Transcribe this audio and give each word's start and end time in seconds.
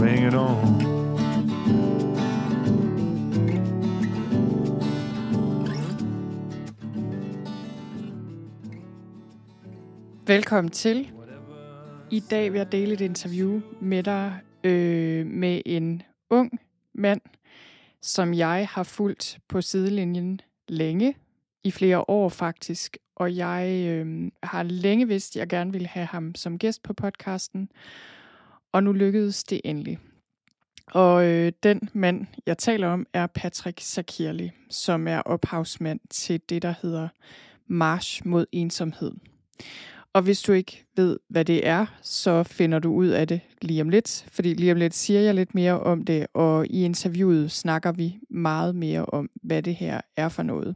bring 0.00 0.26
it 0.26 0.34
on. 0.34 0.56
Velkommen 10.26 10.70
til. 10.70 11.12
I 12.10 12.20
dag 12.20 12.52
vil 12.52 12.58
jeg 12.58 12.72
dele 12.72 12.92
et 12.92 13.00
interview 13.00 13.60
med 13.80 14.02
dig 14.02 14.40
øh, 14.64 15.26
med 15.26 15.62
en 15.66 16.02
ung 16.30 16.60
mand, 16.94 17.20
som 18.02 18.34
jeg 18.34 18.68
har 18.70 18.82
fulgt 18.82 19.38
på 19.48 19.60
sidelinjen 19.60 20.40
længe, 20.68 21.16
i 21.64 21.70
flere 21.70 22.10
år 22.10 22.28
faktisk, 22.28 22.96
og 23.16 23.36
jeg 23.36 23.86
øh, 23.88 24.30
har 24.42 24.62
længe 24.62 25.08
vidst, 25.08 25.36
at 25.36 25.40
jeg 25.40 25.48
gerne 25.48 25.72
ville 25.72 25.88
have 25.88 26.06
ham 26.06 26.34
som 26.34 26.58
gæst 26.58 26.82
på 26.82 26.92
podcasten, 26.92 27.68
og 28.72 28.82
nu 28.82 28.92
lykkedes 28.92 29.44
det 29.44 29.60
endelig. 29.64 29.98
Og 30.86 31.26
øh, 31.26 31.52
den 31.62 31.88
mand, 31.92 32.26
jeg 32.46 32.58
taler 32.58 32.88
om, 32.88 33.06
er 33.12 33.26
Patrick 33.26 33.80
Sakirli, 33.80 34.50
som 34.70 35.08
er 35.08 35.18
ophavsmand 35.18 36.00
til 36.10 36.40
det, 36.48 36.62
der 36.62 36.74
hedder 36.82 37.08
March 37.66 38.26
mod 38.26 38.46
ensomhed. 38.52 39.12
Og 40.12 40.22
hvis 40.22 40.42
du 40.42 40.52
ikke 40.52 40.84
ved, 40.96 41.18
hvad 41.28 41.44
det 41.44 41.66
er, 41.66 41.86
så 42.02 42.42
finder 42.42 42.78
du 42.78 42.92
ud 42.92 43.06
af 43.06 43.28
det 43.28 43.40
lige 43.62 43.82
om 43.82 43.88
lidt, 43.88 44.26
fordi 44.32 44.54
lige 44.54 44.72
om 44.72 44.78
lidt 44.78 44.94
siger 44.94 45.20
jeg 45.20 45.34
lidt 45.34 45.54
mere 45.54 45.80
om 45.80 46.04
det, 46.04 46.26
og 46.34 46.66
i 46.66 46.84
interviewet 46.84 47.50
snakker 47.50 47.92
vi 47.92 48.18
meget 48.30 48.74
mere 48.74 49.06
om, 49.06 49.30
hvad 49.42 49.62
det 49.62 49.74
her 49.74 50.00
er 50.16 50.28
for 50.28 50.42
noget. 50.42 50.74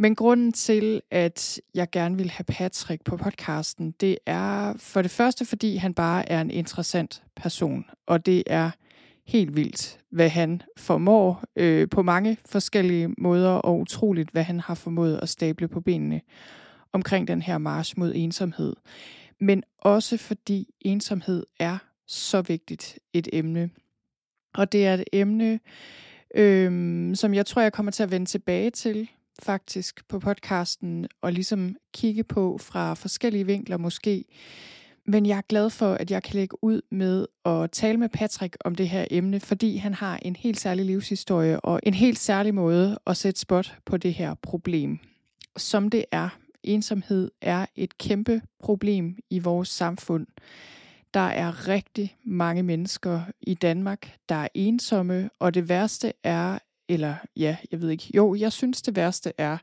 Men 0.00 0.14
grunden 0.14 0.52
til, 0.52 1.02
at 1.10 1.60
jeg 1.74 1.90
gerne 1.90 2.16
vil 2.16 2.30
have 2.30 2.44
Patrick 2.44 3.04
på 3.04 3.16
podcasten, 3.16 3.94
det 4.00 4.18
er 4.26 4.74
for 4.78 5.02
det 5.02 5.10
første, 5.10 5.44
fordi 5.44 5.76
han 5.76 5.94
bare 5.94 6.28
er 6.28 6.40
en 6.40 6.50
interessant 6.50 7.22
person, 7.36 7.84
og 8.06 8.26
det 8.26 8.42
er 8.46 8.70
helt 9.26 9.56
vildt, 9.56 9.98
hvad 10.10 10.28
han 10.28 10.62
formår 10.76 11.44
øh, 11.56 11.88
på 11.88 12.02
mange 12.02 12.38
forskellige 12.46 13.08
måder, 13.18 13.50
og 13.50 13.78
utroligt, 13.78 14.30
hvad 14.30 14.42
han 14.42 14.60
har 14.60 14.74
formået 14.74 15.18
at 15.22 15.28
stable 15.28 15.68
på 15.68 15.80
benene 15.80 16.20
omkring 16.92 17.28
den 17.28 17.42
her 17.42 17.58
march 17.58 17.94
mod 17.98 18.12
ensomhed. 18.14 18.76
Men 19.40 19.62
også 19.78 20.16
fordi 20.16 20.74
ensomhed 20.80 21.46
er 21.58 21.78
så 22.06 22.42
vigtigt 22.42 22.98
et 23.12 23.28
emne. 23.32 23.70
Og 24.54 24.72
det 24.72 24.86
er 24.86 24.94
et 24.94 25.04
emne, 25.12 25.60
øh, 26.34 27.16
som 27.16 27.34
jeg 27.34 27.46
tror, 27.46 27.62
jeg 27.62 27.72
kommer 27.72 27.92
til 27.92 28.02
at 28.02 28.10
vende 28.10 28.26
tilbage 28.26 28.70
til 28.70 29.08
faktisk 29.42 30.08
på 30.08 30.18
podcasten, 30.18 31.06
og 31.20 31.32
ligesom 31.32 31.76
kigge 31.94 32.24
på 32.24 32.58
fra 32.58 32.94
forskellige 32.94 33.46
vinkler 33.46 33.76
måske. 33.76 34.24
Men 35.06 35.26
jeg 35.26 35.36
er 35.36 35.42
glad 35.48 35.70
for, 35.70 35.94
at 35.94 36.10
jeg 36.10 36.22
kan 36.22 36.34
lægge 36.34 36.64
ud 36.64 36.80
med 36.90 37.26
at 37.44 37.70
tale 37.70 37.98
med 37.98 38.08
Patrick 38.08 38.56
om 38.64 38.74
det 38.74 38.88
her 38.88 39.04
emne, 39.10 39.40
fordi 39.40 39.76
han 39.76 39.94
har 39.94 40.18
en 40.22 40.36
helt 40.36 40.60
særlig 40.60 40.84
livshistorie 40.84 41.60
og 41.60 41.80
en 41.82 41.94
helt 41.94 42.18
særlig 42.18 42.54
måde 42.54 42.98
at 43.06 43.16
sætte 43.16 43.40
spot 43.40 43.78
på 43.84 43.96
det 43.96 44.14
her 44.14 44.34
problem. 44.34 44.98
Som 45.56 45.88
det 45.88 46.04
er, 46.12 46.28
ensomhed 46.62 47.30
er 47.40 47.66
et 47.76 47.98
kæmpe 47.98 48.42
problem 48.58 49.16
i 49.30 49.38
vores 49.38 49.68
samfund. 49.68 50.26
Der 51.14 51.20
er 51.20 51.68
rigtig 51.68 52.16
mange 52.24 52.62
mennesker 52.62 53.20
i 53.40 53.54
Danmark, 53.54 54.14
der 54.28 54.34
er 54.34 54.48
ensomme, 54.54 55.30
og 55.38 55.54
det 55.54 55.68
værste 55.68 56.12
er, 56.24 56.58
eller 56.90 57.14
ja, 57.36 57.56
jeg 57.70 57.80
ved 57.82 57.90
ikke, 57.90 58.10
jo, 58.14 58.34
jeg 58.34 58.52
synes 58.52 58.82
det 58.82 58.96
værste 58.96 59.32
er, 59.38 59.58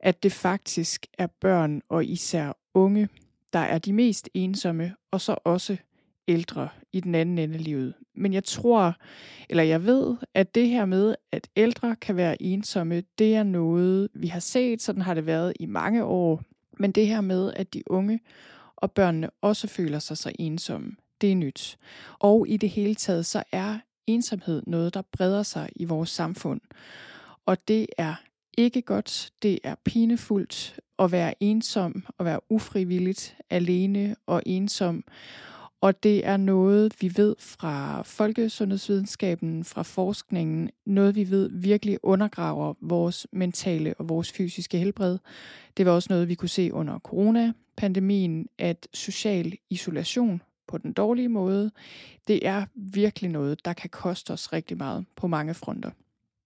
at 0.00 0.22
det 0.22 0.32
faktisk 0.32 1.06
er 1.18 1.26
børn 1.40 1.82
og 1.88 2.04
især 2.04 2.52
unge, 2.74 3.08
der 3.52 3.58
er 3.58 3.78
de 3.78 3.92
mest 3.92 4.28
ensomme, 4.34 4.94
og 5.10 5.20
så 5.20 5.36
også 5.44 5.76
ældre 6.28 6.68
i 6.92 7.00
den 7.00 7.14
anden 7.14 7.38
ende 7.38 7.54
af 7.54 7.64
livet. 7.64 7.94
Men 8.14 8.32
jeg 8.32 8.44
tror, 8.44 8.96
eller 9.50 9.62
jeg 9.62 9.84
ved, 9.84 10.16
at 10.34 10.54
det 10.54 10.68
her 10.68 10.84
med, 10.84 11.14
at 11.32 11.48
ældre 11.56 11.96
kan 11.96 12.16
være 12.16 12.42
ensomme, 12.42 13.02
det 13.18 13.34
er 13.34 13.42
noget, 13.42 14.08
vi 14.14 14.26
har 14.26 14.40
set, 14.40 14.82
sådan 14.82 15.02
har 15.02 15.14
det 15.14 15.26
været 15.26 15.52
i 15.60 15.66
mange 15.66 16.04
år. 16.04 16.42
Men 16.78 16.92
det 16.92 17.06
her 17.06 17.20
med, 17.20 17.52
at 17.56 17.74
de 17.74 17.82
unge 17.90 18.20
og 18.76 18.92
børnene 18.92 19.30
også 19.40 19.68
føler 19.68 19.98
sig 19.98 20.16
så 20.16 20.32
ensomme, 20.38 20.96
det 21.20 21.32
er 21.32 21.36
nyt. 21.36 21.78
Og 22.18 22.48
i 22.48 22.56
det 22.56 22.70
hele 22.70 22.94
taget, 22.94 23.26
så 23.26 23.42
er 23.52 23.78
ensomhed 24.06 24.62
noget, 24.66 24.94
der 24.94 25.02
breder 25.12 25.42
sig 25.42 25.68
i 25.76 25.84
vores 25.84 26.10
samfund. 26.10 26.60
Og 27.46 27.68
det 27.68 27.86
er 27.98 28.14
ikke 28.58 28.82
godt, 28.82 29.30
det 29.42 29.58
er 29.64 29.74
pinefuldt 29.84 30.80
at 30.98 31.12
være 31.12 31.34
ensom 31.40 32.04
og 32.18 32.24
være 32.24 32.40
ufrivilligt 32.48 33.36
alene 33.50 34.16
og 34.26 34.42
ensom. 34.46 35.04
Og 35.80 36.02
det 36.02 36.26
er 36.26 36.36
noget, 36.36 36.94
vi 37.00 37.12
ved 37.16 37.34
fra 37.38 38.02
folkesundhedsvidenskaben, 38.02 39.64
fra 39.64 39.82
forskningen, 39.82 40.70
noget 40.86 41.14
vi 41.14 41.30
ved 41.30 41.50
virkelig 41.52 41.98
undergraver 42.02 42.74
vores 42.80 43.26
mentale 43.32 43.94
og 43.98 44.08
vores 44.08 44.32
fysiske 44.32 44.78
helbred. 44.78 45.18
Det 45.76 45.86
var 45.86 45.92
også 45.92 46.06
noget, 46.10 46.28
vi 46.28 46.34
kunne 46.34 46.48
se 46.48 46.72
under 46.72 46.98
coronapandemien, 46.98 48.48
at 48.58 48.88
social 48.94 49.52
isolation 49.70 50.42
på 50.68 50.78
den 50.78 50.92
dårlige 50.92 51.28
måde, 51.28 51.70
det 52.28 52.46
er 52.46 52.66
virkelig 52.74 53.30
noget, 53.30 53.64
der 53.64 53.72
kan 53.72 53.90
koste 53.90 54.30
os 54.30 54.52
rigtig 54.52 54.76
meget 54.76 55.06
på 55.16 55.26
mange 55.26 55.54
fronter. 55.54 55.90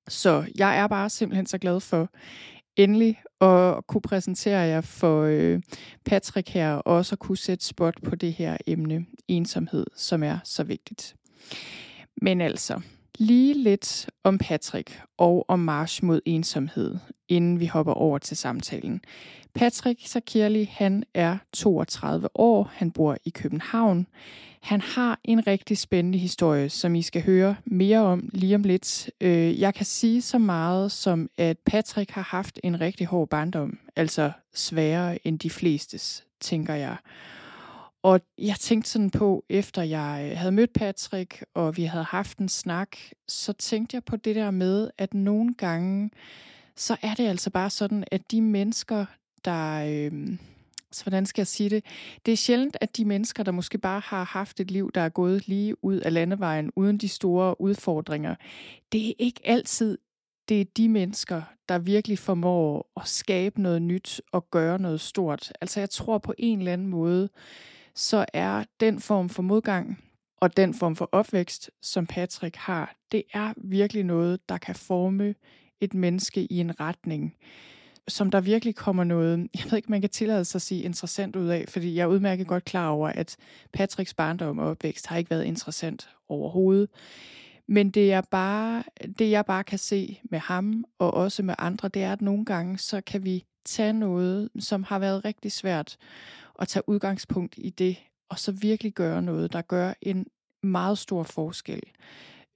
Så 0.09 0.53
jeg 0.59 0.79
er 0.79 0.87
bare 0.87 1.11
simpelthen 1.11 1.47
så 1.47 1.59
glad 1.59 1.81
for 1.81 2.11
endelig 2.77 3.23
at 3.41 3.87
kunne 3.87 4.01
præsentere 4.01 4.59
jer 4.59 4.81
for 4.81 5.23
øh, 5.23 5.61
Patrick 6.05 6.49
her, 6.49 6.75
og 6.75 6.97
også 6.97 7.15
at 7.15 7.19
kunne 7.19 7.39
sætte 7.39 7.65
spot 7.65 7.95
på 8.05 8.15
det 8.15 8.33
her 8.33 8.57
emne, 8.67 9.07
ensomhed, 9.29 9.87
som 9.97 10.23
er 10.23 10.39
så 10.45 10.65
vigtigt. 10.65 11.17
Men 12.23 12.41
altså, 12.41 12.81
lige 13.21 13.55
lidt 13.55 14.11
om 14.25 14.39
Patrick 14.39 15.03
og 15.19 15.45
om 15.49 15.59
march 15.59 16.05
mod 16.05 16.21
ensomhed, 16.25 16.97
inden 17.29 17.61
vi 17.61 17.67
hopper 17.67 17.93
over 17.93 18.19
til 18.19 18.37
samtalen. 18.37 19.01
Patrick 19.55 20.07
Sakirli, 20.07 20.65
han 20.73 21.05
er 21.15 21.37
32 21.53 22.29
år, 22.35 22.71
han 22.73 22.91
bor 22.91 23.17
i 23.25 23.31
København. 23.31 24.07
Han 24.63 24.81
har 24.81 25.21
en 25.25 25.47
rigtig 25.47 25.79
spændende 25.79 26.19
historie, 26.19 26.69
som 26.69 26.95
I 26.95 27.03
skal 27.03 27.23
høre 27.23 27.57
mere 27.65 27.99
om 27.99 28.29
lige 28.33 28.55
om 28.55 28.63
lidt. 28.63 29.11
Øh, 29.21 29.61
jeg 29.61 29.75
kan 29.75 29.87
sige 29.87 30.23
så 30.23 30.39
meget 30.39 30.93
som, 30.93 31.31
at 31.39 31.59
Patrick 31.59 32.11
har 32.11 32.23
haft 32.23 32.61
en 32.65 32.81
rigtig 32.81 33.07
hård 33.07 33.29
barndom, 33.29 33.79
altså 33.97 34.33
sværere 34.55 35.27
end 35.27 35.39
de 35.39 35.51
flestes, 35.51 36.25
tænker 36.41 36.75
jeg. 36.75 36.97
Og 38.03 38.21
jeg 38.39 38.57
tænkte 38.57 38.91
sådan 38.91 39.11
på, 39.11 39.45
efter 39.49 39.83
jeg 39.83 40.29
øh, 40.31 40.39
havde 40.39 40.53
mødt 40.53 40.73
Patrick, 40.73 41.45
og 41.55 41.77
vi 41.77 41.85
havde 41.85 42.05
haft 42.05 42.39
en 42.39 42.49
snak, 42.49 42.97
så 43.29 43.53
tænkte 43.53 43.95
jeg 43.95 44.05
på 44.05 44.17
det 44.17 44.37
der 44.37 44.51
med, 44.51 44.91
at 44.99 45.15
nogle 45.15 45.55
gange, 45.55 46.11
så 46.77 46.97
er 47.03 47.15
det 47.15 47.29
altså 47.29 47.51
bare 47.51 47.71
sådan, 47.71 48.05
at 48.11 48.31
de 48.31 48.43
mennesker, 48.43 49.07
der... 49.45 49.85
Øh, 49.89 50.39
så 50.93 51.05
hvordan 51.05 51.27
skal 51.27 51.43
jeg 51.43 51.47
sige 51.47 51.71
det? 51.71 51.85
Det 52.27 52.33
er 52.33 52.37
sjældent, 52.37 52.77
at 52.81 52.97
de 52.97 53.05
mennesker, 53.05 53.43
der 53.43 53.53
måske 53.53 53.79
bare 53.79 54.01
har 54.05 54.25
haft 54.25 54.61
et 54.61 54.71
liv, 54.71 54.91
der 54.95 55.01
er 55.01 55.09
gået 55.09 55.49
lige 55.49 55.85
ud 55.85 55.97
af 55.97 56.13
landevejen, 56.13 56.71
uden 56.77 56.99
de 56.99 57.09
store 57.09 57.61
udfordringer, 57.61 58.35
det 58.93 59.09
er 59.09 59.13
ikke 59.19 59.41
altid 59.45 59.99
det 60.51 60.61
er 60.61 60.65
de 60.77 60.89
mennesker, 60.89 61.43
der 61.69 61.79
virkelig 61.79 62.19
formår 62.19 62.91
at 62.97 63.09
skabe 63.09 63.63
noget 63.63 63.83
nyt 63.83 64.21
og 64.33 64.51
gøre 64.51 64.79
noget 64.79 65.01
stort. 65.01 65.53
Altså 65.61 65.81
jeg 65.81 65.91
tror 65.91 66.19
på 66.19 66.35
en 66.39 66.59
eller 66.59 66.73
anden 66.73 66.87
måde, 66.87 67.29
så 68.01 68.25
er 68.33 68.65
den 68.81 69.01
form 69.01 69.29
for 69.29 69.43
modgang 69.43 69.99
og 70.37 70.57
den 70.57 70.75
form 70.75 70.97
for 70.97 71.09
opvækst, 71.13 71.71
som 71.83 72.07
Patrick 72.07 72.57
har, 72.57 72.95
det 73.13 73.23
er 73.35 73.53
virkelig 73.57 74.05
noget, 74.05 74.49
der 74.49 74.59
kan 74.59 74.75
forme 74.75 75.35
et 75.81 75.95
menneske 75.95 76.45
i 76.45 76.59
en 76.59 76.81
retning, 76.81 77.35
som 78.09 78.31
der 78.31 78.41
virkelig 78.41 78.75
kommer 78.75 79.05
noget, 79.05 79.49
jeg 79.55 79.65
ved 79.65 79.77
ikke, 79.77 79.91
man 79.91 80.01
kan 80.01 80.11
tillade 80.11 80.45
sig 80.45 80.59
at 80.59 80.63
sige 80.63 80.83
interessant 80.83 81.37
ud 81.37 81.47
af, 81.47 81.65
fordi 81.69 81.95
jeg 81.95 82.03
er 82.03 82.07
udmærket 82.07 82.47
godt 82.47 82.65
klar 82.65 82.89
over, 82.89 83.09
at 83.09 83.37
Patricks 83.73 84.15
barndom 84.15 84.59
og 84.59 84.69
opvækst 84.69 85.07
har 85.07 85.17
ikke 85.17 85.31
været 85.31 85.45
interessant 85.45 86.09
overhovedet. 86.29 86.91
Men 87.69 87.91
det, 87.91 88.13
er 88.13 88.21
bare, 88.21 88.85
det 89.19 89.31
jeg 89.31 89.45
bare 89.45 89.65
kan 89.65 89.79
se 89.79 90.21
med 90.31 90.39
ham 90.39 90.85
og 90.99 91.15
også 91.15 91.43
med 91.43 91.55
andre, 91.59 91.89
det 91.89 92.03
er, 92.03 92.13
at 92.13 92.23
nogle 92.23 92.45
gange 92.45 92.79
så 92.79 93.01
kan 93.01 93.25
vi 93.25 93.45
tage 93.65 93.93
noget, 93.93 94.49
som 94.59 94.83
har 94.83 94.99
været 94.99 95.25
rigtig 95.25 95.53
svært, 95.53 95.97
og 96.61 96.69
tage 96.69 96.89
udgangspunkt 96.89 97.55
i 97.59 97.71
det, 97.71 97.97
og 98.29 98.39
så 98.39 98.53
virkelig 98.53 98.93
gøre 98.93 99.23
noget, 99.23 99.53
der 99.53 99.63
gør 99.63 99.93
en 100.03 100.27
meget 100.63 100.99
stor 100.99 101.23
forskel 101.23 101.83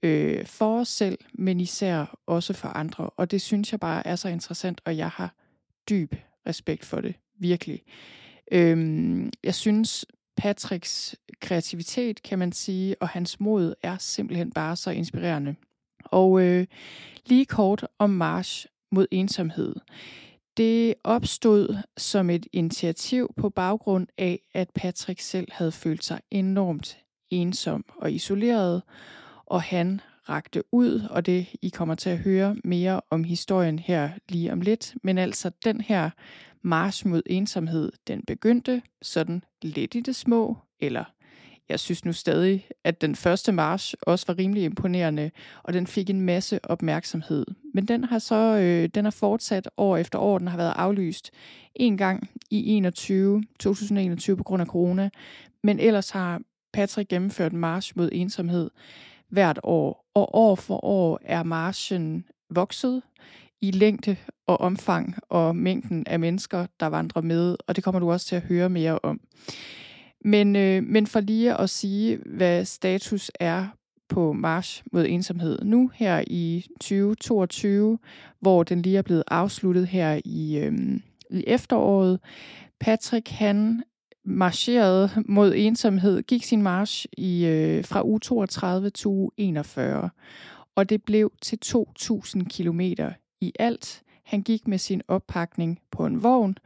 øh, 0.03 0.45
for 0.45 0.79
os 0.79 0.87
selv, 0.87 1.17
men 1.33 1.59
især 1.59 2.19
også 2.25 2.53
for 2.53 2.67
andre. 2.67 3.09
Og 3.09 3.31
det 3.31 3.41
synes 3.41 3.71
jeg 3.71 3.79
bare 3.79 4.07
er 4.07 4.15
så 4.15 4.29
interessant, 4.29 4.81
og 4.85 4.97
jeg 4.97 5.09
har 5.09 5.35
dyb 5.89 6.15
respekt 6.47 6.85
for 6.85 7.01
det, 7.01 7.15
virkelig. 7.39 7.81
Øhm, 8.51 9.31
jeg 9.43 9.55
synes, 9.55 10.05
Patricks 10.37 11.15
kreativitet, 11.41 12.23
kan 12.23 12.39
man 12.39 12.51
sige, 12.51 13.01
og 13.01 13.09
hans 13.09 13.39
mod 13.39 13.73
er 13.83 13.97
simpelthen 13.97 14.51
bare 14.51 14.75
så 14.75 14.91
inspirerende. 14.91 15.55
Og 16.05 16.41
øh, 16.41 16.67
lige 17.25 17.45
kort 17.45 17.87
om 17.99 18.09
March 18.09 18.65
mod 18.91 19.07
ensomhed. 19.11 19.75
Det 20.57 20.93
opstod 21.03 21.77
som 21.97 22.29
et 22.29 22.47
initiativ 22.53 23.33
på 23.37 23.49
baggrund 23.49 24.07
af, 24.17 24.39
at 24.53 24.69
Patrick 24.75 25.19
selv 25.19 25.47
havde 25.51 25.71
følt 25.71 26.03
sig 26.03 26.21
enormt 26.31 26.97
ensom 27.29 27.85
og 27.97 28.11
isoleret, 28.11 28.81
og 29.45 29.61
han 29.61 30.01
rakte 30.29 30.63
ud, 30.71 31.01
og 31.09 31.25
det 31.25 31.47
I 31.61 31.69
kommer 31.69 31.95
til 31.95 32.09
at 32.09 32.17
høre 32.17 32.55
mere 32.63 33.01
om 33.09 33.23
historien 33.23 33.79
her 33.79 34.09
lige 34.29 34.51
om 34.51 34.61
lidt. 34.61 34.95
Men 35.03 35.17
altså 35.17 35.51
den 35.65 35.81
her 35.81 36.09
march 36.61 37.07
mod 37.07 37.21
ensomhed, 37.25 37.91
den 38.07 38.21
begyndte 38.25 38.81
sådan 39.01 39.43
lidt 39.61 39.95
i 39.95 39.99
det 39.99 40.15
små, 40.15 40.57
eller 40.79 41.03
jeg 41.69 41.79
synes 41.79 42.05
nu 42.05 42.13
stadig, 42.13 42.67
at 42.83 43.01
den 43.01 43.15
første 43.15 43.51
march 43.51 43.95
også 44.01 44.25
var 44.27 44.37
rimelig 44.37 44.63
imponerende, 44.63 45.31
og 45.63 45.73
den 45.73 45.87
fik 45.87 46.09
en 46.09 46.21
masse 46.21 46.59
opmærksomhed. 46.63 47.45
Men 47.73 47.85
den 47.85 48.03
har 48.03 48.19
så 48.19 48.35
øh, 48.35 48.89
den 48.95 49.05
har 49.05 49.11
fortsat 49.11 49.69
år 49.77 49.97
efter 49.97 50.19
år. 50.19 50.37
Den 50.37 50.47
har 50.47 50.57
været 50.57 50.73
aflyst 50.75 51.31
en 51.75 51.97
gang 51.97 52.29
i 52.49 52.75
21, 52.75 53.43
2021 53.59 54.37
på 54.37 54.43
grund 54.43 54.61
af 54.61 54.67
corona. 54.67 55.09
Men 55.63 55.79
ellers 55.79 56.09
har 56.09 56.41
Patrick 56.73 57.09
gennemført 57.09 57.51
en 57.51 57.59
march 57.59 57.93
mod 57.95 58.09
ensomhed 58.11 58.69
hvert 59.29 59.59
år. 59.63 60.05
Og 60.13 60.35
år 60.35 60.55
for 60.55 60.85
år 60.85 61.19
er 61.21 61.43
marchen 61.43 62.25
vokset 62.49 63.01
i 63.61 63.71
længde 63.71 64.15
og 64.47 64.61
omfang 64.61 65.15
og 65.29 65.55
mængden 65.55 66.07
af 66.07 66.19
mennesker, 66.19 66.65
der 66.79 66.85
vandrer 66.85 67.21
med, 67.21 67.57
og 67.67 67.75
det 67.75 67.83
kommer 67.83 67.99
du 67.99 68.11
også 68.11 68.25
til 68.25 68.35
at 68.35 68.41
høre 68.41 68.69
mere 68.69 68.99
om. 69.03 69.19
Men, 70.25 70.55
øh, 70.55 70.83
men 70.83 71.07
for 71.07 71.19
lige 71.19 71.61
at 71.61 71.69
sige, 71.69 72.19
hvad 72.25 72.65
status 72.65 73.31
er 73.39 73.67
på 74.09 74.33
March 74.33 74.83
mod 74.91 75.05
ensomhed 75.09 75.59
nu 75.63 75.91
her 75.93 76.23
i 76.27 76.65
2022, 76.81 77.99
hvor 78.39 78.63
den 78.63 78.81
lige 78.81 78.97
er 78.97 79.01
blevet 79.01 79.23
afsluttet 79.27 79.87
her 79.87 80.21
i, 80.25 80.57
øh, 80.57 80.73
i 81.29 81.43
efteråret. 81.47 82.19
Patrick, 82.79 83.29
han 83.29 83.83
marcherede 84.25 85.09
mod 85.25 85.53
ensomhed, 85.55 86.21
gik 86.21 86.43
sin 86.43 86.61
march 86.61 87.05
i, 87.17 87.45
øh, 87.45 87.85
fra 87.85 88.05
uge 88.05 88.19
32 88.19 88.89
til 88.89 89.07
uge 89.07 89.31
41, 89.37 90.09
og 90.75 90.89
det 90.89 91.03
blev 91.03 91.31
til 91.41 91.59
2.000 91.65 92.43
kilometer 92.49 93.11
i 93.41 93.53
alt. 93.59 94.03
Han 94.25 94.41
gik 94.41 94.67
med 94.67 94.77
sin 94.77 95.01
oppakning 95.07 95.79
på 95.91 96.05
en 96.05 96.23
vogn, 96.23 96.57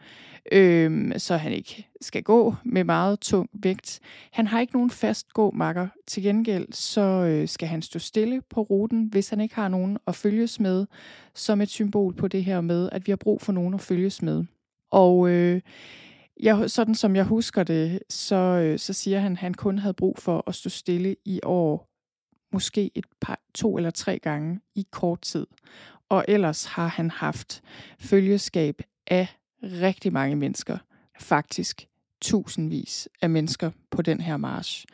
øh, 0.51 1.11
så 1.17 1.37
han 1.37 1.51
ikke 1.51 1.87
skal 2.01 2.23
gå 2.23 2.55
med 2.63 2.83
meget 2.83 3.19
tung 3.19 3.49
vægt. 3.53 3.99
Han 4.31 4.47
har 4.47 4.59
ikke 4.59 4.73
nogen 4.73 4.89
fast 4.89 5.33
gåmakker. 5.33 5.87
Til 6.07 6.23
gengæld 6.23 6.73
så 6.73 7.01
øh, 7.01 7.47
skal 7.47 7.67
han 7.67 7.81
stå 7.81 7.99
stille 7.99 8.41
på 8.41 8.61
ruten, 8.61 9.05
hvis 9.05 9.29
han 9.29 9.41
ikke 9.41 9.55
har 9.55 9.67
nogen 9.67 9.97
at 10.07 10.15
følges 10.15 10.59
med, 10.59 10.85
som 11.35 11.61
et 11.61 11.69
symbol 11.69 12.13
på 12.13 12.27
det 12.27 12.43
her 12.43 12.61
med, 12.61 12.89
at 12.91 13.07
vi 13.07 13.11
har 13.11 13.17
brug 13.17 13.41
for 13.41 13.51
nogen 13.51 13.73
at 13.73 13.81
følges 13.81 14.21
med. 14.21 14.43
Og 14.91 15.29
øh, 15.29 15.61
jeg, 16.39 16.69
sådan 16.69 16.95
som 16.95 17.15
jeg 17.15 17.23
husker 17.23 17.63
det, 17.63 17.99
så, 18.09 18.35
øh, 18.35 18.79
så 18.79 18.93
siger 18.93 19.19
han, 19.19 19.31
at 19.31 19.37
han 19.37 19.53
kun 19.53 19.79
havde 19.79 19.93
brug 19.93 20.17
for 20.17 20.43
at 20.47 20.55
stå 20.55 20.69
stille 20.69 21.15
i 21.25 21.39
år, 21.43 21.89
måske 22.51 22.91
et 22.95 23.05
par, 23.21 23.39
to 23.55 23.77
eller 23.77 23.89
tre 23.89 24.19
gange 24.19 24.59
i 24.75 24.87
kort 24.91 25.21
tid. 25.21 25.47
Og 26.09 26.25
ellers 26.27 26.65
har 26.65 26.87
han 26.87 27.11
haft 27.11 27.61
følgeskab 27.99 28.81
af 29.07 29.27
rigtig 29.63 30.13
mange 30.13 30.35
mennesker. 30.35 30.77
Faktisk 31.19 31.87
tusindvis 32.21 33.09
af 33.21 33.29
mennesker 33.29 33.71
på 33.91 34.01
den 34.01 34.21
her 34.21 34.37
march. 34.37 34.85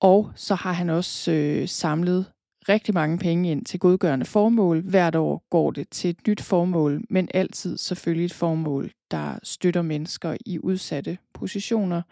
Og 0.00 0.32
så 0.34 0.54
har 0.54 0.72
han 0.72 0.90
også 0.90 1.32
øh, 1.32 1.68
samlet 1.68 2.26
rigtig 2.68 2.94
mange 2.94 3.18
penge 3.18 3.50
ind 3.50 3.64
til 3.64 3.80
godgørende 3.80 4.26
formål. 4.26 4.80
Hvert 4.80 5.14
år 5.14 5.44
går 5.50 5.70
det 5.70 5.88
til 5.88 6.10
et 6.10 6.26
nyt 6.28 6.40
formål, 6.40 7.02
men 7.10 7.28
altid 7.34 7.78
selvfølgelig 7.78 8.24
et 8.24 8.32
formål, 8.32 8.90
der 9.10 9.38
støtter 9.42 9.82
mennesker 9.82 10.36
i 10.46 10.58
udsatte 10.58 11.18
positioner. 11.32 12.02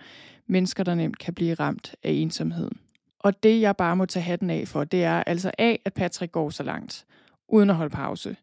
Mennesker, 0.47 0.85
der 0.85 0.95
nemt 0.95 1.19
kan 1.19 1.35
blive 1.35 1.55
ramt 1.55 1.95
af 2.03 2.11
ensomheden. 2.11 2.79
Og 3.19 3.43
det, 3.43 3.61
jeg 3.61 3.77
bare 3.77 3.97
må 3.97 4.07
tage 4.07 4.23
hatten 4.23 4.51
af 4.51 4.69
for, 4.69 4.85
det 4.85 5.05
er 5.05 5.23
altså 5.23 5.51
A, 5.59 5.77
at 5.85 5.95
Patrick 5.95 6.33
går 6.33 6.51
så 6.51 6.63
langt, 6.63 7.07
uden 7.51 7.71
at 7.71 7.77
holde 7.77 7.91
pause. 7.91 8.37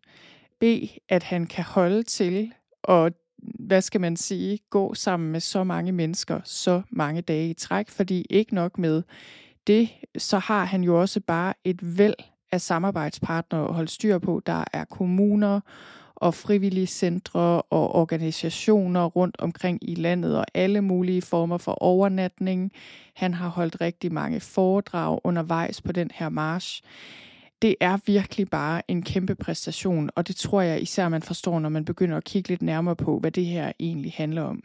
B, 0.59 0.63
at 1.09 1.23
han 1.23 1.45
kan 1.45 1.63
holde 1.63 2.03
til 2.03 2.51
og 2.83 3.11
hvad 3.39 3.81
skal 3.81 4.01
man 4.01 4.17
sige, 4.17 4.59
gå 4.69 4.93
sammen 4.93 5.31
med 5.31 5.39
så 5.39 5.63
mange 5.63 5.91
mennesker 5.91 6.39
så 6.43 6.81
mange 6.89 7.21
dage 7.21 7.49
i 7.49 7.53
træk, 7.53 7.89
fordi 7.89 8.25
ikke 8.29 8.55
nok 8.55 8.77
med 8.77 9.03
det, 9.67 9.89
så 10.17 10.39
har 10.39 10.65
han 10.65 10.83
jo 10.83 11.01
også 11.01 11.19
bare 11.19 11.53
et 11.63 11.97
væld 11.97 12.15
af 12.51 12.61
samarbejdspartnere 12.61 13.67
at 13.67 13.73
holde 13.73 13.91
styr 13.91 14.17
på. 14.17 14.41
Der 14.45 14.63
er 14.73 14.85
kommuner 14.85 15.59
og 16.15 16.33
frivillige 16.33 16.87
centre 16.87 17.61
og 17.61 17.95
organisationer 17.95 19.05
rundt 19.05 19.35
omkring 19.39 19.89
i 19.89 19.95
landet 19.95 20.37
og 20.37 20.45
alle 20.53 20.81
mulige 20.81 21.21
former 21.21 21.57
for 21.57 21.83
overnatning. 21.83 22.71
Han 23.15 23.33
har 23.33 23.47
holdt 23.47 23.81
rigtig 23.81 24.13
mange 24.13 24.39
foredrag 24.39 25.19
undervejs 25.23 25.81
på 25.81 25.91
den 25.91 26.11
her 26.13 26.29
march 26.29 26.81
det 27.61 27.75
er 27.79 27.97
virkelig 28.05 28.49
bare 28.49 28.81
en 28.91 29.03
kæmpe 29.03 29.35
præstation, 29.35 30.09
og 30.15 30.27
det 30.27 30.35
tror 30.35 30.61
jeg 30.61 30.81
især, 30.81 31.09
man 31.09 31.21
forstår, 31.21 31.59
når 31.59 31.69
man 31.69 31.85
begynder 31.85 32.17
at 32.17 32.23
kigge 32.23 32.49
lidt 32.49 32.61
nærmere 32.61 32.95
på, 32.95 33.19
hvad 33.19 33.31
det 33.31 33.45
her 33.45 33.71
egentlig 33.79 34.13
handler 34.15 34.41
om. 34.41 34.63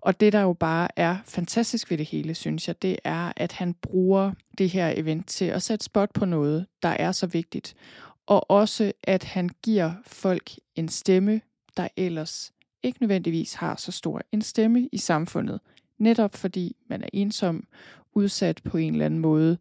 Og 0.00 0.20
det, 0.20 0.32
der 0.32 0.40
jo 0.40 0.52
bare 0.52 0.88
er 0.96 1.16
fantastisk 1.24 1.90
ved 1.90 1.98
det 1.98 2.06
hele, 2.06 2.34
synes 2.34 2.68
jeg, 2.68 2.82
det 2.82 2.96
er, 3.04 3.32
at 3.36 3.52
han 3.52 3.74
bruger 3.74 4.32
det 4.58 4.70
her 4.70 4.92
event 4.96 5.26
til 5.26 5.44
at 5.44 5.62
sætte 5.62 5.84
spot 5.84 6.12
på 6.12 6.24
noget, 6.24 6.66
der 6.82 6.88
er 6.88 7.12
så 7.12 7.26
vigtigt. 7.26 7.74
Og 8.26 8.50
også, 8.50 8.92
at 9.04 9.24
han 9.24 9.50
giver 9.62 9.92
folk 10.06 10.50
en 10.76 10.88
stemme, 10.88 11.40
der 11.76 11.88
ellers 11.96 12.52
ikke 12.82 12.98
nødvendigvis 13.00 13.54
har 13.54 13.76
så 13.76 13.92
stor 13.92 14.20
en 14.32 14.42
stemme 14.42 14.88
i 14.92 14.98
samfundet. 14.98 15.60
Netop 15.98 16.34
fordi 16.34 16.76
man 16.88 17.02
er 17.02 17.08
ensom, 17.12 17.64
udsat 18.14 18.60
på 18.64 18.76
en 18.76 18.92
eller 18.92 19.06
anden 19.06 19.20
måde. 19.20 19.58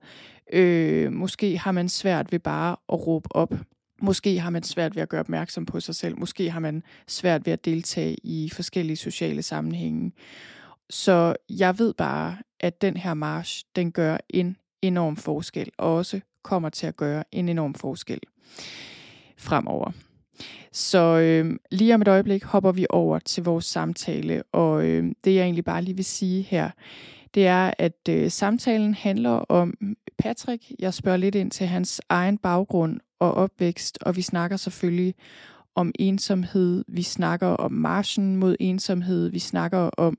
Øh, 0.53 1.11
måske 1.11 1.57
har 1.57 1.71
man 1.71 1.89
svært 1.89 2.31
ved 2.31 2.39
bare 2.39 2.75
at 2.93 3.07
råbe 3.07 3.35
op. 3.35 3.53
Måske 4.01 4.39
har 4.39 4.49
man 4.49 4.63
svært 4.63 4.95
ved 4.95 5.01
at 5.01 5.09
gøre 5.09 5.19
opmærksom 5.19 5.65
på 5.65 5.79
sig 5.79 5.95
selv. 5.95 6.19
Måske 6.19 6.51
har 6.51 6.59
man 6.59 6.83
svært 7.07 7.45
ved 7.45 7.53
at 7.53 7.65
deltage 7.65 8.15
i 8.23 8.49
forskellige 8.53 8.97
sociale 8.97 9.41
sammenhænge. 9.41 10.11
Så 10.89 11.35
jeg 11.49 11.79
ved 11.79 11.93
bare, 11.93 12.37
at 12.59 12.81
den 12.81 12.97
her 12.97 13.13
march, 13.13 13.65
den 13.75 13.91
gør 13.91 14.17
en 14.29 14.57
enorm 14.81 15.15
forskel, 15.15 15.71
og 15.77 15.95
også 15.95 16.19
kommer 16.43 16.69
til 16.69 16.87
at 16.87 16.97
gøre 16.97 17.23
en 17.31 17.49
enorm 17.49 17.73
forskel 17.73 18.19
fremover. 19.37 19.91
Så 20.71 21.19
øh, 21.19 21.55
lige 21.71 21.95
om 21.95 22.01
et 22.01 22.07
øjeblik 22.07 22.43
hopper 22.43 22.71
vi 22.71 22.85
over 22.89 23.19
til 23.19 23.43
vores 23.43 23.65
samtale, 23.65 24.43
og 24.51 24.85
øh, 24.85 25.11
det 25.23 25.35
jeg 25.35 25.43
egentlig 25.43 25.65
bare 25.65 25.81
lige 25.81 25.95
vil 25.95 26.05
sige 26.05 26.41
her, 26.41 26.69
det 27.33 27.47
er, 27.47 27.73
at 27.77 28.09
øh, 28.09 28.31
samtalen 28.31 28.93
handler 28.93 29.31
om 29.31 29.73
Patrick. 30.19 30.71
Jeg 30.79 30.93
spørger 30.93 31.17
lidt 31.17 31.35
ind 31.35 31.51
til 31.51 31.67
hans 31.67 32.01
egen 32.09 32.37
baggrund 32.37 32.99
og 33.19 33.33
opvækst, 33.33 33.97
og 34.01 34.15
vi 34.15 34.21
snakker 34.21 34.57
selvfølgelig 34.57 35.15
om 35.75 35.91
ensomhed, 35.99 36.85
vi 36.87 37.03
snakker 37.03 37.47
om 37.47 37.71
marchen 37.71 38.35
mod 38.35 38.55
ensomhed, 38.59 39.29
vi 39.29 39.39
snakker 39.39 39.77
om, 39.77 40.17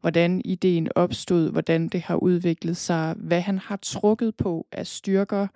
hvordan 0.00 0.42
ideen 0.44 0.88
opstod, 0.94 1.50
hvordan 1.50 1.88
det 1.88 2.02
har 2.02 2.16
udviklet 2.16 2.76
sig, 2.76 3.14
hvad 3.16 3.40
han 3.40 3.58
har 3.58 3.76
trukket 3.76 4.36
på 4.36 4.66
af 4.72 4.86
styrker 4.86 5.46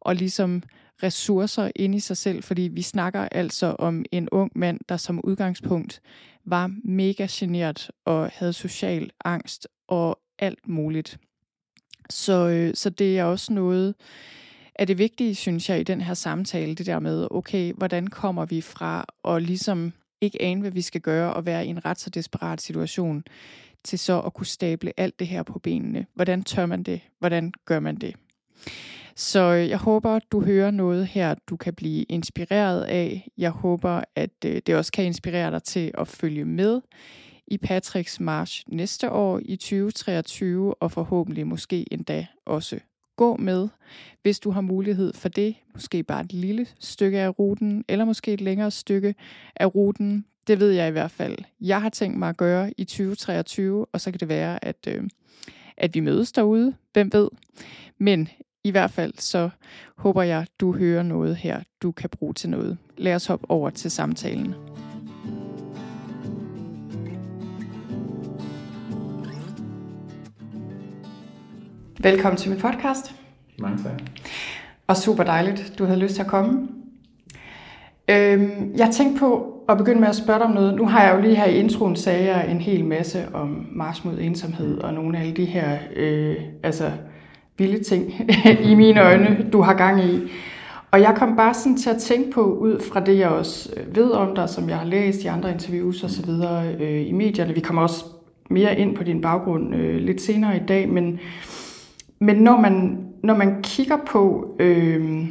og 0.00 0.14
ligesom 0.14 0.62
ressourcer 1.02 1.70
ind 1.76 1.94
i 1.94 2.00
sig 2.00 2.16
selv, 2.16 2.42
fordi 2.42 2.62
vi 2.62 2.82
snakker 2.82 3.28
altså 3.32 3.76
om 3.78 4.04
en 4.12 4.28
ung 4.28 4.52
mand, 4.54 4.80
der 4.88 4.96
som 4.96 5.20
udgangspunkt 5.24 6.00
var 6.44 6.70
mega 6.84 7.26
generet 7.30 7.90
og 8.04 8.30
havde 8.32 8.52
social 8.52 9.10
angst 9.24 9.68
og 9.88 10.18
alt 10.38 10.68
muligt. 10.68 11.18
Så, 12.10 12.48
øh, 12.48 12.74
så 12.74 12.90
det 12.90 13.18
er 13.18 13.24
også 13.24 13.52
noget 13.52 13.94
af 14.74 14.86
det 14.86 14.98
vigtige, 14.98 15.34
synes 15.34 15.70
jeg, 15.70 15.80
i 15.80 15.82
den 15.82 16.00
her 16.00 16.14
samtale, 16.14 16.74
det 16.74 16.86
der 16.86 16.98
med, 16.98 17.28
okay, 17.30 17.72
hvordan 17.72 18.06
kommer 18.06 18.44
vi 18.44 18.60
fra 18.60 19.04
at 19.24 19.42
ligesom 19.42 19.92
ikke 20.20 20.42
ane, 20.42 20.60
hvad 20.60 20.70
vi 20.70 20.82
skal 20.82 21.00
gøre, 21.00 21.34
og 21.34 21.46
være 21.46 21.66
i 21.66 21.68
en 21.68 21.84
ret 21.84 22.00
så 22.00 22.10
desperat 22.10 22.60
situation, 22.60 23.24
til 23.84 23.98
så 23.98 24.20
at 24.20 24.34
kunne 24.34 24.46
stable 24.46 24.92
alt 24.96 25.18
det 25.18 25.26
her 25.26 25.42
på 25.42 25.58
benene. 25.58 26.06
Hvordan 26.14 26.42
tør 26.42 26.66
man 26.66 26.82
det? 26.82 27.00
Hvordan 27.18 27.52
gør 27.64 27.80
man 27.80 27.96
det? 27.96 28.14
Så 29.16 29.40
øh, 29.40 29.68
jeg 29.68 29.78
håber, 29.78 30.18
du 30.18 30.40
hører 30.40 30.70
noget 30.70 31.06
her, 31.06 31.34
du 31.46 31.56
kan 31.56 31.74
blive 31.74 32.02
inspireret 32.02 32.82
af. 32.82 33.28
Jeg 33.38 33.50
håber, 33.50 34.00
at 34.14 34.30
øh, 34.44 34.62
det 34.66 34.76
også 34.76 34.92
kan 34.92 35.04
inspirere 35.04 35.50
dig 35.50 35.62
til 35.62 35.90
at 35.98 36.08
følge 36.08 36.44
med 36.44 36.80
i 37.46 37.58
Patricks 37.58 38.20
March 38.20 38.64
næste 38.68 39.10
år 39.10 39.40
i 39.44 39.56
2023, 39.56 40.74
og 40.74 40.92
forhåbentlig 40.92 41.46
måske 41.46 41.92
endda 41.92 42.26
også 42.46 42.78
gå 43.16 43.36
med, 43.36 43.68
hvis 44.22 44.38
du 44.38 44.50
har 44.50 44.60
mulighed 44.60 45.12
for 45.12 45.28
det. 45.28 45.54
Måske 45.74 46.02
bare 46.02 46.20
et 46.20 46.32
lille 46.32 46.66
stykke 46.78 47.18
af 47.18 47.38
ruten, 47.38 47.84
eller 47.88 48.04
måske 48.04 48.32
et 48.32 48.40
længere 48.40 48.70
stykke 48.70 49.14
af 49.56 49.74
ruten. 49.74 50.24
Det 50.46 50.60
ved 50.60 50.70
jeg 50.70 50.88
i 50.88 50.90
hvert 50.90 51.10
fald. 51.10 51.38
Jeg 51.60 51.82
har 51.82 51.88
tænkt 51.88 52.18
mig 52.18 52.28
at 52.28 52.36
gøre 52.36 52.72
i 52.80 52.84
2023, 52.84 53.86
og 53.92 54.00
så 54.00 54.10
kan 54.10 54.20
det 54.20 54.28
være, 54.28 54.64
at, 54.64 54.88
øh, 54.88 55.04
at 55.76 55.94
vi 55.94 56.00
mødes 56.00 56.32
derude. 56.32 56.74
Hvem 56.92 57.12
ved? 57.12 57.28
Men 57.98 58.28
i 58.64 58.70
hvert 58.70 58.90
fald 58.90 59.14
så 59.18 59.50
håber 59.96 60.22
jeg, 60.22 60.46
du 60.60 60.72
hører 60.72 61.02
noget 61.02 61.36
her, 61.36 61.62
du 61.82 61.92
kan 61.92 62.10
bruge 62.10 62.34
til 62.34 62.50
noget. 62.50 62.78
Lad 62.96 63.14
os 63.14 63.26
hoppe 63.26 63.50
over 63.50 63.70
til 63.70 63.90
samtalen. 63.90 64.54
Velkommen 72.06 72.36
til 72.36 72.50
min 72.50 72.60
podcast. 72.60 73.14
Mange 73.58 73.78
tak. 73.82 73.92
Og 74.86 74.96
super 74.96 75.24
dejligt, 75.24 75.72
du 75.78 75.84
havde 75.84 75.98
lyst 75.98 76.14
til 76.14 76.22
at 76.22 76.28
komme. 76.28 76.68
Øhm, 78.08 78.72
jeg 78.76 78.90
tænkte 78.92 79.18
på 79.18 79.54
at 79.68 79.78
begynde 79.78 80.00
med 80.00 80.08
at 80.08 80.16
spørge 80.16 80.38
dig 80.38 80.46
om 80.46 80.52
noget. 80.52 80.74
Nu 80.74 80.86
har 80.86 81.04
jeg 81.04 81.14
jo 81.16 81.20
lige 81.20 81.34
her 81.34 81.44
i 81.44 81.58
introen 81.58 81.96
sagde 81.96 82.24
jeg 82.24 82.50
en 82.50 82.60
hel 82.60 82.84
masse 82.84 83.26
om 83.34 83.66
Mars 83.72 84.04
mod 84.04 84.18
ensomhed 84.20 84.78
og 84.78 84.94
nogle 84.94 85.18
af 85.18 85.22
alle 85.22 85.36
de 85.36 85.44
her 85.44 85.78
øh, 85.96 86.36
altså, 86.62 86.90
vilde 87.58 87.84
ting 87.84 88.14
i 88.70 88.74
mine 88.74 89.00
øjne, 89.00 89.48
du 89.52 89.60
har 89.60 89.74
gang 89.74 90.04
i. 90.04 90.20
Og 90.90 91.00
jeg 91.00 91.14
kom 91.16 91.36
bare 91.36 91.54
sådan 91.54 91.76
til 91.76 91.90
at 91.90 91.98
tænke 91.98 92.30
på, 92.30 92.42
ud 92.42 92.80
fra 92.80 93.00
det 93.00 93.18
jeg 93.18 93.28
også 93.28 93.70
ved 93.94 94.10
om 94.10 94.34
dig, 94.34 94.48
som 94.48 94.68
jeg 94.68 94.78
har 94.78 94.86
læst 94.86 95.24
i 95.24 95.26
andre 95.26 95.52
interviews 95.52 96.04
og 96.04 96.10
så 96.10 96.26
videre 96.26 96.74
øh, 96.80 97.08
i 97.08 97.12
medierne. 97.12 97.54
Vi 97.54 97.60
kommer 97.60 97.82
også 97.82 98.04
mere 98.50 98.78
ind 98.78 98.96
på 98.96 99.04
din 99.04 99.20
baggrund 99.20 99.74
øh, 99.74 99.96
lidt 99.96 100.20
senere 100.20 100.56
i 100.56 100.66
dag, 100.68 100.88
men 100.88 101.20
men 102.18 102.36
når 102.36 102.60
man, 102.60 103.04
når 103.22 103.36
man 103.36 103.62
kigger 103.62 103.96
på 104.06 104.54
øh, 104.58 105.28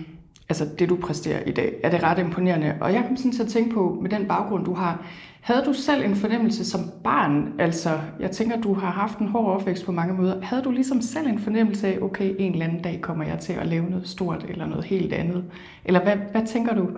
altså 0.50 0.65
det, 0.80 0.89
du 0.89 0.96
præsterer 0.96 1.39
i 1.46 1.51
dag, 1.51 1.75
er 1.84 1.89
det 1.89 2.04
ret 2.04 2.20
imponerende. 2.20 2.75
Og 2.82 2.94
jeg 2.94 3.04
kom 3.08 3.18
sådan 3.18 3.32
til 3.32 3.44
at 3.44 3.50
tænke 3.50 3.74
på, 3.74 3.98
med 4.01 4.10
den 4.10 4.27
baggrund, 4.27 4.65
du 4.65 4.74
har, 4.74 5.06
havde 5.42 5.65
du 5.65 5.74
selv 5.74 6.06
en 6.06 6.15
fornemmelse 6.15 6.65
som 6.65 6.80
barn? 7.04 7.54
Altså, 7.60 7.89
jeg 8.20 8.32
tænker, 8.32 8.62
du 8.62 8.74
har 8.74 8.92
haft 8.92 9.18
en 9.18 9.27
hård 9.27 9.56
opvækst 9.56 9.86
på 9.86 9.92
mange 9.92 10.13
måder. 10.13 10.42
Havde 10.42 10.63
du 10.63 10.72
ligesom 10.72 11.01
selv 11.01 11.27
en 11.27 11.39
fornemmelse 11.39 11.88
af, 11.88 12.00
okay, 12.01 12.36
en 12.39 12.51
eller 12.51 12.65
anden 12.65 12.82
dag 12.82 13.00
kommer 13.01 13.25
jeg 13.25 13.39
til 13.39 13.54
at 13.54 13.68
lave 13.68 13.89
noget 13.89 14.08
stort 14.08 14.46
eller 14.50 14.65
noget 14.65 14.86
helt 14.86 15.13
andet? 15.13 15.44
Eller 15.86 16.04
hvad, 16.04 16.15
hvad 16.32 16.48
tænker 16.48 16.75
du? 16.75 16.89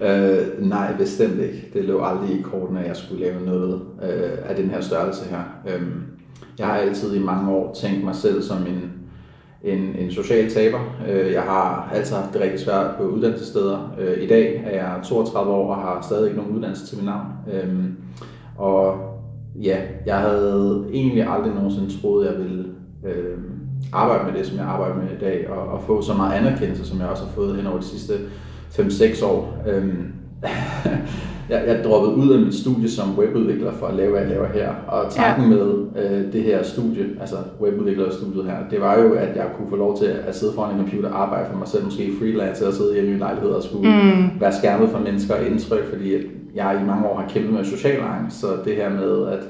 øh, 0.06 0.68
nej, 0.68 0.96
bestemt 0.96 1.40
ikke. 1.40 1.70
Det 1.72 1.84
lå 1.84 2.04
aldrig 2.04 2.38
i 2.38 2.42
korten, 2.42 2.76
at 2.76 2.86
jeg 2.86 2.96
skulle 2.96 3.24
lave 3.24 3.46
noget 3.46 3.82
øh, 4.02 4.50
af 4.50 4.56
den 4.56 4.70
her 4.70 4.80
størrelse 4.80 5.30
her. 5.30 5.42
Øh, 5.68 5.82
jeg 6.58 6.66
har 6.66 6.74
altid 6.74 7.14
i 7.14 7.18
mange 7.18 7.52
år 7.52 7.74
tænkt 7.74 8.04
mig 8.04 8.14
selv 8.14 8.42
som 8.42 8.58
en, 8.58 8.92
en, 9.62 9.78
en 9.78 10.10
social 10.10 10.50
taber. 10.50 10.78
Øh, 11.08 11.32
jeg 11.32 11.42
har 11.42 11.90
altid 11.94 12.16
haft 12.16 12.32
det 12.32 12.40
rigtig 12.40 12.60
svært 12.60 12.96
på 12.96 13.02
uddannelsessteder. 13.02 13.94
Øh, 13.98 14.22
I 14.22 14.26
dag 14.26 14.62
er 14.66 14.70
jeg 14.70 15.00
32 15.04 15.52
år 15.52 15.74
og 15.74 15.82
har 15.82 16.02
stadig 16.02 16.26
ikke 16.26 16.40
nogen 16.40 16.56
uddannelse 16.56 16.86
til 16.86 16.96
mit 16.96 17.06
navn. 17.06 17.26
Øhm, 17.52 17.96
og 18.58 18.96
ja, 19.62 19.80
jeg 20.06 20.18
havde 20.18 20.84
egentlig 20.92 21.26
aldrig 21.28 21.54
nogensinde 21.54 22.00
troet, 22.00 22.26
at 22.26 22.32
jeg 22.32 22.44
ville 22.44 22.64
øh, 23.06 23.38
arbejde 23.92 24.24
med 24.24 24.38
det, 24.38 24.46
som 24.46 24.58
jeg 24.58 24.66
arbejder 24.66 24.94
med 24.94 25.10
i 25.16 25.20
dag, 25.20 25.50
og, 25.50 25.66
og 25.66 25.82
få 25.82 26.02
så 26.02 26.14
meget 26.14 26.38
anerkendelse, 26.38 26.86
som 26.86 27.00
jeg 27.00 27.08
også 27.08 27.24
har 27.24 27.32
fået 27.32 27.56
hen 27.56 27.66
over 27.66 27.78
de 27.78 27.84
sidste 27.84 28.12
5-6 28.70 29.24
år. 29.26 29.62
Øhm, 29.66 30.12
jeg, 31.52 31.64
jeg 31.66 31.84
droppede 31.84 32.14
ud 32.14 32.32
af 32.32 32.40
mit 32.40 32.54
studie 32.54 32.90
som 32.90 33.18
webudvikler 33.18 33.72
for 33.72 33.86
at 33.86 33.94
lave, 33.94 34.10
hvad 34.10 34.20
jeg 34.20 34.30
laver 34.30 34.46
her. 34.46 34.68
Og 34.88 35.10
tanken 35.10 35.50
ja. 35.50 35.56
med 35.56 35.74
øh, 35.96 36.32
det 36.32 36.42
her 36.42 36.62
studie, 36.62 37.06
altså 37.20 37.36
webudviklerstudiet 37.60 38.44
her, 38.44 38.56
det 38.70 38.80
var 38.80 38.98
jo, 38.98 39.12
at 39.12 39.36
jeg 39.36 39.46
kunne 39.56 39.68
få 39.70 39.76
lov 39.76 39.98
til 39.98 40.06
at 40.26 40.36
sidde 40.36 40.52
foran 40.52 40.74
en 40.74 40.80
computer 40.80 41.08
og 41.08 41.22
arbejde 41.22 41.46
for 41.50 41.58
mig 41.58 41.68
selv, 41.68 41.84
måske 41.84 42.12
freelance 42.18 42.66
og 42.66 42.72
sidde 42.72 42.98
i 42.98 43.12
en 43.12 43.18
lejlighed 43.18 43.50
og 43.50 43.62
skulle 43.62 43.88
mm. 43.88 44.40
være 44.40 44.52
skærmet 44.52 44.88
for 44.90 44.98
mennesker 44.98 45.34
og 45.34 45.46
indtryk, 45.46 45.90
fordi 45.92 46.12
jeg 46.54 46.78
i 46.82 46.86
mange 46.86 47.08
år 47.08 47.16
har 47.16 47.28
kæmpet 47.28 47.52
med 47.52 47.64
social 47.64 48.00
angst, 48.00 48.40
så 48.40 48.46
det 48.64 48.76
her 48.76 48.90
med 48.90 49.26
at 49.28 49.40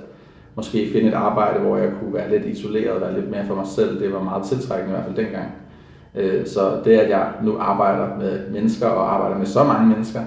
måske 0.54 0.88
finde 0.92 1.08
et 1.08 1.14
arbejde, 1.14 1.60
hvor 1.60 1.76
jeg 1.76 1.90
kunne 2.00 2.14
være 2.14 2.30
lidt 2.30 2.58
isoleret 2.58 3.00
være 3.00 3.14
lidt 3.14 3.30
mere 3.30 3.46
for 3.46 3.54
mig 3.54 3.66
selv, 3.66 4.00
det 4.00 4.12
var 4.12 4.22
meget 4.22 4.44
tiltrækkende 4.44 4.90
i 4.90 4.94
hvert 4.94 5.04
fald 5.04 5.24
dengang. 5.24 5.48
Øh, 6.14 6.46
så 6.46 6.60
det, 6.84 6.92
at 6.92 7.10
jeg 7.10 7.26
nu 7.42 7.56
arbejder 7.58 8.06
med 8.18 8.40
mennesker 8.52 8.86
og 8.86 9.14
arbejder 9.14 9.38
med 9.38 9.46
så 9.46 9.64
mange 9.64 9.88
mennesker, 9.88 10.20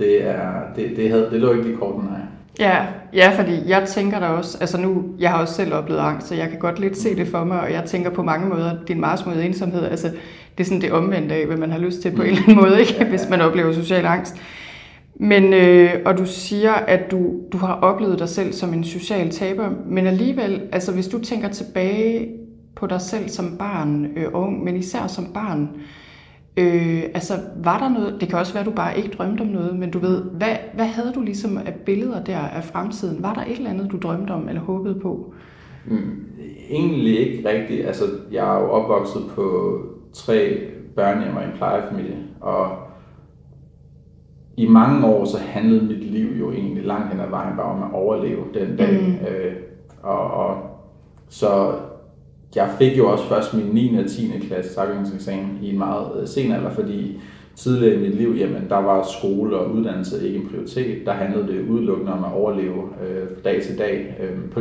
det, 0.00 0.26
er, 0.26 0.50
det, 0.76 0.96
det, 0.96 1.10
havde, 1.10 1.28
det 1.30 1.40
lå 1.40 1.52
ikke 1.52 1.72
i 1.72 1.74
korten, 1.74 2.04
nej. 2.04 2.20
Ja, 2.58 2.86
ja, 3.12 3.32
fordi 3.38 3.52
jeg 3.66 3.88
tænker 3.88 4.18
da 4.20 4.26
også, 4.26 4.58
altså 4.60 4.80
nu, 4.80 5.04
jeg 5.18 5.30
har 5.30 5.40
også 5.40 5.54
selv 5.54 5.74
oplevet 5.74 6.00
angst, 6.00 6.28
så 6.28 6.34
jeg 6.34 6.48
kan 6.48 6.58
godt 6.58 6.78
lidt 6.78 6.98
se 6.98 7.16
det 7.16 7.28
for 7.28 7.44
mig, 7.44 7.60
og 7.60 7.72
jeg 7.72 7.84
tænker 7.84 8.10
på 8.10 8.22
mange 8.22 8.48
måder, 8.48 8.76
din 8.88 9.00
Mars 9.00 9.26
mod 9.26 9.36
ensomhed, 9.36 9.84
altså 9.84 10.06
det 10.58 10.64
er 10.64 10.64
sådan 10.64 10.80
det 10.80 10.92
omvendte 10.92 11.34
af, 11.34 11.46
hvad 11.46 11.56
man 11.56 11.70
har 11.70 11.78
lyst 11.78 12.02
til 12.02 12.10
på 12.10 12.16
mm. 12.16 12.22
en 12.22 12.26
eller 12.28 12.42
anden 12.42 12.56
måde, 12.56 12.80
ikke? 12.80 13.04
hvis 13.04 13.28
man 13.30 13.40
oplever 13.40 13.72
social 13.72 14.06
angst. 14.06 14.36
Men, 15.14 15.54
øh, 15.54 15.90
og 16.04 16.18
du 16.18 16.26
siger, 16.26 16.72
at 16.72 17.10
du, 17.10 17.32
du 17.52 17.58
har 17.58 17.74
oplevet 17.74 18.18
dig 18.18 18.28
selv 18.28 18.52
som 18.52 18.74
en 18.74 18.84
social 18.84 19.30
taber, 19.30 19.68
men 19.86 20.06
alligevel, 20.06 20.62
altså 20.72 20.92
hvis 20.92 21.08
du 21.08 21.18
tænker 21.18 21.48
tilbage 21.48 22.28
på 22.76 22.86
dig 22.86 23.00
selv 23.00 23.28
som 23.28 23.56
barn 23.58 24.06
øh, 24.16 24.26
ung, 24.32 24.64
men 24.64 24.76
især 24.76 25.06
som 25.06 25.26
barn, 25.34 25.62
Øh, 25.62 25.99
altså, 26.56 27.34
var 27.56 27.78
der 27.78 27.88
noget, 27.88 28.20
det 28.20 28.28
kan 28.28 28.38
også 28.38 28.52
være, 28.52 28.60
at 28.60 28.66
du 28.66 28.74
bare 28.74 28.96
ikke 28.96 29.08
drømte 29.08 29.42
om 29.42 29.46
noget, 29.46 29.76
men 29.76 29.90
du 29.90 29.98
ved, 29.98 30.22
hvad, 30.22 30.56
hvad 30.74 30.86
havde 30.86 31.12
du 31.14 31.20
ligesom 31.20 31.58
af 31.58 31.74
billeder 31.74 32.24
der 32.24 32.38
af 32.38 32.64
fremtiden? 32.64 33.22
Var 33.22 33.34
der 33.34 33.40
et 33.40 33.56
eller 33.56 33.70
andet, 33.70 33.90
du 33.92 33.98
drømte 33.98 34.30
om 34.30 34.48
eller 34.48 34.62
håbede 34.62 35.00
på? 35.00 35.34
Mm, 35.86 36.26
egentlig 36.70 37.18
ikke 37.18 37.48
rigtigt. 37.48 37.86
Altså, 37.86 38.04
jeg 38.32 38.56
er 38.56 38.60
jo 38.60 38.70
opvokset 38.70 39.22
på 39.34 39.76
tre 40.12 40.58
børnehjem 40.96 41.36
og 41.36 41.44
en 41.44 41.52
plejefamilie, 41.56 42.16
og 42.40 42.76
i 44.56 44.68
mange 44.68 45.06
år 45.06 45.24
så 45.24 45.38
handlede 45.38 45.84
mit 45.84 46.04
liv 46.04 46.38
jo 46.38 46.52
egentlig 46.52 46.84
langt 46.84 47.08
hen 47.08 47.20
ad 47.20 47.30
vejen 47.30 47.56
bare 47.56 47.66
om 47.66 47.82
at 47.82 47.90
overleve 47.92 48.44
den 48.54 48.76
dag. 48.76 49.02
Mm. 49.02 49.26
Øh, 49.26 49.56
og, 50.02 50.30
og 50.30 50.56
så 51.28 51.74
jeg 52.56 52.70
fik 52.78 52.98
jo 52.98 53.12
også 53.12 53.24
først 53.24 53.54
min 53.54 53.66
9. 53.66 53.98
og 53.98 54.10
10. 54.10 54.32
klasse 54.48 54.80
afgangseksamen 54.80 55.58
i 55.62 55.72
en 55.72 55.78
meget 55.78 56.06
øh, 56.20 56.28
sen 56.28 56.52
alder, 56.52 56.70
fordi 56.70 57.20
tidligere 57.56 57.94
i 57.94 57.98
mit 57.98 58.14
liv, 58.14 58.34
jamen, 58.38 58.66
der 58.68 58.76
var 58.76 59.06
skole 59.18 59.56
og 59.56 59.70
uddannelse 59.74 60.26
ikke 60.26 60.38
en 60.38 60.48
prioritet. 60.48 61.06
Der 61.06 61.12
handlede 61.12 61.48
det 61.48 61.68
udelukkende 61.68 62.12
om 62.12 62.24
at 62.24 62.32
overleve 62.32 62.82
øh, 63.06 63.28
dag 63.44 63.62
til 63.62 63.78
dag. 63.78 64.16
Øh, 64.20 64.50
på 64.50 64.60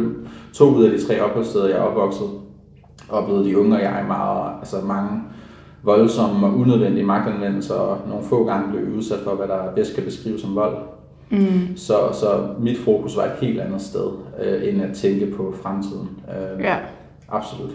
to 0.53 0.65
ud 0.65 0.83
af 0.83 0.91
de 0.91 1.05
tre 1.05 1.21
opholdssteder, 1.21 1.67
jeg 1.67 1.77
er 1.77 1.81
opvokset, 1.81 2.27
oplevede 3.09 3.45
de 3.45 3.59
unge 3.59 3.75
og 3.75 3.81
jeg 3.81 4.05
meget, 4.07 4.51
altså 4.59 4.77
mange 4.85 5.21
voldsomme 5.83 6.47
og 6.47 6.53
unødvendige 6.53 7.05
magtanvendelser, 7.05 7.73
og 7.73 7.97
nogle 8.09 8.23
få 8.23 8.45
gange 8.45 8.71
blev 8.71 8.97
udsat 8.97 9.19
for, 9.19 9.35
hvad 9.35 9.47
der 9.47 9.71
bedst 9.75 9.95
kan 9.95 10.03
beskrives 10.03 10.41
som 10.41 10.55
vold. 10.55 10.77
Mm. 11.29 11.75
Så, 11.75 11.93
så 12.13 12.47
mit 12.59 12.77
fokus 12.77 13.17
var 13.17 13.23
et 13.23 13.31
helt 13.41 13.59
andet 13.59 13.81
sted, 13.81 14.11
øh, 14.43 14.69
end 14.69 14.81
at 14.81 14.95
tænke 14.95 15.25
på 15.25 15.53
fremtiden. 15.61 16.09
Øh, 16.29 16.63
ja. 16.63 16.77
Absolut. 17.31 17.71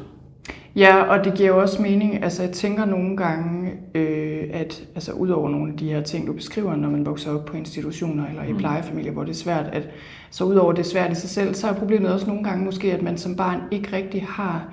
Ja, 0.76 1.02
og 1.02 1.24
det 1.24 1.34
giver 1.34 1.48
jo 1.48 1.60
også 1.60 1.82
mening. 1.82 2.24
Altså, 2.24 2.42
jeg 2.42 2.52
tænker 2.52 2.84
nogle 2.84 3.16
gange, 3.16 3.72
øh, 3.94 4.44
at 4.52 4.84
altså, 4.94 5.12
udover 5.12 5.50
nogle 5.50 5.72
af 5.72 5.78
de 5.78 5.88
her 5.92 6.02
ting, 6.02 6.26
du 6.26 6.32
beskriver, 6.32 6.76
når 6.76 6.90
man 6.90 7.06
vokser 7.06 7.34
op 7.34 7.44
på 7.44 7.56
institutioner 7.56 8.28
eller 8.28 8.42
i 8.42 8.52
mm. 8.52 8.58
plejefamilier, 8.58 9.12
hvor 9.12 9.24
det 9.24 9.30
er 9.30 9.34
svært, 9.34 9.66
at 9.72 9.88
så 10.30 10.44
udover 10.44 10.72
det 10.72 10.80
er 10.80 10.90
svært 10.90 11.12
i 11.12 11.14
sig 11.14 11.30
selv, 11.30 11.54
så 11.54 11.68
er 11.68 11.72
problemet 11.72 12.12
også 12.12 12.26
nogle 12.26 12.44
gange 12.44 12.64
måske, 12.64 12.92
at 12.92 13.02
man 13.02 13.18
som 13.18 13.36
barn 13.36 13.60
ikke 13.70 13.96
rigtig 13.96 14.26
har 14.28 14.68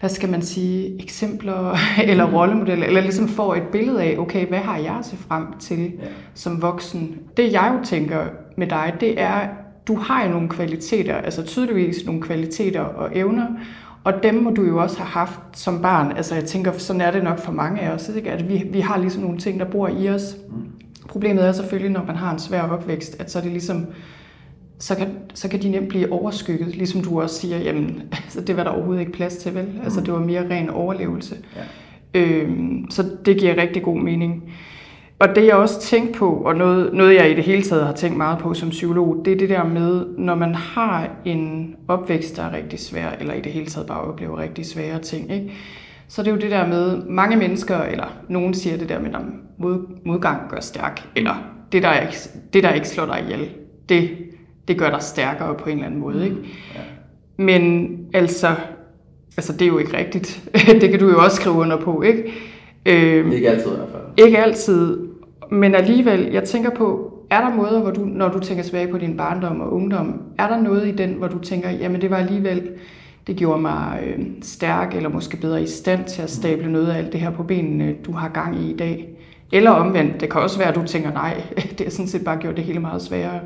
hvad 0.00 0.10
skal 0.10 0.30
man 0.30 0.42
sige, 0.42 1.02
eksempler 1.02 1.76
eller 2.10 2.26
mm. 2.26 2.34
rollemodeller, 2.34 2.86
eller 2.86 3.00
ligesom 3.00 3.28
får 3.28 3.54
et 3.54 3.62
billede 3.72 4.02
af, 4.02 4.16
okay, 4.18 4.46
hvad 4.46 4.58
har 4.58 4.76
jeg 4.76 4.98
se 5.02 5.16
frem 5.16 5.46
til 5.58 5.78
ja. 5.78 6.06
som 6.34 6.62
voksen? 6.62 7.18
Det 7.36 7.52
jeg 7.52 7.74
jo 7.78 7.84
tænker 7.84 8.24
med 8.56 8.66
dig, 8.66 8.94
det 9.00 9.20
er, 9.20 9.48
du 9.88 9.96
har 9.96 10.24
jo 10.24 10.30
nogle 10.30 10.48
kvaliteter, 10.48 11.14
altså 11.14 11.42
tydeligvis 11.42 12.06
nogle 12.06 12.22
kvaliteter 12.22 12.80
og 12.80 13.10
evner, 13.14 13.46
og 14.04 14.22
dem 14.22 14.34
må 14.34 14.50
du 14.50 14.62
jo 14.62 14.82
også 14.82 14.98
have 14.98 15.08
haft 15.08 15.40
som 15.52 15.82
barn. 15.82 16.16
Altså 16.16 16.34
jeg 16.34 16.44
tænker, 16.44 16.72
sådan 16.72 17.00
er 17.00 17.10
det 17.10 17.24
nok 17.24 17.38
for 17.38 17.52
mange 17.52 17.80
af 17.80 17.90
os, 17.90 18.08
ikke? 18.16 18.30
at 18.30 18.48
vi, 18.48 18.64
vi 18.70 18.80
har 18.80 18.98
ligesom 18.98 19.22
nogle 19.22 19.38
ting, 19.38 19.60
der 19.60 19.66
bor 19.66 19.88
i 19.88 20.08
os. 20.08 20.36
Mm. 20.48 20.54
Problemet 21.08 21.44
er 21.44 21.52
selvfølgelig, 21.52 21.90
når 21.92 22.04
man 22.04 22.16
har 22.16 22.32
en 22.32 22.38
svær 22.38 22.62
opvækst, 22.62 23.20
at 23.20 23.30
så 23.30 23.38
er 23.38 23.42
det 23.42 23.52
ligesom, 23.52 23.86
så 24.78 24.94
kan, 24.94 25.08
så 25.34 25.48
kan 25.48 25.62
de 25.62 25.68
nemt 25.68 25.88
blive 25.88 26.12
overskygget, 26.12 26.76
ligesom 26.76 27.02
du 27.02 27.20
også 27.20 27.40
siger, 27.40 27.58
jamen, 27.58 28.02
altså, 28.12 28.40
det 28.40 28.56
var 28.56 28.64
der 28.64 28.70
overhovedet 28.70 29.00
ikke 29.00 29.12
plads 29.12 29.36
til, 29.36 29.54
vel? 29.54 29.66
Altså 29.84 30.00
mm. 30.00 30.04
det 30.04 30.14
var 30.14 30.20
mere 30.20 30.50
ren 30.50 30.70
overlevelse. 30.70 31.36
Ja. 31.56 32.20
Øhm, 32.20 32.90
så 32.90 33.04
det 33.24 33.38
giver 33.38 33.56
rigtig 33.56 33.82
god 33.82 33.98
mening. 34.00 34.42
Og 35.18 35.28
det 35.34 35.46
jeg 35.46 35.54
også 35.54 35.80
tænkte 35.80 36.18
på, 36.18 36.30
og 36.30 36.56
noget, 36.56 36.94
noget 36.94 37.14
jeg 37.14 37.30
i 37.30 37.34
det 37.34 37.44
hele 37.44 37.62
taget 37.62 37.86
har 37.86 37.92
tænkt 37.92 38.16
meget 38.16 38.38
på 38.38 38.54
som 38.54 38.70
psykolog, 38.70 39.22
det 39.24 39.32
er 39.32 39.36
det 39.36 39.48
der 39.48 39.64
med, 39.64 40.06
når 40.18 40.34
man 40.34 40.54
har 40.54 41.10
en 41.24 41.76
opvækst, 41.88 42.36
der 42.36 42.42
er 42.42 42.56
rigtig 42.56 42.78
svær, 42.78 43.10
eller 43.20 43.34
i 43.34 43.40
det 43.40 43.52
hele 43.52 43.66
taget 43.66 43.86
bare 43.86 44.00
oplever 44.00 44.38
rigtig 44.38 44.66
svære 44.66 44.98
ting, 44.98 45.32
ikke? 45.32 45.52
så 46.08 46.22
det 46.22 46.28
er 46.28 46.34
jo 46.34 46.40
det 46.40 46.50
der 46.50 46.66
med, 46.66 47.02
mange 47.06 47.36
mennesker, 47.36 47.78
eller 47.78 48.16
nogen 48.28 48.54
siger 48.54 48.76
det 48.76 48.88
der 48.88 49.00
med, 49.00 49.14
at 49.14 49.20
mod, 49.58 49.78
modgang 50.04 50.50
gør 50.50 50.60
stærk, 50.60 51.08
eller 51.16 51.34
det 51.72 51.82
der, 51.82 52.00
ikke, 52.00 52.16
det, 52.52 52.62
der 52.62 52.72
ikke 52.72 52.88
slår 52.88 53.06
dig 53.06 53.22
ihjel, 53.22 53.48
det 53.88 54.10
det 54.68 54.78
gør 54.78 54.90
dig 54.90 55.02
stærkere 55.02 55.54
på 55.54 55.68
en 55.68 55.72
eller 55.72 55.86
anden 55.86 56.00
måde, 56.00 56.24
ikke? 56.24 56.36
Ja. 56.74 56.80
Men 57.36 57.90
altså, 58.14 58.54
altså 59.36 59.52
det 59.52 59.62
er 59.62 59.66
jo 59.66 59.78
ikke 59.78 59.96
rigtigt. 59.96 60.50
det 60.80 60.90
kan 60.90 60.98
du 61.00 61.08
jo 61.08 61.18
også 61.18 61.36
skrive 61.36 61.54
under 61.54 61.76
på, 61.76 62.02
ikke? 62.02 62.32
Øh, 62.86 63.32
Ikke 63.32 63.50
altid 63.50 63.72
i 63.72 63.76
hvert 63.76 63.88
fald 63.92 64.02
ikke 64.16 64.38
altid, 64.38 64.98
men 65.50 65.74
alligevel, 65.74 66.32
jeg 66.32 66.44
tænker 66.44 66.70
på, 66.70 67.10
er 67.30 67.40
der 67.40 67.54
måder, 67.54 67.80
hvor 67.80 67.90
du, 67.90 68.00
når 68.04 68.28
du 68.28 68.38
tænker 68.38 68.62
tilbage 68.62 68.88
på 68.88 68.98
din 68.98 69.16
barndom 69.16 69.60
og 69.60 69.72
ungdom, 69.72 70.22
er 70.38 70.48
der 70.48 70.60
noget 70.60 70.86
i 70.88 70.90
den, 70.90 71.12
hvor 71.12 71.28
du 71.28 71.38
tænker, 71.38 71.70
jamen 71.70 72.00
det 72.00 72.10
var 72.10 72.16
alligevel, 72.16 72.70
det 73.26 73.36
gjorde 73.36 73.60
mig 73.60 74.02
øh, 74.06 74.24
stærk, 74.42 74.94
eller 74.94 75.08
måske 75.08 75.36
bedre 75.36 75.62
i 75.62 75.66
stand 75.66 76.04
til 76.04 76.22
at 76.22 76.30
stable 76.30 76.72
noget 76.72 76.86
af 76.86 76.98
alt 76.98 77.12
det 77.12 77.20
her 77.20 77.30
på 77.30 77.42
benene, 77.42 77.94
du 78.06 78.12
har 78.12 78.28
gang 78.28 78.56
i 78.56 78.70
i 78.70 78.76
dag? 78.76 79.08
Eller 79.52 79.70
omvendt, 79.70 80.20
det 80.20 80.30
kan 80.30 80.40
også 80.40 80.58
være, 80.58 80.68
at 80.68 80.74
du 80.74 80.82
tænker, 80.86 81.12
nej, 81.12 81.42
det 81.78 81.80
har 81.80 81.90
sådan 81.90 82.08
set 82.08 82.24
bare 82.24 82.36
gjort 82.36 82.56
det 82.56 82.64
hele 82.64 82.80
meget 82.80 83.02
sværere. 83.02 83.40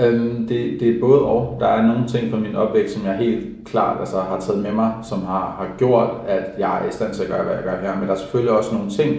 Øhm, 0.00 0.46
det, 0.48 0.80
det 0.80 0.96
er 0.96 1.00
både 1.00 1.20
og. 1.22 1.56
Der 1.60 1.66
er 1.66 1.86
nogle 1.86 2.08
ting 2.08 2.30
fra 2.30 2.38
min 2.38 2.56
opvækst, 2.56 2.94
som 2.94 3.06
jeg 3.06 3.16
helt 3.16 3.46
klart 3.64 4.00
altså, 4.00 4.20
har 4.20 4.40
taget 4.40 4.62
med 4.62 4.72
mig, 4.72 4.92
som 5.02 5.22
har, 5.22 5.56
har 5.58 5.68
gjort, 5.78 6.10
at 6.28 6.44
jeg 6.58 6.82
er 6.84 6.88
i 6.88 6.92
stand 6.92 7.14
til 7.14 7.22
at 7.22 7.28
gøre, 7.28 7.44
hvad 7.44 7.54
jeg 7.54 7.64
gør 7.64 7.80
her. 7.80 7.98
Men 7.98 8.08
der 8.08 8.14
er 8.14 8.18
selvfølgelig 8.18 8.52
også 8.52 8.74
nogle 8.74 8.90
ting, 8.90 9.16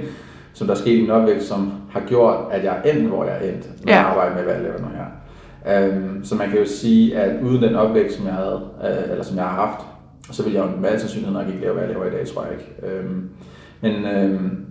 som 0.55 0.67
der 0.67 0.74
er 0.74 0.77
sket 0.77 0.97
i 0.97 1.01
min 1.01 1.12
opvækst, 1.12 1.47
som 1.47 1.71
har 1.91 2.00
gjort, 2.07 2.38
at 2.51 2.63
jeg 2.63 2.77
er 2.83 2.91
endt, 2.91 3.07
hvor 3.09 3.24
jeg 3.24 3.33
er 3.33 3.50
endt, 3.51 3.69
når 3.85 3.91
Ja. 3.91 3.97
jeg 3.97 4.05
arbejder 4.05 4.35
med, 4.35 4.43
hvad 4.43 4.53
jeg 4.53 4.63
laver 4.63 4.79
nu 4.79 4.85
her. 4.95 5.05
Øhm, 5.88 6.24
så 6.24 6.35
man 6.35 6.50
kan 6.50 6.59
jo 6.59 6.65
sige, 6.65 7.17
at 7.17 7.41
uden 7.43 7.62
den 7.63 7.75
opvækst, 7.75 8.17
som 8.17 8.25
jeg 8.25 8.33
havde, 8.33 8.62
øh, 8.83 9.12
eller 9.12 9.24
som 9.24 9.38
jeg 9.38 9.45
har 9.45 9.65
haft, 9.65 9.85
så 10.31 10.43
ville 10.43 10.59
jeg 10.59 10.65
jo 10.75 10.81
med 10.81 10.89
al 10.89 11.00
sandsynlighed 11.00 11.33
nok 11.38 11.47
ikke 11.47 11.62
lave, 11.62 11.74
hvad 11.74 11.83
jeg 11.83 11.91
laver 11.93 12.05
i 12.05 12.09
dag, 12.09 12.27
tror 12.27 12.43
jeg 12.43 12.51
ikke. 12.53 12.95
Øhm, 12.97 13.29
men 13.81 14.05
øhm, 14.05 14.65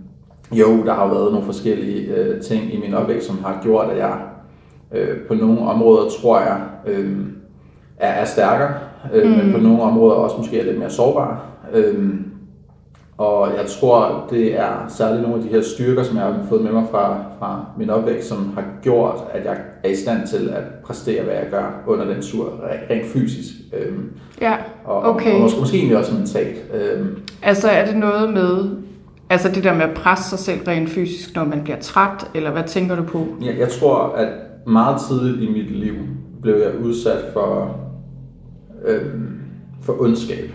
jo, 0.51 0.85
der 0.85 0.93
har 0.93 1.07
jo 1.07 1.13
været 1.13 1.31
nogle 1.31 1.45
forskellige 1.45 2.15
øh, 2.15 2.41
ting 2.41 2.73
i 2.73 2.79
min 2.81 2.93
opvækst, 2.93 3.27
som 3.27 3.43
har 3.43 3.59
gjort, 3.63 3.89
at 3.89 3.97
jeg 3.97 4.17
øh, 4.91 5.17
på 5.27 5.33
nogle 5.33 5.59
områder, 5.61 6.09
tror 6.21 6.39
jeg, 6.39 6.61
øh, 6.87 7.17
er, 7.97 8.07
er 8.11 8.25
stærkere, 8.25 8.73
øh, 9.13 9.29
mm. 9.31 9.37
men 9.37 9.53
på 9.53 9.59
nogle 9.59 9.81
områder 9.81 10.15
også 10.15 10.37
måske 10.37 10.59
er 10.59 10.63
lidt 10.65 10.79
mere 10.79 10.89
sårbar. 10.89 11.45
Øh, 11.73 12.13
og 13.17 13.47
jeg 13.57 13.65
tror, 13.79 14.27
det 14.29 14.59
er 14.59 14.85
særligt 14.89 15.21
nogle 15.21 15.37
af 15.37 15.43
de 15.43 15.49
her 15.49 15.61
styrker, 15.61 16.03
som 16.03 16.17
jeg 16.17 16.25
har 16.25 16.35
fået 16.49 16.61
med 16.63 16.71
mig 16.71 16.83
fra, 16.91 17.17
fra 17.39 17.65
min 17.77 17.89
opvækst, 17.89 18.27
som 18.29 18.51
har 18.55 18.63
gjort, 18.81 19.15
at 19.33 19.45
jeg 19.45 19.57
er 19.83 19.89
i 19.89 19.95
stand 19.95 20.27
til 20.27 20.49
at 20.49 20.63
præstere, 20.85 21.23
hvad 21.23 21.33
jeg 21.33 21.47
gør 21.51 21.83
under 21.87 22.05
den 22.05 22.21
tur, 22.21 22.45
re- 22.45 22.93
rent 22.93 23.05
fysisk. 23.05 23.53
Øh, 23.73 23.93
Ja, 24.41 24.53
og, 24.85 25.01
okay. 25.03 25.33
og 25.35 25.41
måske, 25.41 25.59
måske 25.59 25.77
egentlig 25.77 25.97
også 25.97 26.13
mentalt. 26.13 26.57
Øh, 26.73 27.05
Altså 27.41 27.67
er 27.69 27.85
det 27.85 27.95
noget 27.97 28.33
med, 28.33 28.69
altså 29.29 29.49
det 29.49 29.63
der 29.63 29.73
med 29.73 29.81
at 29.83 29.93
presse 29.95 30.29
sig 30.29 30.39
selv 30.39 30.59
rent 30.67 30.89
fysisk, 30.89 31.35
når 31.35 31.43
man 31.45 31.61
bliver 31.63 31.79
træt, 31.79 32.27
eller 32.35 32.51
hvad 32.51 32.63
tænker 32.63 32.95
du 32.95 33.03
på? 33.03 33.25
Jeg, 33.41 33.55
jeg 33.59 33.69
tror, 33.69 33.97
at 34.17 34.27
meget 34.67 35.01
tidligt 35.09 35.49
i 35.49 35.53
mit 35.53 35.71
liv 35.71 35.93
blev 36.41 36.55
jeg 36.55 36.71
udsat 36.83 37.23
for, 37.33 37.75
øhm, 38.85 39.39
for 39.81 40.01
ondskab. 40.01 40.49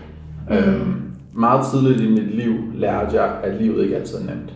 Mm. 0.49 0.55
Øhm, 0.55 0.93
meget 1.33 1.65
tidligt 1.71 2.01
i 2.01 2.09
mit 2.09 2.35
liv 2.35 2.53
lærte 2.75 3.21
jeg, 3.21 3.31
at 3.43 3.61
livet 3.61 3.83
ikke 3.83 3.95
altid 3.95 4.17
er 4.17 4.23
nemt. 4.35 4.53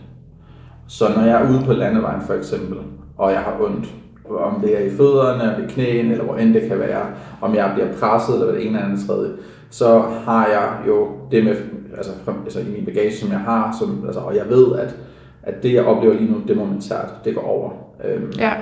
Så 0.88 1.04
når 1.16 1.22
jeg 1.22 1.42
er 1.42 1.50
ude 1.50 1.62
på 1.66 1.72
landevejen 1.72 2.20
for 2.20 2.34
eksempel, 2.34 2.78
og 3.16 3.32
jeg 3.32 3.40
har 3.40 3.56
ondt, 3.60 3.94
om 4.38 4.60
det 4.60 4.80
er 4.80 4.84
i 4.86 4.90
fødderne, 4.90 5.64
i 5.64 5.72
knæene, 5.72 6.12
eller 6.12 6.24
hvor 6.24 6.36
end 6.36 6.54
det 6.54 6.68
kan 6.68 6.78
være, 6.78 7.06
om 7.40 7.54
jeg 7.54 7.70
bliver 7.74 7.88
presset, 8.00 8.34
eller 8.34 8.52
det 8.52 8.66
ene 8.66 8.76
eller 8.78 8.88
andet 8.88 9.06
tredje, 9.06 9.30
så 9.70 9.98
har 10.24 10.46
jeg 10.46 10.78
jo 10.86 11.08
det 11.30 11.44
med, 11.44 11.56
altså, 11.96 12.12
altså 12.44 12.60
i 12.60 12.64
min 12.76 12.84
bagage, 12.84 13.16
som 13.16 13.30
jeg 13.30 13.38
har, 13.40 13.76
som, 13.80 14.02
altså, 14.06 14.20
og 14.20 14.36
jeg 14.36 14.48
ved, 14.48 14.78
at, 14.78 14.96
at 15.42 15.62
det, 15.62 15.74
jeg 15.74 15.84
oplever 15.84 16.14
lige 16.14 16.32
nu, 16.32 16.38
det 16.48 16.50
er 16.50 16.54
momentært, 16.64 17.14
det 17.24 17.34
går 17.34 17.42
over. 17.42 17.70
Øhm, 18.04 18.32
Ja, 18.38 18.52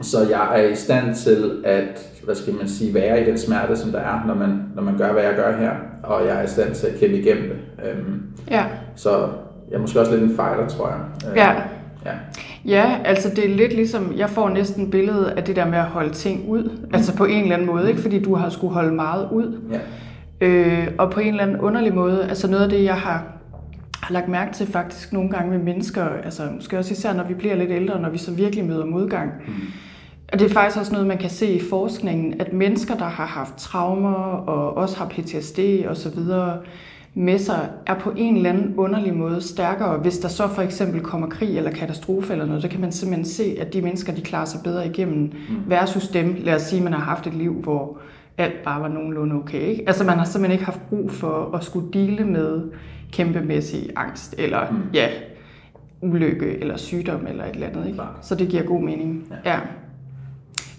så 0.00 0.18
jeg 0.30 0.60
er 0.62 0.68
i 0.68 0.74
stand 0.74 1.14
til 1.14 1.62
at, 1.64 2.15
hvad 2.26 2.34
skal 2.34 2.54
man 2.54 2.68
sige, 2.68 2.94
være 2.94 3.22
i 3.22 3.24
den 3.24 3.38
smerte, 3.38 3.76
som 3.76 3.90
der 3.92 3.98
er, 3.98 4.24
når 4.26 4.34
man, 4.34 4.62
når 4.74 4.82
man 4.82 4.98
gør, 4.98 5.12
hvad 5.12 5.22
jeg 5.22 5.34
gør 5.36 5.56
her, 5.56 5.70
og 6.02 6.26
jeg 6.26 6.38
er 6.38 6.42
i 6.42 6.46
stand 6.46 6.74
til 6.74 6.86
at 6.86 6.98
kæmpe 7.00 7.16
igennem 7.18 7.42
det. 7.48 7.88
Øhm, 7.90 8.22
ja. 8.50 8.64
så 8.96 9.10
jeg 9.70 9.76
er 9.76 9.80
måske 9.80 10.00
også 10.00 10.12
lidt 10.12 10.22
en 10.22 10.28
fighter, 10.36 10.66
tror 10.68 10.88
jeg. 10.88 10.98
Øhm, 11.28 11.36
Ja. 11.36 11.52
ja. 12.06 12.12
Ja, 12.64 12.96
altså 13.04 13.30
det 13.30 13.44
er 13.50 13.56
lidt 13.56 13.72
ligesom, 13.72 14.12
jeg 14.16 14.30
får 14.30 14.48
næsten 14.48 14.90
billedet 14.90 15.24
af 15.24 15.44
det 15.44 15.56
der 15.56 15.64
med 15.66 15.78
at 15.78 15.84
holde 15.84 16.12
ting 16.12 16.48
ud, 16.48 16.70
altså 16.94 17.16
på 17.16 17.24
en 17.24 17.42
eller 17.42 17.54
anden 17.54 17.66
måde, 17.68 17.88
ikke? 17.88 18.02
fordi 18.02 18.22
du 18.22 18.34
har 18.34 18.48
skulle 18.48 18.74
holde 18.74 18.94
meget 18.94 19.28
ud. 19.32 19.60
ja. 19.72 19.78
Øh, 20.40 20.88
og 20.98 21.10
på 21.10 21.20
en 21.20 21.28
eller 21.28 21.42
anden 21.42 21.60
underlig 21.60 21.94
måde, 21.94 22.26
altså 22.28 22.50
noget 22.50 22.64
af 22.64 22.70
det, 22.70 22.84
jeg 22.84 22.94
har, 22.94 23.24
har 24.02 24.12
lagt 24.12 24.28
mærke 24.28 24.52
til 24.54 24.66
faktisk 24.66 25.12
nogle 25.12 25.30
gange 25.30 25.50
med 25.50 25.58
mennesker, 25.58 26.04
altså 26.24 26.42
måske 26.54 26.78
også 26.78 26.92
især 26.92 27.12
når 27.12 27.24
vi 27.24 27.34
bliver 27.34 27.54
lidt 27.54 27.70
ældre, 27.70 28.00
når 28.00 28.10
vi 28.10 28.18
så 28.18 28.30
virkelig 28.30 28.64
møder 28.64 28.84
modgang. 28.84 29.30
Mm. 29.46 29.52
Og 30.32 30.38
det 30.38 30.50
er 30.50 30.54
faktisk 30.54 30.78
også 30.78 30.92
noget, 30.92 31.06
man 31.06 31.18
kan 31.18 31.30
se 31.30 31.46
i 31.46 31.60
forskningen, 31.70 32.40
at 32.40 32.52
mennesker, 32.52 32.96
der 32.96 33.04
har 33.04 33.26
haft 33.26 33.56
traumer 33.56 34.14
og 34.46 34.76
også 34.76 34.96
har 34.96 35.08
PTSD 35.08 35.58
og 35.88 35.96
så 35.96 36.10
videre 36.10 36.58
med 37.14 37.38
sig, 37.38 37.68
er 37.86 37.94
på 37.94 38.12
en 38.16 38.36
eller 38.36 38.50
anden 38.50 38.74
underlig 38.76 39.14
måde 39.14 39.40
stærkere. 39.40 39.98
Hvis 39.98 40.18
der 40.18 40.28
så 40.28 40.48
for 40.48 40.62
eksempel 40.62 41.00
kommer 41.00 41.28
krig 41.28 41.56
eller 41.56 41.70
katastrofe 41.70 42.32
eller 42.32 42.46
noget, 42.46 42.62
så 42.62 42.68
kan 42.68 42.80
man 42.80 42.92
simpelthen 42.92 43.24
se, 43.24 43.56
at 43.60 43.72
de 43.72 43.82
mennesker, 43.82 44.14
de 44.14 44.20
klarer 44.20 44.44
sig 44.44 44.60
bedre 44.64 44.86
igennem, 44.86 45.22
mm. 45.22 45.30
versus 45.66 46.08
dem, 46.08 46.36
lad 46.38 46.54
os 46.54 46.62
sige, 46.62 46.82
man 46.82 46.92
har 46.92 47.00
haft 47.00 47.26
et 47.26 47.34
liv, 47.34 47.54
hvor 47.62 47.98
alt 48.38 48.62
bare 48.64 48.80
var 48.80 48.88
nogenlunde 48.88 49.34
okay. 49.34 49.60
Ikke? 49.60 49.84
Altså 49.86 50.04
man 50.04 50.18
har 50.18 50.24
simpelthen 50.24 50.52
ikke 50.52 50.64
haft 50.64 50.80
brug 50.88 51.10
for 51.10 51.54
at 51.54 51.64
skulle 51.64 51.92
dele 51.92 52.24
med 52.24 52.62
kæmpemæssig 53.12 53.90
angst, 53.96 54.34
eller 54.38 54.70
mm. 54.70 54.76
ja, 54.94 55.08
ulykke, 56.00 56.58
eller 56.60 56.76
sygdom, 56.76 57.26
eller 57.28 57.44
et 57.44 57.54
eller 57.54 57.66
andet. 57.66 57.86
Ikke? 57.86 58.02
Så 58.22 58.34
det 58.34 58.48
giver 58.48 58.62
god 58.62 58.82
mening. 58.82 59.26
Ja. 59.44 59.50
ja. 59.52 59.58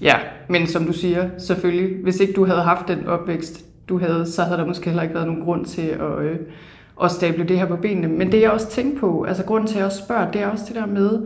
Ja, 0.02 0.16
men 0.48 0.68
som 0.68 0.86
du 0.86 0.94
siger, 0.94 1.30
selvfølgelig, 1.38 2.04
hvis 2.04 2.20
ikke 2.20 2.34
du 2.34 2.46
havde 2.46 2.62
haft 2.62 2.88
den 2.88 3.08
opvækst, 3.08 3.66
du 3.90 4.00
havde, 4.00 4.26
så 4.26 4.44
havde 4.44 4.58
der 4.58 4.66
måske 4.66 4.86
heller 4.86 5.04
ikke 5.04 5.16
været 5.16 5.28
nogen 5.28 5.42
grund 5.42 5.66
til 5.66 5.82
at, 5.82 6.20
øh, 6.20 6.38
at 7.04 7.12
stable 7.12 7.48
det 7.48 7.60
her 7.60 7.66
på 7.66 7.76
benene. 7.76 8.08
Men 8.08 8.32
det 8.32 8.42
jeg 8.42 8.52
også 8.52 8.70
tænkte 8.70 9.00
på, 9.00 9.24
altså 9.24 9.44
grunden 9.44 9.68
til 9.68 9.76
at 9.76 9.78
jeg 9.78 9.86
også 9.86 10.04
spørger, 10.04 10.32
det 10.32 10.42
er 10.42 10.48
også 10.48 10.66
det 10.68 10.76
der 10.76 10.86
med, 10.86 11.20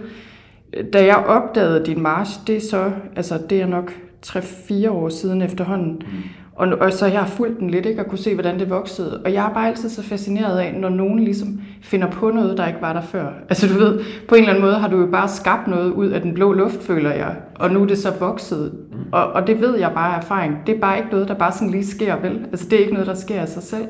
da 0.94 1.06
jeg 1.06 1.16
opdagede 1.16 1.86
din 1.86 2.02
march, 2.02 2.40
det 2.48 2.58
er 2.58 2.62
så, 2.70 2.92
altså 3.16 3.40
det 3.50 3.62
er 3.62 3.66
nok 3.66 3.92
3-4 4.26 4.90
år 4.90 5.10
siden 5.10 5.42
efterhånden, 5.42 5.94
mm 5.94 6.24
og, 6.56 6.68
og 6.68 6.94
så 6.94 7.06
jeg 7.06 7.20
har 7.20 7.28
fulgt 7.28 7.60
den 7.60 7.70
lidt, 7.70 7.86
ikke, 7.86 8.02
og 8.02 8.08
kunne 8.08 8.18
se, 8.18 8.34
hvordan 8.34 8.60
det 8.60 8.70
voksede. 8.70 9.22
Og 9.26 9.34
jeg 9.34 9.46
er 9.46 9.54
bare 9.54 9.68
altid 9.68 9.90
så 9.90 10.04
fascineret 10.04 10.60
af, 10.60 10.74
når 10.74 10.90
nogen 10.90 11.20
ligesom 11.20 11.62
finder 11.82 12.12
på 12.12 12.32
noget, 12.32 12.58
der 12.58 12.68
ikke 12.68 12.82
var 12.82 12.94
der 12.94 13.02
før. 13.02 13.28
Altså 13.50 13.68
du 13.68 13.74
ved, 13.74 14.00
på 14.28 14.36
en 14.36 14.42
eller 14.42 14.54
anden 14.54 14.66
måde 14.66 14.76
har 14.76 14.88
du 14.88 15.00
jo 15.00 15.06
bare 15.06 15.28
skabt 15.28 15.68
noget 15.68 15.92
ud 15.92 16.08
af 16.08 16.22
den 16.22 16.34
blå 16.34 16.54
luft, 16.54 16.84
føler 16.84 17.12
jeg, 17.14 17.36
og 17.56 17.72
nu 17.72 17.82
er 17.82 17.88
det 17.88 17.98
så 17.98 18.14
vokset. 18.20 18.72
Mm. 18.92 18.98
Og, 19.12 19.32
og 19.32 19.48
det 19.48 19.62
ved 19.62 19.78
jeg 19.78 19.92
bare 19.96 20.14
af 20.14 20.18
erfaring. 20.18 20.58
Det 20.68 20.76
er 20.76 20.80
bare 20.80 20.98
ikke 20.98 21.10
noget, 21.12 21.28
der 21.28 21.34
bare 21.34 21.52
sådan 21.52 21.70
lige 21.70 21.86
sker, 21.86 22.16
vel? 22.16 22.40
Altså 22.52 22.70
det 22.70 22.76
er 22.76 22.80
ikke 22.80 22.94
noget, 22.94 23.08
der 23.08 23.14
sker 23.14 23.42
af 23.42 23.48
sig 23.48 23.64
selv. 23.64 23.88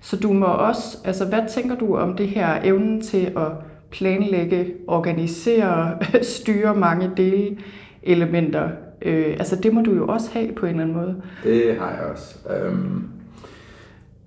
Så 0.00 0.16
du 0.16 0.32
må 0.32 0.46
også, 0.46 0.98
altså 1.04 1.24
hvad 1.24 1.42
tænker 1.48 1.76
du 1.76 1.96
om 1.96 2.16
det 2.16 2.28
her 2.28 2.58
evnen 2.64 3.00
til 3.00 3.32
at 3.36 3.48
planlægge, 3.90 4.66
organisere, 4.86 5.98
styre 6.22 6.74
mange 6.74 7.10
delelementer? 7.16 8.68
Øh, 9.02 9.36
altså 9.38 9.56
det 9.56 9.72
må 9.72 9.80
du 9.80 9.94
jo 9.94 10.06
også 10.06 10.30
have 10.32 10.52
på 10.52 10.66
en 10.66 10.70
eller 10.70 10.82
anden 10.82 10.96
måde. 10.96 11.16
Det 11.44 11.76
har 11.76 11.90
jeg 11.90 12.00
også. 12.12 12.38
Øhm, 12.50 13.04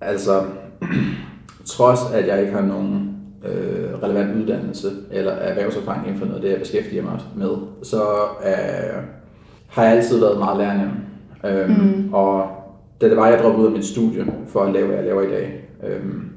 altså, 0.00 0.42
trods 1.66 2.00
at 2.14 2.26
jeg 2.26 2.40
ikke 2.40 2.52
har 2.52 2.62
nogen 2.62 3.16
øh, 3.44 4.02
relevant 4.02 4.42
uddannelse 4.42 4.88
eller 5.10 5.32
erhvervserfaring 5.32 6.06
inden 6.06 6.18
for 6.18 6.26
noget 6.26 6.36
af 6.36 6.42
det, 6.42 6.50
jeg 6.50 6.58
beskæftiger 6.58 7.02
mig 7.02 7.20
med, 7.36 7.50
så 7.82 8.02
øh, 8.46 9.02
har 9.68 9.84
jeg 9.84 9.92
altid 9.92 10.20
været 10.20 10.38
meget 10.38 10.58
lærende. 10.58 10.90
Øhm, 11.44 11.70
mm. 11.70 12.14
Og 12.14 12.46
da 13.00 13.08
det 13.08 13.16
var, 13.16 13.28
jeg 13.28 13.38
droppede 13.38 13.62
ud 13.62 13.66
af 13.66 13.72
mit 13.72 13.84
studie 13.84 14.26
for 14.46 14.60
at 14.60 14.72
lave, 14.72 14.86
hvad 14.86 14.96
jeg 14.96 15.04
laver 15.04 15.22
i 15.22 15.30
dag, 15.30 15.68
øhm, 15.86 16.28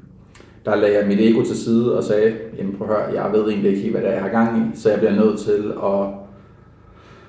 der 0.64 0.74
lagde 0.74 0.98
jeg 0.98 1.06
mit 1.06 1.20
ego 1.20 1.42
til 1.42 1.56
side 1.56 1.96
og 1.96 2.04
sagde, 2.04 2.34
jamen 2.58 2.76
prøv 2.78 2.88
at 2.88 2.94
høre, 2.94 3.22
jeg 3.22 3.32
ved 3.32 3.48
egentlig 3.48 3.70
ikke 3.70 3.82
helt, 3.82 3.94
hvad 3.94 4.02
det 4.02 4.10
er, 4.10 4.14
jeg 4.14 4.22
har 4.22 4.30
gang 4.30 4.58
i, 4.58 4.78
så 4.78 4.90
jeg 4.90 4.98
bliver 4.98 5.14
nødt 5.14 5.38
til 5.38 5.72
at 5.82 6.25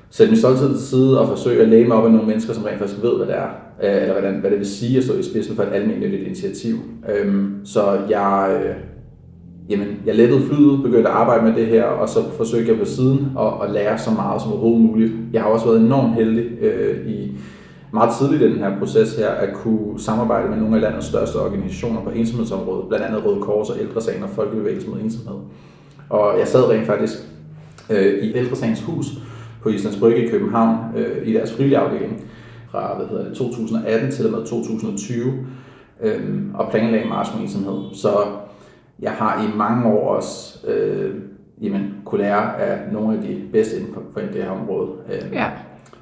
sætte 0.10 0.32
min 0.32 0.40
stolthed 0.40 0.70
til 0.70 0.88
side 0.88 1.20
og 1.20 1.28
forsøge 1.28 1.62
at 1.62 1.70
læne 1.70 1.88
mig 1.88 1.98
op 1.98 2.06
af 2.06 2.12
nogle 2.12 2.28
mennesker, 2.28 2.54
som 2.54 2.64
rent 2.64 2.80
faktisk 2.80 3.04
ved, 3.04 3.18
hvad 3.18 3.28
det 3.28 3.36
er, 3.36 3.48
øh, 3.84 4.02
eller 4.02 4.14
hvordan, 4.14 4.36
hvad 4.40 4.52
det 4.52 4.60
vil 4.60 4.68
sige 4.68 4.98
at 4.98 5.04
stå 5.04 5.14
i 5.14 5.24
spidsen 5.24 5.56
for 5.56 5.64
et 5.64 5.74
almindeligt 5.74 6.24
initiativ. 6.24 6.76
Øhm, 7.10 7.66
så 7.66 8.00
jeg, 8.10 8.62
øh, 8.64 8.76
jamen, 9.70 9.88
jeg 10.06 10.16
lettede 10.16 10.42
flyet, 10.42 10.84
begyndte 10.84 11.10
at 11.10 11.16
arbejde 11.16 11.44
med 11.44 11.56
det 11.56 11.68
her, 11.68 11.84
og 11.84 12.10
så 12.10 12.20
forsøgte 12.38 12.72
jeg 12.72 12.80
på 12.80 12.86
siden 12.86 13.32
at, 13.40 13.68
at 13.68 13.72
lære 13.74 13.98
så 13.98 14.12
meget 14.12 14.42
som 14.42 14.52
overhovedet 14.52 14.82
muligt. 14.82 15.14
Jeg 15.34 15.42
har 15.42 15.50
også 15.50 15.66
været 15.66 15.82
enormt 15.82 16.14
heldig 16.16 16.46
øh, 16.62 17.08
i 17.08 17.32
meget 17.94 18.16
tidligt 18.20 18.42
i 18.42 18.50
den 18.50 18.58
her 18.58 18.80
proces 18.80 19.16
her, 19.16 19.30
at 19.30 19.54
kunne 19.54 20.00
samarbejde 20.00 20.50
med 20.50 20.58
nogle 20.58 20.76
af 20.76 20.82
landets 20.82 21.06
største 21.06 21.36
organisationer 21.36 22.02
på 22.02 22.10
ensomhedsområdet, 22.10 22.88
blandt 22.88 23.06
andet 23.06 23.26
Røde 23.26 23.42
Kors 23.42 23.70
og 23.70 23.80
Ældresagen 23.80 24.24
og 24.24 24.30
Folkebevægelsen 24.30 24.92
mod 24.92 25.00
ensomhed. 25.00 25.38
Og 26.10 26.40
jeg 26.40 26.48
sad 26.48 26.70
rent 26.70 26.88
faktisk 26.88 27.14
øh, 27.90 28.24
i 28.24 28.36
Ældresagens 28.36 28.82
hus 28.82 29.06
på 29.62 29.70
Islands 29.70 29.98
Brygge 30.00 30.26
i 30.26 30.30
København 30.30 30.78
øh, 30.98 31.28
i 31.28 31.34
deres 31.34 31.52
frivillige 31.54 31.78
afdeling 31.80 32.24
fra 32.72 32.98
hvad 32.98 33.08
hedder 33.08 33.24
det, 33.28 33.38
2018 33.38 34.12
til 34.12 34.26
og 34.26 34.32
med 34.32 34.46
2020 34.48 35.34
øh, 36.04 36.22
og 36.54 36.70
planlagde 36.72 37.10
march 37.10 37.42
ensomhed. 37.42 37.84
Så 37.94 38.10
jeg 39.00 39.12
har 39.12 39.44
i 39.44 39.58
mange 39.58 39.86
år 39.86 40.16
også 40.16 40.68
øh, 40.68 41.16
jamen, 41.62 41.94
kunne 42.06 42.22
lære 42.22 42.62
af 42.62 42.94
nogle 42.94 43.18
af 43.18 43.24
de 43.24 43.42
bedste 43.52 43.78
inden 43.80 43.94
for, 44.14 44.20
det 44.20 44.44
her 44.44 44.50
område. 44.50 44.90
Øh, 45.12 45.34
Ja. 45.34 45.46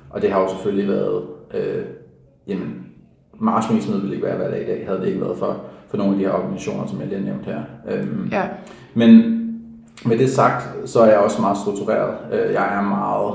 og 0.10 0.22
det 0.22 0.32
har 0.32 0.42
jo 0.42 0.48
selvfølgelig 0.50 0.88
været 0.88 1.24
øh, 1.54 1.84
jamen, 2.48 2.86
marshmallow 3.40 4.00
ville 4.02 4.16
ikke 4.16 4.28
være 4.28 4.38
hver 4.38 4.50
dag 4.52 4.62
i 4.62 4.66
dag, 4.66 4.84
havde 4.88 5.00
det 5.00 5.08
ikke 5.08 5.22
været 5.22 5.38
for, 5.38 5.62
for 5.88 5.98
nogle 5.98 6.14
af 6.14 6.20
de 6.20 6.26
her 6.26 6.32
organisationer, 6.34 6.88
som 6.88 7.00
jeg 7.00 7.08
lige 7.08 7.20
har 7.20 7.26
nævnt 7.26 7.46
her. 7.46 7.62
Øhm, 7.92 8.30
Ja. 8.32 8.44
men 8.94 9.35
med 10.06 10.18
det 10.18 10.30
sagt, 10.30 10.64
så 10.86 11.00
er 11.00 11.06
jeg 11.10 11.18
også 11.18 11.42
meget 11.42 11.58
struktureret. 11.58 12.14
Øh, 12.34 12.54
Jeg 12.54 12.78
er 12.78 12.82
meget 12.82 13.34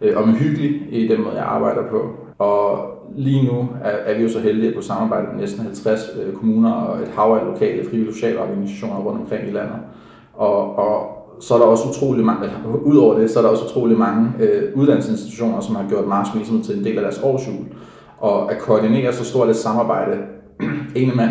øh, 0.00 0.22
omhyggelig 0.22 0.86
i 0.90 1.08
den 1.08 1.22
måde, 1.24 1.34
jeg 1.34 1.44
arbejder 1.44 1.82
på. 1.90 2.10
Og 2.38 2.78
lige 3.16 3.46
nu 3.52 3.68
er, 3.84 4.16
vi 4.16 4.22
jo 4.22 4.28
så 4.28 4.40
heldige 4.40 4.68
at 4.68 4.74
kunne 4.74 4.84
samarbejde 4.84 5.26
med 5.32 5.40
næsten 5.40 5.62
50 5.62 6.00
øh, 6.22 6.34
kommuner 6.34 6.72
og 6.72 7.00
et 7.02 7.08
hav 7.16 7.38
af 7.40 7.46
lokale 7.52 7.84
frivillige 7.90 8.14
sociale 8.14 8.40
organisationer 8.40 8.96
rundt 9.00 9.20
omkring 9.20 9.48
i 9.48 9.52
landet. 9.52 9.76
Og, 10.34 10.78
og 10.78 11.06
så 11.40 11.54
er 11.54 11.58
der 11.58 11.66
også 11.66 11.88
utrolig 11.88 12.24
mange, 12.24 12.48
udover 12.84 13.18
det, 13.18 13.30
så 13.30 13.38
er 13.38 13.42
der 13.42 13.50
også 13.50 13.64
utrolig 13.64 13.98
mange 13.98 14.30
øh, 14.40 14.62
uddannelsesinstitutioner, 14.76 15.60
som 15.60 15.74
har 15.76 15.84
gjort 15.88 16.06
Mars 16.06 16.34
Museum 16.34 16.62
til 16.62 16.78
en 16.78 16.84
del 16.84 16.96
af 16.96 17.02
deres 17.02 17.20
årsjul. 17.24 17.64
Og 18.18 18.52
at 18.52 18.58
koordinere 18.58 19.12
så 19.12 19.24
stort 19.24 19.48
et 19.48 19.56
samarbejde, 19.56 20.16
ene 20.96 21.14
mand, 21.14 21.30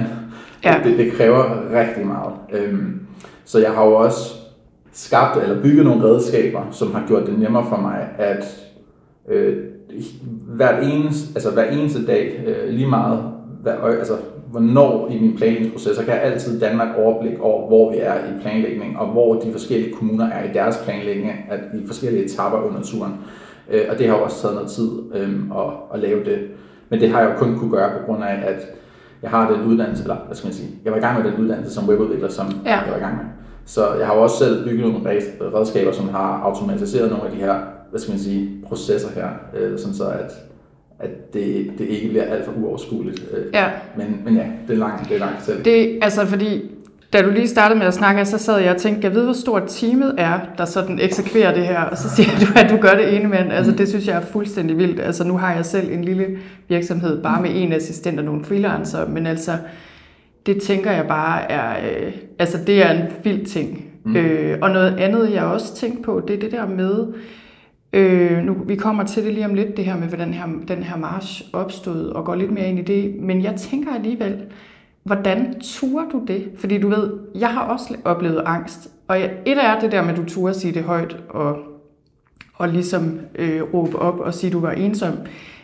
Ja. 0.63 0.76
det, 0.84 0.97
det 0.97 1.12
kræver 1.13 1.43
rigtig 1.74 2.08
meget. 2.08 2.34
Øhm, 2.54 3.00
så 3.45 3.60
jeg 3.60 3.71
har 3.71 3.86
jo 3.86 3.93
også 3.93 4.36
skabt 4.91 5.38
eller 5.43 5.62
bygget 5.62 5.86
nogle 5.86 6.04
redskaber, 6.04 6.62
som 6.71 6.93
har 6.93 7.04
gjort 7.08 7.25
det 7.27 7.39
nemmere 7.39 7.65
for 7.69 7.77
mig 7.77 8.08
at 8.17 8.67
øh, 9.30 9.58
hvert 10.47 10.84
eneste, 10.84 11.27
altså 11.36 11.51
hver 11.51 11.63
eneste 11.63 12.06
dag, 12.06 12.43
øh, 12.47 12.73
lige 12.73 12.88
meget, 12.89 13.23
hver, 13.62 13.80
øje- 13.82 13.97
altså 13.97 14.13
hvornår 14.51 15.08
i 15.12 15.19
min 15.19 15.36
planlægningsproces, 15.38 15.97
så 15.97 16.04
kan 16.06 16.13
jeg 16.13 16.21
altid 16.21 16.62
et 16.63 16.95
overblik 16.97 17.39
over, 17.39 17.67
hvor 17.67 17.91
vi 17.91 17.97
er 17.99 18.13
i 18.15 18.41
planlægning, 18.41 18.99
og 18.99 19.08
hvor 19.08 19.36
de 19.39 19.51
forskellige 19.51 19.93
kommuner 19.93 20.27
er 20.30 20.49
i 20.49 20.54
deres 20.54 20.82
planlægning, 20.86 21.32
at 21.49 21.60
i 21.73 21.88
forskellige 21.88 22.25
etapper 22.25 22.60
under 22.60 22.82
turen. 22.82 23.13
Øh, 23.71 23.82
og 23.89 23.97
det 23.97 24.08
har 24.08 24.17
jo 24.17 24.23
også 24.23 24.41
taget 24.41 24.56
noget 24.56 24.69
tid 24.69 24.89
øh, 25.13 25.30
at, 25.58 25.73
at 25.93 25.99
lave 25.99 26.23
det. 26.25 26.39
Men 26.89 26.99
det 26.99 27.10
har 27.10 27.21
jeg 27.21 27.30
jo 27.30 27.36
kun 27.45 27.58
kunne 27.58 27.71
gøre 27.71 27.89
på 27.99 28.06
grund 28.06 28.23
af, 28.23 28.43
at 28.47 28.62
jeg 29.21 29.30
har 29.30 29.51
den 29.51 29.65
uddannelse, 29.65 30.04
eller 30.04 30.17
hvad 30.25 30.36
skal 30.36 30.47
man 30.47 30.54
sige, 30.54 30.69
jeg 30.86 30.91
var 30.91 30.97
i 30.97 31.01
gang 31.01 31.23
med 31.23 31.32
den 31.32 31.39
uddannelse 31.41 31.73
som 31.73 31.89
webudvikler, 31.89 32.30
som 32.30 32.45
Ja. 32.65 32.71
jeg 32.80 32.84
var 32.91 32.97
i 32.97 32.99
gang 32.99 33.17
med. 33.17 33.25
Så 33.65 33.93
jeg 34.00 34.08
har 34.08 34.15
jo 34.15 34.21
også 34.21 34.38
selv 34.38 34.63
bygget 34.69 34.91
nogle 34.93 35.10
red- 35.10 35.54
redskaber, 35.60 35.91
som 35.91 36.10
har 36.10 36.41
automatiseret 36.43 37.10
nogle 37.12 37.26
af 37.26 37.32
de 37.32 37.38
her, 37.38 37.56
hvad 37.89 38.00
skal 38.00 38.12
man 38.12 38.19
sige, 38.19 38.50
processer 38.67 39.10
her, 39.15 39.28
øh, 39.60 39.80
sådan 39.80 39.93
så 39.93 40.04
at, 40.04 40.32
at 41.00 41.34
det, 41.34 41.71
det 41.78 41.86
ikke 41.88 42.10
bliver 42.10 42.24
alt 42.24 42.45
for 42.45 42.52
uoverskueligt. 42.58 43.24
Øh, 43.38 43.43
Ja. 43.54 43.65
men, 43.97 44.21
men 44.26 44.36
ja, 44.36 44.45
det 44.67 44.74
er 44.74 44.78
langt, 44.80 45.10
det 45.10 45.15
er 45.15 45.19
langt 45.19 45.45
selv. 45.45 45.65
Det, 45.65 46.00
altså 46.02 46.26
fordi, 46.26 46.71
da 47.13 47.21
du 47.21 47.30
lige 47.30 47.47
startede 47.47 47.80
med 47.80 47.88
at 47.88 47.93
snakke, 47.93 48.26
så 48.26 48.38
sad 48.38 48.58
jeg 48.60 48.71
og 48.76 48.78
tænkte, 48.82 49.08
jeg 49.08 49.15
ved, 49.15 49.24
hvor 49.24 49.34
stort 49.34 49.63
teamet 49.67 50.15
er, 50.17 50.39
der 50.58 50.65
sådan 50.65 51.00
eksekverer 51.02 51.54
det 51.54 51.63
her, 51.67 51.82
og 51.82 51.97
så 51.97 52.10
siger 52.15 52.30
du, 52.39 52.45
at 52.56 52.69
du 52.69 52.78
gør 52.78 52.93
det 52.93 53.15
ene 53.15 53.30
mand. 53.30 53.52
Altså 53.52 53.71
det 53.71 53.89
synes 53.89 54.08
jeg 54.08 54.15
er 54.17 54.21
fuldstændig 54.21 54.78
vildt. 54.78 55.00
Altså 55.00 55.24
nu 55.24 55.38
har 55.38 55.54
jeg 55.56 55.65
selv 55.65 55.91
en 55.91 56.04
lille 56.04 56.26
virksomhed, 56.69 57.24
bare 57.24 57.41
med 57.41 57.50
en 57.54 57.74
assistent 57.74 58.19
og 58.19 58.26
nogle 58.26 58.45
freelancer, 58.45 59.08
men 59.08 59.28
altså, 59.28 59.52
det 60.45 60.62
tænker 60.62 60.91
jeg 60.91 61.08
bare 61.08 61.51
er, 61.51 61.91
øh, 62.06 62.13
altså 62.39 62.58
det 62.67 62.84
er 62.84 62.91
en 62.91 63.12
vild 63.23 63.45
ting. 63.45 63.86
Mm. 64.04 64.15
Øh, 64.15 64.58
og 64.62 64.69
noget 64.69 64.99
andet, 64.99 65.34
jeg 65.34 65.43
også 65.43 65.75
tænkt 65.75 66.04
på, 66.04 66.21
det 66.27 66.36
er 66.36 66.39
det 66.39 66.51
der 66.51 66.67
med, 66.67 67.08
Øh, 67.93 68.43
nu, 68.43 68.54
vi 68.65 68.75
kommer 68.75 69.04
til 69.04 69.25
det 69.25 69.34
lige 69.34 69.45
om 69.45 69.54
lidt, 69.54 69.77
det 69.77 69.86
her 69.86 69.97
med, 69.97 70.08
hvordan 70.08 70.34
her, 70.34 70.47
den 70.67 70.84
her 70.84 70.97
march 70.97 71.43
opstod, 71.54 72.10
og 72.10 72.25
går 72.25 72.36
lidt 72.36 72.51
mere 72.51 72.69
ind 72.69 72.80
i 72.80 72.82
det. 72.82 73.15
Men 73.19 73.43
jeg 73.43 73.56
tænker 73.56 73.93
alligevel, 73.93 74.41
hvordan 75.04 75.56
turer 75.62 76.10
du 76.10 76.23
det? 76.27 76.51
Fordi 76.56 76.77
du 76.77 76.89
ved, 76.89 77.12
jeg 77.36 77.49
har 77.49 77.62
også 77.62 77.95
oplevet 78.06 78.43
angst. 78.45 78.89
Og 79.08 79.19
jeg, 79.19 79.32
et 79.45 79.58
er 79.63 79.80
det 79.80 79.91
der 79.91 80.01
med, 80.01 80.12
at 80.12 80.17
du 80.17 80.25
turer 80.25 80.54
sige 80.54 80.73
det 80.73 80.84
højt, 80.84 81.17
og, 81.30 81.58
og 82.54 82.69
ligesom 82.69 83.19
øh, 83.36 83.62
råbe 83.73 83.99
op 83.99 84.19
og 84.19 84.34
sige, 84.34 84.47
at 84.47 84.54
du 84.54 84.60
var 84.60 84.71
ensom. 84.71 85.13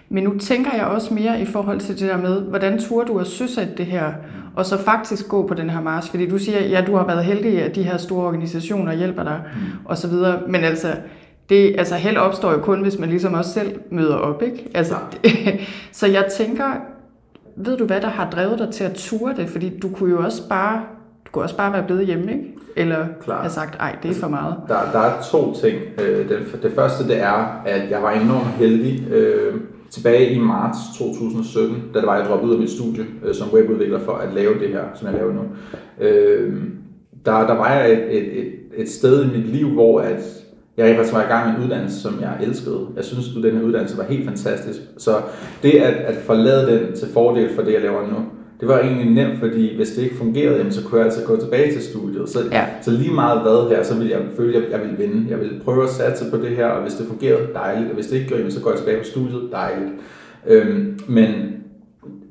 Men 0.10 0.24
nu 0.24 0.38
tænker 0.39 0.72
jeg 0.76 0.86
også 0.86 1.13
mere 1.13 1.41
i 1.41 1.46
forhold 1.46 1.80
til 1.80 2.00
det 2.00 2.10
der 2.10 2.17
med, 2.17 2.41
hvordan 2.41 2.80
turer 2.80 3.06
du 3.06 3.20
at 3.20 3.28
søsætte 3.28 3.74
det 3.78 3.86
her, 3.86 4.12
og 4.56 4.65
så 4.65 4.78
faktisk 4.78 5.28
gå 5.28 5.48
på 5.48 5.54
den 5.54 5.70
her 5.70 5.82
march? 5.82 6.10
Fordi 6.10 6.30
du 6.30 6.38
siger, 6.38 6.60
ja, 6.60 6.84
du 6.88 6.96
har 6.96 7.06
været 7.06 7.24
heldig, 7.26 7.62
at 7.62 7.76
de 7.76 7.84
her 7.84 7.98
store 7.98 8.28
organisationer 8.28 8.93
hjælper 8.93 9.24
dig, 9.24 9.41
mm. 9.54 9.60
og 9.86 9.98
så 9.98 10.08
videre. 10.08 10.39
Men 10.48 10.63
altså, 10.63 10.88
det, 11.50 11.76
altså 11.78 11.96
held 11.96 12.17
opstår 12.17 12.52
jo 12.52 12.58
kun, 12.58 12.82
hvis 12.82 13.00
man 13.00 13.10
ligesom 13.10 13.34
også 13.34 13.52
selv 13.52 13.80
møder 13.91 14.15
op, 14.15 14.41
ikke? 14.43 14.70
Altså, 14.74 14.96
det, 15.24 15.32
så 15.91 16.08
jeg 16.08 16.26
tænker, 16.38 16.65
ved 17.56 17.78
du 17.78 17.86
hvad, 17.86 18.02
der 18.02 18.08
har 18.10 18.30
drevet 18.30 18.60
dig 18.60 18.70
til 18.70 18.84
at 18.84 18.93
ture 18.93 19.34
det? 19.38 19.50
Fordi 19.50 19.80
du 19.80 19.89
kunne 19.89 20.10
jo 20.12 20.24
også 20.24 20.50
bare, 20.50 20.82
du 21.26 21.32
kunne 21.32 21.43
også 21.43 21.58
bare 21.58 21.74
være 21.74 21.84
blevet 21.84 22.06
hjemme, 22.06 22.32
ikke? 22.32 22.54
Eller 22.76 23.06
Klart. 23.24 23.41
have 23.41 23.50
sagt, 23.52 23.76
ej, 23.80 23.96
det 24.04 24.12
er 24.12 24.15
for 24.15 24.28
meget. 24.28 24.56
Der, 24.67 24.91
der 24.93 25.00
er 25.00 25.22
to 25.32 25.54
ting. 25.54 25.76
Øh, 26.02 26.30
Det, 26.30 26.60
det 26.63 26.72
første 26.76 27.08
det 27.08 27.22
er, 27.22 27.62
at 27.65 27.89
jeg 27.89 28.02
var 28.04 28.12
enormt 28.12 28.48
heldig 28.48 29.08
øh, 29.12 29.54
tilbage 29.89 30.32
i 30.32 30.39
marts 30.39 30.78
2017, 30.97 31.76
da 31.93 32.00
det 32.00 32.08
var, 32.08 32.17
jeg 32.17 32.26
droppede 32.28 32.50
ud 32.50 32.56
af 32.56 32.62
mit 32.62 32.69
studie 32.71 33.06
øh, 33.26 33.36
som 33.36 33.47
webudvikler 33.54 34.00
for 34.00 34.12
at 34.13 34.34
lave 34.34 34.54
det 34.60 34.69
her, 34.69 34.84
som 34.95 35.08
jeg 35.08 35.15
laver 35.15 35.34
nu. 35.34 35.41
Øh, 36.06 36.54
Der, 37.26 37.47
der 37.47 37.54
var 37.56 37.73
jeg 37.73 37.91
et, 37.93 38.17
et, 38.17 38.39
et, 38.39 38.52
et 38.78 38.89
sted 38.89 39.23
i 39.23 39.28
mit 39.38 39.47
liv, 39.47 39.69
hvor 39.69 40.00
at 40.02 40.21
jeg 40.78 40.86
rent 40.86 40.95
faktisk 40.95 41.13
var 41.15 41.23
i 41.23 41.28
gang 41.28 41.47
med 41.50 41.58
en 41.58 41.63
uddannelse, 41.63 42.02
som 42.02 42.13
jeg 42.21 42.38
elskede. 42.41 42.88
Jeg 42.95 43.04
synes, 43.06 43.26
at 43.38 43.43
den 43.43 43.56
her 43.58 43.63
uddannelse 43.63 43.97
var 43.97 44.04
helt 44.04 44.26
fantastisk. 44.26 44.80
Så 44.97 45.12
det 45.63 45.71
at, 45.71 45.93
at 45.93 46.15
forlade 46.15 46.67
den 46.71 46.95
til 46.95 47.08
fordel 47.13 47.56
for 47.56 47.62
det, 47.62 47.73
jeg 47.73 47.82
laver 47.82 48.02
nu, 48.08 48.17
det 48.60 48.67
var 48.67 48.80
egentlig 48.80 49.10
nemt, 49.12 49.39
fordi 49.39 49.76
hvis 49.76 49.89
det 49.91 50.02
ikke 50.04 50.15
fungerede, 50.15 50.58
jamen, 50.58 50.72
så 50.72 50.84
kunne 50.86 50.98
jeg 50.98 51.06
altså 51.06 51.24
gå 51.26 51.38
tilbage 51.39 51.72
til 51.74 51.84
studiet. 51.84 52.30
Så, 52.30 52.39
Ja. 52.52 52.65
så 52.82 52.91
lige 52.91 53.13
meget 53.13 53.41
hvad 53.41 53.76
her, 53.76 53.84
så 53.84 53.96
ville 53.98 54.12
jeg 54.12 54.22
føle, 54.38 54.58
at 54.58 54.72
jeg 54.72 54.82
ville 54.82 54.98
vinde. 54.98 55.26
Jeg 55.30 55.39
ville 55.39 55.60
prøve 55.65 55.84
at 55.84 55.89
satse 55.89 56.26
på 56.32 56.38
det 56.38 56.50
her, 56.50 56.65
og 56.67 56.82
hvis 56.82 56.93
det 56.93 57.08
fungerede, 57.08 57.48
dejligt. 57.54 57.89
Og 57.89 57.96
hvis 57.96 58.08
det 58.08 58.15
ikke 58.15 58.28
gjorde, 58.28 58.39
jamen, 58.41 58.52
så 58.52 58.62
går 58.62 58.70
jeg 58.70 58.80
tilbage 58.80 58.98
på 58.98 59.04
studiet, 59.04 59.50
dejligt. 59.52 59.89
Øhm, 60.48 61.00
men 61.08 61.30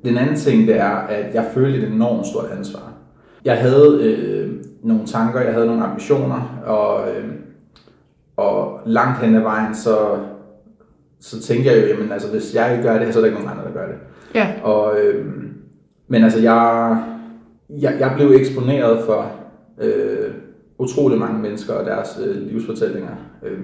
den 0.05 0.19
anden 0.19 0.37
ting, 0.37 0.67
det 0.69 0.77
er, 0.77 0.91
at 0.97 1.35
jeg 1.35 1.45
følte 1.55 1.79
et 1.79 1.93
enormt 1.93 2.27
stort 2.27 2.47
ansvar. 2.59 2.93
Jeg 3.45 3.57
havde 3.59 3.99
øh, 4.03 4.51
nogle 4.83 5.07
tanker, 5.07 5.41
jeg 5.41 5.53
havde 5.53 5.67
nogle 5.67 5.83
ambitioner, 5.85 6.63
og, 6.67 7.01
øh, 7.09 7.25
og 8.37 8.81
langt 8.87 9.19
hen 9.25 9.35
ad 9.37 9.41
vejen, 9.41 9.75
så, 9.75 9.97
så 11.21 11.43
tænker 11.43 11.73
jeg 11.73 11.83
jo, 11.83 11.87
jamen 11.89 12.13
altså, 12.13 12.31
hvis 12.31 12.55
jeg 12.55 12.73
ikke 12.73 12.89
gør 12.89 12.99
det, 12.99 13.13
så 13.15 13.19
er 13.19 13.23
der 13.23 13.27
ikke 13.31 13.41
nogen 13.43 13.59
andre, 13.59 13.69
der 13.73 13.81
gør 13.81 13.87
det. 13.87 13.97
Ja, 14.35 14.49
Og, 14.63 15.01
øh, 15.01 15.25
men 16.09 16.25
altså, 16.25 16.41
jeg, 16.41 16.97
jeg, 17.69 17.97
jeg 18.01 18.13
blev 18.17 18.33
eksponeret 18.33 19.05
for 19.05 19.33
øh, 19.81 20.31
utrolig 20.79 21.19
mange 21.19 21.39
mennesker 21.39 21.75
og 21.75 21.87
deres 21.87 22.21
øh, 22.27 22.37
livsfortællinger. 22.37 23.17
Øh, 23.43 23.59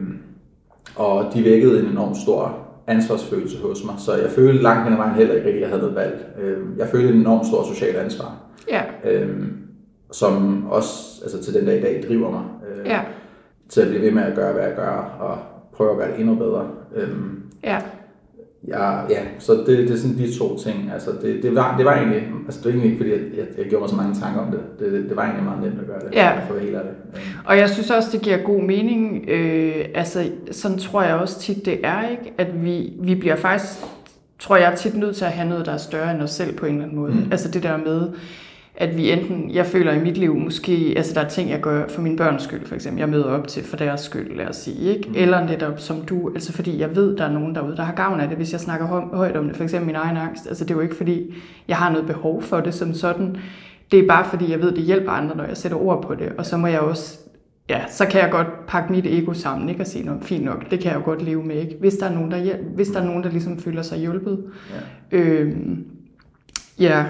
og 0.97 1.35
de 1.35 1.45
vækkede 1.45 1.81
en 1.81 1.87
enorm 1.87 2.15
stor 2.15 2.59
ansvarsfølelse 2.87 3.59
hos 3.59 3.85
mig. 3.85 3.95
Så 3.99 4.17
jeg 4.17 4.31
følte 4.31 4.63
langt 4.63 4.85
hen 4.85 4.93
ad 4.93 4.97
vejen 4.97 5.15
heller 5.15 5.35
ikke 5.35 5.47
rigtig, 5.47 5.65
at 5.65 5.71
jeg 5.71 5.79
havde 5.79 5.83
noget 5.83 5.97
valg. 5.97 6.37
Øh, 6.41 6.79
jeg 6.79 6.89
følte 6.89 7.09
en 7.09 7.21
enorm 7.21 7.45
stor 7.45 7.65
social 7.75 7.97
ansvar, 7.97 8.37
ja, 8.71 8.83
øh, 9.05 9.47
som 10.13 10.65
også 10.71 11.23
altså, 11.23 11.43
til 11.43 11.55
den 11.55 11.65
dag 11.65 11.79
i 11.79 11.83
dag 11.83 12.05
driver 12.09 12.31
mig 12.31 12.43
øh, 12.69 12.87
ja, 12.87 13.01
til 13.69 13.81
at 13.81 13.89
blive 13.89 14.03
ved 14.03 14.11
med 14.11 14.23
at 14.23 14.35
gøre, 14.35 14.53
hvad 14.53 14.63
jeg 14.63 14.77
gør, 14.77 15.17
og 15.21 15.39
prøve 15.73 15.91
at 15.91 15.97
gøre 15.97 16.11
det 16.11 16.21
endnu 16.21 16.35
bedre. 16.35 16.69
Øh, 16.95 17.09
ja. 17.65 17.79
Ja, 18.69 19.01
ja, 19.11 19.21
så 19.39 19.53
det, 19.53 19.67
det 19.67 19.91
er 19.91 19.97
sådan 19.97 20.19
de 20.19 20.39
to 20.39 20.59
ting. 20.59 20.91
Altså, 20.95 21.11
det, 21.23 21.43
det, 21.43 21.55
var, 21.55 21.77
det 21.77 21.87
var 21.87 21.95
egentlig, 21.97 22.23
altså 22.47 22.61
det 22.61 22.65
var 22.65 22.71
egentlig 22.71 22.91
ikke, 22.93 22.97
fordi 23.05 23.11
jeg, 23.11 23.39
jeg, 23.39 23.59
jeg 23.59 23.67
gjorde 23.67 23.83
mig 23.83 23.91
så 23.91 23.97
mange 23.97 24.15
tanker 24.15 24.41
om 24.41 24.51
det. 24.51 24.61
Det, 24.79 24.93
det, 24.93 25.09
det 25.09 25.17
var 25.17 25.23
egentlig 25.23 25.45
meget 25.45 25.63
nemt 25.63 25.81
at 25.81 25.87
gøre 25.87 26.01
det, 26.01 26.15
Ja. 26.17 26.33
for 26.49 26.59
helt 26.59 26.75
ærlig. 26.77 26.91
Øhm, 27.15 27.23
Og 27.45 27.59
jeg 27.59 27.69
synes 27.71 27.91
også, 27.91 28.09
det 28.13 28.21
giver 28.23 28.37
god 28.37 28.61
mening. 28.63 29.29
Øh, 29.29 29.85
altså, 29.95 30.31
sådan 30.51 30.79
tror 30.79 31.03
jeg 31.03 31.15
også 31.15 31.41
tit, 31.41 31.67
det 31.67 31.79
er, 31.85 32.09
ikke? 32.09 32.33
At 32.39 32.65
vi, 32.65 32.93
vi 33.01 33.15
bliver 33.15 33.37
faktisk, 33.37 33.73
tror 34.39 34.57
jeg, 34.57 34.73
tit 34.77 34.97
nødt 34.97 35.17
til 35.17 35.25
at 35.25 35.31
have 35.33 35.49
noget, 35.49 35.67
der 35.67 35.73
er 35.73 35.77
større 35.77 36.15
end 36.15 36.23
os 36.23 36.31
selv 36.31 36.57
på 36.57 36.67
en 36.67 36.73
eller 36.73 36.85
anden 36.85 36.99
måde. 36.99 37.13
Mm. 37.13 37.29
Altså 37.33 37.49
det 37.51 37.63
der 37.63 37.77
med, 37.77 38.09
at 38.83 38.97
vi 38.97 39.11
enten, 39.11 39.51
jeg 39.51 39.67
føler 39.67 39.93
i 39.93 39.99
mit 40.03 40.19
liv 40.19 40.37
måske, 40.37 40.95
altså 40.97 41.15
der 41.15 41.21
er 41.21 41.29
ting, 41.29 41.51
jeg 41.51 41.61
gør 41.61 41.89
for 41.89 42.03
min 42.03 42.17
børns 42.17 42.43
skyld, 42.43 42.67
for 42.67 42.75
eksempel. 42.75 43.01
Jeg 43.01 43.09
møder 43.09 43.25
op 43.25 43.49
til 43.49 43.65
for 43.65 43.77
deres 43.77 44.01
skyld, 44.01 44.37
lad 44.37 44.47
os 44.47 44.57
sige, 44.57 44.97
ikke? 44.97 45.09
Mm. 45.09 45.15
Eller 45.17 45.47
netop 45.47 45.79
som 45.81 45.97
du, 46.03 46.31
altså 46.35 46.53
fordi 46.53 46.79
jeg 46.81 46.97
ved, 46.97 47.17
der 47.17 47.25
er 47.25 47.33
nogen 47.33 47.55
derude, 47.55 47.77
der 47.77 47.83
har 47.83 47.95
gavn 47.95 48.21
af 48.21 48.29
det, 48.29 48.37
hvis 48.37 48.53
jeg 48.53 48.61
snakker 48.61 48.87
hø- 48.87 49.17
højt 49.17 49.37
om 49.37 49.47
det. 49.47 49.57
For 49.57 49.65
eksempel 49.65 49.87
min 49.87 49.97
egen 49.97 50.17
angst. 50.17 50.47
Altså 50.47 50.65
det 50.65 50.71
er 50.71 50.75
jo 50.75 50.81
ikke 50.81 50.95
fordi, 50.97 51.35
jeg 51.69 51.77
har 51.77 51.91
noget 51.93 52.07
behov 52.07 52.43
for 52.43 52.61
det 52.61 52.75
som 52.75 52.95
sådan. 52.95 53.37
Det 53.93 53.99
er 53.99 54.07
bare 54.09 54.25
fordi, 54.31 54.51
jeg 54.51 54.61
ved, 54.61 54.73
det 54.73 54.85
hjælper 54.85 55.11
andre, 55.11 55.37
når 55.37 55.45
jeg 55.45 55.57
sætter 55.57 55.79
ord 55.79 56.03
på 56.03 56.15
det. 56.15 56.33
Og 56.39 56.47
så 56.47 56.57
må 56.57 56.67
jeg 56.67 56.81
også 56.81 57.19
ja, 57.69 57.81
så 57.89 58.07
kan 58.07 58.21
jeg 58.21 58.31
godt 58.31 58.67
pakke 58.67 58.93
mit 58.93 59.07
ego 59.07 59.33
sammen, 59.33 59.69
ikke? 59.69 59.81
Og 59.81 59.87
sige, 59.87 60.05
Nå, 60.07 60.13
fint 60.23 60.45
nok, 60.45 60.71
det 60.71 60.81
kan 60.81 60.91
jeg 60.93 60.99
jo 61.01 61.05
godt 61.05 61.23
leve 61.23 61.45
med, 61.45 61.57
ikke? 61.57 61.77
Hvis 61.81 61.95
der 61.95 62.07
er 62.07 62.15
nogen, 62.15 62.31
der, 62.31 62.39
hjæl- 62.45 62.75
hvis 62.75 62.89
der, 62.89 63.01
er 63.01 63.05
nogen, 63.05 63.23
der 63.23 63.31
ligesom 63.31 63.59
føler 63.59 63.83
sig 63.83 63.99
hjulpet. 63.99 64.45
Ja. 65.13 65.19
Øhm, 65.19 65.85
ja. 66.81 67.05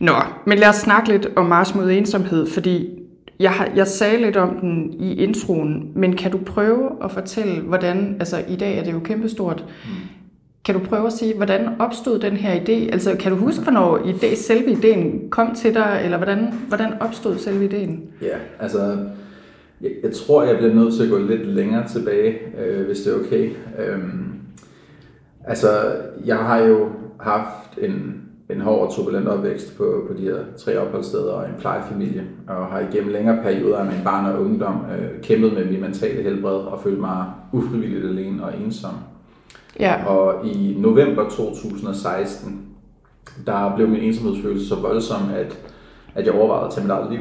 Nå, 0.00 0.12
men 0.46 0.58
lad 0.58 0.68
os 0.68 0.76
snakke 0.76 1.08
lidt 1.08 1.28
om 1.36 1.46
Mars 1.46 1.74
mod 1.74 1.90
ensomhed, 1.90 2.46
fordi 2.46 2.88
jeg, 3.40 3.50
har, 3.50 3.68
jeg 3.76 3.86
sagde 3.86 4.22
lidt 4.22 4.36
om 4.36 4.56
den 4.60 4.92
i 4.92 5.14
introen, 5.22 5.92
men 5.94 6.16
kan 6.16 6.30
du 6.30 6.38
prøve 6.38 6.90
at 7.04 7.10
fortælle, 7.10 7.60
hvordan, 7.60 8.16
altså 8.20 8.44
i 8.48 8.56
dag 8.56 8.78
er 8.78 8.84
det 8.84 8.92
jo 8.92 9.00
kæmpestort, 9.00 9.64
kan 10.64 10.74
du 10.74 10.80
prøve 10.80 11.06
at 11.06 11.12
sige, 11.12 11.34
hvordan 11.36 11.68
opstod 11.78 12.18
den 12.18 12.32
her 12.32 12.60
idé? 12.60 12.92
Altså 12.92 13.16
kan 13.20 13.32
du 13.32 13.38
huske, 13.38 13.62
hvornår 13.62 13.98
idé, 13.98 14.34
selve 14.34 14.70
ideen 14.70 15.30
kom 15.30 15.54
til 15.54 15.74
dig, 15.74 16.00
eller 16.04 16.16
hvordan, 16.16 16.54
hvordan 16.68 16.92
opstod 17.00 17.38
selve 17.38 17.64
ideen? 17.64 18.02
Ja, 18.22 18.36
altså, 18.60 18.96
jeg, 19.80 19.90
jeg 20.02 20.12
tror, 20.12 20.42
jeg 20.42 20.56
bliver 20.56 20.74
nødt 20.74 20.94
til 20.94 21.02
at 21.02 21.10
gå 21.10 21.18
lidt 21.18 21.46
længere 21.46 21.88
tilbage, 21.88 22.38
øh, 22.58 22.86
hvis 22.86 23.00
det 23.00 23.12
er 23.12 23.18
okay. 23.18 23.50
Øhm, 23.78 24.36
Altså, 25.46 25.96
jeg 26.24 26.36
har 26.36 26.58
jo 26.58 26.88
haft 27.20 27.78
en, 27.78 28.22
en 28.50 28.60
hård 28.60 28.86
og 28.86 28.94
turbulent 28.94 29.28
opvækst 29.28 29.76
på, 29.76 30.04
på 30.08 30.14
de 30.18 30.22
her 30.22 30.36
tre 30.58 30.78
opholdssteder 30.78 31.32
og 31.32 31.48
en 31.48 31.54
plejefamilie, 31.58 32.24
og 32.48 32.66
har 32.66 32.80
igennem 32.80 33.12
længere 33.12 33.42
perioder 33.42 33.78
af 33.78 33.86
min 33.86 34.04
barn 34.04 34.32
og 34.32 34.40
ungdom 34.40 34.74
øh, 34.74 35.22
kæmpet 35.22 35.52
med 35.52 35.64
min 35.64 35.80
mentale 35.80 36.22
helbred 36.22 36.54
og 36.54 36.80
følt 36.82 37.00
mig 37.00 37.26
ufrivilligt 37.52 38.04
alene 38.04 38.44
og 38.44 38.52
ensom. 38.64 38.94
Ja. 39.80 40.06
Og 40.06 40.46
i 40.46 40.76
november 40.78 41.28
2016, 41.28 42.62
der 43.46 43.76
blev 43.76 43.88
min 43.88 44.00
ensomhedsfølelse 44.00 44.68
så 44.68 44.74
voldsom, 44.74 45.22
at, 45.36 45.58
at 46.14 46.26
jeg 46.26 46.34
overvejede 46.34 46.66
at 46.66 46.72
tage 46.72 46.84
mit 46.84 46.90
eget 46.90 47.12
liv. 47.12 47.20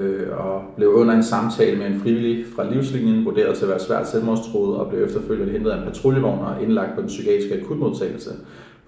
Øh, 0.00 0.38
og 0.38 0.62
blev 0.76 0.88
under 0.88 1.14
en 1.14 1.22
samtale 1.22 1.78
med 1.78 1.86
en 1.86 2.00
frivillig 2.00 2.44
fra 2.56 2.70
livslinjen 2.70 3.24
vurderet 3.24 3.56
til 3.56 3.64
at 3.64 3.70
være 3.70 3.80
svært 3.80 4.08
selvmordstroet, 4.08 4.76
og 4.76 4.88
blev 4.88 5.04
efterfølgende 5.04 5.52
hentet 5.52 5.70
af 5.70 5.78
en 5.78 5.84
patruljevogn 5.84 6.38
og 6.38 6.62
indlagt 6.62 6.94
på 6.94 7.00
den 7.00 7.08
psykiatriske 7.08 7.60
akutmodtagelse 7.60 8.30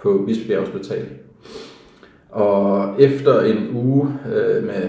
på 0.03 0.25
Bispebjerg 0.27 0.61
Hospital. 0.61 1.07
Og 2.35 2.95
efter 2.99 3.41
en 3.41 3.57
uge 3.75 4.09
øh, 4.35 4.65
med, 4.65 4.89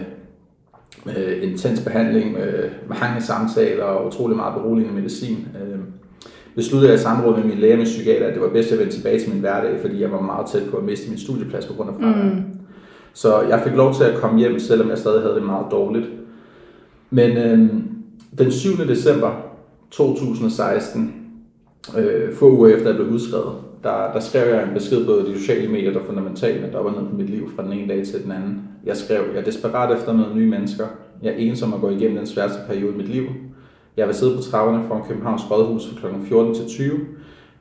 med 1.06 1.42
intens 1.42 1.82
behandling, 1.82 2.34
med 2.34 2.70
mange 2.88 3.22
samtaler 3.22 3.84
og 3.84 4.08
utrolig 4.08 4.38
meget 4.38 4.54
beroligende 4.54 4.96
medicin, 4.96 5.48
øh, 5.62 5.80
besluttede 6.56 6.92
jeg 6.92 7.00
i 7.00 7.04
samråd 7.04 7.38
med 7.38 7.44
min 7.44 7.58
læge 7.58 7.74
og 7.74 7.78
min 7.78 7.86
psykiater, 7.86 8.28
at 8.28 8.34
det 8.34 8.42
var 8.42 8.50
bedst 8.50 8.72
at 8.72 8.80
vende 8.80 8.94
tilbage 8.94 9.20
til 9.20 9.30
min 9.30 9.40
hverdag, 9.40 9.80
fordi 9.82 10.02
jeg 10.02 10.12
var 10.12 10.22
meget 10.22 10.48
tæt 10.48 10.64
på 10.72 10.78
at 10.78 10.84
miste 10.84 11.10
min 11.10 11.20
studieplads 11.20 11.66
på 11.66 11.74
grund 11.74 11.90
af 11.90 11.96
fravær. 12.00 12.24
Mm. 12.24 12.44
Så 13.14 13.42
jeg 13.42 13.62
fik 13.64 13.74
lov 13.74 13.94
til 13.94 14.04
at 14.04 14.18
komme 14.18 14.40
hjem, 14.40 14.60
selvom 14.60 14.90
jeg 14.90 14.98
stadig 14.98 15.22
havde 15.22 15.36
det 15.36 15.44
meget 15.44 15.66
dårligt. 15.72 16.06
Men 17.10 17.38
øh, 17.38 17.70
den 18.38 18.52
7. 18.52 18.78
december 18.88 19.32
2016, 19.92 21.14
øh, 21.98 22.34
få 22.34 22.52
uger 22.52 22.76
efter 22.76 22.88
jeg 22.88 22.96
blev 22.96 23.08
udskrevet, 23.08 23.54
der, 23.86 24.14
der 24.14 24.20
skrev 24.20 24.56
jeg 24.56 24.64
en 24.64 24.74
besked 24.74 25.06
på 25.06 25.12
de 25.12 25.40
sociale 25.40 25.72
medier, 25.72 25.94
der 25.94 26.04
fundamentalt 26.06 26.74
der 26.74 26.80
var 26.80 26.92
ned 26.92 27.10
på 27.10 27.16
mit 27.16 27.30
liv 27.30 27.50
fra 27.56 27.64
den 27.64 27.74
ene 27.74 27.94
dag 27.94 28.06
til 28.06 28.24
den 28.24 28.32
anden. 28.32 28.62
Jeg 28.86 28.98
skrev, 28.98 29.24
jeg 29.34 29.40
er 29.40 29.46
desperat 29.46 29.98
efter 29.98 30.14
nogle 30.14 30.36
nye 30.36 30.50
mennesker. 30.50 30.86
Jeg 31.24 31.34
er 31.34 31.38
ensom 31.38 31.74
at 31.74 31.82
gå 31.82 31.90
igennem 31.90 32.18
den 32.18 32.28
sværeste 32.28 32.60
periode 32.68 32.94
i 32.94 32.98
mit 32.98 33.10
liv. 33.10 33.26
Jeg 33.98 34.08
vil 34.08 34.16
sidde 34.16 34.36
på 34.36 34.42
trapperne 34.42 34.88
foran 34.88 35.04
Københavns 35.08 35.52
Rådhus 35.52 35.88
fra 35.88 36.10
kl. 36.10 36.26
14 36.28 36.56
til 36.56 36.66
20. 36.68 37.00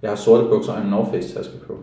Jeg 0.03 0.11
har 0.11 0.17
sorte 0.17 0.49
bukser 0.49 0.73
og 0.73 0.83
en 0.83 0.91
North 0.91 1.11
Face 1.11 1.35
taske 1.35 1.55
på. 1.67 1.79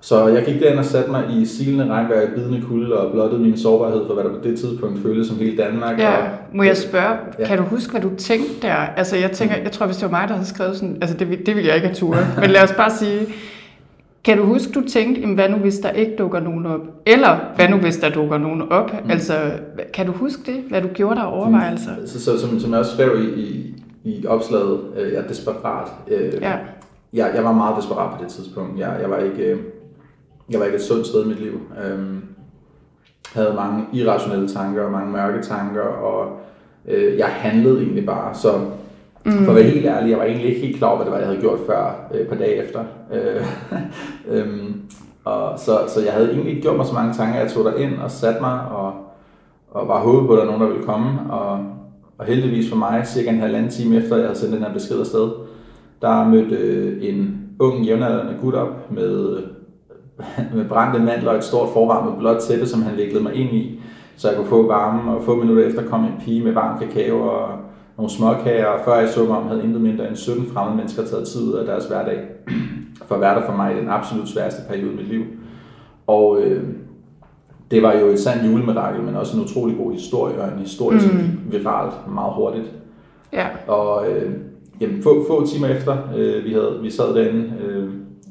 Så 0.00 0.26
jeg 0.26 0.44
gik 0.44 0.60
derind 0.60 0.78
og 0.78 0.84
satte 0.84 1.10
mig 1.10 1.24
i 1.30 1.46
silende 1.46 1.86
regnvejr 1.92 2.22
i 2.22 2.26
bidende 2.34 2.62
kulde 2.68 2.96
og 3.00 3.12
blottede 3.12 3.40
min 3.42 3.56
sårbarhed 3.58 4.06
for, 4.06 4.14
hvad 4.14 4.24
der 4.24 4.30
på 4.30 4.40
det 4.44 4.58
tidspunkt 4.58 4.98
føltes 5.02 5.26
som 5.26 5.36
hele 5.36 5.56
Danmark. 5.56 5.98
Ja, 5.98 6.16
og, 6.16 6.28
må 6.54 6.62
jeg 6.62 6.76
spørge, 6.76 7.16
Ja. 7.38 7.46
kan 7.46 7.58
du 7.58 7.64
huske, 7.64 7.90
hvad 7.90 8.00
du 8.00 8.10
tænkte 8.18 8.52
der? 8.62 8.72
Altså, 8.74 9.16
jeg 9.16 9.30
tænker, 9.30 9.56
jeg 9.56 9.72
tror, 9.72 9.86
hvis 9.86 9.96
det 9.96 10.04
var 10.12 10.18
mig, 10.18 10.28
der 10.28 10.34
havde 10.34 10.48
skrevet 10.48 10.76
sådan, 10.76 10.98
altså 11.00 11.16
det, 11.16 11.30
vil- 11.30 11.46
det 11.46 11.54
ville 11.56 11.66
jeg 11.68 11.74
ikke 11.76 11.86
have 11.88 11.94
turet. 11.96 12.26
Men 12.40 12.50
lad 12.50 12.62
os 12.62 12.72
bare 12.72 12.90
sige, 12.90 13.26
kan 14.24 14.38
du 14.38 14.44
huske, 14.44 14.72
du 14.72 14.80
tænkte, 14.88 15.20
jamen, 15.20 15.34
hvad 15.34 15.48
nu 15.48 15.56
hvis 15.56 15.78
der 15.78 15.90
ikke 15.90 16.12
dukker 16.18 16.40
nogen 16.40 16.66
op? 16.66 16.80
Eller 17.06 17.36
hvad 17.56 17.68
nu 17.68 17.76
hvis 17.76 17.96
der 17.96 18.10
dukker 18.10 18.38
nogen 18.38 18.62
op? 18.72 18.92
Mm. 19.04 19.10
Altså, 19.10 19.34
kan 19.94 20.06
du 20.06 20.12
huske 20.12 20.42
det, 20.46 20.60
hvad 20.70 20.82
du 20.82 20.88
gjorde 20.88 21.16
der 21.16 21.22
overvejelser? 21.22 21.90
Så, 22.06 22.24
så, 22.24 22.40
som, 22.40 22.60
som 22.60 22.70
jeg 22.70 22.78
også 22.80 22.92
skrev 22.92 23.10
i, 23.22 23.40
i, 23.40 23.74
i 24.04 24.26
opslaget, 24.26 24.80
øh, 24.98 25.12
jeg 25.12 25.18
er 25.22 25.26
desperat. 25.28 25.88
Øh, 26.08 26.32
Ja. 26.42 26.52
jeg, 27.12 27.30
jeg 27.34 27.44
var 27.44 27.52
meget 27.52 27.76
desperat 27.76 28.10
på 28.18 28.24
det 28.24 28.32
tidspunkt. 28.32 28.78
Jeg, 28.80 28.92
jeg, 29.02 29.10
var 29.10 29.18
ikke, 29.18 29.42
øh, 29.52 29.58
jeg 30.50 30.60
var 30.60 30.66
ikke 30.66 30.76
et 30.76 30.84
sundt 30.84 31.06
sted 31.06 31.24
i 31.24 31.28
mit 31.28 31.40
liv. 31.40 31.60
Øhm, 31.84 32.22
havde 33.32 33.54
mange 33.54 33.84
irrationelle 33.92 34.48
tanker 34.48 34.82
og 34.82 34.92
mange 34.92 35.12
mørke 35.12 35.42
tanker, 35.42 35.82
og 35.82 36.40
øh, 36.88 37.18
jeg 37.18 37.26
handlede 37.26 37.82
egentlig 37.82 38.06
bare. 38.06 38.34
Så 38.34 38.52
mm. 39.24 39.32
for 39.44 39.50
at 39.50 39.56
være 39.56 39.64
helt 39.64 39.86
ærlig, 39.86 40.10
jeg 40.10 40.18
var 40.18 40.24
egentlig 40.24 40.48
ikke 40.48 40.66
helt 40.66 40.76
klar 40.76 40.88
over, 40.88 40.96
hvad 40.96 41.06
det 41.06 41.12
var, 41.12 41.18
jeg 41.18 41.28
havde 41.28 41.40
gjort 41.40 41.58
før 41.66 42.08
øh, 42.14 42.20
et 42.20 42.28
par 42.28 42.36
dage 42.36 42.64
efter. 42.64 42.84
Øh, 43.12 43.46
øhm, 44.38 44.80
og 45.24 45.58
så, 45.58 45.78
så 45.88 46.00
jeg 46.04 46.12
havde 46.12 46.26
egentlig 46.28 46.50
ikke 46.50 46.62
gjort 46.62 46.76
mig 46.76 46.86
så 46.86 46.94
mange 46.94 47.14
tanker. 47.14 47.40
Jeg 47.40 47.50
tog 47.50 47.64
der 47.64 47.76
ind 47.76 47.98
og 47.98 48.10
satte 48.10 48.40
mig 48.40 48.60
og, 48.70 48.92
og 49.70 49.86
bare 49.86 50.00
håbede 50.00 50.26
på, 50.26 50.32
at 50.32 50.38
der 50.38 50.44
var 50.44 50.52
nogen, 50.52 50.62
der 50.62 50.68
ville 50.68 50.86
komme. 50.86 51.32
Og, 51.32 51.64
og 52.18 52.26
heldigvis 52.26 52.68
for 52.68 52.76
mig, 52.76 53.06
cirka 53.06 53.30
en 53.30 53.40
halvanden 53.40 53.70
time 53.70 53.96
efter, 53.96 54.16
jeg 54.16 54.26
havde 54.26 54.38
sendt 54.38 54.54
den 54.54 54.62
her 54.62 54.72
besked 54.72 55.00
afsted, 55.00 55.30
der 56.02 56.28
mødte 56.28 56.56
øh, 56.56 57.08
en 57.08 57.48
ung 57.58 57.84
jævnaldrende 57.84 58.36
gut 58.40 58.54
op 58.54 58.92
med, 58.92 59.42
med 60.54 60.68
brændte 60.68 60.98
mandler 60.98 61.30
og 61.30 61.36
et 61.36 61.44
stort 61.44 61.68
forvarmet 61.72 62.18
blåt 62.18 62.38
tæppe, 62.40 62.66
som 62.66 62.82
han 62.82 62.96
viklede 62.96 63.22
mig 63.22 63.34
ind 63.34 63.52
i, 63.52 63.80
så 64.16 64.28
jeg 64.28 64.36
kunne 64.36 64.48
få 64.48 64.66
varme, 64.66 65.12
og 65.12 65.22
få 65.22 65.36
minutter 65.36 65.66
efter 65.66 65.82
kom 65.82 66.04
en 66.04 66.20
pige 66.24 66.44
med 66.44 66.52
varm 66.52 66.78
kakao 66.78 67.20
og 67.20 67.48
nogle 67.96 68.10
småkager, 68.10 68.66
og 68.66 68.80
før 68.84 68.94
jeg 68.94 69.08
så 69.08 69.24
mig 69.24 69.36
om, 69.36 69.46
havde 69.48 69.64
intet 69.64 69.80
mindre 69.80 70.08
end 70.08 70.16
17 70.16 70.46
fremmede 70.46 70.76
mennesker 70.76 71.04
taget 71.04 71.28
tid 71.28 71.48
ud 71.48 71.52
af 71.52 71.66
deres 71.66 71.86
hverdag, 71.86 72.18
for 73.08 73.14
at 73.14 73.20
være 73.20 73.34
der 73.34 73.46
for 73.46 73.56
mig 73.56 73.76
i 73.76 73.80
den 73.80 73.88
absolut 73.88 74.28
sværeste 74.28 74.62
periode 74.68 74.92
i 74.92 74.96
mit 74.96 75.08
liv. 75.08 75.24
Og 76.06 76.40
øh, 76.42 76.64
det 77.70 77.82
var 77.82 77.92
jo 77.92 78.06
et 78.06 78.20
sandt 78.20 78.50
julemirakel, 78.50 79.02
men 79.02 79.16
også 79.16 79.36
en 79.36 79.44
utrolig 79.44 79.76
god 79.76 79.92
historie, 79.92 80.40
og 80.42 80.52
en 80.52 80.58
historie, 80.58 81.00
som 81.00 81.10
gik 81.10 81.60
viralt 81.60 81.94
meget 82.14 82.32
hurtigt. 82.34 82.72
Ja. 83.32 83.46
Og 83.66 84.10
øh, 84.10 84.32
jamen, 84.80 85.02
få, 85.02 85.24
få 85.28 85.46
timer 85.46 85.68
efter, 85.68 85.96
øh, 86.16 86.44
vi, 86.44 86.52
havde, 86.52 86.78
vi 86.82 86.90
sad 86.90 87.14
derinde, 87.14 87.52
øh, 87.64 87.77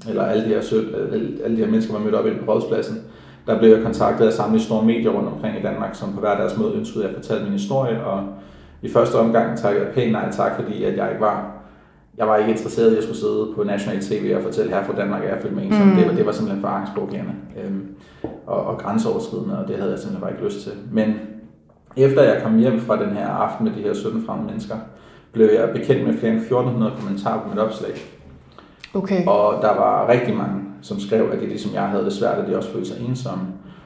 eller 0.10 0.24
alle 0.24 0.44
de, 0.44 0.50
her, 0.50 0.62
alle, 1.44 1.56
de 1.58 1.62
her 1.62 1.72
mennesker 1.72 1.94
var 1.94 2.00
mødt 2.00 2.16
op 2.16 2.26
inde 2.26 2.40
på 2.40 2.52
rådspladsen, 2.52 2.98
der 3.48 3.60
blev 3.60 3.70
jeg 3.70 3.84
kontaktet 3.84 4.26
af 4.26 4.34
samtlige 4.34 4.64
store 4.64 4.86
medier 4.86 5.12
rundt 5.12 5.30
omkring 5.30 5.60
i 5.60 5.62
Danmark, 5.62 5.96
som 5.96 6.14
på 6.14 6.20
hver 6.20 6.38
deres 6.38 6.58
måde 6.58 6.74
ønskede 6.74 7.06
at 7.06 7.16
fortælle 7.16 7.44
min 7.44 7.52
historie, 7.52 8.04
og 8.04 8.24
i 8.82 8.90
første 8.90 9.16
omgang 9.16 9.58
takkede 9.58 9.86
jeg 9.86 9.94
pænt 9.94 10.12
nej 10.12 10.32
tak, 10.32 10.52
fordi 10.56 10.84
at 10.84 10.98
jeg 10.98 11.10
ikke 11.10 11.22
var, 11.22 11.52
jeg 12.18 12.28
var 12.28 12.38
ikke 12.38 12.52
interesseret 12.52 12.94
i 12.94 12.98
at 12.98 13.04
skulle 13.04 13.20
sidde 13.20 13.48
på 13.56 13.64
national 13.64 14.02
tv 14.02 14.34
og 14.38 14.44
fortælle 14.44 14.72
her 14.72 14.84
fra 14.84 14.96
Danmark, 14.96 15.24
at 15.24 15.30
jeg 15.30 15.38
følte 15.42 15.56
mig 15.56 15.66
ensom. 15.66 15.88
Mm. 15.88 15.96
Det, 15.96 16.08
var, 16.08 16.14
det 16.14 16.26
var 16.26 16.32
simpelthen 16.32 16.62
for 16.62 16.68
angstprovokerende 16.68 17.34
øhm, 17.64 17.88
og, 18.46 18.66
og 18.66 18.78
grænseoverskridende, 18.78 19.60
og 19.60 19.68
det 19.68 19.76
havde 19.76 19.92
jeg 19.92 20.00
simpelthen 20.00 20.22
bare 20.22 20.32
ikke 20.32 20.46
lyst 20.46 20.62
til. 20.64 20.72
Men 20.92 21.20
efter 21.98 22.24
jeg 22.24 22.42
kom 22.44 22.58
hjem 22.58 22.80
fra 22.80 23.04
den 23.04 23.10
her 23.10 23.28
aften 23.28 23.68
med 23.68 23.74
de 23.76 23.82
her 23.82 23.94
17 23.94 24.26
fremmede 24.26 24.48
mennesker, 24.48 24.76
blev 25.32 25.50
jeg 25.54 25.70
bekendt 25.74 26.08
med 26.08 26.18
flere 26.18 26.32
end 26.32 26.42
1400 26.42 26.92
kommentarer 27.00 27.44
på 27.44 27.50
mit 27.50 27.60
opslag. 27.60 27.92
Okay. 28.98 29.26
Og 29.26 29.62
der 29.62 29.76
var 29.76 30.10
rigtig 30.10 30.36
mange, 30.36 30.62
som 30.82 31.00
skrev, 31.00 31.30
at 31.32 31.40
det 31.40 31.48
ligesom 31.48 31.74
jeg 31.74 31.84
havde 31.84 32.06
det 32.06 32.14
svært, 32.14 32.38
at 32.38 32.48
de 32.48 32.58
også 32.58 32.72
følte 32.72 32.88
sig 32.88 33.06
ensomme. 33.10 33.44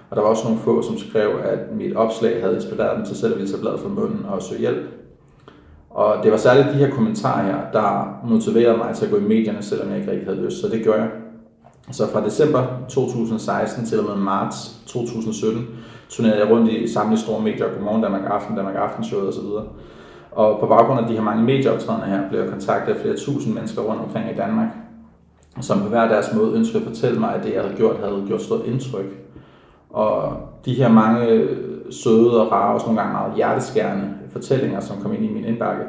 Og 0.09 0.15
der 0.15 0.21
var 0.21 0.29
også 0.29 0.43
nogle 0.43 0.59
få, 0.59 0.81
som 0.81 0.97
skrev, 0.97 1.29
at 1.43 1.59
mit 1.77 1.95
opslag 1.95 2.41
havde 2.41 2.55
inspireret 2.55 2.97
dem 2.97 3.05
til 3.05 3.17
selv 3.17 3.33
at 3.33 3.39
ville 3.39 3.51
tage 3.51 3.61
bladet 3.61 3.79
fra 3.79 3.89
munden 3.89 4.25
og 4.29 4.41
søge 4.41 4.59
hjælp. 4.59 4.85
Og 5.89 6.23
det 6.23 6.31
var 6.31 6.37
særligt 6.37 6.67
de 6.67 6.73
her 6.73 6.89
kommentarer 6.89 7.45
her, 7.45 7.57
der 7.73 8.19
motiverede 8.27 8.77
mig 8.77 8.95
til 8.95 9.05
at 9.05 9.11
gå 9.11 9.17
i 9.17 9.21
medierne, 9.21 9.61
selvom 9.61 9.89
jeg 9.89 9.97
ikke 9.97 10.11
rigtig 10.11 10.27
havde 10.27 10.45
lyst, 10.45 10.61
så 10.61 10.67
det 10.67 10.83
gjorde 10.83 10.99
jeg. 10.99 11.09
Så 11.91 12.07
fra 12.07 12.25
december 12.25 12.63
2016 12.89 13.85
til 13.85 13.99
og 13.99 14.05
med 14.05 14.15
marts 14.15 14.81
2017 14.87 15.67
turnerede 16.09 16.39
jeg 16.39 16.49
rundt 16.49 16.71
i 16.71 16.87
samtlige 16.87 17.19
store 17.19 17.41
medier, 17.41 17.73
Godmorgen 17.73 18.01
Danmark 18.01 18.21
Aften, 18.29 18.55
Danmark 18.55 18.75
Aftenshowet 18.75 19.27
osv. 19.27 19.45
Og 20.31 20.59
på 20.59 20.65
baggrund 20.65 20.99
af 20.99 21.07
de 21.07 21.13
her 21.13 21.21
mange 21.21 21.43
medieoptrædener 21.43 22.05
her, 22.05 22.29
blev 22.29 22.39
jeg 22.41 22.49
kontaktet 22.49 22.93
af 22.93 23.01
flere 23.01 23.17
tusind 23.17 23.53
mennesker 23.53 23.81
rundt 23.81 24.01
omkring 24.01 24.31
i 24.31 24.35
Danmark, 24.35 24.67
som 25.59 25.81
på 25.81 25.87
hver 25.87 26.07
deres 26.07 26.33
måde 26.35 26.55
ønskede 26.55 26.77
at 26.77 26.87
fortælle 26.87 27.19
mig, 27.19 27.35
at 27.35 27.43
det, 27.43 27.53
jeg 27.53 27.61
havde 27.61 27.75
gjort, 27.75 27.97
havde 27.97 28.23
gjort 28.27 28.41
stort 28.41 28.65
indtryk. 28.65 29.05
Og 29.89 30.33
de 30.65 30.73
her 30.73 30.89
mange 30.89 31.47
søde 31.89 32.41
og 32.41 32.51
rare, 32.51 32.73
også 32.73 32.85
nogle 32.85 33.01
gange 33.01 33.13
meget 33.13 33.35
hjerteskærende 33.35 34.09
fortællinger, 34.31 34.79
som 34.79 35.01
kom 35.01 35.13
ind 35.13 35.25
i 35.25 35.33
min 35.33 35.45
indbakke, 35.45 35.83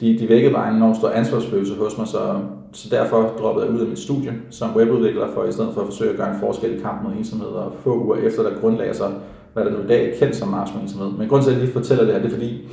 de, 0.00 0.18
de 0.18 0.28
vækkede 0.28 0.54
bare 0.54 0.70
en 0.70 0.76
enorm 0.76 0.94
stor 0.94 1.08
ansvarsfølelse 1.08 1.74
hos 1.74 1.98
mig, 1.98 2.06
så, 2.06 2.40
så 2.72 2.88
derfor 2.90 3.34
droppede 3.38 3.66
jeg 3.66 3.74
ud 3.74 3.80
af 3.80 3.88
mit 3.88 3.98
studie 3.98 4.32
som 4.50 4.76
webudvikler, 4.76 5.28
for 5.34 5.44
i 5.44 5.52
stedet 5.52 5.74
for 5.74 5.80
at 5.80 5.86
forsøge 5.86 6.10
at 6.10 6.16
gøre 6.16 6.34
en 6.34 6.40
forskel 6.40 6.78
i 6.78 6.80
kampen 6.80 7.08
mod 7.08 7.18
ensomhed, 7.18 7.48
og 7.48 7.72
få 7.82 8.04
uger 8.04 8.16
efter, 8.16 8.42
der 8.42 8.60
grundlagde 8.60 8.94
sig, 8.94 9.10
hvad 9.52 9.64
der 9.64 9.70
nu 9.70 9.78
i 9.78 9.86
dag 9.86 10.12
er 10.12 10.18
kendt 10.18 10.36
som 10.36 10.48
Mars 10.48 10.74
mod 10.74 10.82
ensomhed. 10.82 11.10
Men 11.18 11.28
grunden 11.28 11.44
til, 11.44 11.50
at 11.50 11.56
jeg 11.56 11.64
lige 11.64 11.72
fortæller 11.72 12.04
det 12.04 12.12
her, 12.12 12.20
det 12.22 12.28
er 12.28 12.34
fordi, 12.34 12.68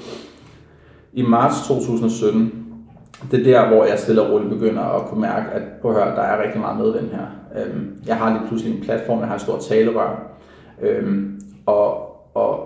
i 1.14 1.22
marts 1.22 1.68
2017, 1.68 2.65
det 3.32 3.40
er 3.40 3.44
der, 3.44 3.68
hvor 3.74 3.86
jeg 3.86 4.00
stille 4.00 4.22
og 4.22 4.32
roligt 4.32 4.50
begynder 4.50 4.82
at 4.82 5.06
kunne 5.06 5.22
mærke, 5.22 5.46
at 5.52 5.62
prøv 5.82 5.92
at 5.96 6.04
høre, 6.04 6.16
der 6.16 6.22
er 6.22 6.44
rigtig 6.44 6.60
meget 6.62 6.78
medvind 6.78 7.12
her. 7.12 7.26
Øhm, 7.62 7.92
Jeg 8.08 8.16
har 8.16 8.30
lige 8.34 8.48
pludselig 8.48 8.76
en 8.78 8.84
platform, 8.84 9.20
jeg 9.20 9.28
har 9.28 9.36
et 9.36 9.42
stort 9.42 9.60
talerør, 9.60 10.32
Øhm, 10.82 11.42
og, 11.66 11.98
og 12.36 12.60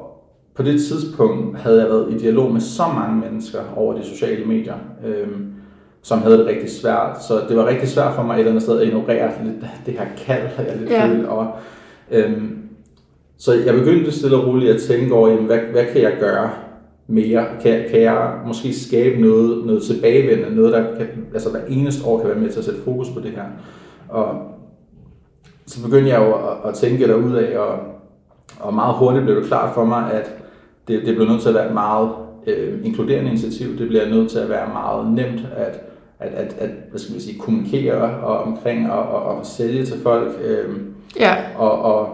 på 0.55 0.63
det 0.63 0.81
tidspunkt 0.81 1.59
havde 1.59 1.79
jeg 1.81 1.89
været 1.89 2.13
i 2.13 2.17
dialog 2.17 2.51
med 2.53 2.62
så 2.62 2.83
mange 2.95 3.19
mennesker 3.29 3.59
over 3.75 3.93
de 3.97 4.03
sociale 4.05 4.45
medier, 4.45 4.73
øhm, 5.05 5.45
som 6.01 6.21
havde 6.21 6.38
det 6.38 6.45
rigtig 6.47 6.69
svært. 6.69 7.23
Så 7.23 7.33
det 7.49 7.57
var 7.57 7.65
rigtig 7.67 7.88
svært 7.89 8.13
for 8.15 8.23
mig 8.23 8.33
et 8.33 8.39
eller 8.39 8.51
andet 8.51 8.63
sted 8.63 8.79
at 8.81 8.88
ignorere 8.88 9.31
lidt 9.45 9.55
det 9.85 9.93
her 9.93 10.05
kald, 10.17 10.41
jeg 10.57 10.77
lidt 10.79 10.89
Ja. 10.89 11.07
følte. 11.07 11.29
Og, 11.29 11.47
øhm, 12.12 12.57
så 13.38 13.53
jeg 13.53 13.73
begyndte 13.73 14.12
stille 14.12 14.38
og 14.38 14.47
roligt 14.47 14.71
at 14.75 14.81
tænke 14.81 15.13
over, 15.13 15.29
jamen, 15.29 15.45
hvad, 15.45 15.59
hvad 15.71 15.83
kan 15.93 16.01
jeg 16.01 16.13
gøre 16.19 16.49
mere? 17.09 17.45
Kan, 17.61 17.83
kan 17.91 18.01
jeg 18.01 18.31
måske 18.47 18.73
skabe 18.73 19.21
noget, 19.21 19.65
noget 19.65 19.83
tilbagevendende, 19.83 20.55
noget 20.55 20.73
der 20.73 20.95
kan, 20.97 21.07
altså 21.33 21.49
hver 21.49 21.59
eneste 21.69 22.05
år 22.05 22.19
kan 22.19 22.29
være 22.29 22.39
med 22.39 22.49
til 22.49 22.59
at 22.59 22.65
sætte 22.65 22.81
fokus 22.81 23.09
på 23.09 23.19
det 23.19 23.31
her? 23.31 23.43
Og 24.09 24.35
så 25.65 25.83
begyndte 25.83 26.09
jeg 26.09 26.19
jo 26.19 26.33
at, 26.33 26.69
at 26.69 26.75
tænke 26.75 27.07
derudad, 27.07 27.55
og, 27.55 27.79
og 28.59 28.73
meget 28.73 28.95
hurtigt 28.95 29.23
blev 29.23 29.35
det 29.35 29.45
klart 29.45 29.73
for 29.73 29.85
mig, 29.85 30.13
at 30.13 30.35
det, 30.87 31.01
det 31.05 31.15
blev 31.15 31.27
nødt 31.27 31.41
til 31.41 31.49
at 31.49 31.55
være 31.55 31.67
et 31.67 31.73
meget 31.73 32.09
øh, 32.47 32.85
inkluderende 32.85 33.29
initiativ. 33.29 33.77
Det 33.77 33.87
bliver 33.87 34.09
nødt 34.09 34.31
til 34.31 34.39
at 34.39 34.49
være 34.49 34.67
meget 34.73 35.11
nemt 35.11 35.47
at, 35.55 35.81
at, 36.19 36.31
at, 36.33 36.55
at 36.59 36.69
hvad 36.89 36.99
skal 36.99 37.15
vi 37.15 37.19
sige, 37.19 37.39
kommunikere 37.39 38.19
og, 38.23 38.37
omkring 38.43 38.91
og, 38.91 39.03
og, 39.03 39.37
og 39.37 39.45
sælge 39.45 39.85
til 39.85 40.01
folk. 40.03 40.31
Øh, 40.43 40.75
Ja, 41.19 41.35
og, 41.57 41.81
og, 41.81 42.09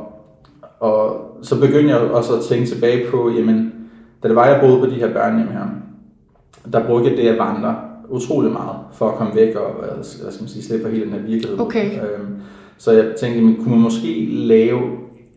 og 0.79 1.21
så 1.41 1.59
begyndte 1.59 1.89
jeg 1.89 1.99
også 1.99 2.35
at 2.35 2.41
tænke 2.41 2.65
tilbage 2.65 3.05
på, 3.11 3.31
jamen, 3.37 3.73
da 4.23 4.27
det 4.27 4.35
var, 4.35 4.45
jeg 4.47 4.61
boede 4.61 4.79
på 4.79 4.85
de 4.85 4.91
her 4.99 5.13
børnehjem 5.13 5.47
her, 5.47 5.65
der 6.73 6.85
brugte 6.87 7.09
jeg 7.09 7.17
det 7.17 7.27
at 7.27 7.37
vandre 7.39 7.75
utrolig 8.09 8.51
meget 8.51 8.75
for 8.93 9.09
at 9.09 9.15
komme 9.15 9.35
væk 9.35 9.55
og 9.55 9.73
hvad 9.79 9.89
hvad 9.93 10.03
skal 10.31 10.41
man 10.43 10.49
sige, 10.49 10.63
slippe 10.63 10.85
for 10.85 10.91
hele 10.91 11.05
den 11.05 11.13
her 11.13 11.19
virkelighed. 11.21 11.59
Okay. 11.59 11.85
Øhm, 11.91 12.35
så 12.77 12.91
jeg 12.91 13.05
tænkte, 13.19 13.39
jamen, 13.39 13.55
kunne 13.55 13.71
man 13.71 13.79
måske 13.81 14.27
lave 14.31 14.79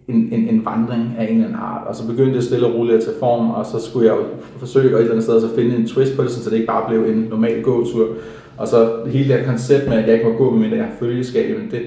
en, 0.08 0.28
en, 0.32 0.48
en 0.48 0.64
vandring 0.64 1.14
af 1.18 1.24
en 1.24 1.30
eller 1.30 1.44
anden 1.44 1.60
art, 1.62 1.86
og 1.86 1.94
så 1.94 2.06
begyndte 2.06 2.34
det 2.34 2.44
stille 2.44 2.66
og 2.66 2.74
roligt 2.74 2.96
at 2.96 3.04
tage 3.04 3.16
form, 3.20 3.50
og 3.50 3.66
så 3.66 3.80
skulle 3.80 4.06
jeg 4.08 4.16
jo 4.16 4.22
forsøge 4.58 4.88
at 4.88 4.94
et 4.94 4.98
eller 5.00 5.10
andet 5.10 5.24
sted 5.24 5.44
at 5.44 5.50
finde 5.56 5.76
en 5.76 5.86
twist 5.86 6.16
på 6.16 6.22
det, 6.22 6.30
så 6.30 6.50
det 6.50 6.56
ikke 6.56 6.66
bare 6.66 6.88
blev 6.88 7.04
en 7.04 7.26
normal 7.30 7.62
gåtur. 7.62 8.06
Og 8.56 8.68
så 8.68 8.90
hele 9.06 9.28
det 9.28 9.40
her 9.40 9.46
koncept 9.46 9.88
med, 9.88 9.96
at 9.96 10.06
jeg 10.08 10.14
ikke 10.14 10.26
må 10.28 10.36
gå 10.36 10.50
med, 10.50 10.68
jeg 10.68 10.84
har 10.84 10.92
følgeskab, 10.98 11.56
det, 11.70 11.80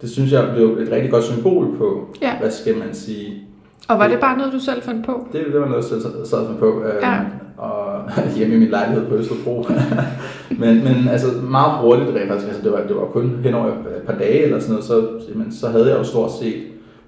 det 0.00 0.10
synes 0.10 0.32
jeg 0.32 0.50
blev 0.54 0.68
et 0.68 0.88
rigtig 0.92 1.10
godt 1.10 1.24
symbol 1.24 1.76
på, 1.78 2.06
Ja. 2.22 2.38
hvad 2.40 2.50
skal 2.50 2.76
man 2.78 2.88
sige, 2.94 3.42
og 3.88 3.98
var 3.98 4.08
det 4.08 4.20
bare 4.20 4.36
noget, 4.38 4.52
du 4.52 4.58
selv 4.58 4.82
fandt 4.82 5.06
på? 5.06 5.26
det, 5.32 5.44
det 5.52 5.60
var 5.60 5.68
noget, 5.68 5.92
jeg 5.92 6.02
selv 6.02 6.24
sad 6.24 6.38
og 6.38 6.56
på. 6.58 6.82
Øh, 6.84 6.94
Ja. 7.02 7.18
Og 7.56 8.10
hjemme 8.36 8.54
i 8.54 8.58
min 8.58 8.68
lejlighed 8.68 9.06
på 9.08 9.14
Østerbro. 9.14 9.66
men, 10.60 10.84
men 10.84 11.08
altså 11.10 11.26
meget 11.42 11.78
hurtigt 11.80 12.08
rent 12.16 12.28
faktisk. 12.28 12.48
Altså, 12.48 12.62
det, 12.62 12.72
var, 12.72 12.80
det 12.88 12.96
var 12.96 13.04
kun 13.04 13.40
hen 13.44 13.54
over 13.54 13.66
et 13.66 14.02
par 14.06 14.14
dage 14.14 14.42
eller 14.42 14.58
sådan 14.58 14.70
noget, 14.72 14.84
så, 14.84 15.08
jamen, 15.28 15.52
så 15.52 15.68
havde 15.68 15.88
jeg 15.90 15.98
jo 15.98 16.04
stort 16.04 16.30
set 16.32 16.62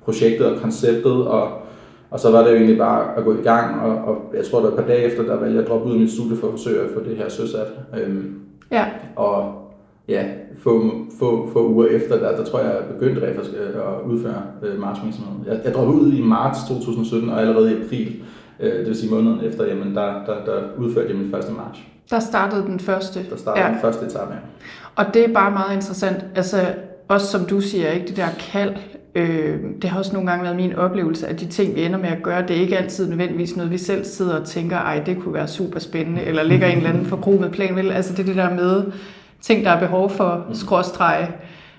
projektet 0.04 0.46
og 0.46 0.60
konceptet, 0.60 1.26
og, 1.26 1.48
og 2.10 2.20
så 2.20 2.30
var 2.30 2.42
det 2.42 2.50
jo 2.50 2.56
egentlig 2.56 2.78
bare 2.78 3.16
at 3.16 3.24
gå 3.24 3.32
i 3.34 3.42
gang, 3.42 3.80
og, 3.80 3.96
og 4.04 4.16
jeg 4.36 4.44
tror, 4.44 4.58
det 4.58 4.64
var 4.64 4.70
et 4.78 4.84
par 4.84 4.88
dage 4.92 5.02
efter, 5.02 5.22
der 5.22 5.36
valgte 5.40 5.54
jeg 5.54 5.62
at 5.62 5.68
droppe 5.68 5.86
ud 5.88 5.92
af 5.94 6.00
mit 6.00 6.12
studie 6.12 6.36
for 6.36 6.46
at 6.46 6.50
forsøge 6.52 6.80
at 6.80 6.90
få 6.94 7.00
det 7.08 7.16
her 7.16 7.28
søsat. 7.28 7.66
Øhm, 8.00 8.34
Ja, 8.70 8.84
og 9.16 9.52
ja, 10.08 10.24
få, 10.58 10.90
få, 11.18 11.50
få 11.52 11.68
uger 11.68 11.86
efter, 11.86 12.18
der, 12.18 12.36
der 12.36 12.44
tror 12.44 12.58
jeg, 12.58 12.68
jeg 12.68 12.98
begyndte 12.98 13.26
rent 13.26 13.36
faktisk 13.36 13.56
øh, 13.56 13.68
at 13.68 14.10
udføre 14.10 14.42
øh, 14.62 14.80
marchvirksomheden. 14.80 15.44
Jeg, 15.46 15.60
jeg 15.64 15.74
droppede 15.74 16.00
ud 16.00 16.12
i 16.12 16.22
marts 16.22 16.58
2017, 16.68 17.30
og 17.30 17.40
allerede 17.40 17.72
i 17.72 17.84
april, 17.84 18.22
øh, 18.60 18.72
det 18.78 18.86
vil 18.86 18.96
sige 18.96 19.10
måneden 19.10 19.40
efter, 19.44 19.64
jamen 19.66 19.94
der, 19.94 20.24
der, 20.26 20.44
der 20.44 20.62
udførte 20.78 21.08
jeg 21.08 21.16
min 21.16 21.30
første 21.30 21.52
march. 21.52 21.82
der 22.10 22.18
startede 22.18 22.62
den 22.62 22.80
første. 22.80 23.20
Der 23.30 23.36
startede 23.36 23.66
ja. 23.66 23.72
den 23.72 23.80
første 23.80 24.06
etape. 24.06 24.34
Og 24.96 25.04
det 25.14 25.24
er 25.24 25.32
bare 25.32 25.50
meget 25.50 25.74
interessant. 25.74 26.24
Altså, 26.34 26.56
også 27.08 27.26
som 27.26 27.44
du 27.44 27.60
siger, 27.60 27.90
ikke 27.90 28.06
det 28.06 28.16
der 28.16 28.28
kald. 28.52 28.74
Øh, 29.14 29.58
det 29.82 29.90
har 29.90 29.98
også 29.98 30.12
nogle 30.12 30.30
gange 30.30 30.44
været 30.44 30.56
min 30.56 30.74
oplevelse, 30.74 31.26
at 31.26 31.40
de 31.40 31.46
ting, 31.46 31.74
vi 31.74 31.84
ender 31.84 31.98
med 31.98 32.08
at 32.08 32.22
gøre, 32.22 32.42
det 32.42 32.56
er 32.56 32.60
ikke 32.60 32.78
altid 32.78 33.08
nødvendigvis 33.08 33.56
noget, 33.56 33.72
vi 33.72 33.78
selv 33.78 34.04
sidder 34.04 34.40
og 34.40 34.46
tænker, 34.46 34.76
ej, 34.76 35.02
det 35.06 35.16
kunne 35.20 35.34
være 35.34 35.48
super 35.48 35.78
spændende, 35.78 36.22
eller 36.22 36.42
ligger 36.42 36.66
en 36.66 36.76
eller 36.76 36.90
anden 36.90 37.06
forkromet 37.06 37.52
plan, 37.52 37.76
vel? 37.76 37.90
Altså 37.90 38.14
det 38.14 38.26
det 38.26 38.36
der 38.36 38.54
med 38.54 38.84
ting, 39.46 39.64
der 39.64 39.70
er 39.70 39.80
behov 39.80 40.10
for, 40.10 40.46
skråstrege, 40.52 41.28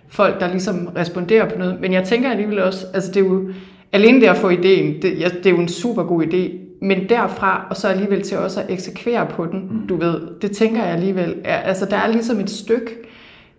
folk, 0.07 0.39
der 0.39 0.47
ligesom 0.47 0.89
responderer 0.95 1.49
på 1.49 1.57
noget. 1.57 1.81
Men 1.81 1.93
jeg 1.93 2.03
tænker 2.03 2.29
alligevel 2.29 2.63
også, 2.63 2.85
altså 2.93 3.11
det 3.11 3.23
er 3.23 3.25
jo, 3.25 3.49
alene 3.91 4.21
det 4.21 4.27
at 4.27 4.37
få 4.37 4.49
ideen, 4.49 5.01
det, 5.01 5.19
ja, 5.19 5.29
det 5.29 5.45
er 5.45 5.49
jo 5.49 5.59
en 5.59 5.67
super 5.67 6.03
god 6.03 6.23
idé, 6.23 6.51
men 6.81 7.09
derfra, 7.09 7.67
og 7.69 7.77
så 7.77 7.87
alligevel 7.87 8.21
til 8.21 8.37
også 8.37 8.61
at 8.61 8.65
eksekvere 8.69 9.27
på 9.29 9.45
den, 9.45 9.85
du 9.89 9.95
ved, 9.95 10.21
det 10.41 10.51
tænker 10.51 10.83
jeg 10.83 10.93
alligevel, 10.93 11.35
er, 11.43 11.57
altså 11.57 11.85
der 11.85 11.97
er 11.97 12.07
ligesom 12.07 12.39
et 12.39 12.49
stykke, 12.49 12.91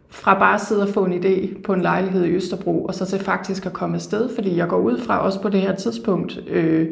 fra 0.09 0.39
bare 0.39 0.55
at 0.55 0.61
sidde 0.61 0.83
og 0.83 0.89
få 0.89 1.05
en 1.05 1.25
idé 1.25 1.63
på 1.63 1.73
en 1.73 1.83
lejlighed 1.83 2.25
i 2.25 2.31
Østerbro, 2.31 2.85
og 2.85 2.95
så 2.95 3.07
til 3.07 3.19
faktisk 3.19 3.67
at 3.67 3.73
komme 3.73 3.95
afsted, 3.97 4.35
fordi 4.35 4.57
jeg 4.57 4.69
går 4.69 4.79
ud 4.79 4.99
fra 5.01 5.19
også 5.19 5.41
på 5.41 5.49
det 5.49 5.61
her 5.61 5.75
tidspunkt, 5.75 6.41
øh, 6.49 6.87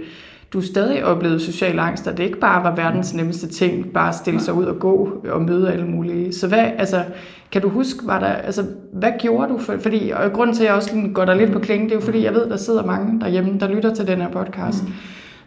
du 0.55 0.61
stadig 0.61 1.05
oplevede 1.05 1.41
social 1.41 1.79
angst, 1.79 2.07
og 2.07 2.17
det 2.17 2.25
ikke 2.25 2.41
bare 2.41 2.65
var 2.65 2.75
verdens 2.75 3.15
nemmeste 3.15 3.49
ting, 3.49 3.93
bare 3.93 4.09
at 4.09 4.15
stille 4.15 4.41
sig 4.41 4.55
ud 4.55 4.65
og 4.65 4.79
gå 4.79 5.23
og 5.31 5.43
møde 5.43 5.73
alle 5.73 5.87
mulige. 5.87 6.33
Så 6.33 6.49
hvad, 6.49 6.71
altså, 6.79 7.05
kan 7.53 7.63
du 7.63 7.69
huske, 7.69 8.07
var 8.07 8.21
der, 8.21 8.27
altså, 8.27 8.65
hvad 8.93 9.13
gjorde 9.21 9.53
du? 9.53 9.59
For, 9.59 9.77
fordi, 9.81 10.13
og 10.15 10.33
grunden 10.33 10.57
til, 10.57 10.63
at 10.63 10.67
jeg 10.67 10.75
også 10.75 11.11
går 11.15 11.25
der 11.25 11.35
lidt 11.35 11.53
på 11.53 11.59
klingen, 11.59 11.89
det 11.89 11.95
er 11.95 12.01
jo 12.01 12.05
fordi, 12.05 12.25
jeg 12.25 12.35
ved, 12.35 12.49
der 12.51 12.57
sidder 12.57 12.87
mange 12.87 13.21
derhjemme, 13.21 13.61
der 13.61 13.69
lytter 13.69 13.95
til 13.95 14.07
den 14.07 14.21
her 14.21 14.31
podcast, 14.31 14.85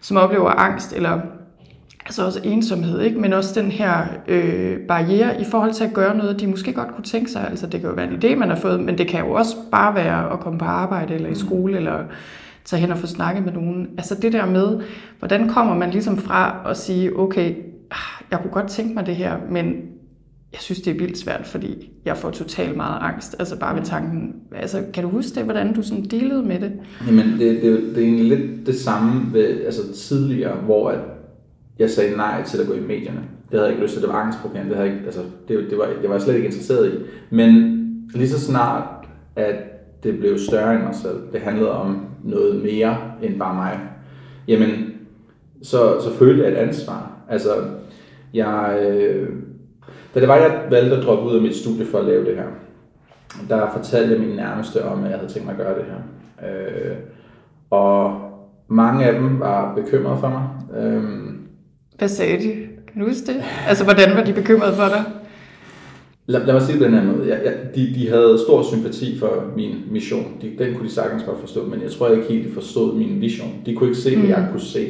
som 0.01 0.17
oplever 0.17 0.49
angst, 0.49 0.93
eller 0.93 1.19
altså 2.05 2.25
også 2.25 2.39
ensomhed, 2.43 3.01
ikke? 3.01 3.19
men 3.19 3.33
også 3.33 3.61
den 3.61 3.71
her 3.71 4.05
øh, 4.27 4.77
barriere 4.79 5.41
i 5.41 5.45
forhold 5.51 5.73
til 5.73 5.83
at 5.83 5.93
gøre 5.93 6.17
noget, 6.17 6.39
de 6.39 6.47
måske 6.47 6.73
godt 6.73 6.95
kunne 6.95 7.03
tænke 7.03 7.31
sig. 7.31 7.47
Altså 7.49 7.67
det 7.67 7.79
kan 7.81 7.89
jo 7.89 7.95
være 7.95 8.07
en 8.11 8.23
idé, 8.23 8.35
man 8.35 8.49
har 8.49 8.55
fået, 8.55 8.79
men 8.79 8.97
det 8.97 9.07
kan 9.07 9.19
jo 9.25 9.31
også 9.31 9.55
bare 9.71 9.95
være 9.95 10.33
at 10.33 10.39
komme 10.39 10.59
på 10.59 10.65
arbejde 10.65 11.13
eller 11.13 11.29
i 11.29 11.35
skole, 11.35 11.77
eller 11.77 11.99
tage 12.67 12.79
hen 12.79 12.91
og 12.91 12.97
få 12.97 13.07
snakket 13.07 13.45
med 13.45 13.53
nogen. 13.53 13.87
Altså 13.97 14.15
det 14.21 14.33
der 14.33 14.45
med, 14.45 14.79
hvordan 15.19 15.49
kommer 15.49 15.75
man 15.75 15.89
ligesom 15.89 16.17
fra 16.17 16.69
at 16.69 16.77
sige, 16.77 17.19
okay, 17.19 17.55
ah, 17.91 18.25
jeg 18.31 18.39
kunne 18.41 18.51
godt 18.51 18.67
tænke 18.67 18.93
mig 18.93 19.05
det 19.05 19.15
her, 19.15 19.37
men 19.49 19.65
jeg 20.51 20.59
synes, 20.59 20.81
det 20.81 20.93
er 20.95 20.99
vildt 20.99 21.17
svært, 21.17 21.45
fordi 21.45 21.91
jeg 22.05 22.17
får 22.17 22.29
totalt 22.29 22.77
meget 22.77 22.97
angst, 23.01 23.35
altså 23.39 23.59
bare 23.59 23.75
ved 23.75 23.83
tanken. 23.83 24.35
Altså, 24.55 24.83
kan 24.93 25.03
du 25.03 25.09
huske 25.09 25.35
det, 25.35 25.43
hvordan 25.43 25.73
du 25.73 25.81
sådan 25.81 26.03
dealede 26.03 26.43
med 26.43 26.59
det? 26.59 26.71
Jamen, 27.07 27.25
det, 27.25 27.61
det, 27.61 27.81
det 27.95 27.97
er 27.97 28.07
egentlig 28.07 28.37
lidt 28.37 28.65
det 28.67 28.75
samme 28.75 29.33
ved, 29.33 29.65
altså 29.65 29.93
tidligere, 29.93 30.55
hvor 30.55 30.89
at 30.89 30.99
jeg 31.79 31.89
sagde 31.89 32.17
nej 32.17 32.43
til 32.43 32.57
at 32.57 32.67
gå 32.67 32.73
i 32.73 32.79
medierne. 32.79 33.21
Det 33.51 33.59
havde 33.59 33.63
jeg 33.63 33.71
ikke 33.71 33.83
lyst 33.83 33.93
til, 33.93 34.01
det 34.01 34.09
var 34.09 34.21
angstprogram, 34.21 34.65
det, 34.65 34.75
havde 34.75 34.89
jeg 34.89 34.95
ikke, 34.95 35.05
altså, 35.05 35.21
det, 35.47 35.67
det, 35.69 35.77
var, 35.77 35.85
det 36.01 36.09
var 36.09 36.15
jeg 36.15 36.21
slet 36.21 36.35
ikke 36.35 36.45
interesseret 36.45 36.93
i. 36.93 36.97
Men 37.35 37.51
lige 38.13 38.29
så 38.29 38.39
snart, 38.39 38.83
at 39.35 39.76
det 40.03 40.19
blev 40.19 40.37
større 40.39 40.75
end 40.75 40.83
mig 40.83 40.95
selv, 40.95 41.31
det 41.33 41.41
handlede 41.41 41.71
om 41.71 42.05
noget 42.23 42.63
mere 42.63 42.97
end 43.21 43.39
bare 43.39 43.55
mig, 43.55 43.79
jamen, 44.47 44.69
så, 45.63 46.01
så 46.01 46.13
følte 46.19 46.43
jeg 46.43 46.51
et 46.51 46.57
ansvar. 46.57 47.11
Altså, 47.29 47.49
jeg, 48.33 48.79
øh, 48.81 49.29
da 50.15 50.19
det 50.19 50.27
var, 50.27 50.35
jeg 50.35 50.61
valgte 50.69 50.95
at 50.97 51.03
droppe 51.03 51.29
ud 51.29 51.35
af 51.35 51.41
mit 51.41 51.55
studie 51.55 51.85
for 51.85 51.99
at 51.99 52.05
lave 52.05 52.25
det 52.25 52.35
her, 52.35 52.47
der 53.49 53.69
fortalte 53.75 54.11
jeg 54.13 54.19
min 54.19 54.35
nærmeste 54.35 54.85
om, 54.85 55.03
at 55.03 55.09
jeg 55.09 55.19
havde 55.19 55.31
tænkt 55.31 55.45
mig 55.45 55.51
at 55.59 55.65
gøre 55.65 55.75
det 55.77 55.85
her. 55.85 55.97
Øh, 56.49 56.95
og 57.69 58.21
mange 58.67 59.05
af 59.05 59.13
dem 59.13 59.39
var 59.39 59.75
bekymrede 59.75 60.17
for 60.19 60.29
mig. 60.29 60.43
Øh, 60.83 61.03
Hvad 61.97 62.07
sagde 62.07 62.37
de? 62.37 62.53
Kan 62.93 63.01
du 63.01 63.07
huske 63.07 63.27
det? 63.33 63.43
Altså, 63.67 63.83
hvordan 63.83 64.15
var 64.15 64.23
de 64.23 64.33
bekymrede 64.33 64.73
for 64.73 64.83
dig? 64.85 65.03
Lad, 66.27 66.45
lad 66.45 66.53
mig 66.53 66.61
sige 66.61 66.73
det 66.79 66.85
på 66.85 66.91
den 66.91 66.93
her 66.99 67.11
måde. 67.11 67.27
Jeg, 67.29 67.39
jeg, 67.45 67.53
de, 67.75 67.93
de 67.95 68.09
havde 68.09 68.37
stor 68.47 68.63
sympati 68.63 69.19
for 69.19 69.43
min 69.55 69.75
mission. 69.91 70.25
De, 70.41 70.51
den 70.65 70.73
kunne 70.75 70.87
de 70.87 70.93
sagtens 70.93 71.23
godt 71.23 71.39
forstå, 71.39 71.65
men 71.65 71.81
jeg 71.83 71.91
tror 71.91 72.07
ikke 72.09 72.23
helt, 72.29 72.47
de 72.47 72.53
forstod 72.53 72.95
min 72.95 73.21
vision. 73.21 73.49
De 73.65 73.75
kunne 73.75 73.89
ikke 73.89 73.99
se, 74.01 74.17
hvad 74.17 74.29
jeg 74.29 74.47
kunne 74.51 74.61
se. 74.61 74.87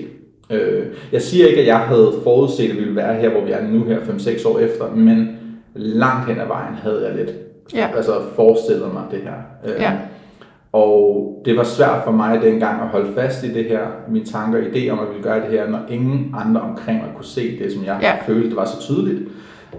Øh, 0.51 0.85
jeg 1.11 1.21
siger 1.21 1.47
ikke, 1.47 1.61
at 1.61 1.67
jeg 1.67 1.77
havde 1.79 2.11
forudset, 2.23 2.63
at 2.69 2.75
vi 2.75 2.79
ville 2.79 2.95
være 2.95 3.15
her, 3.15 3.29
hvor 3.29 3.45
vi 3.45 3.51
er 3.51 3.67
nu 3.71 3.83
her 3.83 3.97
5-6 3.99 4.47
år 4.49 4.59
efter, 4.59 4.95
men 4.95 5.27
langt 5.75 6.27
hen 6.29 6.39
ad 6.39 6.47
vejen 6.47 6.73
havde 6.75 7.07
jeg 7.07 7.15
lidt 7.15 7.31
Ja. 7.73 7.87
altså 7.95 8.11
forestillet 8.35 8.93
mig 8.93 9.03
det 9.11 9.19
her. 9.19 9.33
Øh, 9.65 9.81
Ja. 9.81 9.91
Og 10.71 11.41
det 11.45 11.57
var 11.57 11.63
svært 11.63 12.01
for 12.05 12.11
mig 12.11 12.39
dengang 12.43 12.81
at 12.81 12.87
holde 12.87 13.13
fast 13.15 13.43
i 13.43 13.53
det 13.53 13.65
her, 13.65 13.79
mine 14.11 14.25
tanker 14.25 14.57
og 14.59 14.63
idé 14.65 14.89
om, 14.89 14.99
at 14.99 15.05
jeg 15.05 15.09
ville 15.13 15.23
gøre 15.23 15.41
det 15.41 15.49
her, 15.59 15.69
når 15.69 15.79
ingen 15.89 16.35
andre 16.39 16.61
omkring 16.61 16.97
mig 16.99 17.09
kunne 17.15 17.25
se 17.25 17.59
det, 17.63 17.71
som 17.73 17.85
jeg 17.85 17.99
Ja. 18.01 18.33
følte, 18.33 18.47
det 18.49 18.55
var 18.55 18.65
så 18.65 18.79
tydeligt. 18.81 19.19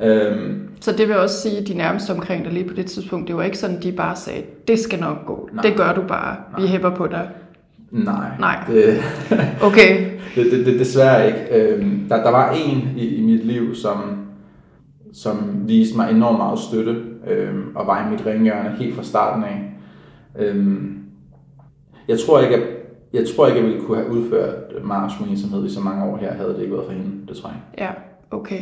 Øhm, 0.02 0.67
Så 0.80 0.92
det 0.92 1.08
vil 1.08 1.16
også 1.16 1.40
sige, 1.42 1.58
at 1.58 1.68
de 1.68 1.74
nærmeste 1.74 2.10
omkring 2.10 2.44
dig 2.44 2.52
lige 2.52 2.68
på 2.68 2.74
det 2.74 2.86
tidspunkt, 2.86 3.28
det 3.28 3.36
var 3.36 3.42
ikke 3.42 3.58
sådan, 3.58 3.82
de 3.82 3.92
bare 3.92 4.16
sagde, 4.16 4.42
det 4.68 4.78
skal 4.78 5.00
nok 5.00 5.26
gå. 5.26 5.48
Nej. 5.52 5.62
Det 5.62 5.76
gør 5.76 5.94
du 5.94 6.02
bare. 6.08 6.36
Vi 6.58 6.66
hæpper 6.66 6.90
på 6.90 7.06
dig. 7.06 7.28
Nej. 7.90 8.30
Nej. 8.38 8.64
Det, 8.68 8.98
Okay. 9.68 10.10
det, 10.34 10.52
det, 10.52 10.66
det 10.66 10.78
desværre 10.78 11.26
ikke. 11.26 11.40
Øhm, 11.50 12.06
der, 12.08 12.22
der 12.22 12.30
var 12.30 12.50
en 12.50 12.88
i, 12.96 13.06
i 13.16 13.22
mit 13.22 13.44
liv, 13.46 13.74
som, 13.74 14.26
som 15.12 15.62
viste 15.68 15.96
mig 15.96 16.10
enormt 16.10 16.38
meget 16.38 16.58
støtte, 16.58 16.96
øhm, 17.26 17.76
og 17.76 17.86
var 17.86 18.06
i 18.06 18.10
mit 18.10 18.26
ringhjørne 18.26 18.76
helt 18.78 18.94
fra 18.94 19.02
starten 19.02 19.44
af. 19.44 19.72
Øhm, 20.38 20.98
jeg 22.08 22.18
tror 22.26 22.40
ikke, 22.40 22.56
at 22.56 22.62
jeg 23.12 23.22
tror 23.36 23.46
ikke, 23.46 23.58
jeg 23.60 23.66
ville 23.68 23.82
kunne 23.82 23.96
have 23.98 24.10
udført 24.10 24.54
Mars 24.84 25.12
med 25.20 25.28
ensomhed 25.28 25.66
i 25.66 25.70
så 25.74 25.80
mange 25.80 26.04
år 26.04 26.16
her, 26.16 26.32
havde 26.34 26.48
det 26.54 26.60
ikke 26.60 26.72
været 26.74 26.86
for 26.86 26.92
hende. 26.92 27.28
Det 27.28 27.36
tror 27.36 27.48
jeg. 27.48 27.58
Ja, 27.78 27.90
okay. 28.36 28.60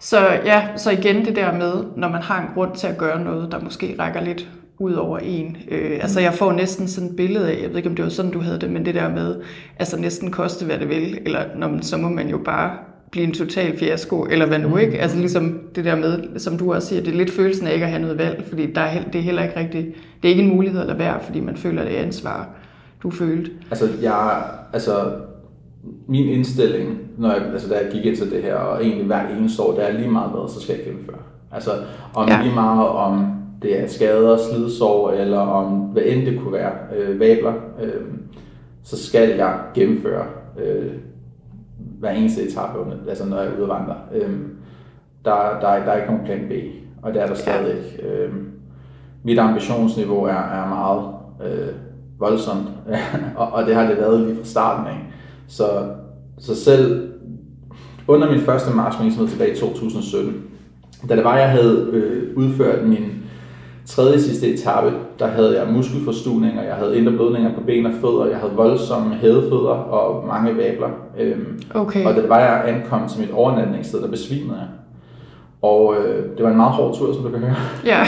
Så 0.00 0.18
ja, 0.44 0.68
så 0.76 0.90
igen 0.90 1.24
det 1.24 1.36
der 1.36 1.52
med, 1.52 1.72
når 1.96 2.08
man 2.08 2.22
har 2.22 2.40
en 2.40 2.48
grund 2.54 2.74
til 2.74 2.86
at 2.86 2.98
gøre 2.98 3.24
noget, 3.24 3.52
der 3.52 3.60
måske 3.60 3.96
rækker 3.98 4.20
lidt 4.20 4.48
ud 4.78 4.92
over 4.92 5.18
en. 5.18 5.56
Øh, 5.70 5.98
altså 6.02 6.20
jeg 6.20 6.34
får 6.34 6.52
næsten 6.52 6.88
sådan 6.88 7.10
et 7.10 7.16
billede 7.16 7.50
af, 7.50 7.62
jeg 7.62 7.68
ved 7.68 7.76
ikke 7.76 7.88
om 7.88 7.96
det 7.96 8.04
var 8.04 8.10
sådan, 8.10 8.30
du 8.30 8.40
havde 8.40 8.60
det, 8.60 8.70
men 8.70 8.84
det 8.84 8.94
der 8.94 9.08
med, 9.08 9.40
altså 9.78 10.00
næsten 10.00 10.30
koste 10.30 10.64
hvad 10.64 10.78
det 10.78 10.88
vil, 10.88 11.18
eller 11.26 11.44
når 11.56 11.68
man, 11.68 11.82
så 11.82 11.96
må 11.96 12.08
man 12.08 12.28
jo 12.28 12.38
bare 12.44 12.70
blive 13.10 13.26
en 13.26 13.34
total 13.34 13.78
fiasko, 13.78 14.26
eller 14.30 14.46
hvad 14.46 14.58
nu 14.58 14.76
ikke. 14.76 15.00
Altså 15.00 15.18
ligesom 15.18 15.60
det 15.74 15.84
der 15.84 15.96
med, 15.96 16.38
som 16.38 16.58
du 16.58 16.74
også 16.74 16.88
siger, 16.88 17.02
det 17.02 17.12
er 17.12 17.16
lidt 17.16 17.32
følelsen 17.32 17.66
af 17.66 17.72
ikke 17.72 17.84
at 17.84 17.90
have 17.90 18.02
noget 18.02 18.18
valg, 18.18 18.44
fordi 18.48 18.72
der 18.72 18.80
er, 18.80 19.02
det 19.04 19.18
er 19.18 19.22
heller 19.22 19.42
ikke 19.42 19.60
rigtigt, 19.60 19.86
det 20.22 20.28
er 20.28 20.32
ikke 20.32 20.42
en 20.42 20.54
mulighed 20.56 20.80
at 20.80 20.86
lade 20.86 20.98
være, 20.98 21.20
fordi 21.22 21.40
man 21.40 21.56
føler 21.56 21.84
det 21.84 21.90
ansvar, 21.90 22.48
du 23.02 23.10
følte. 23.10 23.50
Altså, 23.70 23.88
jeg, 24.02 24.42
altså, 24.72 25.12
min 26.06 26.28
indstilling, 26.28 26.98
når 27.18 27.32
jeg, 27.32 27.42
altså, 27.52 27.68
da 27.68 27.74
jeg 27.74 27.88
gik 27.92 28.04
ind 28.04 28.16
til 28.16 28.30
det 28.30 28.42
her, 28.42 28.54
og 28.54 28.84
egentlig 28.84 29.06
hver 29.06 29.28
eneste 29.28 29.62
år, 29.62 29.74
det 29.74 29.88
er 29.88 29.92
lige 29.92 30.10
meget 30.10 30.30
hvad, 30.30 30.48
så 30.48 30.60
skal 30.60 30.76
jeg 30.76 30.84
gennemføre. 30.84 31.18
Altså, 31.52 31.70
om 32.14 32.28
Ja. 32.28 32.42
lige 32.42 32.54
meget 32.54 32.88
om 32.88 33.26
det 33.62 33.80
er 33.82 33.86
skader, 33.88 34.36
slidsår, 34.36 35.10
eller 35.10 35.38
om 35.38 35.72
hvad 35.78 36.02
end 36.06 36.26
det 36.26 36.40
kunne 36.40 36.52
være, 36.52 36.72
øh, 36.96 37.20
vabler, 37.20 37.52
øh, 37.82 38.00
så 38.82 39.04
skal 39.06 39.28
jeg 39.28 39.58
gennemføre 39.74 40.24
øh, 40.64 40.92
hver 41.98 42.10
eneste 42.10 42.42
etape, 42.42 42.78
altså 43.08 43.26
når 43.26 43.36
jeg 43.36 43.46
er 43.46 43.56
ude 43.56 43.62
og 43.62 43.68
vandre. 43.78 43.94
Øh, 44.14 44.30
der, 45.24 45.58
der, 45.60 45.68
er, 45.68 45.84
der 45.84 45.92
er 45.92 45.96
ikke 45.96 46.08
nogen 46.12 46.26
plan 46.26 46.46
B. 46.48 46.52
og 47.02 47.14
det 47.14 47.22
er 47.22 47.26
der 47.26 47.34
stadigvæk. 47.34 48.02
Ja. 48.02 48.08
Øh, 48.24 48.32
mit 49.22 49.38
ambitionsniveau 49.38 50.24
er, 50.24 50.32
er 50.32 50.68
meget 50.68 51.08
øh, 51.52 51.68
voldsomt, 52.18 52.68
og, 53.36 53.52
og 53.52 53.66
det 53.66 53.74
har 53.74 53.86
det 53.86 53.96
været 53.96 54.20
lige 54.20 54.36
fra 54.36 54.44
starten 54.44 54.86
af. 54.86 55.09
Så, 55.50 55.64
så 56.38 56.56
selv 56.64 57.08
under 58.08 58.30
min 58.30 58.40
første 58.40 58.76
marchvirksomhed 58.76 59.28
tilbage 59.28 59.52
i 59.52 59.56
2017, 59.56 60.34
da 61.08 61.16
det 61.16 61.24
var, 61.24 61.36
jeg 61.38 61.48
havde 61.50 61.88
øh, 61.92 62.36
udført 62.36 62.88
min 62.88 63.06
tredje 63.86 64.20
sidste 64.20 64.54
etape, 64.54 64.92
der 65.18 65.26
havde 65.26 65.60
jeg 65.60 65.72
muskelforstuninger, 65.72 66.62
jeg 66.62 66.74
havde 66.74 66.98
indre 66.98 67.12
blødninger 67.12 67.54
på 67.54 67.60
ben 67.66 67.86
og 67.86 67.92
fødder, 68.00 68.26
jeg 68.26 68.38
havde 68.38 68.52
voldsomme 68.52 69.14
hædefødder 69.14 69.70
og 69.70 70.26
mange 70.26 70.56
vabler. 70.56 70.88
Øhm, 71.20 71.60
Okay. 71.74 72.04
Og 72.06 72.14
da 72.14 72.20
det 72.20 72.28
var, 72.28 72.38
jeg 72.38 72.62
ankom 72.66 73.08
til 73.08 73.20
mit 73.20 73.30
overnatningssted, 73.32 74.00
der 74.02 74.08
besvimede 74.10 74.58
jeg. 74.58 74.66
Og 75.62 75.94
øh, 75.98 76.24
det 76.36 76.44
var 76.44 76.50
en 76.50 76.56
meget 76.56 76.72
hård 76.72 76.96
tur, 76.96 77.12
som 77.14 77.22
du 77.22 77.28
kan 77.30 77.38
høre. 77.38 77.54
Ja, 77.84 78.02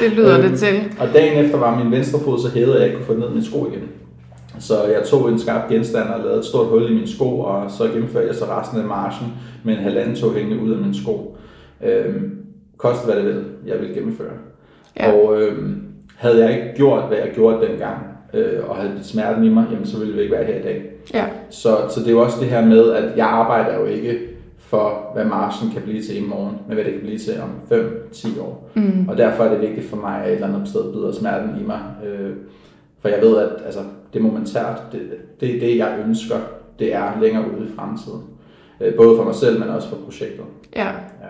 det 0.00 0.12
lyder 0.16 0.36
det 0.42 0.44
Øhm, 0.44 0.56
til. 0.56 0.74
Og 1.00 1.08
dagen 1.14 1.44
efter 1.44 1.58
var 1.58 1.78
min 1.84 1.92
venstre 1.92 2.18
fod 2.24 2.38
så 2.38 2.48
hævet, 2.54 2.72
at 2.74 2.80
jeg 2.80 2.86
ikke 2.88 2.96
kunne 3.04 3.14
få 3.14 3.20
ned 3.20 3.30
min 3.30 3.44
sko 3.44 3.66
igen. 3.66 3.82
Så 4.58 4.84
jeg 4.84 5.02
tog 5.06 5.28
en 5.28 5.38
skarp 5.38 5.68
genstand 5.70 6.08
og 6.08 6.20
lavede 6.20 6.38
et 6.38 6.44
stort 6.44 6.66
hul 6.66 6.90
i 6.90 6.94
min 6.94 7.06
sko, 7.06 7.40
og 7.40 7.70
så 7.70 7.84
gennemførte 7.84 8.26
jeg 8.26 8.34
så 8.34 8.44
resten 8.44 8.78
af 8.80 8.84
marchen 8.84 9.26
med 9.64 9.74
en 9.74 9.80
halvanden 9.80 10.16
tog 10.16 10.34
hængende 10.34 10.62
ud 10.62 10.72
af 10.72 10.78
min 10.78 10.94
sko. 10.94 11.36
Øhm, 11.84 12.30
koste 12.76 13.06
hvad 13.06 13.16
det 13.16 13.24
vil, 13.24 13.44
jeg 13.66 13.80
ville 13.80 13.94
gennemføre. 13.94 14.32
Ja. 15.00 15.10
Ja. 15.10 15.12
Og 15.12 15.42
øhm, 15.42 15.82
havde 16.16 16.44
jeg 16.44 16.50
ikke 16.54 16.76
gjort, 16.76 17.08
hvad 17.08 17.18
jeg 17.18 17.30
gjorde 17.34 17.66
dengang, 17.66 17.98
øh, 18.34 18.68
og 18.68 18.76
havde 18.76 18.94
lidt 18.94 19.06
smerten 19.06 19.44
i 19.44 19.48
mig, 19.48 19.66
jamen 19.70 19.86
så 19.86 19.98
ville 19.98 20.14
vi 20.14 20.20
ikke 20.20 20.34
være 20.34 20.44
her 20.44 20.58
i 20.58 20.62
dag. 20.62 20.82
Ja, 21.14 21.24
Så, 21.50 21.76
så 21.90 22.00
det 22.00 22.06
er 22.06 22.12
jo 22.12 22.20
også 22.22 22.40
det 22.40 22.48
her 22.48 22.64
med, 22.66 22.90
at 22.92 23.16
jeg 23.16 23.26
arbejder 23.26 23.78
jo 23.78 23.84
ikke 23.84 24.18
for, 24.58 25.10
hvad 25.14 25.24
marchen 25.24 25.70
kan 25.70 25.82
blive 25.82 26.02
til 26.02 26.24
i 26.24 26.26
morgen, 26.28 26.56
men 26.66 26.74
hvad 26.74 26.84
det 26.84 26.92
kan 26.92 27.02
blive 27.02 27.18
til 27.18 27.32
om 27.42 27.78
5-10 28.12 28.40
år. 28.42 28.70
Mm. 28.74 29.08
Og 29.08 29.16
derfor 29.18 29.44
er 29.44 29.52
det 29.52 29.60
vigtigt 29.60 29.88
for 29.90 29.96
mig, 29.96 30.22
at 30.22 30.28
et 30.28 30.34
eller 30.34 30.48
andet 30.48 30.68
sted 30.68 30.92
bider 30.92 31.12
smerten 31.12 31.50
i 31.60 31.66
mig. 31.66 31.80
Øh, 32.06 32.30
for 33.00 33.08
jeg 33.08 33.18
ved, 33.22 33.38
at 33.38 33.48
altså, 33.66 33.80
det 34.14 34.20
er 34.20 34.22
momentært. 34.22 34.82
Det, 34.92 35.00
det, 35.40 35.60
det, 35.60 35.78
jeg 35.78 35.98
ønsker, 36.06 36.36
det 36.78 36.94
er 36.94 37.20
længere 37.20 37.44
ude 37.58 37.68
i 37.68 37.72
fremtiden. 37.76 38.22
Øh, 38.80 38.94
både 38.94 39.16
for 39.16 39.24
mig 39.24 39.34
selv, 39.34 39.60
men 39.60 39.68
også 39.68 39.88
for 39.88 39.96
projektet. 39.96 40.44
ja. 40.76 40.86
Ja. 40.86 41.28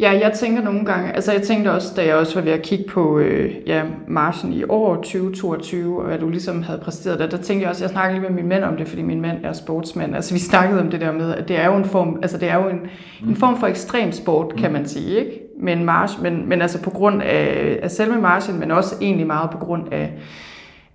Ja, 0.00 0.10
jeg 0.10 0.32
tænker 0.32 0.62
nogle 0.62 0.84
gange, 0.84 1.12
altså 1.12 1.32
jeg 1.32 1.42
tænkte 1.42 1.72
også, 1.72 1.94
da 1.96 2.06
jeg 2.06 2.14
også 2.14 2.34
var 2.34 2.42
ved 2.42 2.52
at 2.52 2.62
kigge 2.62 2.84
på 2.88 3.18
øh, 3.18 3.54
ja, 3.66 3.82
marchen 4.08 4.52
i 4.52 4.64
år 4.68 4.94
2022, 4.94 5.98
og 6.00 6.06
hvad 6.06 6.18
du 6.18 6.28
ligesom 6.28 6.62
havde 6.62 6.78
præsteret 6.78 7.18
der, 7.18 7.26
der 7.26 7.36
tænkte 7.36 7.62
jeg 7.62 7.70
også, 7.70 7.84
jeg 7.84 7.90
snakkede 7.90 8.20
lige 8.20 8.30
med 8.30 8.42
min 8.42 8.48
mand 8.48 8.64
om 8.64 8.76
det, 8.76 8.88
fordi 8.88 9.02
min 9.02 9.20
mand 9.20 9.44
er 9.44 9.52
sportsmand, 9.52 10.16
altså 10.16 10.34
vi 10.34 10.40
snakkede 10.40 10.80
om 10.80 10.90
det 10.90 11.00
der 11.00 11.12
med, 11.12 11.34
at 11.34 11.48
det 11.48 11.58
er 11.58 11.66
jo 11.66 11.76
en 11.76 11.84
form, 11.84 12.18
altså 12.22 12.38
det 12.38 12.48
er 12.48 12.54
jo 12.54 12.68
en, 12.68 12.80
en 13.28 13.36
form 13.36 13.60
for 13.60 13.66
ekstrem 13.66 14.12
sport, 14.12 14.54
kan 14.58 14.72
man 14.72 14.86
sige, 14.86 15.18
ikke? 15.18 15.40
Med 15.60 15.72
en 15.72 15.84
march, 15.84 16.22
men, 16.22 16.48
men 16.48 16.62
altså 16.62 16.82
på 16.82 16.90
grund 16.90 17.22
af, 17.22 17.78
af 17.82 17.90
selve 17.90 18.20
marchen, 18.20 18.60
men 18.60 18.70
også 18.70 18.94
egentlig 19.00 19.26
meget 19.26 19.50
på 19.50 19.58
grund 19.58 19.92
af, 19.92 20.12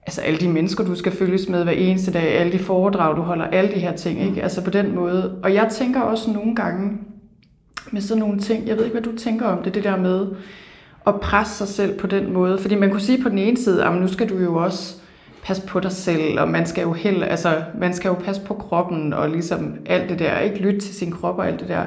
altså 0.08 0.22
alle 0.22 0.40
de 0.40 0.48
mennesker, 0.48 0.84
du 0.84 0.96
skal 0.96 1.12
følges 1.12 1.50
med 1.50 1.64
hver 1.64 1.74
eneste 1.74 2.12
dag, 2.12 2.24
alle 2.24 2.52
de 2.52 2.60
foredrag, 2.60 3.18
du 3.18 3.22
holder, 3.22 3.46
alle 3.46 3.72
de 3.72 3.80
her 3.80 3.96
ting, 3.96 4.22
ikke? 4.22 4.44
Altså 4.44 4.64
på 4.64 4.70
den 4.70 4.96
måde. 4.96 5.40
Og 5.44 5.54
jeg 5.54 5.68
tænker 5.72 6.02
også 6.02 6.32
nogle 6.32 6.56
gange 6.56 6.98
med 7.92 8.02
sådan 8.02 8.20
nogle 8.20 8.40
ting, 8.40 8.68
jeg 8.68 8.78
ved 8.78 8.84
ikke, 8.84 9.00
hvad 9.00 9.12
du 9.12 9.18
tænker 9.18 9.46
om 9.46 9.64
det, 9.64 9.76
det 9.76 9.84
der 9.84 9.98
med 9.98 10.28
at 11.08 11.20
presse 11.20 11.56
sig 11.56 11.68
selv 11.68 12.00
på 12.00 12.08
den 12.08 12.34
måde. 12.34 12.58
Fordi 12.58 12.76
man 12.76 12.92
kunne 12.92 13.02
sige 13.02 13.24
på 13.24 13.30
den 13.30 13.38
ene 13.38 13.58
side, 13.58 13.84
ah, 13.84 13.96
at 13.96 14.02
nu 14.02 14.08
skal 14.08 14.30
du 14.30 14.38
jo 14.38 14.56
også 14.56 14.96
passe 15.44 15.68
på 15.68 15.80
dig 15.80 15.92
selv, 15.92 16.40
og 16.40 16.50
man 16.50 16.66
skal 16.66 16.82
jo 16.82 16.94
helt, 16.94 17.24
altså, 17.24 17.62
man 17.80 17.94
skal 17.94 18.10
jo 18.10 18.14
passe 18.14 18.42
på 18.42 18.54
kroppen, 18.54 19.14
og 19.14 19.30
ligesom 19.30 19.76
alt 19.86 20.10
det 20.10 20.20
der, 20.20 20.40
ikke 20.40 20.58
lytte 20.58 20.80
til 20.80 20.96
sin 20.96 21.12
krop 21.12 21.38
og 21.38 21.48
alt 21.48 21.60
det 21.60 21.68
der. 21.68 21.84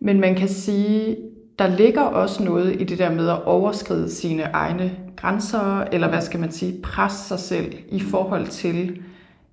Men 0.00 0.20
man 0.20 0.34
kan 0.34 0.48
sige, 0.48 1.16
der 1.58 1.76
ligger 1.76 2.02
også 2.02 2.44
noget 2.44 2.80
i 2.80 2.84
det 2.84 2.98
der 2.98 3.10
med 3.10 3.28
at 3.28 3.44
overskride 3.44 4.10
sine 4.10 4.42
egne 4.42 4.92
grænser, 5.20 5.84
eller 5.92 6.08
hvad 6.08 6.20
skal 6.20 6.40
man 6.40 6.52
sige, 6.52 6.82
presse 6.82 7.28
sig 7.28 7.38
selv 7.38 7.72
i 7.88 8.00
forhold 8.00 8.46
til 8.46 9.02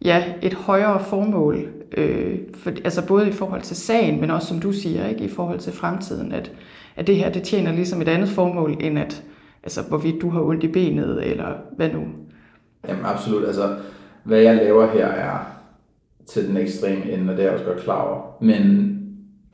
ja, 0.06 0.24
et 0.42 0.54
højere 0.54 1.04
formål. 1.04 1.68
Øh, 1.98 2.38
for, 2.54 2.70
altså 2.70 3.08
både 3.08 3.28
i 3.28 3.32
forhold 3.32 3.62
til 3.62 3.76
sagen, 3.76 4.22
men 4.22 4.32
også 4.32 4.48
som 4.48 4.60
du 4.60 4.72
siger, 4.72 5.08
ikke, 5.08 5.24
i 5.24 5.30
forhold 5.30 5.60
til 5.60 5.74
fremtiden, 5.74 6.32
at, 6.32 6.52
at 6.96 7.08
det 7.08 7.16
her 7.16 7.30
det 7.30 7.44
tjener 7.44 7.72
ligesom 7.72 8.02
et 8.02 8.08
andet 8.08 8.30
formål, 8.30 8.78
end 8.80 9.00
at 9.00 9.24
altså, 9.64 9.82
hvorvidt 9.82 10.22
du 10.22 10.30
har 10.30 10.42
ondt 10.42 10.64
i 10.64 10.68
benet, 10.68 11.28
eller 11.28 11.48
hvad 11.76 11.90
nu. 11.90 12.04
Jamen 12.88 13.06
absolut. 13.06 13.46
Altså, 13.46 13.76
hvad 14.24 14.40
jeg 14.40 14.56
laver 14.56 14.92
her 14.92 15.08
er 15.08 15.38
til 16.26 16.48
den 16.48 16.58
ekstreme 16.58 17.12
ende, 17.12 17.32
og 17.32 17.38
det 17.38 17.40
er 17.40 17.44
jeg 17.44 17.54
også 17.54 17.66
godt 17.66 17.80
klar 17.80 18.02
over. 18.02 18.38
Men 18.42 18.94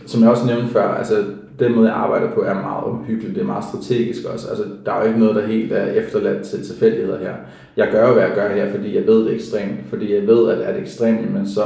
som 0.06 0.22
jeg 0.22 0.30
også 0.30 0.46
nævnte 0.46 0.68
før, 0.68 0.94
altså 0.94 1.26
den 1.60 1.76
måde, 1.76 1.88
jeg 1.88 1.96
arbejder 1.98 2.32
på, 2.32 2.42
er 2.42 2.54
meget 2.54 2.84
omhyggelig. 2.84 3.36
Det 3.36 3.42
er 3.42 3.46
meget 3.46 3.64
strategisk 3.64 4.26
også. 4.34 4.48
Altså, 4.50 4.64
der 4.86 4.92
er 4.92 5.02
jo 5.02 5.08
ikke 5.08 5.20
noget, 5.20 5.36
der 5.36 5.48
helt 5.48 5.72
er 5.74 5.86
efterladt 5.86 6.44
til 6.44 6.66
tilfældigheder 6.66 7.20
her. 7.20 7.34
Jeg 7.78 7.88
gør 7.92 8.08
jo, 8.08 8.14
hvad 8.14 8.24
jeg 8.24 8.32
gør 8.36 8.56
her, 8.56 8.72
fordi 8.72 8.96
jeg 8.96 9.08
ved 9.08 9.20
det 9.20 9.32
er 9.32 9.36
ekstremt. 9.36 9.80
Fordi 9.90 10.16
jeg 10.16 10.28
ved, 10.28 10.50
at 10.50 10.62
er 10.62 10.72
det 10.74 10.82
ekstremt, 10.82 11.34
men 11.34 11.48
så 11.48 11.62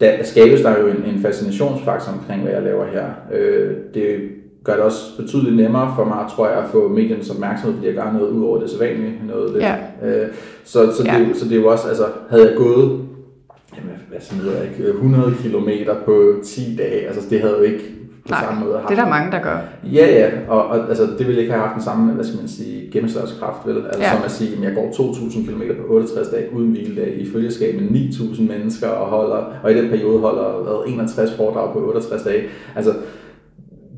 der 0.00 0.22
skabes 0.22 0.60
der 0.60 0.80
jo 0.80 0.86
en, 0.86 1.04
en 1.14 1.22
fascinationsfaktor 1.22 2.12
omkring, 2.12 2.42
hvad 2.42 2.52
jeg 2.52 2.62
laver 2.62 2.86
her. 2.86 3.04
Øh, 3.32 3.70
det 3.94 4.20
gør 4.64 4.72
det 4.72 4.82
også 4.82 5.16
betydeligt 5.22 5.56
nemmere 5.56 5.92
for 5.96 6.04
mig, 6.04 6.26
tror 6.36 6.48
jeg, 6.48 6.58
at 6.58 6.70
få 6.72 6.88
mediernes 6.88 7.30
opmærksomhed, 7.30 7.74
fordi 7.74 7.86
jeg 7.86 7.94
gør 7.94 8.12
noget 8.12 8.30
ud 8.30 8.44
over 8.44 8.60
det 8.60 8.70
sædvanlige. 8.70 9.14
Noget 9.28 9.52
lidt. 9.52 9.64
Ja. 9.64 9.76
Øh, 10.04 10.28
så, 10.64 10.92
så, 10.92 11.02
Ja. 11.04 11.18
det, 11.18 11.36
så 11.36 11.44
det 11.44 11.52
er 11.52 11.60
jo 11.60 11.66
også, 11.66 11.88
altså, 11.88 12.04
havde 12.30 12.48
jeg 12.48 12.56
gået 12.56 13.00
jamen, 13.76 13.94
hvad 14.08 14.20
så 14.20 14.34
ved 14.42 14.52
jeg 14.52 14.64
ikke, 14.64 14.88
100 14.90 15.34
km 15.42 15.68
på 16.04 16.34
10 16.44 16.76
dage, 16.78 17.06
altså 17.06 17.20
det 17.30 17.40
havde 17.40 17.54
jo 17.56 17.62
ikke 17.62 17.99
på 18.22 18.28
Nej, 18.30 18.44
samme 18.44 18.64
måde 18.64 18.80
det 18.88 18.98
er 18.98 19.02
der 19.02 19.10
mange, 19.10 19.32
der 19.32 19.42
gør. 19.42 19.58
Ja, 19.84 20.06
ja, 20.06 20.30
og, 20.48 20.66
og 20.66 20.88
altså, 20.88 21.02
det 21.18 21.26
ville 21.26 21.40
ikke 21.40 21.52
have 21.52 21.62
haft 21.62 21.74
den 21.74 21.82
samme, 21.82 22.12
hvad 22.12 22.24
skal 22.24 22.38
man 22.38 22.48
sige, 22.48 22.90
gennemslagskraft, 22.92 23.66
vel? 23.66 23.76
Altså 23.86 24.00
Ja. 24.02 24.14
som 24.14 24.24
at 24.24 24.30
sige, 24.30 24.56
at 24.56 24.62
jeg 24.62 24.74
går 24.74 24.90
2.000 24.90 25.50
km 25.50 25.62
på 25.86 25.94
68 25.94 26.28
dage 26.28 26.46
uden 26.56 26.70
hviledag 26.70 27.14
i 27.16 27.30
følgeskab 27.32 27.74
med 27.80 27.88
9.000 27.88 28.42
mennesker 28.42 28.88
og 28.88 29.06
holder, 29.06 29.44
og 29.62 29.72
i 29.72 29.74
den 29.82 29.90
periode 29.90 30.18
holder 30.20 30.42
hvad, 30.42 30.82
61 30.92 31.32
foredrag 31.36 31.72
på 31.72 31.78
68 31.88 32.22
dage. 32.22 32.42
Altså, 32.76 32.90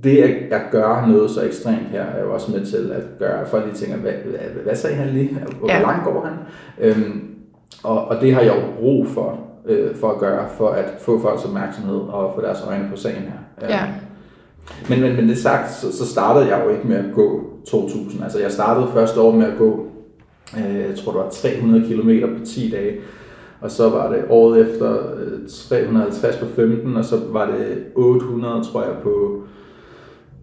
det 0.04 0.18
at 0.22 0.30
jeg 0.50 0.62
gør 0.70 1.06
noget 1.08 1.30
så 1.30 1.42
ekstremt 1.42 1.88
her, 1.90 2.02
er 2.02 2.22
jo 2.24 2.32
også 2.34 2.52
med 2.52 2.66
til 2.66 2.92
at 2.94 3.02
gøre, 3.18 3.40
at 3.40 3.48
folk 3.48 3.64
lige 3.64 3.74
tænker, 3.74 3.96
hvad, 3.96 4.12
hvad, 4.12 4.62
hvad 4.64 4.74
sagde 4.76 4.96
han 4.96 5.08
lige? 5.08 5.38
Hvor 5.58 5.68
Ja. 5.68 5.76
ja. 5.76 5.82
langt 5.82 6.04
går 6.04 6.24
han? 6.26 6.34
Øhm, 6.80 7.20
og, 7.84 8.08
og 8.08 8.20
det 8.20 8.34
har 8.34 8.40
jeg 8.40 8.54
jo 8.56 8.62
brug 8.80 9.06
for, 9.06 9.38
øh, 9.66 9.94
for 9.96 10.10
at 10.10 10.18
gøre, 10.18 10.44
for 10.56 10.68
at 10.68 10.84
få 11.00 11.20
folks 11.20 11.44
opmærksomhed 11.44 11.96
og 11.96 12.32
få 12.34 12.40
deres 12.40 12.64
øjne 12.68 12.84
på 12.90 12.96
sagen 12.96 13.22
her. 13.22 13.68
Ja. 13.68 13.80
Men, 14.88 15.00
men, 15.00 15.16
men 15.16 15.28
det 15.28 15.38
sagt, 15.38 15.74
så, 15.74 15.96
så 15.96 16.06
startede 16.06 16.46
jeg 16.46 16.62
jo 16.64 16.70
ikke 16.70 16.88
med 16.88 16.96
at 16.96 17.04
gå 17.14 17.40
2.000. 17.68 18.24
Altså 18.24 18.38
jeg 18.38 18.52
startede 18.52 18.88
første 18.94 19.20
år 19.20 19.32
med 19.32 19.46
at 19.46 19.58
gå, 19.58 19.86
øh, 20.56 20.80
jeg 20.80 20.96
tror 20.96 21.12
det 21.12 21.20
var 21.20 21.30
300 21.30 21.86
km 21.86 22.38
på 22.38 22.44
10 22.44 22.70
dage. 22.70 22.96
Og 23.60 23.70
så 23.70 23.88
var 23.88 24.12
det 24.12 24.24
året 24.28 24.60
efter 24.60 24.92
øh, 24.92 25.48
350 25.48 26.36
på 26.36 26.46
15, 26.56 26.96
og 26.96 27.04
så 27.04 27.16
var 27.30 27.46
det 27.46 27.84
800, 27.94 28.64
tror 28.64 28.82
jeg, 28.82 28.92
på 29.02 29.42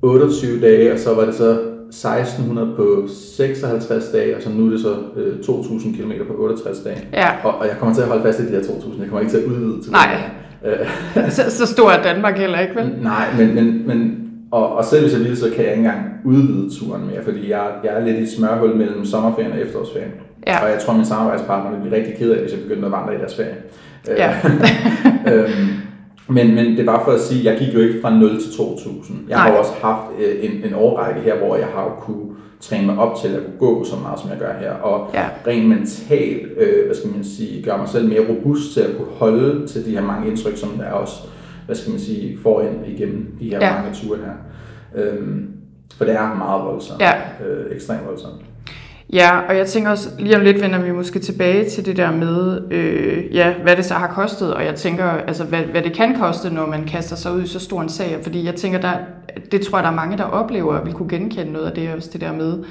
28 0.02 0.62
dage, 0.62 0.94
og 0.94 1.00
så 1.00 1.14
var 1.16 1.26
det 1.26 1.36
så 1.36 1.52
1600 1.52 2.76
på 2.76 3.08
56 3.08 4.06
dage, 4.14 4.36
og 4.36 4.42
så 4.42 4.50
nu 4.50 4.66
er 4.66 4.70
det 4.70 4.80
så 4.80 4.96
øh, 5.16 5.44
2000 5.44 5.96
km 5.96 6.12
på 6.28 6.34
68 6.44 6.80
dage. 6.80 7.08
Ja, 7.14 7.30
Og, 7.44 7.56
og 7.56 7.68
jeg 7.68 7.76
kommer 7.80 7.96
til 7.96 8.02
at 8.02 8.08
holde 8.08 8.24
fast 8.24 8.40
i 8.40 8.46
de 8.46 8.50
her 8.52 8.64
2000, 8.64 9.00
jeg 9.00 9.10
kommer 9.10 9.20
ikke 9.20 9.32
til 9.32 9.38
at 9.38 9.46
udvide 9.46 9.82
til 9.84 9.92
Nej. 9.92 10.14
det. 10.14 10.39
Øh, 10.66 11.30
så, 11.30 11.52
så 11.52 11.66
stor 11.66 11.90
er 11.92 12.04
Danmark 12.04 12.38
heller 12.38 12.60
ikke, 12.60 12.76
vel? 12.76 12.92
Nej, 13.02 13.26
men, 13.38 13.56
men, 13.56 13.88
men 13.88 14.30
og, 14.52 14.76
og 14.76 14.86
selv 14.86 15.02
hvis 15.02 15.14
jeg 15.14 15.22
ville, 15.22 15.38
så 15.38 15.50
kan 15.56 15.64
jeg 15.64 15.72
ikke 15.74 15.78
engang 15.86 16.06
udvide 16.26 16.70
turen 16.80 17.06
mere, 17.06 17.24
fordi 17.24 17.50
jeg, 17.52 17.68
jeg 17.84 17.94
er 17.94 18.06
lidt 18.06 18.18
i 18.18 18.22
et 18.22 18.30
smørhul 18.32 18.76
mellem 18.76 19.06
sommerferien 19.06 19.52
og 19.52 19.60
efterårsferien. 19.60 20.12
Ja. 20.48 20.64
Og 20.64 20.70
jeg 20.70 20.80
tror, 20.80 20.94
min 20.94 21.06
samarbejdspartner 21.06 21.70
ville 21.70 21.82
blive 21.82 21.98
rigtig 21.98 22.16
ked 22.18 22.32
af, 22.32 22.42
hvis 22.42 22.52
jeg 22.52 22.62
begyndte 22.62 22.86
at 22.86 22.92
vandre 22.92 23.16
i 23.16 23.18
deres 23.18 23.36
ferie. 23.36 23.56
Øh, 24.12 24.18
Ja. 24.18 24.32
øhm, 25.34 25.68
men, 26.28 26.56
men 26.56 26.66
det 26.66 26.80
er 26.80 26.86
bare 26.86 27.02
for 27.06 27.12
at 27.12 27.22
sige, 27.22 27.40
at 27.50 27.60
jeg 27.60 27.66
gik 27.66 27.76
jo 27.76 27.80
ikke 27.80 28.02
fra 28.02 28.16
0 28.20 28.42
til 28.42 28.52
2000. 28.58 29.18
Jeg 29.30 29.38
har 29.38 29.48
Nej. 29.48 29.54
jo 29.54 29.60
også 29.60 29.72
haft 29.82 30.02
øh, 30.20 30.36
en, 30.46 30.52
en 30.52 30.74
årrække 30.76 31.22
her, 31.22 31.36
hvor 31.38 31.56
jeg 31.56 31.68
har 31.76 31.84
jo 31.84 31.90
kunne 31.90 32.26
træne 32.60 32.86
mig 32.86 32.98
op 32.98 33.18
til 33.22 33.28
at 33.28 33.42
kunne 33.46 33.60
gå 33.60 33.84
så 33.84 33.96
meget, 33.96 34.20
som 34.20 34.30
jeg 34.30 34.40
gør 34.40 34.54
her. 34.60 34.72
Og 34.72 35.10
Ja. 35.14 35.26
rent 35.48 35.70
mentalt, 35.70 36.48
øh, 36.58 36.86
hvad 36.86 36.96
skal 36.96 37.10
man 37.10 37.24
sige, 37.24 37.64
gøre 37.64 37.78
mig 37.78 37.90
selv 37.90 38.10
mere 38.10 38.28
robust 38.30 38.74
til 38.74 38.82
at 38.82 38.98
kunne 38.98 39.12
holde 39.18 39.68
til 39.68 39.86
de 39.86 39.92
her 39.92 40.02
mange 40.02 40.28
indtryk, 40.30 40.58
som 40.58 40.70
der 40.70 40.92
også, 40.92 41.14
hvad 41.66 41.76
skal 41.76 41.92
man 41.92 42.00
sige, 42.00 42.38
får 42.44 42.62
ind 42.62 42.88
igennem 42.88 43.36
de 43.40 43.50
her 43.50 43.66
ja. 43.68 43.74
mange 43.74 43.94
ture 43.94 44.18
her. 44.18 44.34
Øhm, 45.04 45.48
for 45.98 46.06
det 46.06 46.14
er 46.16 46.36
meget 46.36 46.64
voldsomt. 46.64 47.02
Ja. 47.02 47.14
Øh, 47.48 47.76
ekstremt 47.76 48.06
voldsomt. 48.08 48.42
Ja, 49.14 49.40
og 49.50 49.58
jeg 49.58 49.68
tænker 49.68 49.90
også, 49.92 50.10
lige 50.20 50.36
om 50.36 50.42
lidt 50.42 50.62
vender 50.62 50.82
vi 50.82 50.92
måske 50.92 51.20
tilbage 51.20 51.70
til 51.70 51.86
det 51.86 51.98
der 51.98 52.12
med, 52.12 52.62
øh, 52.72 53.36
ja, 53.36 53.54
hvad 53.64 53.76
det 53.76 53.86
så 53.86 53.94
har 53.94 54.08
kostet, 54.08 54.54
og 54.54 54.66
jeg 54.66 54.76
tænker, 54.76 55.06
altså, 55.06 55.44
hvad, 55.44 55.60
hvad 55.60 55.82
det 55.82 55.94
kan 55.94 56.16
koste, 56.16 56.54
når 56.54 56.66
man 56.66 56.86
kaster 56.88 57.16
sig 57.16 57.34
ud 57.34 57.44
i 57.44 57.48
så 57.48 57.60
stor 57.60 57.82
en 57.82 57.90
sag, 57.90 58.20
fordi 58.24 58.46
jeg 58.46 58.56
tænker, 58.56 58.82
der, 58.82 58.94
det 59.52 59.62
tror 59.62 59.78
jeg, 59.78 59.84
der 59.84 59.92
er 59.92 59.96
mange, 59.96 60.18
der 60.18 60.24
oplever, 60.24 60.74
og 60.74 60.88
vi 60.88 60.92
kunne 60.92 61.10
genkende 61.10 61.52
noget 61.52 61.66
af 61.66 61.72
det, 61.72 61.94
også 61.94 62.10
det 62.14 62.22
der 62.22 62.34
med, 62.34 62.64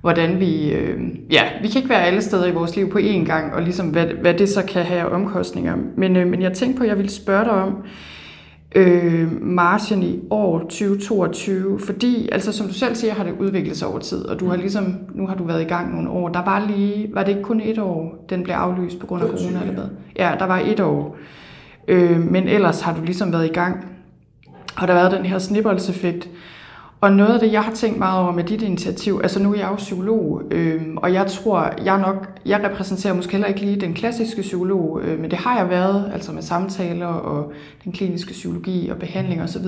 hvordan 0.00 0.40
vi, 0.40 0.72
øh, 0.72 1.00
ja, 1.30 1.42
vi 1.62 1.68
kan 1.68 1.76
ikke 1.76 1.88
være 1.88 2.02
alle 2.02 2.22
steder 2.22 2.46
i 2.46 2.52
vores 2.52 2.76
liv 2.76 2.90
på 2.90 2.98
én 2.98 3.24
gang, 3.24 3.54
og 3.54 3.62
ligesom, 3.62 3.88
hvad, 3.88 4.06
hvad 4.06 4.34
det 4.34 4.48
så 4.48 4.64
kan 4.64 4.84
have 4.84 5.08
omkostninger. 5.08 5.76
Men, 5.96 6.16
øh, 6.16 6.26
men 6.26 6.42
jeg 6.42 6.52
tænkte 6.52 6.78
på, 6.78 6.82
at 6.82 6.88
jeg 6.88 6.96
ville 6.96 7.10
spørge 7.10 7.44
dig 7.44 7.52
om, 7.52 7.76
øh, 8.74 9.42
marchen 9.42 10.02
i 10.02 10.20
år 10.30 10.58
2022, 10.58 11.80
fordi, 11.80 12.28
altså 12.32 12.52
som 12.52 12.66
du 12.66 12.72
selv 12.72 12.94
siger, 12.94 13.14
har 13.14 13.24
det 13.24 13.34
udviklet 13.40 13.76
sig 13.76 13.88
over 13.88 13.98
tid, 13.98 14.24
og 14.24 14.40
du 14.40 14.48
har 14.48 14.56
ligesom, 14.56 14.96
nu 15.14 15.26
har 15.26 15.34
du 15.34 15.44
været 15.44 15.62
i 15.62 15.64
gang 15.64 15.94
nogle 15.94 16.10
år. 16.10 16.28
Der 16.28 16.44
var 16.44 16.66
lige, 16.66 17.10
var 17.14 17.22
det 17.22 17.30
ikke 17.30 17.42
kun 17.42 17.60
et 17.60 17.78
år, 17.78 18.24
den 18.30 18.42
blev 18.42 18.54
aflyst 18.54 18.98
på 18.98 19.06
grund 19.06 19.22
af 19.22 19.28
corona, 19.28 19.60
eller 19.60 19.74
hvad? 19.74 19.88
Ja, 20.16 20.34
der 20.38 20.44
var 20.44 20.58
et 20.58 20.80
år. 20.80 21.16
Øh, 21.88 22.20
men 22.20 22.48
ellers 22.48 22.80
har 22.80 22.94
du 22.94 23.02
ligesom 23.04 23.32
været 23.32 23.46
i 23.46 23.52
gang. 23.52 23.86
Og 24.78 24.88
der 24.88 24.94
været 24.94 25.12
den 25.12 25.26
her 25.26 25.38
snibboldseffekt. 25.38 26.28
Og 27.00 27.12
noget 27.12 27.34
af 27.34 27.40
det, 27.40 27.52
jeg 27.52 27.62
har 27.62 27.72
tænkt 27.72 27.98
meget 27.98 28.22
over 28.22 28.32
med 28.32 28.44
dit 28.44 28.62
initiativ, 28.62 29.20
altså 29.22 29.42
nu 29.42 29.52
er 29.52 29.58
jeg 29.58 29.68
jo 29.70 29.74
psykolog, 29.74 30.42
øh, 30.50 30.82
og 30.96 31.12
jeg 31.12 31.26
tror, 31.26 31.70
jeg 31.84 32.00
nok, 32.00 32.28
jeg 32.46 32.64
repræsenterer 32.64 33.14
måske 33.14 33.32
heller 33.32 33.46
ikke 33.48 33.60
lige 33.60 33.80
den 33.80 33.94
klassiske 33.94 34.40
psykolog, 34.40 35.00
øh, 35.02 35.20
men 35.20 35.30
det 35.30 35.38
har 35.38 35.58
jeg 35.58 35.68
været, 35.70 36.10
altså 36.12 36.32
med 36.32 36.42
samtaler 36.42 37.06
og 37.06 37.52
den 37.84 37.92
kliniske 37.92 38.32
psykologi 38.32 38.88
og 38.88 38.96
behandling 38.96 39.42
osv. 39.42 39.66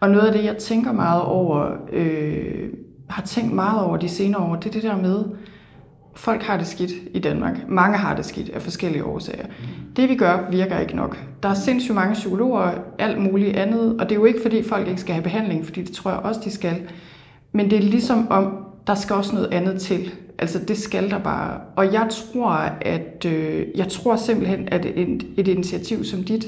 Og 0.00 0.10
noget 0.10 0.26
af 0.26 0.32
det, 0.32 0.44
jeg 0.44 0.56
tænker 0.56 0.92
meget 0.92 1.22
over, 1.22 1.70
øh, 1.92 2.68
har 3.08 3.22
tænkt 3.22 3.52
meget 3.52 3.84
over 3.84 3.96
de 3.96 4.08
senere 4.08 4.42
år, 4.42 4.56
det 4.56 4.66
er 4.66 4.72
det 4.72 4.82
der 4.82 4.96
med, 4.96 5.24
folk 6.16 6.42
har 6.42 6.56
det 6.56 6.66
skidt 6.66 6.92
i 7.14 7.18
Danmark. 7.18 7.68
Mange 7.68 7.98
har 7.98 8.16
det 8.16 8.24
skidt 8.24 8.50
af 8.50 8.62
forskellige 8.62 9.04
årsager. 9.04 9.46
Det 9.96 10.08
vi 10.08 10.14
gør, 10.14 10.50
virker 10.50 10.78
ikke 10.78 10.96
nok. 10.96 11.18
Der 11.42 11.48
er 11.48 11.54
sindssygt 11.54 11.94
mange 11.94 12.14
psykologer, 12.14 12.70
alt 12.98 13.20
muligt 13.20 13.56
andet, 13.56 14.00
og 14.00 14.08
det 14.08 14.10
er 14.14 14.18
jo 14.18 14.24
ikke 14.24 14.42
fordi 14.42 14.62
folk 14.62 14.88
ikke 14.88 15.00
skal 15.00 15.14
have 15.14 15.22
behandling, 15.22 15.64
fordi 15.64 15.82
det 15.82 15.92
tror 15.92 16.10
jeg 16.10 16.20
også, 16.20 16.40
de 16.44 16.50
skal. 16.50 16.82
Men 17.52 17.70
det 17.70 17.78
er 17.78 17.82
ligesom 17.82 18.30
om, 18.30 18.66
der 18.86 18.94
skal 18.94 19.16
også 19.16 19.34
noget 19.34 19.54
andet 19.54 19.80
til. 19.80 20.10
Altså 20.38 20.58
det 20.58 20.78
skal 20.78 21.10
der 21.10 21.18
bare. 21.18 21.60
Og 21.76 21.92
jeg 21.92 22.08
tror, 22.10 22.50
at 22.80 23.26
øh, 23.26 23.66
jeg 23.74 23.88
tror 23.88 24.16
simpelthen, 24.16 24.68
at 24.68 24.86
et, 24.86 25.26
et 25.36 25.48
initiativ 25.48 26.04
som 26.04 26.22
dit, 26.22 26.46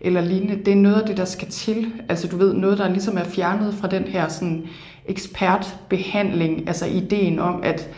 eller 0.00 0.20
lignende, 0.20 0.64
det 0.64 0.72
er 0.72 0.76
noget 0.76 1.00
af 1.00 1.06
det, 1.06 1.16
der 1.16 1.24
skal 1.24 1.48
til. 1.48 1.86
Altså 2.08 2.28
du 2.28 2.36
ved, 2.36 2.54
noget, 2.54 2.78
der 2.78 2.88
ligesom 2.88 3.16
er 3.16 3.24
fjernet 3.24 3.74
fra 3.74 3.88
den 3.88 4.02
her 4.02 4.28
sådan, 4.28 4.66
ekspertbehandling, 5.06 6.68
altså 6.68 6.86
ideen 6.86 7.38
om, 7.38 7.60
at 7.62 7.88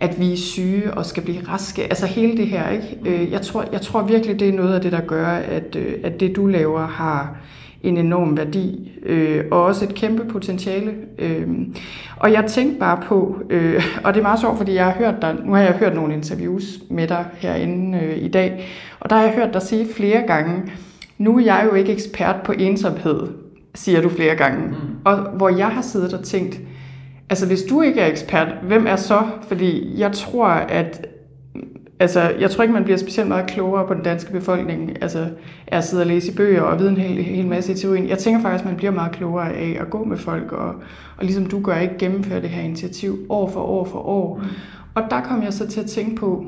at 0.00 0.20
vi 0.20 0.32
er 0.32 0.36
syge 0.36 0.94
og 0.94 1.06
skal 1.06 1.22
blive 1.22 1.40
raske. 1.48 1.82
Altså 1.82 2.06
hele 2.06 2.36
det 2.36 2.46
her, 2.46 2.68
ikke? 2.70 2.98
Øh, 3.06 3.32
Jeg 3.32 3.40
tror, 3.40 3.64
jeg 3.72 3.80
tror 3.80 4.02
virkelig, 4.02 4.40
det 4.40 4.48
er 4.48 4.52
noget 4.52 4.74
af 4.74 4.80
det, 4.80 4.92
der 4.92 5.00
gør, 5.00 5.26
at, 5.26 5.76
øh, 5.76 5.94
at 6.04 6.20
det, 6.20 6.36
du 6.36 6.46
laver, 6.46 6.86
har 6.86 7.36
en 7.82 7.96
enorm 7.96 8.36
værdi, 8.36 8.92
øh, 9.06 9.44
og 9.50 9.64
også 9.64 9.84
et 9.84 9.94
kæmpe 9.94 10.24
potentiale. 10.24 10.92
Øh, 11.18 11.48
og 12.16 12.32
jeg 12.32 12.44
tænkte 12.48 12.78
bare 12.78 13.00
på, 13.02 13.42
øh, 13.50 13.82
og 14.04 14.14
det 14.14 14.20
er 14.20 14.24
meget 14.24 14.40
sjovt, 14.40 14.58
fordi 14.58 14.74
jeg 14.74 14.84
har 14.84 14.92
hørt 14.92 15.14
dig, 15.22 15.36
nu 15.44 15.52
har 15.52 15.62
jeg 15.62 15.72
hørt 15.72 15.94
nogle 15.94 16.14
interviews 16.14 16.64
med 16.90 17.08
dig 17.08 17.24
herinde 17.38 17.98
øh, 17.98 18.18
i 18.18 18.28
dag, 18.28 18.68
og 19.00 19.10
der 19.10 19.16
har 19.16 19.22
jeg 19.22 19.32
hørt 19.32 19.54
dig 19.54 19.62
sige 19.62 19.86
flere 19.96 20.22
gange, 20.26 20.62
nu 21.18 21.38
er 21.38 21.44
jeg 21.44 21.66
jo 21.70 21.74
ikke 21.74 21.92
ekspert 21.92 22.36
på 22.44 22.52
ensomhed, 22.52 23.20
siger 23.74 24.00
du 24.02 24.08
flere 24.08 24.34
gange. 24.34 24.68
Mm. 24.68 24.74
Og 25.04 25.16
hvor 25.16 25.48
jeg 25.48 25.68
har 25.68 25.82
siddet 25.82 26.14
og 26.14 26.24
tænkt, 26.24 26.60
Altså, 27.30 27.46
hvis 27.46 27.62
du 27.62 27.82
ikke 27.82 28.00
er 28.00 28.06
ekspert, 28.06 28.48
hvem 28.62 28.86
er 28.86 28.96
så? 28.96 29.22
Fordi 29.48 30.00
jeg 30.00 30.12
tror, 30.12 30.46
at 30.48 31.06
altså, 32.00 32.20
jeg 32.40 32.50
tror 32.50 32.62
ikke, 32.62 32.74
man 32.74 32.84
bliver 32.84 32.96
specielt 32.96 33.28
meget 33.28 33.46
klogere 33.46 33.86
på 33.86 33.94
den 33.94 34.02
danske 34.02 34.32
befolkning, 34.32 35.02
altså 35.02 35.28
at 35.66 35.84
sidde 35.84 36.02
og 36.02 36.06
læse 36.06 36.32
i 36.32 36.34
bøger 36.34 36.62
og 36.62 36.78
vide 36.78 36.90
en 36.90 36.96
hel, 36.96 37.24
hel 37.24 37.46
masse 37.46 37.72
i 37.72 37.74
teorien. 37.74 38.08
Jeg 38.08 38.18
tænker 38.18 38.40
faktisk, 38.40 38.64
at 38.64 38.66
man 38.66 38.76
bliver 38.76 38.92
meget 38.92 39.12
klogere 39.12 39.52
af 39.52 39.78
at 39.80 39.90
gå 39.90 40.04
med 40.04 40.16
folk, 40.16 40.52
og, 40.52 40.74
og 41.16 41.24
ligesom 41.24 41.46
du 41.46 41.60
gør, 41.62 41.76
ikke 41.76 41.98
gennemføre 41.98 42.42
det 42.42 42.50
her 42.50 42.62
initiativ 42.62 43.18
år 43.28 43.50
for 43.50 43.60
år 43.60 43.84
for 43.84 43.98
år. 43.98 44.36
Mm. 44.36 44.48
Og 44.94 45.02
der 45.10 45.20
kom 45.20 45.42
jeg 45.42 45.52
så 45.52 45.68
til 45.68 45.80
at 45.80 45.86
tænke 45.86 46.16
på, 46.16 46.46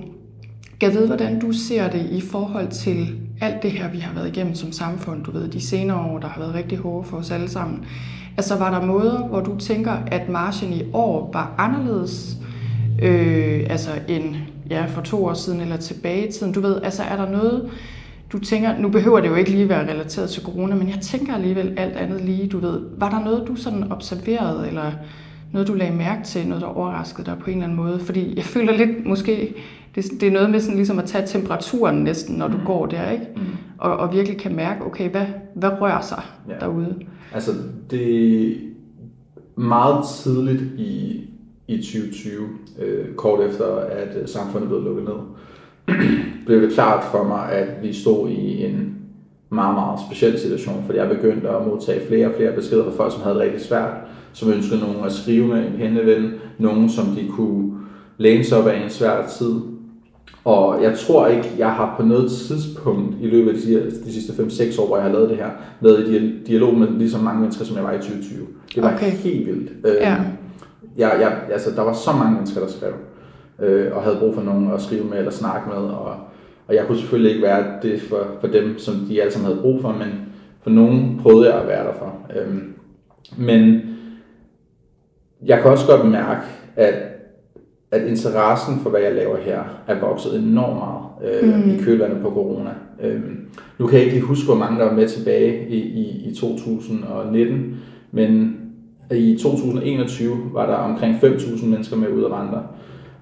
jeg 0.82 0.94
ved, 0.94 1.06
hvordan 1.06 1.40
du 1.40 1.52
ser 1.52 1.88
det 1.90 2.06
i 2.10 2.20
forhold 2.20 2.68
til 2.68 3.08
alt 3.40 3.62
det 3.62 3.70
her, 3.70 3.90
vi 3.90 3.98
har 3.98 4.14
været 4.14 4.28
igennem 4.28 4.54
som 4.54 4.72
samfund, 4.72 5.24
du 5.24 5.30
ved, 5.30 5.48
de 5.48 5.60
senere 5.60 6.10
år, 6.10 6.18
der 6.18 6.28
har 6.28 6.40
været 6.40 6.54
rigtig 6.54 6.78
hårde 6.78 7.08
for 7.08 7.16
os 7.16 7.30
alle 7.30 7.48
sammen. 7.48 7.84
Altså 8.36 8.56
var 8.58 8.78
der 8.80 8.86
måder, 8.86 9.26
hvor 9.28 9.40
du 9.40 9.58
tænker, 9.58 9.92
at 10.06 10.28
marchen 10.28 10.72
i 10.72 10.82
år 10.92 11.30
var 11.32 11.54
anderledes, 11.58 12.36
øh, 13.02 13.66
altså 13.70 13.90
end 14.08 14.34
ja, 14.70 14.84
for 14.86 15.00
to 15.00 15.24
år 15.24 15.34
siden 15.34 15.60
eller 15.60 15.76
tilbage 15.76 16.28
i 16.28 16.32
tiden? 16.32 16.52
Du 16.52 16.60
ved, 16.60 16.82
altså 16.82 17.02
er 17.02 17.16
der 17.16 17.30
noget, 17.30 17.70
du 18.32 18.38
tænker, 18.38 18.78
nu 18.78 18.88
behøver 18.88 19.20
det 19.20 19.28
jo 19.28 19.34
ikke 19.34 19.50
lige 19.50 19.68
være 19.68 19.90
relateret 19.90 20.30
til 20.30 20.42
corona, 20.42 20.74
men 20.74 20.88
jeg 20.88 20.98
tænker 21.00 21.34
alligevel 21.34 21.74
alt 21.76 21.96
andet 21.96 22.20
lige, 22.20 22.48
du 22.48 22.58
ved. 22.58 22.80
Var 22.98 23.10
der 23.10 23.24
noget, 23.24 23.44
du 23.48 23.56
sådan 23.56 23.92
observerede, 23.92 24.68
eller 24.68 24.92
noget, 25.52 25.68
du 25.68 25.74
lagde 25.74 25.96
mærke 25.96 26.24
til, 26.24 26.46
noget, 26.46 26.62
der 26.62 26.68
overraskede 26.68 27.26
dig 27.26 27.38
på 27.38 27.50
en 27.50 27.52
eller 27.52 27.64
anden 27.64 27.76
måde? 27.76 28.00
Fordi 28.00 28.36
jeg 28.36 28.44
føler 28.44 28.76
lidt, 28.76 29.06
måske, 29.06 29.54
det, 29.94 30.04
det 30.20 30.28
er 30.28 30.32
noget 30.32 30.50
med 30.50 30.60
sådan 30.60 30.76
ligesom 30.76 30.98
at 30.98 31.04
tage 31.04 31.26
temperaturen 31.26 31.96
næsten, 31.96 32.36
når 32.36 32.48
du 32.48 32.56
mm. 32.56 32.64
går 32.66 32.86
der, 32.86 33.10
ikke? 33.10 33.26
Mm. 33.36 33.42
Og, 33.78 33.96
og 33.96 34.12
virkelig 34.12 34.38
kan 34.38 34.56
mærke, 34.56 34.84
okay, 34.84 35.10
hvad, 35.10 35.26
hvad 35.54 35.70
rører 35.80 36.00
sig 36.00 36.22
ja. 36.48 36.54
derude? 36.60 36.94
Altså, 37.34 37.52
det 37.90 38.58
meget 39.56 40.04
tidligt 40.22 40.62
i, 40.78 41.24
i 41.68 41.76
2020, 41.76 42.48
øh, 42.78 43.14
kort 43.14 43.40
efter 43.50 43.76
at 43.76 44.16
øh, 44.22 44.28
samfundet 44.28 44.68
blev 44.68 44.82
lukket 44.82 45.04
ned, 45.04 45.14
blev 46.46 46.62
det 46.62 46.72
klart 46.72 47.04
for 47.04 47.24
mig, 47.24 47.52
at 47.52 47.82
vi 47.82 47.92
stod 47.92 48.28
i 48.28 48.64
en 48.64 48.94
meget, 49.50 49.74
meget 49.74 50.00
speciel 50.08 50.38
situation, 50.38 50.82
fordi 50.86 50.98
jeg 50.98 51.08
begyndte 51.08 51.48
at 51.48 51.66
modtage 51.66 52.06
flere 52.06 52.26
og 52.26 52.32
flere 52.36 52.52
beskeder 52.52 52.84
fra 52.84 52.96
folk, 52.96 53.12
som 53.12 53.22
havde 53.22 53.34
det 53.34 53.42
rigtig 53.42 53.60
svært, 53.60 53.94
som 54.32 54.52
ønskede 54.52 54.80
nogen 54.80 55.04
at 55.04 55.12
skrive 55.12 55.46
med 55.46 55.66
en 55.66 55.72
penneven, 55.78 56.30
nogen 56.58 56.88
som 56.88 57.06
de 57.06 57.28
kunne 57.28 57.72
læne 58.18 58.44
sig 58.44 58.58
op 58.58 58.66
af 58.66 58.84
en 58.84 58.90
svær 58.90 59.26
tid, 59.26 59.60
og 60.44 60.82
jeg 60.82 60.98
tror 60.98 61.26
ikke, 61.26 61.50
jeg 61.58 61.70
har 61.70 61.94
på 61.96 62.06
noget 62.06 62.30
tidspunkt 62.30 63.16
i 63.20 63.26
løbet 63.26 63.52
af 63.52 63.58
de, 63.58 63.90
de 64.04 64.12
sidste 64.12 64.32
5-6 64.32 64.82
år, 64.82 64.86
hvor 64.86 64.96
jeg 64.96 65.04
har 65.04 65.12
lavet 65.12 65.30
det 65.30 65.36
her, 65.36 65.50
været 65.80 66.08
i 66.08 66.44
dialog 66.46 66.74
med 66.74 66.88
lige 66.88 67.10
så 67.10 67.18
mange 67.18 67.40
mennesker, 67.40 67.64
som 67.64 67.76
jeg 67.76 67.84
var 67.84 67.92
i 67.92 67.98
2020. 67.98 68.46
Det 68.74 68.82
var 68.82 68.94
okay. 68.94 69.10
helt 69.10 69.46
vildt. 69.46 69.70
Ja. 69.84 70.16
Jeg, 70.96 71.16
jeg, 71.20 71.38
altså, 71.52 71.70
der 71.70 71.82
var 71.82 71.92
så 71.92 72.12
mange 72.12 72.34
mennesker, 72.34 72.60
der 72.60 72.68
skrev, 72.68 72.92
øh, 73.58 73.96
og 73.96 74.02
havde 74.02 74.16
brug 74.16 74.34
for 74.34 74.42
nogen 74.42 74.72
at 74.72 74.82
skrive 74.82 75.04
med 75.04 75.18
eller 75.18 75.30
snakke 75.30 75.68
med. 75.68 75.76
Og, 75.76 76.16
og 76.66 76.74
jeg 76.74 76.86
kunne 76.86 76.98
selvfølgelig 76.98 77.30
ikke 77.30 77.46
være 77.46 77.64
det 77.82 78.00
for, 78.00 78.26
for 78.40 78.46
dem, 78.46 78.78
som 78.78 78.94
de 78.94 79.20
alle 79.20 79.32
sammen 79.32 79.50
havde 79.50 79.62
brug 79.62 79.80
for, 79.80 79.92
men 79.92 80.08
for 80.62 80.70
nogen 80.70 81.20
prøvede 81.22 81.52
jeg 81.52 81.60
at 81.60 81.68
være 81.68 81.84
der 81.84 81.94
for. 81.98 82.14
Øh, 82.36 82.58
men 83.36 83.80
jeg 85.46 85.60
kan 85.62 85.70
også 85.70 85.86
godt 85.86 86.10
mærke, 86.10 86.42
at 86.76 87.11
at 87.92 88.08
interessen 88.08 88.80
for, 88.82 88.90
hvad 88.90 89.00
jeg 89.00 89.14
laver 89.14 89.36
her, 89.36 89.60
er 89.86 90.00
vokset 90.00 90.38
enormt 90.38 90.76
meget 90.76 91.42
øh, 91.42 91.64
mm. 91.64 91.70
i 91.70 91.76
kølvandet 91.82 92.22
på 92.22 92.28
corona. 92.28 92.70
Øhm, 93.02 93.36
nu 93.78 93.86
kan 93.86 93.94
jeg 93.94 94.04
ikke 94.04 94.16
lige 94.16 94.26
huske, 94.26 94.46
hvor 94.46 94.54
mange 94.54 94.78
der 94.78 94.84
var 94.84 94.94
med 94.94 95.08
tilbage 95.08 95.68
i, 95.68 95.78
i, 95.78 96.30
i 96.30 96.34
2019, 96.34 97.76
men 98.12 98.56
i 99.10 99.38
2021 99.42 100.36
var 100.52 100.66
der 100.66 100.74
omkring 100.74 101.16
5.000 101.16 101.66
mennesker 101.66 101.96
med 101.96 102.08
ud 102.08 102.24
at 102.24 102.30
vandre. 102.30 102.62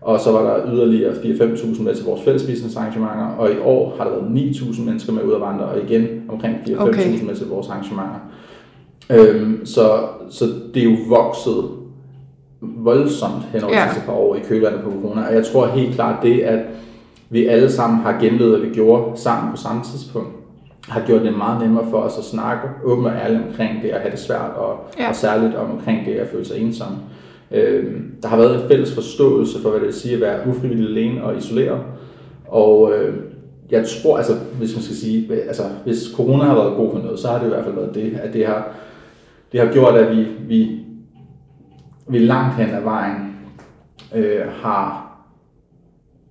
Og 0.00 0.20
så 0.20 0.32
var 0.32 0.42
der 0.42 0.72
yderligere 0.74 1.12
4-5.000 1.12 1.82
med 1.82 1.94
til 1.94 2.04
vores 2.04 2.22
fælles 2.22 2.42
business 2.42 2.76
arrangementer, 2.76 3.26
og 3.26 3.50
i 3.50 3.58
år 3.64 3.94
har 3.98 4.04
der 4.04 4.10
været 4.10 4.52
9.000 4.54 4.82
mennesker 4.82 5.12
med 5.12 5.22
ud 5.22 5.34
at 5.34 5.40
vandre, 5.40 5.64
og 5.64 5.82
igen 5.82 6.22
omkring 6.28 6.56
4-5.000 6.56 6.80
okay. 6.80 7.24
med 7.26 7.34
til 7.34 7.46
vores 7.46 7.68
arrangementer. 7.68 8.30
Øhm, 9.10 9.66
så, 9.66 9.98
så 10.30 10.44
det 10.74 10.82
er 10.82 10.90
jo 10.90 10.96
vokset 11.08 11.64
voldsomt 12.60 13.44
hen 13.52 13.64
over 13.64 13.74
ja. 13.74 13.84
de 13.84 13.88
sidste 13.88 14.06
par 14.06 14.12
år 14.12 14.36
i 14.36 14.40
kølvandet 14.48 14.80
på 14.82 14.90
corona. 14.90 15.26
Og 15.28 15.34
jeg 15.34 15.46
tror 15.46 15.66
helt 15.66 15.94
klart 15.94 16.22
det, 16.22 16.40
at 16.40 16.60
vi 17.30 17.46
alle 17.46 17.70
sammen 17.70 18.00
har 18.00 18.20
genlevet, 18.20 18.58
hvad 18.58 18.68
vi 18.68 18.74
gjorde 18.74 19.20
sammen 19.20 19.50
på 19.50 19.56
samme 19.56 19.82
tidspunkt, 19.82 20.28
har 20.88 21.02
gjort 21.06 21.22
det 21.22 21.36
meget 21.36 21.62
nemmere 21.62 21.86
for 21.90 21.98
os 21.98 22.18
at 22.18 22.24
snakke 22.24 22.68
åbent 22.84 23.06
og 23.06 23.12
ærligt 23.12 23.42
omkring 23.48 23.82
det 23.82 23.88
at 23.88 24.00
have 24.00 24.10
det 24.10 24.18
svært, 24.18 24.50
og, 24.56 24.76
ja. 24.98 25.08
og 25.08 25.14
særligt 25.14 25.54
om 25.54 25.70
omkring 25.70 26.06
det 26.06 26.12
at 26.12 26.28
føle 26.28 26.44
sig 26.44 26.60
ensom. 26.60 26.96
Øh, 27.50 28.00
der 28.22 28.28
har 28.28 28.36
været 28.36 28.62
en 28.62 28.68
fælles 28.68 28.94
forståelse 28.94 29.62
for, 29.62 29.70
hvad 29.70 29.80
det 29.80 29.86
vil 29.86 29.94
sige 29.94 30.14
at 30.14 30.20
være 30.20 30.48
ufrivillig 30.48 30.88
alene 30.88 31.24
og 31.24 31.36
isoleret. 31.36 31.80
Og 32.48 32.92
øh, 32.92 33.14
jeg 33.70 33.84
tror, 33.86 34.16
altså 34.16 34.32
hvis 34.58 34.74
man 34.74 34.82
skal 34.82 34.96
sige, 34.96 35.42
altså 35.48 35.62
hvis 35.84 36.12
corona 36.16 36.44
har 36.44 36.54
været 36.54 36.76
god 36.76 36.92
for 36.92 36.98
noget, 36.98 37.18
så 37.18 37.28
har 37.28 37.38
det 37.38 37.46
i 37.46 37.48
hvert 37.48 37.64
fald 37.64 37.74
været 37.74 37.94
det, 37.94 38.18
at 38.22 38.32
det 38.32 38.46
har, 38.46 38.68
det 39.52 39.60
har 39.60 39.72
gjort, 39.72 39.94
at 39.94 40.16
vi, 40.16 40.26
vi 40.48 40.80
vi 42.10 42.18
langt 42.18 42.54
hen 42.54 42.70
ad 42.70 42.82
vejen 42.82 43.36
øh, 44.14 44.40
har 44.62 45.10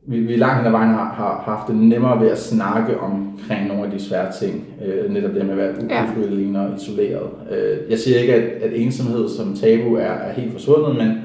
vi, 0.04 0.20
vi 0.20 0.36
langt 0.36 0.58
hen 0.58 0.66
ad 0.66 0.72
vejen 0.72 0.90
har, 0.90 1.14
har 1.14 1.44
haft 1.46 1.68
det 1.68 1.76
nemmere 1.76 2.20
ved 2.20 2.30
at 2.30 2.38
snakke 2.38 3.00
omkring 3.00 3.68
nogle 3.68 3.86
af 3.86 3.92
de 3.92 4.00
svære 4.00 4.32
ting. 4.32 4.66
Øh, 4.86 5.14
netop 5.14 5.32
det 5.32 5.46
med 5.46 5.52
at 5.52 5.58
være 5.58 6.04
ufrivillig 6.04 6.54
ja. 6.54 6.66
og 6.66 6.76
isoleret. 6.76 7.30
Øh, 7.52 7.92
jeg 7.92 8.00
siger 8.00 8.20
ikke, 8.20 8.34
at, 8.34 8.44
at 8.44 8.72
ensomhed 8.74 9.30
som 9.30 9.56
tabu 9.56 9.96
er, 9.96 10.02
er 10.02 10.34
helt 10.34 10.52
forsvundet, 10.52 10.96
men 10.96 11.18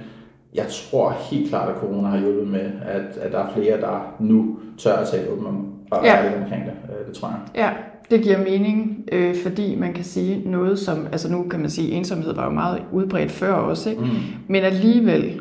jeg 0.54 0.66
tror 0.68 1.16
helt 1.30 1.48
klart, 1.48 1.68
at 1.68 1.76
corona 1.80 2.08
har 2.08 2.18
hjulpet 2.18 2.48
med, 2.48 2.70
at, 2.84 3.16
at 3.20 3.32
der 3.32 3.38
er 3.38 3.52
flere, 3.56 3.80
der 3.80 4.14
nu 4.20 4.56
tør 4.78 4.96
at 4.96 5.08
tale 5.08 5.30
åbent 5.30 5.48
om, 5.48 5.66
og 5.90 6.04
ja. 6.04 6.42
omkring 6.42 6.64
det. 6.64 6.72
Øh, 6.88 7.06
det 7.06 7.14
tror 7.14 7.28
jeg. 7.28 7.38
Ja, 7.54 7.70
det 8.10 8.22
giver 8.22 8.38
mening, 8.38 9.04
øh, 9.12 9.36
fordi 9.42 9.76
man 9.76 9.92
kan 9.92 10.04
sige 10.04 10.50
noget 10.50 10.78
som, 10.78 11.06
altså 11.12 11.30
nu 11.30 11.42
kan 11.42 11.60
man 11.60 11.70
sige, 11.70 11.90
ensomhed 11.90 12.34
var 12.34 12.44
jo 12.44 12.50
meget 12.50 12.82
udbredt 12.92 13.30
før 13.30 13.52
også, 13.52 13.90
ikke? 13.90 14.02
Mm. 14.02 14.08
men 14.48 14.62
alligevel 14.64 15.40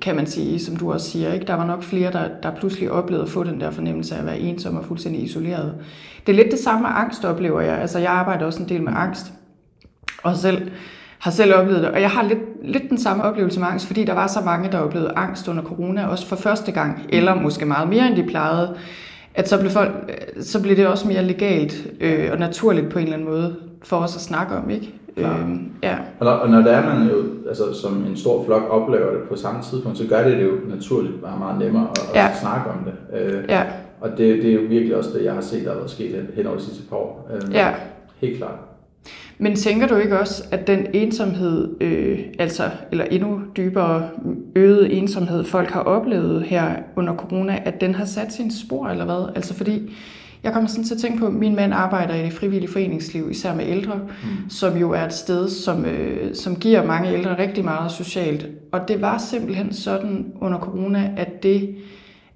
kan 0.00 0.16
man 0.16 0.26
sige, 0.26 0.60
som 0.60 0.76
du 0.76 0.92
også 0.92 1.10
siger. 1.10 1.32
Ikke? 1.32 1.46
Der 1.46 1.54
var 1.54 1.66
nok 1.66 1.82
flere, 1.82 2.12
der, 2.12 2.28
der 2.42 2.54
pludselig 2.54 2.90
oplevede 2.90 3.24
at 3.24 3.30
få 3.30 3.44
den 3.44 3.60
der 3.60 3.70
fornemmelse 3.70 4.14
af 4.14 4.18
at 4.18 4.26
være 4.26 4.38
ensom 4.38 4.76
og 4.76 4.84
fuldstændig 4.84 5.22
isoleret. 5.22 5.74
Det 6.26 6.32
er 6.32 6.36
lidt 6.36 6.50
det 6.50 6.58
samme 6.58 6.80
med 6.80 6.90
angst, 6.92 7.24
oplever 7.24 7.60
jeg. 7.60 7.78
Altså, 7.78 7.98
jeg 7.98 8.10
arbejder 8.10 8.46
også 8.46 8.62
en 8.62 8.68
del 8.68 8.82
med 8.82 8.92
angst, 8.96 9.32
og 10.22 10.36
selv 10.36 10.70
har 11.18 11.30
selv 11.30 11.54
oplevet 11.54 11.82
det. 11.82 11.90
Og 11.90 12.00
jeg 12.00 12.10
har 12.10 12.22
lidt, 12.22 12.38
lidt 12.62 12.90
den 12.90 12.98
samme 12.98 13.22
oplevelse 13.22 13.60
med 13.60 13.68
angst, 13.68 13.86
fordi 13.86 14.04
der 14.04 14.12
var 14.12 14.26
så 14.26 14.40
mange, 14.44 14.72
der 14.72 14.78
oplevede 14.78 15.12
angst 15.16 15.48
under 15.48 15.62
corona, 15.62 16.06
også 16.06 16.26
for 16.26 16.36
første 16.36 16.72
gang, 16.72 17.06
eller 17.08 17.34
måske 17.34 17.66
meget 17.66 17.88
mere, 17.88 18.06
end 18.06 18.16
de 18.16 18.22
plejede, 18.22 18.76
at 19.38 19.48
så 19.48 19.58
blev, 19.58 19.70
folk, 19.70 19.90
så 20.40 20.62
blev 20.62 20.76
det 20.76 20.86
også 20.86 21.08
mere 21.08 21.22
legalt 21.24 21.86
øh, 22.00 22.28
og 22.32 22.38
naturligt 22.38 22.90
på 22.90 22.98
en 22.98 23.04
eller 23.04 23.16
anden 23.16 23.28
måde 23.28 23.56
for 23.82 23.96
os 23.96 24.16
at 24.16 24.20
snakke 24.22 24.54
om, 24.54 24.70
ikke? 24.70 24.94
Klar. 25.16 25.38
Øh, 25.38 25.56
ja. 25.82 25.96
Og 26.18 26.24
når, 26.26 26.32
og 26.32 26.48
når 26.50 26.60
der 26.60 26.70
er 26.70 26.94
man 26.98 27.08
jo, 27.08 27.16
altså 27.48 27.72
som 27.82 28.04
en 28.10 28.16
stor 28.16 28.44
flok 28.44 28.62
oplever 28.70 29.10
det 29.10 29.20
på 29.28 29.36
samme 29.36 29.62
tidspunkt, 29.62 29.98
så 29.98 30.04
gør 30.08 30.22
det 30.28 30.36
det 30.36 30.44
jo 30.44 30.52
naturligt 30.68 31.22
bare 31.22 31.38
meget 31.38 31.58
nemmere 31.58 31.86
at, 31.90 32.14
Ja. 32.14 32.28
at 32.28 32.36
snakke 32.40 32.70
om 32.70 32.76
det. 32.84 33.20
Øh, 33.20 33.44
Ja, 33.48 33.62
Og 34.00 34.10
det, 34.10 34.18
det 34.18 34.50
er 34.50 34.54
jo 34.54 34.60
virkelig 34.68 34.96
også 34.96 35.10
det, 35.18 35.24
jeg 35.24 35.32
har 35.32 35.40
set, 35.40 35.64
der 35.64 35.70
har 35.70 35.76
været 35.78 35.90
sket 35.90 36.26
hen 36.34 36.46
over 36.46 36.56
de 36.56 36.62
sidste 36.62 36.82
par 36.88 36.96
år. 36.96 37.30
Øh, 37.34 37.54
ja. 37.54 37.70
Helt 38.20 38.36
klart. 38.38 38.54
Men 39.38 39.56
tænker 39.56 39.86
du 39.86 39.96
ikke 39.96 40.20
også, 40.20 40.44
at 40.50 40.66
den 40.66 40.86
ensomhed, 40.92 41.82
øh, 41.82 42.18
altså, 42.38 42.70
eller 42.90 43.04
endnu 43.04 43.40
dybere 43.56 44.08
øget 44.56 44.98
ensomhed, 44.98 45.44
folk 45.44 45.70
har 45.70 45.80
oplevet 45.80 46.42
her 46.42 46.76
under 46.96 47.16
corona, 47.16 47.62
at 47.64 47.80
den 47.80 47.94
har 47.94 48.04
sat 48.04 48.32
sin 48.32 48.50
spor, 48.50 48.88
eller 48.88 49.04
hvad? 49.04 49.32
Altså 49.36 49.54
fordi, 49.54 49.92
jeg 50.42 50.52
kommer 50.52 50.68
sådan 50.68 50.84
til 50.84 50.94
at 50.94 51.00
tænke 51.00 51.18
på, 51.18 51.26
at 51.26 51.32
min 51.32 51.56
mand 51.56 51.74
arbejder 51.74 52.14
i 52.14 52.22
det 52.22 52.32
frivillige 52.32 52.72
foreningsliv, 52.72 53.30
især 53.30 53.54
med 53.54 53.66
ældre, 53.66 53.94
mm. 53.94 54.50
som 54.50 54.76
jo 54.76 54.90
er 54.90 55.04
et 55.04 55.12
sted, 55.12 55.48
som, 55.48 55.84
øh, 55.84 56.34
som 56.34 56.56
giver 56.56 56.86
mange 56.86 57.12
ældre 57.12 57.38
rigtig 57.38 57.64
meget 57.64 57.92
socialt. 57.92 58.46
Og 58.72 58.88
det 58.88 59.02
var 59.02 59.18
simpelthen 59.18 59.72
sådan 59.72 60.26
under 60.40 60.58
corona, 60.58 61.10
at 61.16 61.42
det, 61.42 61.74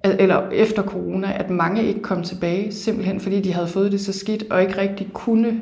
eller 0.03 0.49
efter 0.51 0.83
corona, 0.83 1.33
at 1.39 1.49
mange 1.49 1.83
ikke 1.83 2.01
kom 2.01 2.23
tilbage, 2.23 2.71
simpelthen 2.71 3.19
fordi 3.19 3.41
de 3.41 3.53
havde 3.53 3.67
fået 3.67 3.91
det 3.91 4.01
så 4.01 4.13
skidt, 4.13 4.43
og 4.49 4.61
ikke 4.61 4.81
rigtig 4.81 5.07
kunne 5.13 5.61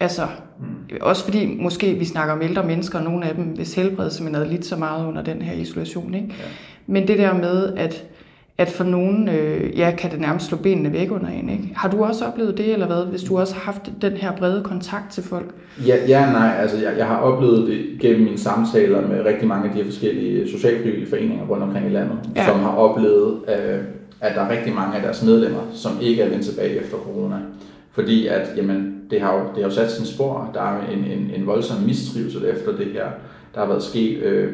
Altså, 0.00 0.22
mm. 0.60 0.66
også 1.00 1.24
fordi 1.24 1.56
måske 1.60 1.94
vi 1.94 2.04
snakker 2.04 2.34
om 2.34 2.42
ældre 2.42 2.66
mennesker, 2.66 2.98
og 2.98 3.04
nogle 3.04 3.26
af 3.26 3.34
dem, 3.34 3.44
hvis 3.44 3.74
helbred 3.74 4.10
simpelthen 4.10 4.34
havde 4.34 4.54
lidt 4.54 4.66
så 4.66 4.76
meget 4.76 5.06
under 5.06 5.22
den 5.22 5.42
her 5.42 5.52
isolation. 5.52 6.14
Ikke? 6.14 6.26
Ja. 6.28 6.44
Men 6.86 7.08
det 7.08 7.18
der 7.18 7.34
med, 7.34 7.72
at, 7.76 8.04
at 8.58 8.68
for 8.68 8.84
nogen, 8.84 9.28
øh, 9.28 9.78
ja, 9.78 9.94
kan 9.98 10.10
det 10.10 10.20
nærmest 10.20 10.46
slå 10.46 10.58
benene 10.58 10.92
væk 10.92 11.10
under 11.10 11.28
en. 11.28 11.48
Ikke? 11.48 11.70
Har 11.76 11.90
du 11.90 12.04
også 12.04 12.24
oplevet 12.24 12.58
det, 12.58 12.72
eller 12.72 12.86
hvad, 12.86 13.06
hvis 13.06 13.22
du 13.22 13.38
også 13.38 13.54
har 13.54 13.60
haft 13.60 13.92
den 14.02 14.12
her 14.12 14.32
brede 14.36 14.62
kontakt 14.64 15.12
til 15.12 15.22
folk? 15.22 15.54
Ja, 15.86 15.96
ja 16.08 16.32
nej. 16.32 16.56
Altså, 16.58 16.76
jeg, 16.76 16.98
jeg 16.98 17.06
har 17.06 17.16
oplevet 17.16 17.68
det 17.68 18.00
gennem 18.00 18.24
mine 18.24 18.38
samtaler 18.38 19.08
med 19.08 19.24
rigtig 19.24 19.48
mange 19.48 19.68
af 19.68 19.74
de 19.74 19.78
her 19.78 19.90
forskellige 19.90 20.50
socialfrivillige 20.50 21.10
foreninger 21.10 21.46
rundt 21.46 21.62
omkring 21.62 21.86
i 21.86 21.90
landet, 21.90 22.18
ja. 22.36 22.46
som 22.46 22.60
har 22.60 22.70
oplevet, 22.70 23.38
øh, 23.48 23.78
at 24.20 24.34
der 24.34 24.40
er 24.40 24.50
rigtig 24.50 24.74
mange 24.74 24.96
af 24.96 25.02
deres 25.02 25.22
medlemmer, 25.22 25.60
som 25.72 25.92
ikke 26.00 26.22
er 26.22 26.28
vendt 26.28 26.44
tilbage 26.44 26.80
efter 26.80 26.96
corona. 26.96 27.36
Fordi 27.92 28.26
at, 28.26 28.48
jamen, 28.56 28.97
det 29.10 29.20
har 29.20 29.34
jo, 29.34 29.40
det 29.40 29.56
har 29.62 29.70
jo 29.70 29.70
sat 29.70 29.90
sin 29.90 30.06
spor. 30.06 30.50
Der 30.54 30.60
er 30.62 30.80
en, 30.92 30.98
en, 30.98 31.30
en 31.36 31.46
voldsom 31.46 31.82
mistrivsel 31.82 32.44
efter 32.44 32.76
det 32.76 32.86
her. 32.86 33.06
Der 33.54 33.60
har 33.60 33.66
været 33.66 33.82
sket 33.82 34.18
øh, 34.22 34.52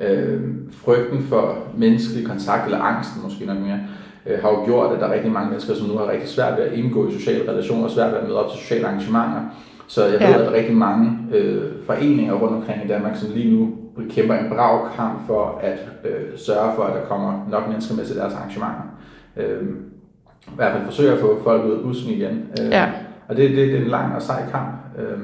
øh, 0.00 0.40
frygten 0.72 1.22
for 1.22 1.54
menneskelig 1.76 2.26
kontakt, 2.26 2.64
eller 2.64 2.78
angsten 2.78 3.22
måske 3.22 3.44
nok 3.46 3.58
mere, 3.58 3.78
øh, 4.26 4.38
har 4.42 4.48
jo 4.50 4.64
gjort, 4.64 4.92
at 4.94 5.00
der 5.00 5.06
er 5.06 5.14
rigtig 5.14 5.32
mange 5.32 5.48
mennesker, 5.50 5.74
som 5.74 5.88
nu 5.88 5.96
har 5.98 6.10
rigtig 6.10 6.28
svært 6.28 6.58
ved 6.58 6.64
at 6.64 6.72
indgå 6.72 7.08
i 7.08 7.12
sociale 7.12 7.50
relationer, 7.52 7.84
og 7.84 7.90
svært 7.90 8.12
ved 8.12 8.18
at 8.18 8.24
møde 8.24 8.44
op 8.44 8.50
til 8.50 8.60
sociale 8.60 8.86
arrangementer. 8.86 9.40
Så 9.86 10.04
jeg 10.04 10.12
ved, 10.12 10.18
Ja. 10.20 10.34
at 10.34 10.40
der 10.40 10.46
er 10.50 10.54
rigtig 10.54 10.76
mange 10.76 11.18
øh, 11.34 11.62
foreninger 11.86 12.34
rundt 12.34 12.54
omkring 12.54 12.84
i 12.84 12.88
Danmark, 12.88 13.16
som 13.16 13.28
lige 13.34 13.54
nu 13.54 13.70
kæmper 14.10 14.34
en 14.34 14.48
brav 14.50 14.88
kamp 14.96 15.26
for 15.26 15.60
at 15.62 15.78
øh, 16.04 16.38
sørge 16.38 16.72
for, 16.76 16.82
at 16.82 16.94
der 17.00 17.08
kommer 17.08 17.46
nok 17.50 17.68
mennesker 17.68 17.94
med 17.94 18.04
til 18.04 18.16
deres 18.16 18.34
arrangementer. 18.34 18.82
Øh, 19.36 19.62
I 20.46 20.56
hvert 20.56 20.72
fald 20.72 20.84
forsøge 20.84 21.12
at 21.12 21.18
få 21.18 21.40
folk 21.44 21.64
ud 21.64 21.70
af 21.72 21.82
busken 21.82 22.10
igen. 22.12 22.42
Øh, 22.60 22.70
Ja. 22.70 22.88
Og 23.30 23.36
det, 23.36 23.50
det, 23.50 23.56
det 23.56 23.74
er 23.74 23.82
en 23.82 23.90
lang 23.90 24.14
og 24.14 24.22
sej 24.22 24.50
kamp. 24.50 24.74
Øh, 24.98 25.18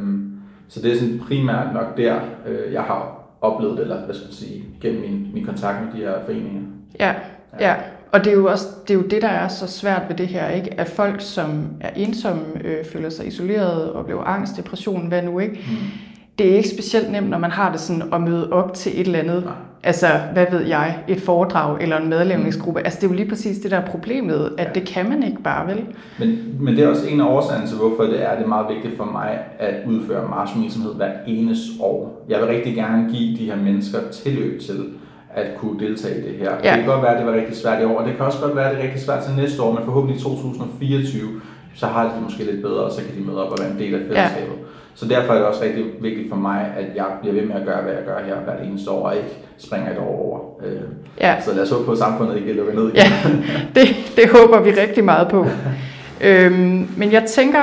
så 0.68 0.82
det 0.82 0.92
er 0.92 0.96
sådan 0.96 1.20
primært 1.28 1.74
nok 1.74 1.96
der, 1.96 2.20
øh, 2.46 2.72
jeg 2.72 2.82
har 2.82 3.28
oplevet 3.40 3.76
det, 3.76 3.82
eller 3.82 4.04
hvad 4.04 4.14
skal 4.14 4.26
man 4.26 4.32
sige, 4.32 4.64
gennem 4.80 5.00
min, 5.00 5.30
min 5.34 5.44
kontakt 5.44 5.76
med 5.84 5.92
de 5.92 6.06
her 6.06 6.14
foreninger. 6.24 6.62
Ja, 7.00 7.14
ja. 7.60 7.74
Og 8.12 8.24
det 8.24 8.32
er, 8.32 8.36
jo 8.36 8.46
også, 8.46 8.66
det 8.88 8.90
er 8.90 8.98
jo 8.98 9.02
det, 9.02 9.22
der 9.22 9.28
er 9.28 9.48
så 9.48 9.66
svært 9.66 10.02
ved 10.08 10.16
det 10.16 10.28
her, 10.28 10.48
ikke? 10.48 10.80
At 10.80 10.88
folk, 10.88 11.20
som 11.20 11.68
er 11.80 11.90
ensomme, 11.96 12.42
øh, 12.64 12.84
føler 12.84 13.08
sig 13.08 13.26
isoleret, 13.26 13.92
oplever 13.92 14.24
angst, 14.24 14.56
depression, 14.56 15.08
hvad 15.08 15.22
nu 15.22 15.38
ikke? 15.38 15.54
Mm. 15.54 15.76
Det 16.38 16.52
er 16.52 16.56
ikke 16.56 16.68
specielt 16.68 17.12
nemt, 17.12 17.30
når 17.30 17.38
man 17.38 17.50
har 17.50 17.72
det 17.72 17.80
sådan 17.80 18.12
at 18.12 18.20
møde 18.20 18.52
op 18.52 18.74
til 18.74 19.00
et 19.00 19.06
eller 19.06 19.18
andet. 19.18 19.44
Nej. 19.44 19.54
Altså, 19.86 20.06
hvad 20.32 20.46
ved 20.50 20.60
jeg, 20.66 20.98
et 21.08 21.20
foredrag 21.20 21.82
eller 21.82 21.96
en 22.00 22.08
medlemningsgruppe. 22.08 22.80
Altså, 22.80 22.98
det 23.00 23.06
er 23.06 23.10
jo 23.10 23.16
lige 23.16 23.28
præcis 23.28 23.58
det 23.58 23.70
der 23.70 23.76
er 23.76 23.86
problemet, 23.86 24.52
at 24.58 24.66
Ja. 24.66 24.80
det 24.80 24.88
kan 24.88 25.08
man 25.08 25.22
ikke 25.22 25.42
bare, 25.42 25.66
vel? 25.66 25.84
Men, 26.18 26.38
men 26.60 26.76
det 26.76 26.84
er 26.84 26.88
også 26.88 27.06
en 27.08 27.20
af 27.20 27.24
årsagerne 27.24 27.66
til, 27.66 27.76
hvorfor 27.76 28.02
det 28.02 28.24
er, 28.24 28.34
det 28.34 28.44
er 28.44 28.48
meget 28.48 28.66
vigtigt 28.74 28.96
for 28.96 29.04
mig 29.04 29.38
at 29.58 29.74
udføre 29.86 30.28
maratonvirksomhed 30.28 30.94
hver 30.94 31.10
eneste 31.26 31.70
år. 31.80 32.24
Jeg 32.28 32.38
vil 32.40 32.46
rigtig 32.48 32.74
gerne 32.74 33.10
give 33.12 33.36
de 33.38 33.44
her 33.44 33.56
mennesker 33.56 33.98
tilløb 34.12 34.60
til 34.60 34.84
at 35.34 35.46
kunne 35.58 35.80
deltage 35.80 36.18
i 36.20 36.22
det 36.28 36.38
her. 36.38 36.50
Ja. 36.64 36.70
Det 36.70 36.78
kan 36.84 36.86
godt 36.86 37.02
være, 37.02 37.12
at 37.12 37.18
det 37.18 37.26
var 37.26 37.32
rigtig 37.40 37.56
svært 37.56 37.82
i 37.82 37.84
år, 37.84 37.98
og 37.98 38.06
det 38.08 38.16
kan 38.16 38.26
også 38.26 38.40
godt 38.40 38.56
være, 38.56 38.64
at 38.70 38.76
det 38.76 38.80
er 38.80 38.84
rigtig 38.86 39.02
svært 39.02 39.22
til 39.24 39.34
næste 39.36 39.62
år, 39.62 39.72
men 39.74 39.84
forhåbentlig 39.84 40.16
i 40.18 40.22
2024, 40.22 41.40
så 41.74 41.86
har 41.86 42.04
de 42.04 42.10
det 42.14 42.22
måske 42.22 42.44
lidt 42.44 42.62
bedre, 42.62 42.80
og 42.84 42.92
så 42.92 43.00
kan 43.04 43.20
de 43.22 43.26
møde 43.26 43.44
op 43.46 43.52
og 43.52 43.58
være 43.60 43.70
en 43.70 43.78
del 43.78 43.94
af 43.94 44.00
fællesskabet. 44.00 44.56
Så 44.96 45.06
derfor 45.08 45.32
er 45.32 45.38
det 45.38 45.46
også 45.46 45.62
rigtig 45.62 45.84
vigtigt 46.00 46.28
for 46.28 46.36
mig, 46.36 46.72
at 46.78 46.96
jeg 46.96 47.04
bliver 47.20 47.34
ved 47.34 47.42
med 47.46 47.54
at 47.56 47.66
gøre, 47.66 47.82
hvad 47.82 47.92
jeg 47.92 48.02
gør 48.06 48.18
her 48.26 48.34
hvert 48.40 48.66
eneste 48.66 48.90
år, 48.90 49.06
og 49.08 49.16
ikke 49.16 49.28
springer 49.58 49.92
et 49.92 49.98
år 49.98 50.04
over. 50.26 50.66
Øh, 50.66 50.80
Ja. 51.20 51.40
Så 51.40 51.54
lad 51.54 51.62
os 51.62 51.70
håbe 51.70 51.84
på, 51.84 51.92
at 51.92 51.98
samfundet 51.98 52.36
ikke 52.36 52.52
lukker 52.52 52.74
ned 52.74 52.82
igen. 52.82 52.94
Ja, 52.96 53.12
det, 53.80 53.88
det 54.16 54.30
håber 54.30 54.60
vi 54.60 54.70
rigtig 54.70 55.04
meget 55.04 55.28
på. 55.28 55.46
øhm, 56.20 56.88
men 56.96 57.12
jeg 57.12 57.24
tænker, 57.28 57.60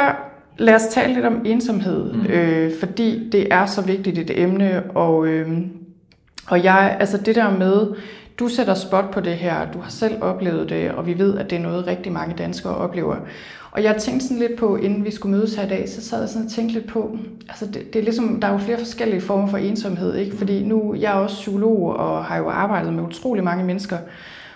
lad 0.58 0.76
os 0.76 0.86
tale 0.86 1.14
lidt 1.14 1.26
om 1.26 1.42
ensomhed, 1.46 2.14
mm. 2.14 2.26
øh, 2.26 2.72
fordi 2.80 3.30
det 3.32 3.48
er 3.54 3.66
så 3.66 3.82
vigtigt 3.82 4.18
et 4.18 4.42
emne, 4.42 4.84
og, 4.96 5.28
øhm, 5.28 5.68
og 6.48 6.64
jeg, 6.64 6.98
altså 7.00 7.18
det 7.18 7.36
der 7.36 7.58
med, 7.58 7.88
du 8.40 8.48
sætter 8.48 8.74
spot 8.74 9.12
på 9.12 9.20
det 9.20 9.34
her, 9.34 9.56
du 9.74 9.80
har 9.80 9.90
selv 9.90 10.14
oplevet 10.22 10.70
det, 10.70 10.92
og 10.92 11.08
vi 11.08 11.18
ved, 11.20 11.38
at 11.38 11.50
det 11.50 11.56
er 11.56 11.62
noget, 11.62 11.88
rigtig 11.88 12.12
mange 12.12 12.36
danskere 12.38 12.76
oplever. 12.76 13.16
Og 13.74 13.84
jeg 13.84 13.96
tænkte 13.96 14.28
sådan 14.28 14.40
lidt 14.40 14.60
på, 14.60 14.76
inden 14.76 15.06
vi 15.06 15.12
skulle 15.12 15.38
mødes 15.38 15.56
her 15.56 15.66
i 15.66 15.70
dag, 15.70 15.90
så 15.90 16.02
sad 16.02 16.20
jeg 16.20 16.30
sådan 16.30 16.46
og 16.46 16.52
tænkte 16.52 16.74
lidt 16.74 16.88
på, 16.88 17.18
altså 17.50 17.66
det, 17.66 17.94
det 17.94 18.00
er 18.00 18.04
ligesom, 18.04 18.40
der 18.40 18.48
er 18.48 18.52
jo 18.52 18.58
flere 18.58 18.78
forskellige 18.78 19.22
former 19.22 19.48
for 19.48 19.58
ensomhed, 19.58 20.16
ikke? 20.16 20.38
Fordi 20.38 20.64
nu, 20.64 20.96
jeg 20.96 21.12
er 21.12 21.16
også 21.16 21.36
psykolog 21.36 21.96
og 21.96 22.26
har 22.26 22.38
jo 22.38 22.50
arbejdet 22.50 22.94
med 22.94 23.04
utrolig 23.04 23.44
mange 23.44 23.64
mennesker, 23.64 23.98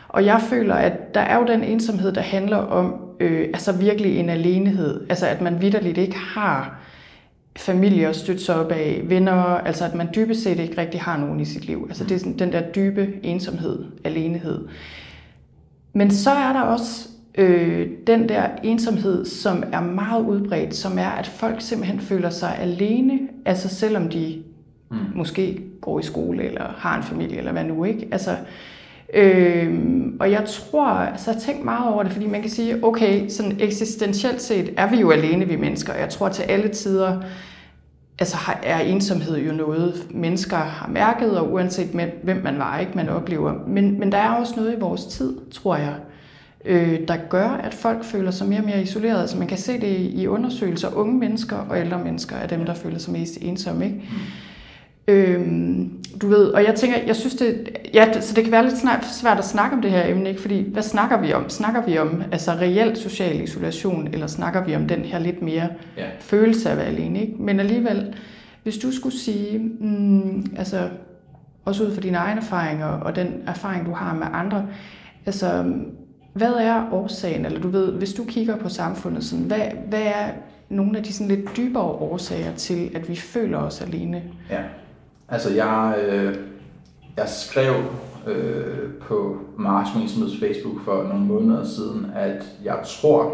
og 0.07 0.25
jeg 0.25 0.41
føler, 0.41 0.75
at 0.75 1.15
der 1.15 1.21
er 1.21 1.39
jo 1.39 1.45
den 1.47 1.63
ensomhed, 1.63 2.11
der 2.11 2.21
handler 2.21 2.57
om 2.57 2.95
øh, 3.19 3.41
altså 3.41 3.71
virkelig 3.71 4.17
en 4.17 4.29
alenehed. 4.29 5.05
Altså 5.09 5.27
at 5.27 5.41
man 5.41 5.61
vidderligt 5.61 5.97
ikke 5.97 6.17
har 6.17 6.79
familie 7.55 8.07
at 8.07 8.15
støtte 8.15 8.43
sig 8.43 8.55
op 8.55 8.71
af, 8.71 9.01
venner, 9.03 9.43
altså 9.43 9.85
at 9.85 9.95
man 9.95 10.09
dybest 10.15 10.43
set 10.43 10.59
ikke 10.59 10.81
rigtig 10.81 11.01
har 11.01 11.17
nogen 11.17 11.39
i 11.39 11.45
sit 11.45 11.65
liv. 11.65 11.85
Altså 11.89 12.03
det 12.03 12.15
er 12.15 12.19
sådan 12.19 12.39
den 12.39 12.51
der 12.51 12.61
dybe 12.61 13.07
ensomhed, 13.23 13.85
alenehed. 14.03 14.67
Men 15.93 16.11
så 16.11 16.31
er 16.31 16.53
der 16.53 16.61
også 16.61 17.09
øh, 17.37 17.87
den 18.07 18.29
der 18.29 18.49
ensomhed, 18.63 19.25
som 19.25 19.63
er 19.71 19.81
meget 19.81 20.25
udbredt, 20.25 20.75
som 20.75 20.99
er, 20.99 21.09
at 21.09 21.27
folk 21.27 21.61
simpelthen 21.61 21.99
føler 21.99 22.29
sig 22.29 22.57
alene, 22.59 23.19
altså 23.45 23.69
selvom 23.69 24.09
de 24.09 24.43
mm. 24.91 24.97
måske 25.15 25.63
går 25.81 25.99
i 25.99 26.03
skole, 26.03 26.43
eller 26.43 26.73
har 26.77 26.97
en 26.97 27.03
familie, 27.03 27.37
eller 27.37 27.51
hvad 27.51 27.63
nu, 27.63 27.83
ikke? 27.83 28.07
Altså, 28.11 28.35
Øhm, 29.13 30.17
og 30.19 30.31
jeg 30.31 30.43
tror, 30.45 30.87
altså 30.87 31.31
jeg 31.31 31.35
har 31.35 31.41
tænkt 31.41 31.65
meget 31.65 31.93
over 31.93 32.03
det, 32.03 32.11
fordi 32.11 32.27
man 32.27 32.41
kan 32.41 32.49
sige, 32.49 32.83
okay, 32.83 33.29
sådan 33.29 33.57
eksistentielt 33.59 34.41
set 34.41 34.73
er 34.77 34.89
vi 34.89 34.95
jo 34.95 35.11
alene, 35.11 35.45
vi 35.45 35.55
mennesker. 35.55 35.93
Jeg 35.93 36.09
tror 36.09 36.29
til 36.29 36.43
alle 36.43 36.67
tider, 36.67 37.21
altså 38.19 38.37
er 38.63 38.79
ensomhed 38.79 39.37
jo 39.37 39.53
noget, 39.53 40.07
mennesker 40.11 40.57
har 40.57 40.87
mærket, 40.87 41.37
og 41.39 41.53
uanset 41.53 41.87
hvem 42.23 42.41
man 42.43 42.57
var, 42.57 42.79
ikke 42.79 42.91
man 42.95 43.09
oplever. 43.09 43.53
Men, 43.67 43.99
men 43.99 44.11
der 44.11 44.17
er 44.17 44.29
også 44.29 44.53
noget 44.57 44.73
i 44.73 44.79
vores 44.79 45.05
tid, 45.05 45.37
tror 45.51 45.75
jeg, 45.75 45.93
øh, 46.67 46.99
der 47.07 47.15
gør, 47.29 47.47
at 47.49 47.73
folk 47.73 48.03
føler 48.03 48.31
sig 48.31 48.47
mere 48.47 48.59
og 48.59 48.65
mere 48.65 48.81
isoleret. 48.81 49.21
Altså 49.21 49.37
man 49.37 49.47
kan 49.47 49.57
se 49.57 49.73
det 49.81 49.97
i, 49.99 50.27
undersøgelser. 50.27 50.95
Unge 50.95 51.17
mennesker 51.17 51.55
og 51.55 51.79
ældre 51.79 52.03
mennesker 52.03 52.35
er 52.35 52.47
dem, 52.47 52.65
der 52.65 52.73
føler 52.73 52.99
sig 52.99 53.13
mest 53.13 53.37
ensomme, 53.41 53.85
ikke? 53.85 54.01
Øhm, 55.07 55.89
du 56.21 56.27
ved, 56.27 56.45
og 56.47 56.63
jeg 56.63 56.75
tænker, 56.75 56.97
jeg 57.07 57.15
synes 57.15 57.35
det, 57.35 57.69
ja, 57.93 58.21
så 58.21 58.33
det 58.35 58.43
kan 58.43 58.51
være 58.51 58.63
lidt 58.63 58.77
snak, 58.77 59.03
svært 59.03 59.37
at 59.37 59.45
snakke 59.45 59.75
om 59.75 59.81
det 59.81 59.91
her 59.91 60.07
emne, 60.07 60.29
ikke? 60.29 60.41
fordi 60.41 60.71
hvad 60.71 60.83
snakker 60.83 61.21
vi 61.21 61.33
om? 61.33 61.49
Snakker 61.49 61.85
vi 61.85 61.97
om 61.97 62.23
altså 62.31 62.51
reel 62.51 62.95
social 62.97 63.41
isolation, 63.43 64.07
eller 64.13 64.27
snakker 64.27 64.63
vi 64.63 64.75
om 64.75 64.87
den 64.87 64.99
her 64.99 65.19
lidt 65.19 65.41
mere 65.41 65.67
Ja. 65.97 66.05
følelse 66.19 66.69
af 66.69 66.71
at 66.73 66.77
være 66.77 66.87
alene? 66.87 67.21
Ikke? 67.21 67.33
Men 67.39 67.59
alligevel, 67.59 68.13
hvis 68.63 68.77
du 68.77 68.91
skulle 68.91 69.15
sige, 69.17 69.59
mm, 69.79 70.45
altså 70.57 70.89
også 71.65 71.83
ud 71.83 71.93
fra 71.93 72.01
dine 72.01 72.17
egne 72.17 72.41
erfaringer 72.41 72.85
og 72.87 73.15
den 73.15 73.27
erfaring, 73.47 73.85
du 73.85 73.91
har 73.91 74.13
med 74.15 74.27
andre, 74.33 74.65
altså 75.25 75.63
hvad 76.33 76.53
er 76.53 76.91
årsagen, 76.91 77.45
eller 77.45 77.59
du 77.59 77.67
ved, 77.67 77.91
hvis 77.91 78.13
du 78.13 78.23
kigger 78.23 78.57
på 78.57 78.69
samfundet, 78.69 79.23
sådan, 79.23 79.45
hvad, 79.45 79.61
hvad 79.89 80.01
er 80.01 80.31
nogle 80.69 80.97
af 80.97 81.03
de 81.03 81.13
sådan 81.13 81.35
lidt 81.35 81.57
dybere 81.57 81.83
årsager 81.83 82.55
til, 82.55 82.91
at 82.95 83.09
vi 83.09 83.15
føler 83.15 83.57
os 83.57 83.81
alene? 83.81 84.23
Ja, 84.49 84.63
altså 85.29 85.53
jeg, 85.53 85.95
øh, 86.07 86.35
jeg 87.17 87.29
skrev 87.29 87.73
øh, 88.27 88.93
på 89.01 89.37
Mars 89.57 89.87
Ensomheds 90.01 90.39
Facebook 90.39 90.85
for 90.85 91.03
nogle 91.03 91.25
måneder 91.25 91.65
siden, 91.65 92.11
at 92.15 92.45
jeg 92.63 92.79
tror, 92.85 93.33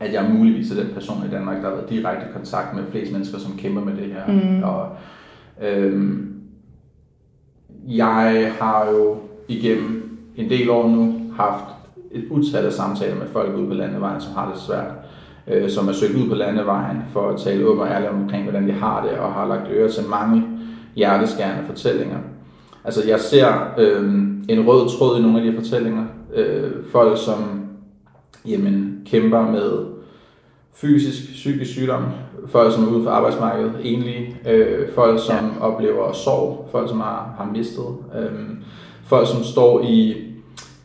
at 0.00 0.12
jeg 0.12 0.30
muligvis 0.32 0.70
er 0.70 0.82
den 0.82 0.94
person 0.94 1.26
i 1.26 1.30
Danmark, 1.30 1.62
der 1.62 1.68
har 1.68 1.76
været 1.76 1.90
direkte 1.90 2.26
i 2.30 2.32
kontakt 2.32 2.76
med 2.76 2.84
flest 2.90 3.12
mennesker, 3.12 3.38
som 3.38 3.56
kæmper 3.58 3.80
med 3.80 3.96
det 3.96 4.12
her. 4.12 4.26
Mm. 4.26 4.62
Og, 4.62 4.88
øhm, 5.62 6.34
jeg 7.86 8.52
har 8.60 8.90
jo 8.90 9.16
igennem 9.48 10.18
en 10.36 10.50
del 10.50 10.70
år 10.70 10.88
nu 10.88 11.20
haft 11.36 11.64
et 12.14 12.24
utal 12.30 12.66
af 12.66 12.72
samtaler 12.72 13.14
med 13.14 13.26
folk 13.32 13.56
ude 13.56 13.66
på 13.66 13.74
landevejen, 13.74 14.20
som 14.20 14.32
har 14.34 14.52
det 14.52 14.62
svært, 14.62 14.92
øh, 15.48 15.70
som 15.70 15.88
er 15.88 15.92
søgt 15.92 16.14
ud 16.14 16.28
på 16.28 16.34
landevejen 16.34 17.02
for 17.12 17.28
at 17.28 17.40
tale 17.40 17.66
åbent 17.66 17.82
og 17.82 17.88
ærligt 17.88 18.10
omkring, 18.10 18.42
hvordan 18.42 18.68
de 18.68 18.72
har 18.72 19.02
det, 19.02 19.18
og 19.18 19.32
har 19.32 19.48
lagt 19.48 19.70
øre 19.70 19.90
til 19.90 20.08
mange 20.08 20.42
hjerteskærende 20.96 21.66
fortællinger. 21.66 22.18
Altså 22.84 23.08
jeg 23.08 23.20
ser 23.20 23.74
øh, 23.78 24.04
en 24.48 24.66
rød 24.66 24.88
tråd 24.88 25.18
i 25.18 25.22
nogle 25.22 25.40
af 25.40 25.44
de 25.44 25.58
fortællinger. 25.58 26.04
Øh, 26.34 26.70
folk, 26.92 27.18
som 27.18 27.64
jamen, 28.46 29.02
kæmper 29.06 29.50
med 29.50 29.86
fysisk, 30.74 31.32
psykisk 31.32 31.70
sygdom, 31.70 32.02
folk, 32.46 32.72
som 32.72 32.84
er 32.84 32.88
ude 32.88 33.04
for 33.04 33.10
arbejdsmarkedet, 33.10 33.72
enlige, 33.82 34.36
øh, 34.48 34.88
folk, 34.94 35.20
som 35.26 35.36
ja. 35.36 35.64
oplever 35.64 36.12
sorg, 36.12 36.68
folk, 36.72 36.88
som 36.88 37.00
har, 37.00 37.34
har 37.38 37.50
mistet, 37.52 37.84
øh, 38.18 38.48
folk, 39.04 39.28
som 39.28 39.42
står 39.42 39.84
i, 39.84 40.14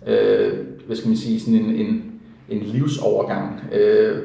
øh, 0.08 0.54
hvad 0.90 0.98
skal 0.98 1.08
man 1.08 1.18
sige, 1.18 1.40
sådan 1.40 1.60
en, 1.60 1.76
en, 1.76 2.04
en 2.50 2.62
livsovergang. 2.62 3.64
Øh, 3.74 4.18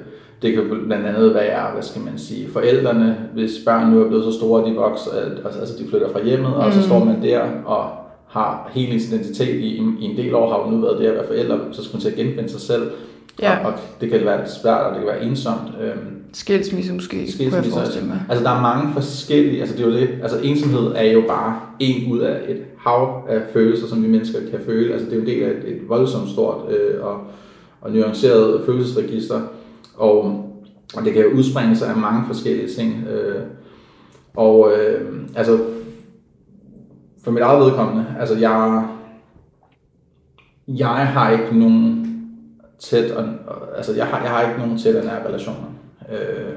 det 0.42 0.54
kan 0.54 0.62
blandt 0.86 1.06
andet 1.06 1.34
være, 1.34 1.72
hvad 1.72 1.82
skal 1.82 2.02
man 2.02 2.18
sige, 2.18 2.48
forældrene, 2.48 3.16
hvis 3.34 3.50
børn 3.64 3.90
nu 3.90 4.00
er 4.04 4.08
blevet 4.08 4.24
så 4.24 4.32
store, 4.32 4.62
at 4.62 4.70
de 4.70 4.74
vokser, 4.74 5.10
at, 5.10 5.58
altså 5.60 5.74
de 5.78 5.88
flytter 5.88 6.12
fra 6.12 6.24
hjemmet, 6.24 6.50
mm. 6.50 6.56
og 6.56 6.72
så 6.72 6.82
står 6.82 7.04
man 7.04 7.22
der 7.22 7.40
og 7.64 7.90
har 8.28 8.70
hele 8.74 8.92
ens 8.92 9.12
identitet 9.12 9.60
i, 9.60 9.76
i 9.76 10.04
en 10.04 10.16
del 10.16 10.34
år, 10.34 10.50
har 10.50 10.64
jo 10.64 10.76
nu 10.76 10.80
været 10.80 10.98
det 10.98 11.06
at 11.06 11.14
være 11.14 11.26
forældre, 11.26 11.58
så 11.72 11.84
skal 11.84 11.94
man 11.94 12.00
til 12.00 12.10
at 12.10 12.16
genfinde 12.16 12.48
sig 12.48 12.60
selv. 12.60 12.90
Ja. 13.42 13.58
Og, 13.58 13.72
og 13.72 13.78
det 14.00 14.10
kan 14.10 14.24
være 14.24 14.48
svært, 14.48 14.86
og 14.86 14.90
det 14.90 14.98
kan 14.98 15.08
være 15.14 15.24
ensomt. 15.24 15.70
Øhm, 15.82 16.23
skilsmisse 16.34 16.92
måske, 16.92 17.08
skilsmisse, 17.08 17.50
kunne 17.50 17.64
jeg 17.64 17.72
forestille 17.72 18.08
mig. 18.08 18.22
Altså 18.28 18.44
der 18.44 18.50
er 18.50 18.60
mange 18.62 18.92
forskellige, 18.92 19.60
altså 19.60 19.76
det 19.76 19.82
er 19.84 19.88
jo 19.88 19.94
det, 19.94 20.08
altså 20.22 20.38
ensomhed 20.42 20.92
er 20.96 21.12
jo 21.12 21.22
bare 21.28 21.60
en 21.80 22.12
ud 22.12 22.18
af 22.18 22.40
et 22.48 22.62
hav 22.78 23.26
af 23.28 23.40
følelser, 23.52 23.86
som 23.86 24.02
vi 24.02 24.08
mennesker 24.08 24.38
kan 24.50 24.60
føle. 24.66 24.92
Altså 24.92 25.06
det 25.06 25.12
er 25.12 25.16
jo 25.16 25.22
en 25.22 25.28
del 25.28 25.42
af 25.42 25.50
et, 25.50 25.74
et 25.74 25.88
voldsomt 25.88 26.30
stort 26.30 26.72
øh, 26.72 27.04
og, 27.04 27.20
og 27.80 27.92
nuanceret 27.92 28.62
følelsesregister. 28.66 29.40
Og, 29.96 30.24
og 30.96 31.04
det 31.04 31.12
kan 31.12 31.22
jo 31.22 31.28
udspringe 31.28 31.76
sig 31.76 31.88
af 31.88 31.96
mange 31.96 32.26
forskellige 32.26 32.68
ting. 32.68 33.04
Øh, 33.08 33.42
og 34.36 34.72
øh, 34.72 35.10
altså, 35.34 35.58
for 37.24 37.30
mit 37.30 37.42
eget 37.42 37.64
vedkommende, 37.64 38.06
altså 38.20 38.34
jeg, 38.38 38.84
jeg 40.68 41.06
har 41.06 41.30
ikke 41.30 41.58
nogen 41.58 42.00
tæt, 42.78 43.10
og, 43.10 43.24
altså 43.76 43.94
jeg 43.94 44.06
har, 44.06 44.22
jeg 44.22 44.30
har 44.30 44.42
ikke 44.48 44.58
nogen 44.58 44.78
tæt 44.78 44.96
og 44.96 45.04
nære 45.04 45.28
relationer. 45.28 45.73
Øh, 46.12 46.54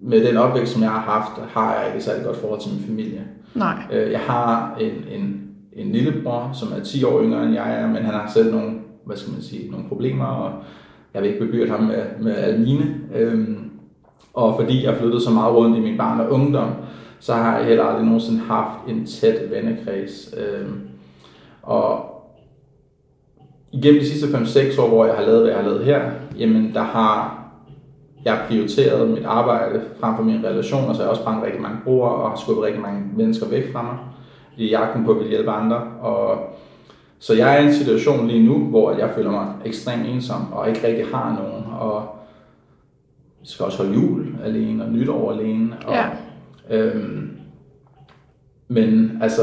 med 0.00 0.24
den 0.24 0.36
opvækst, 0.36 0.72
som 0.72 0.82
jeg 0.82 0.90
har 0.90 1.00
haft, 1.00 1.52
har 1.52 1.74
jeg 1.74 1.86
ikke 1.94 2.04
særlig 2.04 2.24
godt 2.24 2.36
forhold 2.36 2.60
til 2.60 2.72
min 2.72 2.84
familie. 2.86 3.24
Nej. 3.54 3.82
Øh, 3.92 4.12
jeg 4.12 4.20
har 4.20 4.76
en, 4.80 5.20
en, 5.20 5.42
en 5.72 5.92
lillebror, 5.92 6.50
som 6.52 6.68
er 6.78 6.84
10 6.84 7.04
år 7.04 7.22
yngre 7.22 7.44
end 7.44 7.54
jeg 7.54 7.80
er, 7.80 7.86
men 7.86 7.96
han 7.96 8.14
har 8.14 8.30
selv 8.34 8.52
nogle, 8.52 8.72
hvad 9.04 9.16
skal 9.16 9.32
man 9.32 9.42
sige, 9.42 9.70
nogle 9.70 9.88
problemer, 9.88 10.24
og 10.24 10.52
jeg 11.14 11.22
vil 11.22 11.30
ikke 11.30 11.44
bebyrde 11.44 11.70
ham 11.70 11.80
med, 11.80 12.02
med 12.20 12.36
alle 12.36 12.60
mine. 12.60 12.94
Øhm, 13.14 13.70
og 14.34 14.56
fordi 14.60 14.84
jeg 14.84 14.96
flyttede 14.96 15.24
så 15.24 15.30
meget 15.30 15.54
rundt 15.54 15.76
i 15.76 15.80
min 15.80 15.96
barn 15.96 16.20
og 16.20 16.30
ungdom, 16.30 16.70
så 17.20 17.34
har 17.34 17.58
jeg 17.58 17.66
heller 17.66 17.84
aldrig 17.84 18.04
nogensinde 18.04 18.40
haft 18.40 18.88
en 18.88 19.06
tæt 19.06 19.50
vennekreds. 19.50 20.34
Øhm, 20.36 20.80
og 21.62 22.06
igennem 23.72 24.00
de 24.00 24.06
sidste 24.08 24.26
5-6 24.26 24.80
år, 24.80 24.88
hvor 24.88 25.06
jeg 25.06 25.14
har 25.14 25.24
lavet, 25.24 25.40
hvad 25.40 25.50
jeg 25.50 25.62
har 25.62 25.68
lavet 25.68 25.84
her, 25.84 26.10
jamen 26.38 26.74
der 26.74 26.82
har 26.82 27.39
jeg 28.24 28.44
prioriteret 28.48 29.10
mit 29.10 29.24
arbejde 29.24 29.80
frem 30.00 30.16
for 30.16 30.22
mine 30.22 30.48
relationer, 30.48 30.92
så 30.92 31.02
jeg 31.02 31.10
også 31.10 31.24
brændt 31.24 31.44
rigtig 31.44 31.60
mange 31.60 31.78
broer 31.84 32.08
og 32.08 32.30
har 32.30 32.36
skubbet 32.36 32.64
rigtig 32.64 32.82
mange 32.82 33.02
mennesker 33.16 33.48
væk 33.48 33.72
fra 33.72 33.82
mig 33.82 33.96
i 34.56 34.68
jagten 34.68 35.04
på 35.04 35.10
at 35.10 35.16
ville 35.16 35.30
hjælpe 35.30 35.50
andre. 35.50 35.76
Og 36.00 36.38
så 37.18 37.34
jeg 37.34 37.56
er 37.56 37.60
i 37.60 37.66
en 37.66 37.74
situation 37.74 38.26
lige 38.26 38.46
nu, 38.46 38.58
hvor 38.58 38.92
jeg 38.98 39.10
føler 39.14 39.30
mig 39.30 39.46
ekstremt 39.64 40.06
ensom 40.06 40.52
og 40.52 40.68
ikke 40.68 40.86
rigtig 40.86 41.06
har 41.06 41.42
nogen. 41.42 41.64
Og 41.78 42.16
jeg 43.40 43.48
skal 43.48 43.64
også 43.64 43.78
holde 43.78 43.94
jul 43.94 44.26
alene 44.44 44.84
og 44.84 44.90
nytår 44.90 45.32
alene. 45.32 45.76
Og, 45.86 45.94
ja. 45.94 46.06
øhm, 46.70 47.30
men 48.68 49.18
altså, 49.22 49.42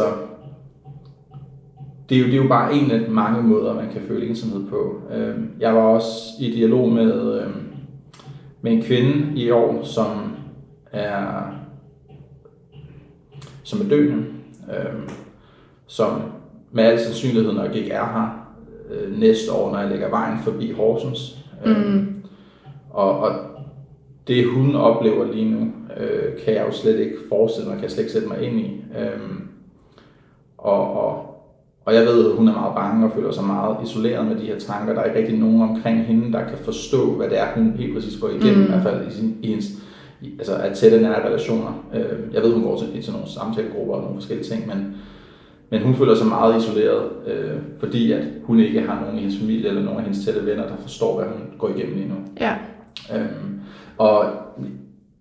det 2.09 2.17
er, 2.17 2.21
jo, 2.21 2.25
det 2.25 2.33
er 2.33 2.43
jo 2.43 2.47
bare 2.47 2.73
en 2.73 2.91
af 2.91 3.09
mange 3.09 3.43
måder, 3.43 3.73
man 3.73 3.89
kan 3.93 4.01
føle 4.07 4.27
ensomhed 4.27 4.69
på. 4.69 5.01
Øhm, 5.13 5.49
jeg 5.59 5.75
var 5.75 5.81
også 5.81 6.09
i 6.39 6.51
dialog 6.51 6.89
med, 6.89 7.41
øhm, 7.41 7.66
med 8.61 8.71
en 8.71 8.81
kvinde 8.81 9.39
i 9.39 9.51
år, 9.51 9.83
som 9.83 10.35
er, 10.91 11.41
som 13.63 13.81
er 13.81 13.89
døende, 13.89 14.25
øhm, 14.77 15.09
som 15.87 16.21
med 16.71 16.83
al 16.83 16.99
sandsynlighed 16.99 17.53
nok 17.53 17.75
ikke 17.75 17.91
er 17.91 18.05
her 18.05 18.47
øh, 18.89 19.19
næste 19.19 19.51
år, 19.51 19.71
når 19.71 19.79
jeg 19.79 19.89
lægger 19.89 20.09
vejen 20.09 20.39
forbi 20.39 20.71
Horsens. 20.71 21.45
Mm. 21.65 22.23
Og, 22.89 23.19
og 23.19 23.35
det 24.27 24.47
hun 24.47 24.75
oplever 24.75 25.31
lige 25.31 25.51
nu, 25.51 25.71
øh, 25.97 26.43
kan 26.45 26.53
jeg 26.53 26.65
jo 26.67 26.71
slet 26.71 26.99
ikke 26.99 27.17
forestille 27.29 27.67
mig, 27.69 27.77
kan 27.77 27.83
jeg 27.83 27.91
slet 27.91 28.03
ikke 28.03 28.13
sætte 28.13 28.27
mig 28.27 28.41
ind 28.41 28.59
i. 28.59 28.83
Øhm, 28.99 29.47
og, 30.57 30.93
og, 30.93 31.26
og 31.87 31.93
jeg 31.93 32.05
ved, 32.05 32.29
at 32.31 32.37
hun 32.37 32.47
er 32.47 32.53
meget 32.53 32.75
bange 32.75 33.05
og 33.05 33.11
føler 33.11 33.31
sig 33.31 33.43
meget 33.43 33.77
isoleret 33.83 34.25
med 34.25 34.35
de 34.35 34.45
her 34.45 34.59
tanker. 34.59 34.93
Der 34.93 35.01
er 35.01 35.05
ikke 35.05 35.19
rigtig 35.19 35.39
nogen 35.39 35.61
omkring 35.61 36.05
hende, 36.05 36.33
der 36.33 36.39
kan 36.39 36.57
forstå, 36.63 37.11
hvad 37.13 37.29
det 37.29 37.39
er, 37.39 37.45
hun 37.55 37.73
helt 37.77 37.93
præcis 37.93 38.19
går 38.21 38.29
igennem, 38.29 38.57
mm. 38.57 38.63
i 38.63 38.67
hvert 38.67 38.83
fald 38.83 39.07
i, 39.07 39.11
sin, 39.11 39.37
i 39.41 39.47
hendes 39.47 39.67
altså 40.39 40.55
at 40.55 40.73
tætte 40.73 41.01
nære 41.01 41.27
relationer. 41.27 41.85
Øh, 41.93 42.33
jeg 42.33 42.43
ved, 42.43 42.53
hun 42.53 42.63
går 42.63 42.77
til, 42.77 43.03
til 43.03 43.13
nogle 43.13 43.27
samtalegrupper 43.29 43.93
og 43.93 44.01
nogle 44.01 44.15
forskellige 44.15 44.47
ting, 44.47 44.67
men 44.67 44.95
men 45.69 45.81
hun 45.81 45.95
føler 45.95 46.15
sig 46.15 46.27
meget 46.27 46.63
isoleret, 46.63 47.03
øh, 47.27 47.57
fordi 47.79 48.11
at 48.11 48.23
hun 48.43 48.59
ikke 48.59 48.81
har 48.81 49.01
nogen 49.01 49.17
i 49.17 49.19
hendes 49.19 49.39
familie 49.39 49.67
eller 49.69 49.81
nogen 49.81 49.97
af 49.97 50.03
hendes 50.03 50.25
tætte 50.25 50.45
venner, 50.45 50.67
der 50.67 50.75
forstår, 50.79 51.15
hvad 51.15 51.27
hun 51.27 51.41
går 51.57 51.69
igennem 51.69 51.95
lige 51.95 52.09
nu. 52.09 52.15
Ja. 52.39 52.55
Øhm, 53.15 53.59
og 53.97 54.25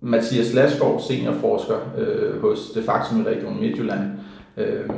Mathias 0.00 0.54
Laskov, 0.54 1.00
seniorforsker 1.00 1.76
øh, 1.98 2.40
hos 2.40 2.70
Det 2.70 2.84
Faktum 2.84 3.20
i 3.20 3.24
Region 3.24 3.60
Midtjylland, 3.60 4.00
øh, 4.56 4.90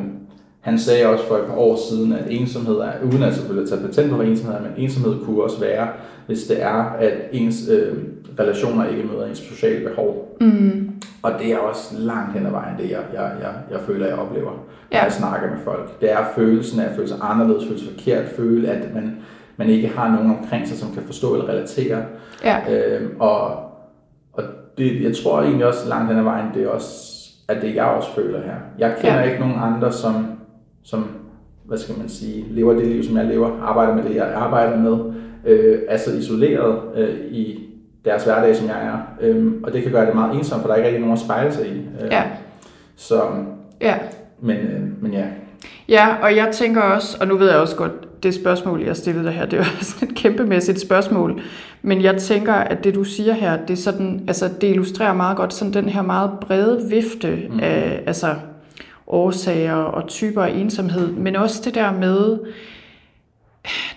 han 0.69 0.79
sagde 0.79 1.07
også 1.07 1.25
for 1.29 1.35
et 1.35 1.45
par 1.47 1.57
år 1.57 1.79
siden, 1.91 2.13
at 2.13 2.25
ensomhed 2.31 2.75
er, 2.77 2.93
uden 3.05 3.23
at 3.23 3.35
selvfølgelig 3.35 3.71
tage 3.71 3.81
patent 3.87 4.11
på 4.11 4.21
ensomhed, 4.23 4.61
men 4.61 4.71
ensomhed 4.77 5.25
kunne 5.25 5.43
også 5.43 5.61
være, 5.61 5.89
hvis 6.27 6.45
det 6.45 6.63
er, 6.63 6.83
at 6.99 7.13
ens 7.33 7.69
øh, 7.71 7.97
relationer 8.39 8.89
ikke 8.89 9.03
møder 9.13 9.27
ens 9.27 9.39
sociale 9.39 9.89
behov. 9.89 10.37
Mm. 10.41 10.91
Og 11.23 11.31
det 11.43 11.53
er 11.53 11.59
også 11.59 11.95
langt 11.99 12.33
hen 12.33 12.47
ad 12.47 12.51
vejen 12.51 12.79
det, 12.79 12.91
jeg, 12.91 13.01
jeg, 13.15 13.33
jeg, 13.41 13.53
jeg 13.71 13.81
føler, 13.87 14.07
jeg 14.07 14.17
oplever, 14.17 14.51
når 14.51 14.67
Ja. 14.93 15.03
jeg 15.03 15.13
snakker 15.13 15.51
med 15.51 15.59
folk. 15.65 16.01
Det 16.01 16.13
er 16.13 16.19
følelsen 16.35 16.81
af 16.81 16.85
at 16.85 16.97
føle 16.97 17.09
sig 17.09 17.17
anderledes, 17.23 17.65
føle 17.69 17.79
sig 17.79 17.89
forkert, 17.95 18.25
føle, 18.37 18.69
at 18.69 18.95
man, 18.95 19.17
man 19.57 19.69
ikke 19.69 19.89
har 19.89 20.11
nogen 20.13 20.31
omkring 20.39 20.69
sig, 20.69 20.79
som 20.79 20.93
kan 20.95 21.03
forstå 21.07 21.35
eller 21.35 21.49
relatere. 21.49 22.03
Ja. 22.45 22.57
Øhm, 22.75 23.11
og 23.21 23.51
og 24.33 24.45
det, 24.79 25.03
jeg 25.03 25.17
tror 25.17 25.43
egentlig 25.43 25.67
også 25.67 25.89
langt 25.89 26.09
hen 26.09 26.19
ad 26.19 26.23
vejen, 26.25 26.47
det 26.55 26.63
er 26.63 26.69
også, 26.69 27.19
at 27.49 27.63
det 27.63 27.75
jeg 27.75 27.85
også 27.85 28.09
føler 28.15 28.41
her. 28.43 28.55
Jeg 28.79 28.95
kender 29.01 29.19
ja. 29.21 29.25
ikke 29.25 29.41
nogen 29.41 29.57
andre, 29.63 29.93
som, 29.93 30.27
som, 30.91 31.07
hvad 31.65 31.79
skal 31.79 31.99
man 31.99 32.09
sige, 32.09 32.45
lever 32.51 32.73
det 32.75 32.87
liv, 32.87 33.05
som 33.05 33.17
jeg 33.17 33.27
lever, 33.27 33.61
arbejder 33.63 33.95
med 33.95 34.05
det, 34.05 34.15
jeg 34.15 34.33
arbejder 34.35 34.77
med, 34.77 34.99
øh, 35.47 35.79
er 35.89 35.97
så 35.97 36.13
isoleret 36.13 36.79
øh, 36.97 37.15
i 37.31 37.59
deres 38.05 38.25
hverdag, 38.25 38.57
som 38.57 38.67
jeg 38.69 38.87
er. 38.87 39.27
Øhm, 39.27 39.65
og 39.65 39.73
det 39.73 39.83
kan 39.83 39.93
gøre 39.93 40.07
det 40.07 40.15
meget 40.15 40.35
ensomt, 40.39 40.61
for 40.61 40.69
der 40.69 40.75
er 40.75 40.77
ikke 40.77 40.87
rigtig 40.87 41.01
nogen 41.01 41.13
at 41.13 41.19
spejle 41.21 41.53
sig 41.53 41.67
i. 41.67 41.79
Øh, 41.79 42.11
Ja. 42.11 42.23
Så, 42.97 43.23
Ja. 43.81 43.95
men, 44.41 44.57
øh, 44.57 45.03
men 45.03 45.13
ja. 45.13 45.25
Ja, 45.89 46.07
og 46.23 46.37
jeg 46.37 46.49
tænker 46.53 46.81
også, 46.83 47.17
og 47.21 47.27
nu 47.27 47.37
ved 47.37 47.49
jeg 47.51 47.59
også 47.59 47.77
godt, 47.77 48.23
det 48.23 48.35
spørgsmål, 48.35 48.83
jeg 48.83 48.97
stillede 48.97 49.25
dig 49.25 49.33
her, 49.33 49.47
det 49.47 49.59
er 49.59 49.65
også 49.79 49.97
et 50.11 50.15
kæmpemæssigt 50.15 50.81
spørgsmål, 50.81 51.41
men 51.83 52.03
jeg 52.03 52.17
tænker, 52.17 52.55
at 52.55 52.85
det 52.85 52.95
du 52.95 53.05
siger 53.05 53.33
her, 53.33 53.57
det, 53.57 53.71
er 53.71 53.77
sådan, 53.83 54.25
altså, 54.29 54.49
det 54.61 54.71
illustrerer 54.71 55.13
meget 55.13 55.37
godt 55.37 55.55
sådan 55.55 55.75
den 55.75 55.89
her 55.89 56.03
meget 56.03 56.31
brede 56.41 56.87
vifte 56.91 57.39
mm. 57.51 57.61
af 57.63 58.03
altså, 58.07 58.35
årsager 59.09 59.75
og 59.75 60.09
typer 60.09 60.43
af 60.43 60.51
ensomhed, 60.51 61.13
men 61.13 61.37
også 61.37 61.63
det 61.65 61.75
der 61.75 61.93
med, 61.93 62.39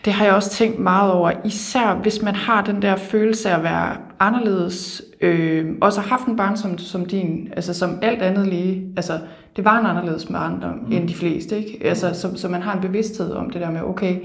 det 0.06 0.14
har 0.14 0.26
jeg 0.26 0.34
også 0.34 0.50
tænkt 0.50 0.80
meget 0.80 1.12
over, 1.12 1.32
især 1.46 1.94
hvis 1.94 2.22
man 2.22 2.36
har 2.36 2.62
den 2.62 2.82
der 2.82 2.96
følelse 2.96 3.50
af 3.50 3.58
at 3.58 3.64
være 3.64 3.98
anderledes, 4.20 5.02
øh, 5.22 5.66
også 5.82 6.02
har 6.02 6.10
haft 6.10 6.26
en 6.26 6.36
barn 6.36 6.58
som, 6.58 6.78
som 6.78 7.06
din, 7.06 7.50
altså 7.56 7.74
som 7.74 8.00
alt 8.02 8.22
andet 8.22 8.48
lige, 8.48 8.84
altså 8.98 9.20
det 9.56 9.66
var 9.66 9.80
en 9.80 9.86
anderledes 9.86 10.26
andre 10.36 10.74
mm. 10.86 10.92
end 10.92 11.08
de 11.08 11.16
fleste, 11.16 11.58
ikke? 11.58 11.88
Altså, 11.88 12.14
så, 12.14 12.36
så 12.36 12.50
man 12.50 12.62
har 12.62 12.76
en 12.76 12.82
bevidsthed 12.82 13.32
om 13.32 13.50
det 13.50 13.62
der 13.62 13.72
med, 13.72 13.82
okay, 13.82 14.16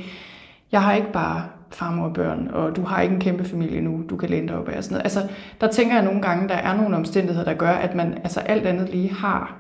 jeg 0.73 0.83
har 0.83 0.95
ikke 0.95 1.13
bare 1.13 1.43
farmor 1.71 2.05
og 2.05 2.15
børn, 2.15 2.49
og 2.53 2.77
du 2.77 2.83
har 2.83 3.03
ikke 3.03 3.15
en 3.15 3.21
kæmpe 3.21 3.45
familie 3.45 3.81
nu, 3.81 4.03
du 4.11 4.17
kan 4.17 4.29
læne 4.29 4.49
dig 4.49 4.57
op 4.57 4.69
af 4.69 4.77
og 4.77 4.85
sådan 4.85 4.95
noget. 4.95 5.05
Altså, 5.05 5.21
der 5.61 5.67
tænker 5.67 5.95
jeg 5.95 6.05
nogle 6.05 6.23
gange, 6.23 6.49
der 6.49 6.55
er 6.55 6.77
nogle 6.77 6.97
omstændigheder, 6.97 7.45
der 7.45 7.55
gør, 7.55 7.71
at 7.71 7.95
man 7.95 8.15
altså 8.25 8.41
alt 8.41 8.67
andet 8.67 8.89
lige 8.89 9.13
har, 9.13 9.57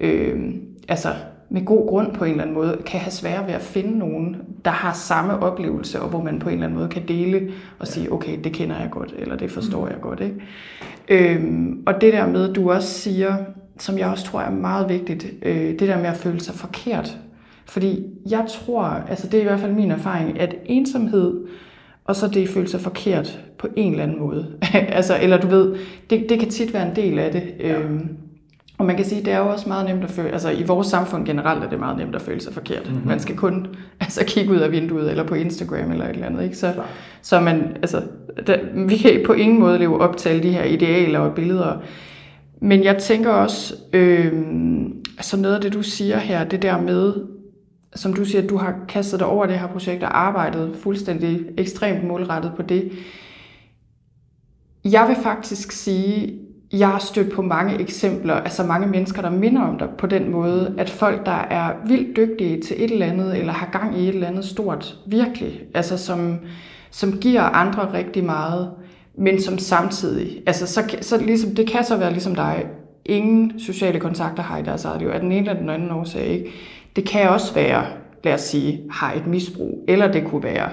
øh, 0.00 0.54
altså 0.88 1.08
med 1.50 1.64
god 1.64 1.88
grund 1.88 2.14
på 2.14 2.24
en 2.24 2.30
eller 2.30 2.42
anden 2.42 2.56
måde, 2.56 2.78
kan 2.86 3.00
have 3.00 3.10
svært 3.10 3.46
ved 3.46 3.54
at 3.54 3.60
finde 3.60 3.98
nogen, 3.98 4.36
der 4.64 4.70
har 4.70 4.92
samme 4.92 5.38
oplevelse, 5.42 6.00
og 6.00 6.08
hvor 6.08 6.22
man 6.22 6.38
på 6.38 6.48
en 6.48 6.54
eller 6.54 6.66
anden 6.66 6.78
måde 6.78 6.88
kan 6.88 7.08
dele 7.08 7.50
og 7.78 7.86
sige, 7.86 8.12
okay, 8.12 8.38
det 8.44 8.52
kender 8.52 8.80
jeg 8.80 8.88
godt, 8.90 9.14
eller 9.18 9.36
det 9.36 9.50
forstår 9.50 9.88
jeg 9.88 9.96
godt. 10.00 10.20
Ikke? 10.20 10.36
Øhm, 11.08 11.82
og 11.86 12.00
det 12.00 12.12
der 12.12 12.26
med, 12.26 12.54
du 12.54 12.72
også 12.72 12.88
siger, 12.88 13.36
som 13.78 13.98
jeg 13.98 14.08
også 14.08 14.24
tror 14.24 14.40
er 14.40 14.50
meget 14.50 14.88
vigtigt, 14.88 15.26
øh, 15.42 15.70
det 15.70 15.80
der 15.80 15.96
med 15.96 16.06
at 16.06 16.16
føle 16.16 16.40
sig 16.40 16.54
forkert. 16.54 17.18
Fordi 17.66 18.04
jeg 18.30 18.44
tror, 18.48 18.82
altså 18.84 19.26
det 19.26 19.34
er 19.38 19.40
i 19.40 19.44
hvert 19.44 19.60
fald 19.60 19.72
min 19.72 19.90
erfaring, 19.90 20.40
at 20.40 20.54
ensomhed, 20.64 21.46
og 22.04 22.16
så 22.16 22.28
det 22.28 22.48
føle 22.48 22.68
sig 22.68 22.80
forkert 22.80 23.44
på 23.58 23.68
en 23.76 23.92
eller 23.92 24.04
anden 24.04 24.18
måde. 24.18 24.46
altså, 24.72 25.18
eller 25.22 25.40
du 25.40 25.46
ved, 25.46 25.76
det, 26.10 26.26
det 26.28 26.38
kan 26.40 26.50
tit 26.50 26.74
være 26.74 26.88
en 26.88 26.96
del 26.96 27.18
af 27.18 27.32
det. 27.32 27.42
Ja. 27.60 27.78
Øhm, 27.78 28.08
og 28.78 28.86
man 28.86 28.96
kan 28.96 29.04
sige, 29.04 29.24
det 29.24 29.32
er 29.32 29.38
jo 29.38 29.48
også 29.48 29.68
meget 29.68 29.86
nemt 29.86 30.04
at 30.04 30.10
føle, 30.10 30.30
altså 30.30 30.50
i 30.50 30.62
vores 30.62 30.86
samfund 30.86 31.26
generelt 31.26 31.64
er 31.64 31.68
det 31.68 31.78
meget 31.78 31.96
nemt 31.98 32.14
at 32.14 32.22
føle 32.22 32.40
sig 32.40 32.52
forkert. 32.52 32.90
Mm-hmm. 32.90 33.06
Man 33.06 33.20
skal 33.20 33.36
kun 33.36 33.66
altså, 34.00 34.24
kigge 34.24 34.52
ud 34.52 34.56
af 34.56 34.72
vinduet, 34.72 35.10
eller 35.10 35.26
på 35.26 35.34
Instagram, 35.34 35.90
eller 35.90 36.04
et 36.04 36.10
eller 36.10 36.26
andet, 36.26 36.44
ikke? 36.44 36.56
Så, 36.56 36.74
så 37.22 37.40
man, 37.40 37.76
altså, 37.76 38.02
der, 38.46 38.56
vi 38.86 38.96
kan 38.96 39.22
på 39.26 39.32
ingen 39.32 39.60
måde 39.60 39.78
leve 39.78 40.00
op 40.00 40.16
til 40.16 40.42
de 40.42 40.52
her 40.52 40.64
idealer 40.64 41.18
og 41.18 41.34
billeder. 41.34 41.82
Men 42.60 42.84
jeg 42.84 42.98
tænker 42.98 43.30
også, 43.30 43.74
øh, 43.92 44.32
altså 45.16 45.36
noget 45.36 45.54
af 45.54 45.60
det, 45.60 45.72
du 45.72 45.82
siger 45.82 46.18
her, 46.18 46.44
det 46.44 46.62
der 46.62 46.80
med, 46.80 47.14
som 47.94 48.14
du 48.14 48.24
siger, 48.24 48.42
at 48.42 48.50
du 48.50 48.56
har 48.56 48.74
kastet 48.88 49.20
dig 49.20 49.28
over 49.28 49.46
det 49.46 49.58
her 49.58 49.66
projekt 49.66 50.02
og 50.02 50.20
arbejdet 50.20 50.76
fuldstændig 50.82 51.40
ekstremt 51.58 52.04
målrettet 52.04 52.52
på 52.56 52.62
det. 52.62 52.92
Jeg 54.84 55.08
vil 55.08 55.16
faktisk 55.22 55.72
sige, 55.72 56.38
jeg 56.72 56.88
har 56.88 56.98
stødt 56.98 57.32
på 57.32 57.42
mange 57.42 57.80
eksempler, 57.80 58.34
altså 58.34 58.62
mange 58.62 58.86
mennesker, 58.86 59.22
der 59.22 59.30
minder 59.30 59.62
om 59.62 59.78
dig 59.78 59.88
på 59.98 60.06
den 60.06 60.30
måde, 60.30 60.74
at 60.78 60.90
folk, 60.90 61.26
der 61.26 61.46
er 61.50 61.72
vildt 61.86 62.16
dygtige 62.16 62.62
til 62.62 62.84
et 62.84 62.90
eller 62.90 63.06
andet, 63.06 63.38
eller 63.38 63.52
har 63.52 63.68
gang 63.72 63.98
i 63.98 64.02
et 64.02 64.14
eller 64.14 64.26
andet 64.26 64.44
stort, 64.44 64.96
virkelig, 65.06 65.60
altså 65.74 65.98
som, 65.98 66.38
som 66.90 67.18
giver 67.20 67.42
andre 67.42 67.92
rigtig 67.92 68.24
meget, 68.24 68.70
men 69.14 69.42
som 69.42 69.58
samtidig, 69.58 70.42
altså 70.46 70.66
så, 70.66 70.96
så 71.00 71.20
ligesom, 71.20 71.54
det 71.54 71.68
kan 71.70 71.84
så 71.84 71.96
være 71.96 72.10
ligesom 72.10 72.34
dig, 72.34 72.66
ingen 73.04 73.60
sociale 73.60 74.00
kontakter 74.00 74.42
har 74.42 74.58
i 74.58 74.62
deres 74.62 74.84
eget 74.84 75.00
liv, 75.00 75.08
af 75.08 75.20
den 75.20 75.32
ene 75.32 75.40
eller 75.40 75.60
den 75.60 75.70
anden 75.70 75.90
årsag, 75.90 76.26
ikke? 76.26 76.50
Det 76.96 77.04
kan 77.04 77.28
også 77.28 77.54
være, 77.54 77.86
lad 78.24 78.34
os 78.34 78.40
sige, 78.40 78.80
har 78.90 79.12
et 79.12 79.26
misbrug, 79.26 79.84
eller 79.88 80.12
det 80.12 80.24
kunne 80.24 80.42
være, 80.42 80.70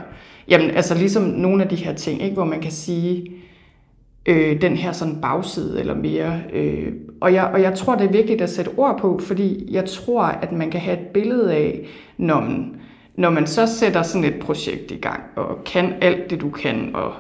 jamen 0.48 0.72
altså 0.72 0.96
ligesom 0.96 1.24
nogle 1.24 1.64
af 1.64 1.70
de 1.70 1.76
her 1.76 1.94
ting, 1.94 2.22
ikke? 2.22 2.34
hvor 2.34 2.46
man 2.46 2.62
kan 2.62 2.72
sige, 2.72 3.32
øh, 4.26 4.62
den 4.62 4.76
her 4.76 4.92
sådan 4.92 5.22
bagside 5.22 5.80
eller 5.80 5.96
mere. 5.96 6.42
Øh, 6.54 6.94
og, 7.22 7.34
jeg, 7.34 7.50
og 7.54 7.62
jeg 7.62 7.74
tror, 7.74 7.96
det 7.96 8.06
er 8.06 8.12
vigtigt 8.12 8.42
at 8.42 8.50
sætte 8.50 8.72
ord 8.78 9.00
på, 9.00 9.20
fordi 9.24 9.68
jeg 9.72 9.86
tror, 9.86 10.24
at 10.24 10.52
man 10.52 10.72
kan 10.72 10.82
have 10.82 11.00
et 11.00 11.08
billede 11.08 11.54
af, 11.54 11.86
når 12.18 12.40
man, 12.40 12.76
når 13.16 13.30
man 13.30 13.48
så 13.48 13.68
sætter 13.68 14.02
sådan 14.02 14.24
et 14.24 14.40
projekt 14.42 14.92
i 14.92 14.98
gang, 14.98 15.22
og 15.36 15.64
kan 15.66 15.94
alt 16.02 16.30
det, 16.30 16.42
du 16.42 16.50
kan, 16.50 16.92
og 16.94 17.14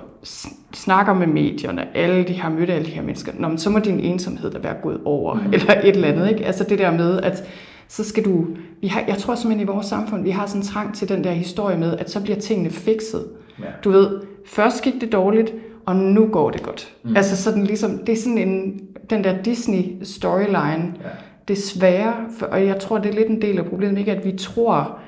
snakker 0.73 1.13
med 1.13 1.27
medierne, 1.27 1.97
alle 1.97 2.23
de 2.23 2.41
har 2.41 2.49
mødt 2.49 2.69
alle 2.69 2.85
de 2.85 2.91
her 2.91 3.01
mennesker, 3.01 3.31
når 3.39 3.47
man, 3.47 3.57
så 3.57 3.69
må 3.69 3.79
din 3.79 3.99
ensomhed 3.99 4.51
da 4.51 4.59
være 4.59 4.75
gået 4.81 5.01
over, 5.05 5.33
mm. 5.33 5.53
eller 5.53 5.73
et 5.83 5.95
eller 5.95 6.07
andet. 6.07 6.29
Ikke? 6.29 6.45
Altså 6.45 6.63
det 6.63 6.79
der 6.79 6.91
med, 6.91 7.21
at 7.21 7.43
så 7.87 8.03
skal 8.03 8.25
du... 8.25 8.47
Vi 8.81 8.87
har, 8.87 9.03
jeg 9.07 9.17
tror 9.17 9.35
simpelthen 9.35 9.67
i 9.67 9.71
vores 9.71 9.85
samfund, 9.85 10.23
vi 10.23 10.29
har 10.29 10.45
sådan 10.45 10.61
en 10.61 10.67
trang 10.67 10.95
til 10.95 11.09
den 11.09 11.23
der 11.23 11.31
historie 11.31 11.77
med, 11.77 11.97
at 11.97 12.11
så 12.11 12.21
bliver 12.21 12.39
tingene 12.39 12.69
fikset. 12.69 13.25
Ja. 13.59 13.65
Du 13.83 13.91
ved, 13.91 14.19
først 14.45 14.83
gik 14.83 14.93
det 15.01 15.11
dårligt, 15.11 15.53
og 15.85 15.95
nu 15.95 16.27
går 16.27 16.49
det 16.49 16.63
godt. 16.63 16.93
Mm. 17.03 17.17
Altså 17.17 17.37
sådan 17.37 17.63
ligesom, 17.63 17.97
det 17.97 18.13
er 18.13 18.21
sådan 18.21 18.37
en, 18.37 18.81
den 19.09 19.23
der 19.23 19.41
Disney 19.41 19.83
storyline, 20.03 20.93
ja. 21.03 21.09
desværre, 21.47 22.13
for, 22.39 22.45
og 22.45 22.65
jeg 22.65 22.79
tror, 22.79 22.97
det 22.97 23.09
er 23.09 23.13
lidt 23.13 23.27
en 23.27 23.41
del 23.41 23.57
af 23.57 23.65
problemet, 23.65 23.97
ikke 23.97 24.11
at 24.11 24.25
vi 24.25 24.31
tror, 24.37 24.99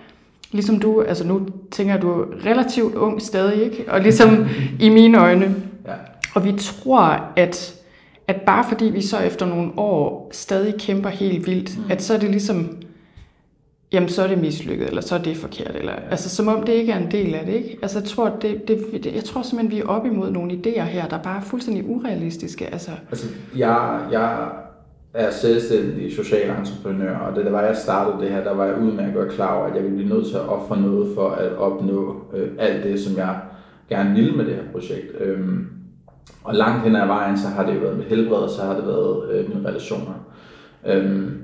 ligesom 0.52 0.80
du, 0.80 1.02
altså 1.02 1.28
nu 1.28 1.48
tænker 1.72 1.98
du 1.98 2.26
relativt 2.46 2.96
ung 2.96 3.22
stadig, 3.22 3.64
ikke? 3.64 3.86
Og 3.88 4.02
ligesom 4.02 4.46
i 4.80 4.90
mine 4.90 5.20
øjne. 5.20 5.56
Ja. 5.88 5.94
Og 6.36 6.46
vi 6.46 6.52
tror, 6.52 7.32
at, 7.36 7.76
at 8.28 8.42
bare 8.42 8.66
fordi 8.70 8.86
vi 8.86 9.02
så 9.02 9.20
efter 9.20 9.46
nogle 9.46 9.72
år 9.78 10.30
stadig 10.32 10.76
kæmper 10.80 11.10
helt 11.10 11.48
vildt, 11.48 11.78
mm. 11.78 11.92
at 11.92 12.04
så 12.04 12.14
er 12.14 12.18
det 12.18 12.30
ligesom, 12.30 12.78
jamen 13.92 14.10
så 14.10 14.24
er 14.24 14.28
det 14.28 14.38
mislykket, 14.38 14.88
eller 14.88 15.02
så 15.02 15.16
er 15.16 15.20
det 15.20 15.38
forkert, 15.38 15.76
eller, 15.76 15.92
altså 15.92 16.30
som 16.30 16.48
om 16.48 16.64
det 16.64 16.74
ikke 16.74 16.92
er 16.92 16.98
en 16.98 17.12
del 17.12 17.36
af 17.36 17.46
det, 17.46 17.54
ikke? 17.54 17.80
Altså 17.82 18.00
jeg 18.00 18.08
tror, 18.08 18.38
det, 18.42 18.68
det, 18.68 19.06
jeg 19.16 19.24
tror 19.24 19.42
simpelthen, 19.42 19.72
vi 19.78 19.82
er 19.82 19.88
op 19.88 20.06
imod 20.06 20.32
nogle 20.32 20.52
idéer 20.52 20.82
her, 20.82 21.08
der 21.08 21.18
bare 21.18 21.38
er 21.38 21.42
fuldstændig 21.42 21.90
urealistiske, 21.90 22.66
altså. 22.66 22.92
Altså, 23.10 23.28
jeg, 23.56 24.00
jeg 24.12 24.50
er 25.14 25.32
selvstændig 25.32 26.16
social 26.16 26.50
entreprenør, 26.50 27.18
og 27.18 27.36
det 27.36 27.52
var, 27.52 27.62
jeg 27.62 27.78
startede 27.78 28.22
det 28.22 28.30
her, 28.32 28.44
der 28.44 28.54
var 28.54 28.66
jeg 28.66 28.78
udmærket 28.78 29.14
godt 29.14 29.32
klar 29.32 29.58
over, 29.58 29.68
at 29.68 29.76
jeg 29.76 29.84
ville 29.84 29.98
blive 29.98 30.10
nødt 30.10 30.28
til 30.28 30.36
at 30.36 30.50
ofre 30.50 30.82
noget 30.82 31.16
for 31.16 31.30
at 31.30 31.56
opnå 31.58 32.16
øh, 32.34 32.50
alt 32.60 32.84
det, 32.84 33.00
som 33.00 33.18
jeg 33.18 33.40
gerne 33.90 34.16
ville 34.16 34.36
med 34.38 34.46
det 34.46 34.56
her 34.56 34.72
projekt. 34.72 35.12
Øhm, 35.20 35.68
og 36.44 36.56
langt 36.56 36.84
hen 36.84 36.96
ad 36.96 37.08
vejen, 37.08 37.38
så 37.38 37.48
har 37.48 37.66
det 37.66 37.82
været 37.82 37.98
med 37.98 38.06
helbred, 38.06 38.38
og 38.38 38.50
så 38.50 38.62
har 38.62 38.76
det 38.76 38.88
været 38.88 39.32
øh, 39.32 39.50
mine 39.50 39.70
relationer. 39.70 40.14
Øhm, 40.86 41.38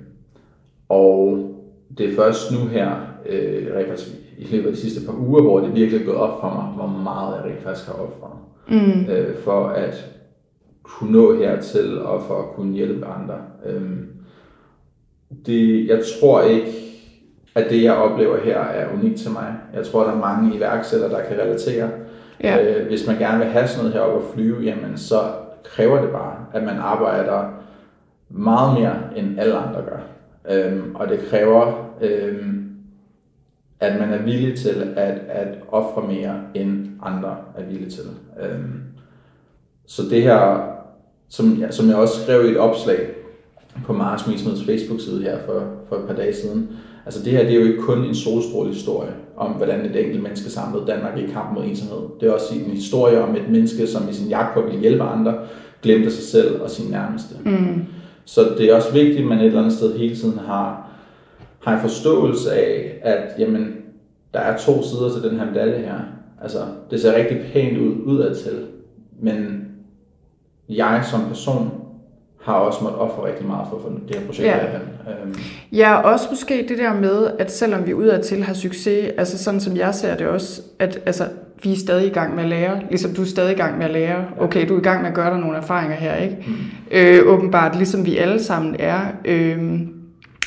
og 0.90 1.53
det 1.98 2.12
er 2.12 2.16
først 2.16 2.52
nu 2.52 2.68
her, 2.68 2.92
øh, 3.30 3.68
i 4.38 4.48
løbet 4.52 4.68
af 4.68 4.74
de 4.74 4.80
sidste 4.80 5.06
par 5.06 5.14
uger, 5.14 5.42
hvor 5.42 5.60
det 5.60 5.76
virkelig 5.76 6.02
er 6.02 6.06
gået 6.06 6.18
op 6.18 6.42
for 6.42 6.50
mig, 6.50 6.64
hvor 6.76 7.00
meget 7.04 7.36
jeg 7.36 7.46
rent 7.46 7.64
faktisk 7.64 7.88
har 7.88 7.94
offret. 7.94 8.40
Mm. 8.68 9.12
Øh, 9.12 9.38
for 9.38 9.68
at 9.68 10.10
kunne 10.84 11.12
nå 11.12 11.38
hertil, 11.38 12.02
og 12.02 12.22
for 12.28 12.40
at 12.40 12.56
kunne 12.56 12.74
hjælpe 12.74 13.06
andre. 13.06 13.36
Øh, 13.66 13.92
det, 15.46 15.88
jeg 15.88 16.00
tror 16.20 16.42
ikke, 16.42 16.68
at 17.56 17.70
det 17.70 17.84
jeg 17.84 17.94
oplever 17.94 18.38
her 18.40 18.60
er 18.60 18.94
unikt 18.94 19.20
til 19.20 19.32
mig. 19.32 19.56
Jeg 19.74 19.86
tror, 19.86 20.04
der 20.04 20.12
er 20.12 20.20
mange 20.20 20.56
iværksættere, 20.56 21.12
der 21.12 21.24
kan 21.24 21.38
relatere. 21.40 21.90
Ja. 22.44 22.80
Øh, 22.80 22.88
hvis 22.88 23.08
man 23.08 23.18
gerne 23.18 23.38
vil 23.38 23.48
have 23.48 23.68
sådan 23.68 23.86
noget 23.86 23.94
heroppe 23.94 24.28
at 24.28 24.34
flyve, 24.34 24.62
jamen 24.62 24.98
så 24.98 25.16
kræver 25.64 26.02
det 26.02 26.10
bare, 26.10 26.36
at 26.54 26.64
man 26.64 26.78
arbejder 26.78 27.50
meget 28.30 28.80
mere, 28.80 28.96
end 29.16 29.40
alle 29.40 29.56
andre 29.56 29.82
gør. 29.82 30.00
Øhm, 30.52 30.96
og 30.96 31.10
det 31.10 31.20
kræver, 31.30 31.90
øhm, 32.02 32.70
at 33.80 34.00
man 34.00 34.14
er 34.14 34.22
villig 34.22 34.58
til 34.58 34.94
at, 34.96 35.18
at 35.30 35.48
ofre 35.72 36.08
mere, 36.08 36.36
end 36.56 36.88
andre 37.02 37.38
er 37.58 37.64
villige 37.66 37.90
til. 37.90 38.04
Øhm, 38.44 38.82
så 39.86 40.02
det 40.10 40.24
her, 40.24 40.62
som, 41.30 41.54
ja, 41.54 41.72
som 41.72 41.88
jeg 41.88 41.96
også 41.96 42.22
skrev 42.24 42.46
i 42.46 42.52
et 42.52 42.58
opslag 42.58 43.10
på 43.86 43.94
Mars 43.94 44.28
Mismeds 44.28 44.66
Facebook-side 44.66 45.24
her 45.24 45.38
for, 45.46 45.64
for 45.90 45.96
et 45.96 46.08
par 46.08 46.16
dage 46.16 46.34
siden, 46.34 46.70
altså 47.06 47.24
det 47.24 47.32
her 47.32 47.44
det 47.44 47.52
er 47.52 47.60
jo 47.60 47.66
ikke 47.68 47.82
kun 47.82 48.04
en 48.04 48.16
solstråle 48.16 48.70
historie 48.70 49.12
om, 49.38 49.52
hvordan 49.52 49.86
et 49.86 50.06
enkelt 50.06 50.24
menneske 50.24 50.50
samlede 50.50 50.88
Danmark 50.88 51.18
i 51.18 51.28
kamp 51.28 51.54
mod 51.54 51.66
ensomhed. 51.66 52.00
Det 52.20 52.28
er 52.28 52.34
også 52.34 52.56
en 52.56 52.72
historie 52.72 53.24
om 53.24 53.36
et 53.36 53.50
menneske, 53.50 53.88
som 53.88 54.10
i 54.10 54.14
sin 54.14 54.28
jagt 54.28 54.54
på 54.54 54.60
at 54.60 54.80
hjælpe 54.80 55.04
andre, 55.04 55.36
glemte 55.82 56.12
sig 56.12 56.24
selv 56.24 56.62
og 56.62 56.70
sin 56.70 56.92
nærmeste. 56.92 57.36
Mm. 57.46 57.86
Så 58.26 58.42
det 58.58 58.70
er 58.70 58.76
også 58.76 58.94
vigtigt, 58.94 59.20
at 59.20 59.26
man 59.26 59.40
et 59.40 59.46
eller 59.46 59.60
andet 59.60 59.74
sted 59.74 59.98
hele 59.98 60.16
tiden 60.16 60.40
har, 60.40 60.90
har 61.64 61.76
en 61.76 61.82
forståelse 61.82 62.54
af, 62.54 63.00
at 63.02 63.40
jamen, 63.40 63.76
der 64.34 64.40
er 64.40 64.58
to 64.58 64.84
sider 64.84 65.10
til 65.14 65.30
den 65.30 65.40
her 65.40 65.46
medalje 65.46 65.78
her. 65.78 66.00
Altså, 66.42 66.60
det 66.92 67.02
ser 67.02 67.16
rigtig 67.16 67.42
pænt 67.54 67.78
ud 67.78 67.96
udadtil, 68.06 68.66
men 69.20 69.66
jeg 70.70 71.04
som 71.12 71.22
person 71.28 71.72
har 72.42 72.54
også 72.54 72.84
måttet 72.84 73.00
ofre 73.00 73.28
rigtig 73.28 73.46
meget 73.46 73.68
for 73.70 73.76
at 73.76 73.82
få 73.82 73.92
det 74.08 74.16
her 74.16 74.26
projekt 74.26 74.48
ja. 74.48 74.66
Øhm. 75.24 75.36
Ja, 75.72 76.02
også 76.02 76.28
måske 76.30 76.66
det 76.70 76.78
der 76.78 76.94
med, 76.94 77.28
at 77.40 77.52
selvom 77.52 77.88
vi 77.88 77.94
udadtil 77.94 78.44
har 78.44 78.54
succes, 78.54 79.12
altså 79.18 79.44
sådan 79.44 79.60
som 79.60 79.78
jeg 79.78 79.96
ser 79.96 80.18
det 80.18 80.28
også, 80.28 80.62
at 80.80 81.00
altså, 81.06 81.24
vi 81.64 81.72
er 81.72 81.76
stadig 81.78 82.08
i 82.08 82.14
gang 82.14 82.36
med 82.36 82.44
at 82.44 82.50
lære, 82.50 82.82
ligesom 82.90 83.14
du 83.14 83.22
er 83.22 83.26
stadig 83.26 83.52
i 83.52 83.58
gang 83.58 83.78
med 83.78 83.86
at 83.86 83.92
lære. 83.92 84.26
Okay, 84.40 84.70
du 84.70 84.76
er 84.76 84.80
i 84.80 84.84
gang 84.84 85.02
med 85.02 85.10
at 85.10 85.16
gøre 85.16 85.32
dig 85.32 85.40
nogle 85.40 85.58
erfaringer 85.58 85.96
her, 85.96 86.16
ikke? 86.16 86.38
Mm. 86.48 86.54
Øh, 86.92 87.34
åbenbart, 87.34 87.76
ligesom 87.76 88.06
vi 88.06 88.18
alle 88.18 88.44
sammen 88.44 88.76
er. 88.80 89.02
Øh, 89.26 89.80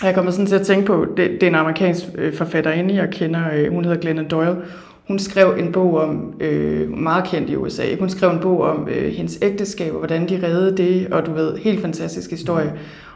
jeg 0.02 0.14
kommer 0.14 0.30
sådan 0.30 0.46
til 0.46 0.54
at 0.54 0.66
tænke 0.66 0.86
på, 0.86 1.06
det, 1.16 1.30
det 1.30 1.42
er 1.42 1.46
en 1.46 1.54
amerikansk 1.54 2.04
øh, 2.14 2.34
forfatterinde, 2.34 2.94
jeg 2.94 3.08
kender, 3.10 3.40
øh, 3.54 3.72
hun 3.72 3.84
hedder 3.84 4.00
Glennon 4.00 4.28
Doyle. 4.28 4.56
Hun 5.08 5.18
skrev 5.18 5.56
en 5.58 5.72
bog 5.72 5.98
om, 6.00 6.34
øh, 6.40 6.90
meget 6.90 7.24
kendt 7.24 7.50
i 7.50 7.56
USA, 7.56 7.82
hun 7.98 8.10
skrev 8.10 8.30
en 8.30 8.38
bog 8.38 8.60
om 8.60 8.88
øh, 8.88 9.12
hendes 9.12 9.38
ægteskab, 9.42 9.92
og 9.92 9.98
hvordan 9.98 10.28
de 10.28 10.40
reddede 10.46 10.76
det, 10.76 11.06
og 11.12 11.26
du 11.26 11.32
ved, 11.32 11.56
helt 11.56 11.80
fantastisk 11.80 12.30
historie. 12.30 12.72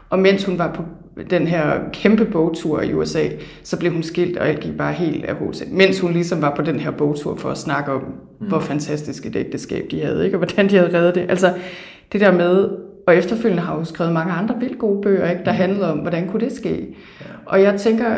Og 0.09 0.19
mens 0.19 0.45
hun 0.45 0.57
var 0.57 0.73
på 0.73 0.83
den 1.29 1.47
her 1.47 1.79
kæmpe 1.93 2.25
bogtur 2.25 2.81
i 2.81 2.93
USA, 2.93 3.23
så 3.63 3.79
blev 3.79 3.91
hun 3.91 4.03
skilt, 4.03 4.37
og 4.37 4.47
alt 4.47 4.59
gik 4.59 4.77
bare 4.77 4.93
helt 4.93 5.25
af 5.25 5.35
hos. 5.35 5.63
Mens 5.67 5.99
hun 5.99 6.13
ligesom 6.13 6.41
var 6.41 6.55
på 6.55 6.61
den 6.61 6.79
her 6.79 6.91
bogtur 6.91 7.35
for 7.35 7.49
at 7.49 7.57
snakke 7.57 7.91
om, 7.91 8.01
mm. 8.39 8.47
hvor 8.47 8.59
fantastisk 8.59 9.25
et 9.25 9.35
ægteskab 9.35 9.85
de 9.91 10.05
havde, 10.05 10.25
ikke? 10.25 10.37
og 10.37 10.45
hvordan 10.45 10.69
de 10.69 10.77
havde 10.77 10.97
reddet 10.97 11.15
det. 11.15 11.25
Altså 11.29 11.53
det 12.11 12.21
der 12.21 12.31
med, 12.31 12.69
og 13.07 13.15
efterfølgende 13.15 13.63
har 13.63 13.75
hun 13.75 13.85
skrevet 13.85 14.13
mange 14.13 14.33
andre 14.33 14.55
vildt 14.59 14.79
gode 14.79 15.01
bøger, 15.01 15.29
ikke? 15.29 15.43
der 15.45 15.51
mm. 15.51 15.57
handlede 15.57 15.91
om, 15.91 15.97
hvordan 15.97 16.27
kunne 16.27 16.45
det 16.45 16.51
ske. 16.51 16.77
Ja. 17.21 17.25
Og 17.45 17.61
jeg 17.61 17.79
tænker, 17.79 18.17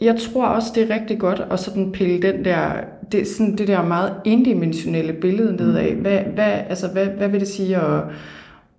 jeg 0.00 0.16
tror 0.16 0.46
også, 0.46 0.68
det 0.74 0.90
er 0.90 0.94
rigtig 0.94 1.18
godt 1.18 1.42
at 1.50 1.58
sådan 1.58 1.92
pille 1.92 2.22
den 2.22 2.44
der, 2.44 2.70
det, 3.12 3.26
sådan 3.26 3.58
det 3.58 3.68
der 3.68 3.82
meget 3.82 4.12
indimensionelle 4.24 5.12
billede 5.12 5.56
nedad. 5.56 5.90
Mm. 5.90 6.00
Hvad, 6.00 6.18
hvad, 6.18 6.52
altså, 6.68 6.88
hvad, 6.88 7.06
hvad 7.06 7.28
vil 7.28 7.40
det 7.40 7.48
sige 7.48 7.76
at 7.76 8.02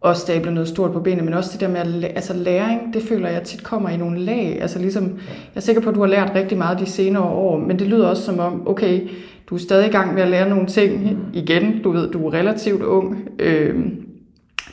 at 0.05 0.17
stable 0.17 0.53
noget 0.53 0.67
stort 0.67 0.91
på 0.91 0.99
benene, 0.99 1.23
men 1.23 1.33
også 1.33 1.49
det 1.53 1.61
der 1.61 1.67
med, 1.67 2.03
at 2.03 2.11
altså 2.15 2.33
læring, 2.33 2.93
det 2.93 3.03
føler 3.03 3.29
jeg 3.29 3.43
tit 3.43 3.63
kommer 3.63 3.89
i 3.89 3.97
nogle 3.97 4.19
lag. 4.19 4.57
Altså 4.61 4.79
ligesom, 4.79 5.03
jeg 5.03 5.55
er 5.55 5.59
sikker 5.59 5.81
på, 5.81 5.89
at 5.89 5.95
du 5.95 5.99
har 5.99 6.07
lært 6.07 6.31
rigtig 6.35 6.57
meget 6.57 6.79
de 6.79 6.85
senere 6.85 7.23
år, 7.23 7.59
men 7.59 7.79
det 7.79 7.87
lyder 7.87 8.07
også 8.07 8.23
som 8.23 8.39
om, 8.39 8.67
okay, 8.67 9.01
du 9.49 9.55
er 9.55 9.59
stadig 9.59 9.87
i 9.87 9.91
gang 9.91 10.13
med 10.13 10.21
at 10.21 10.27
lære 10.27 10.49
nogle 10.49 10.67
ting 10.67 11.19
igen. 11.33 11.81
Du 11.83 11.91
ved, 11.91 12.11
du 12.11 12.27
er 12.27 12.33
relativt 12.33 12.81
ung. 12.81 13.29
Øh, 13.39 13.75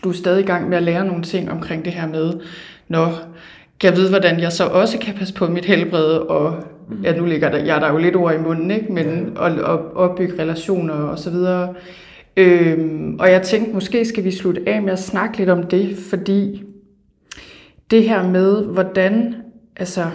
du 0.04 0.08
er 0.08 0.12
stadig 0.12 0.42
i 0.42 0.46
gang 0.46 0.68
med 0.68 0.76
at 0.76 0.82
lære 0.82 1.06
nogle 1.06 1.22
ting 1.22 1.50
omkring 1.50 1.84
det 1.84 1.92
her 1.92 2.08
med, 2.08 2.32
når 2.88 3.12
jeg 3.82 3.96
vide, 3.96 4.10
hvordan 4.10 4.40
jeg 4.40 4.52
så 4.52 4.66
også 4.66 4.98
kan 4.98 5.14
passe 5.14 5.34
på 5.34 5.46
mit 5.46 5.64
helbred, 5.64 6.06
og 6.06 6.54
ja, 7.02 7.16
nu 7.16 7.24
ligger 7.24 7.50
der, 7.50 7.58
jeg 7.58 7.76
er 7.76 7.80
der 7.80 7.92
jo 7.92 7.98
lidt 7.98 8.16
ord 8.16 8.34
i 8.34 8.38
munden, 8.38 8.70
ikke? 8.70 8.92
men 8.92 9.32
og, 9.36 9.50
og 9.50 9.96
opbygge 9.96 10.42
relationer 10.42 10.94
og 10.94 11.18
så 11.18 11.30
videre. 11.30 11.74
Øhm, 12.36 13.16
og 13.20 13.30
jeg 13.30 13.42
tænkte, 13.42 13.74
måske 13.74 14.04
skal 14.04 14.24
vi 14.24 14.30
slutte 14.30 14.62
af 14.66 14.82
med 14.82 14.92
at 14.92 15.02
snakke 15.02 15.38
lidt 15.38 15.50
om 15.50 15.62
det, 15.62 15.96
fordi 15.96 16.62
det 17.90 18.08
her 18.08 18.28
med, 18.28 18.64
hvordan, 18.64 19.34
altså, 19.76 20.06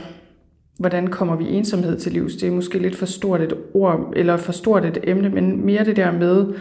hvordan 0.78 1.08
kommer 1.08 1.36
vi 1.36 1.50
ensomhed 1.50 2.00
til 2.00 2.12
livs, 2.12 2.36
det 2.36 2.48
er 2.48 2.52
måske 2.52 2.80
lidt 2.80 2.96
for 2.96 3.06
stort 3.06 3.42
et 3.42 3.54
ord, 3.74 4.14
eller 4.16 4.38
for 4.38 4.52
stort 4.52 4.86
et 4.86 4.98
emne, 5.04 5.30
men 5.30 5.66
mere 5.66 5.86
det 5.86 5.96
der 5.96 6.12
med, 6.12 6.54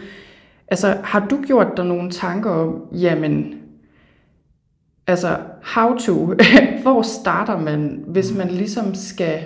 altså, 0.67 0.97
har 1.03 1.27
du 1.27 1.41
gjort 1.47 1.67
dig 1.77 1.85
nogle 1.85 2.11
tanker 2.11 2.49
om, 2.49 2.81
jamen, 2.91 3.55
altså, 5.07 5.37
how 5.61 5.97
to, 5.97 6.33
hvor 6.81 7.01
starter 7.01 7.59
man, 7.59 8.03
hvis 8.07 8.37
man 8.37 8.47
ligesom 8.47 8.95
skal, 8.95 9.39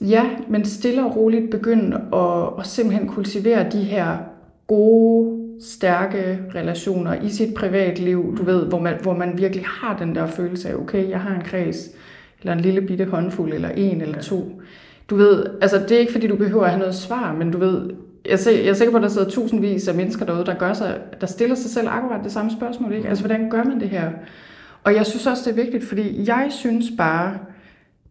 ja, 0.00 0.30
men 0.48 0.64
stille 0.64 1.04
og 1.04 1.16
roligt 1.16 1.50
begynde 1.50 1.96
at, 2.12 2.60
at 2.60 2.66
simpelthen 2.66 3.08
kultivere 3.08 3.70
de 3.70 3.84
her 3.84 4.18
gode, 4.70 5.40
stærke 5.60 6.38
relationer 6.54 7.14
i 7.22 7.28
sit 7.28 7.54
privatliv, 7.54 8.36
du 8.38 8.44
ved, 8.44 8.66
hvor 8.66 8.80
man, 8.80 8.94
hvor 9.02 9.14
man 9.14 9.38
virkelig 9.38 9.64
har 9.66 9.96
den 9.98 10.14
der 10.14 10.26
følelse 10.26 10.68
af, 10.68 10.74
okay, 10.74 11.08
jeg 11.08 11.20
har 11.20 11.34
en 11.34 11.42
kreds, 11.44 11.88
eller 12.40 12.52
en 12.52 12.60
lille 12.60 12.80
bitte 12.80 13.04
håndfuld, 13.04 13.52
eller 13.52 13.68
en 13.68 14.00
eller 14.00 14.20
to. 14.20 14.62
Du 15.10 15.16
ved, 15.16 15.46
altså 15.60 15.78
det 15.78 15.92
er 15.92 15.98
ikke 15.98 16.12
fordi, 16.12 16.26
du 16.26 16.36
behøver 16.36 16.64
at 16.64 16.70
have 16.70 16.78
noget 16.78 16.94
svar, 16.94 17.32
men 17.32 17.50
du 17.50 17.58
ved, 17.58 17.90
jeg, 18.28 18.38
ser, 18.38 18.50
jeg 18.50 18.68
er 18.68 18.74
sikker 18.74 18.92
på, 18.92 18.96
at 18.96 19.02
der 19.02 19.08
sidder 19.08 19.30
tusindvis 19.30 19.88
af 19.88 19.94
mennesker 19.94 20.26
derude, 20.26 20.44
der, 20.44 20.54
gør 20.54 20.72
sig, 20.72 20.98
der 21.20 21.26
stiller 21.26 21.54
sig 21.54 21.70
selv 21.70 21.88
akkurat 21.88 22.24
det 22.24 22.32
samme 22.32 22.50
spørgsmål. 22.50 22.92
Ikke? 22.92 23.08
Altså, 23.08 23.26
hvordan 23.26 23.50
gør 23.50 23.64
man 23.64 23.80
det 23.80 23.88
her? 23.88 24.10
Og 24.84 24.94
jeg 24.94 25.06
synes 25.06 25.26
også, 25.26 25.50
det 25.50 25.58
er 25.58 25.62
vigtigt, 25.64 25.84
fordi 25.84 26.28
jeg 26.28 26.46
synes 26.50 26.86
bare, 26.98 27.38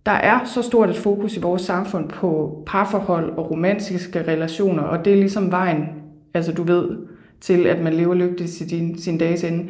der 0.06 0.12
er 0.12 0.40
så 0.46 0.62
stort 0.62 0.90
et 0.90 0.98
fokus 0.98 1.38
i 1.38 1.40
vores 1.40 1.62
samfund 1.62 2.10
på 2.10 2.64
parforhold 2.68 3.38
og 3.38 3.52
romantiske 3.52 4.24
relationer, 4.28 4.84
og 4.84 5.06
det 5.06 5.14
er 5.14 5.18
ligesom 5.18 5.52
vejen, 5.52 5.99
altså 6.34 6.52
du 6.52 6.64
ved, 6.64 6.90
til 7.42 7.66
at 7.68 7.82
man 7.82 7.94
lever 7.94 8.14
lykkeligt 8.14 8.52
til 8.52 8.70
din, 8.70 8.98
sin 8.98 9.18
dages 9.18 9.44
ende. 9.44 9.70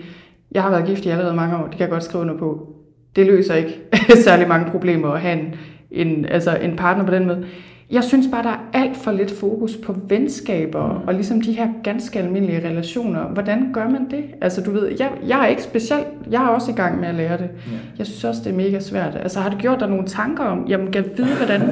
Jeg 0.51 0.63
har 0.63 0.69
været 0.69 0.85
gift 0.85 1.05
i 1.05 1.09
allerede 1.09 1.35
mange 1.35 1.57
år, 1.57 1.63
det 1.63 1.71
kan 1.71 1.81
jeg 1.81 1.89
godt 1.89 2.03
skrive 2.03 2.21
under 2.21 2.37
på. 2.37 2.75
Det 3.15 3.25
løser 3.25 3.55
ikke 3.55 3.81
særlig 4.25 4.47
mange 4.47 4.71
problemer 4.71 5.09
at 5.09 5.21
have 5.21 5.39
en, 5.39 5.55
en, 5.91 6.25
altså 6.25 6.57
en 6.57 6.75
partner 6.75 7.05
på 7.05 7.13
den 7.13 7.27
måde. 7.27 7.45
Jeg 7.91 8.03
synes 8.03 8.27
bare, 8.31 8.43
der 8.43 8.49
er 8.49 8.69
alt 8.73 8.97
for 8.97 9.11
lidt 9.11 9.31
fokus 9.31 9.77
på 9.77 9.95
venskaber 10.07 11.03
og 11.07 11.13
ligesom 11.13 11.41
de 11.41 11.53
her 11.53 11.67
ganske 11.83 12.19
almindelige 12.19 12.67
relationer. 12.67 13.23
Hvordan 13.23 13.73
gør 13.73 13.89
man 13.89 14.11
det? 14.11 14.23
Altså 14.41 14.61
du 14.61 14.71
ved, 14.71 14.87
jeg, 14.99 15.11
jeg 15.27 15.43
er 15.43 15.47
ikke 15.47 15.63
specielt, 15.63 16.07
jeg 16.31 16.43
er 16.43 16.47
også 16.47 16.71
i 16.71 16.75
gang 16.75 16.99
med 16.99 17.07
at 17.07 17.15
lære 17.15 17.37
det. 17.37 17.49
Jeg 17.97 18.05
synes 18.05 18.23
også, 18.23 18.41
det 18.43 18.51
er 18.51 18.55
mega 18.55 18.79
svært. 18.79 19.15
Altså 19.15 19.39
har 19.39 19.49
du 19.49 19.57
gjort 19.57 19.79
dig 19.79 19.89
nogle 19.89 20.05
tanker 20.07 20.43
om, 20.43 20.65
jamen 20.67 20.91
kan 20.91 21.05
vide, 21.17 21.35
hvordan 21.35 21.61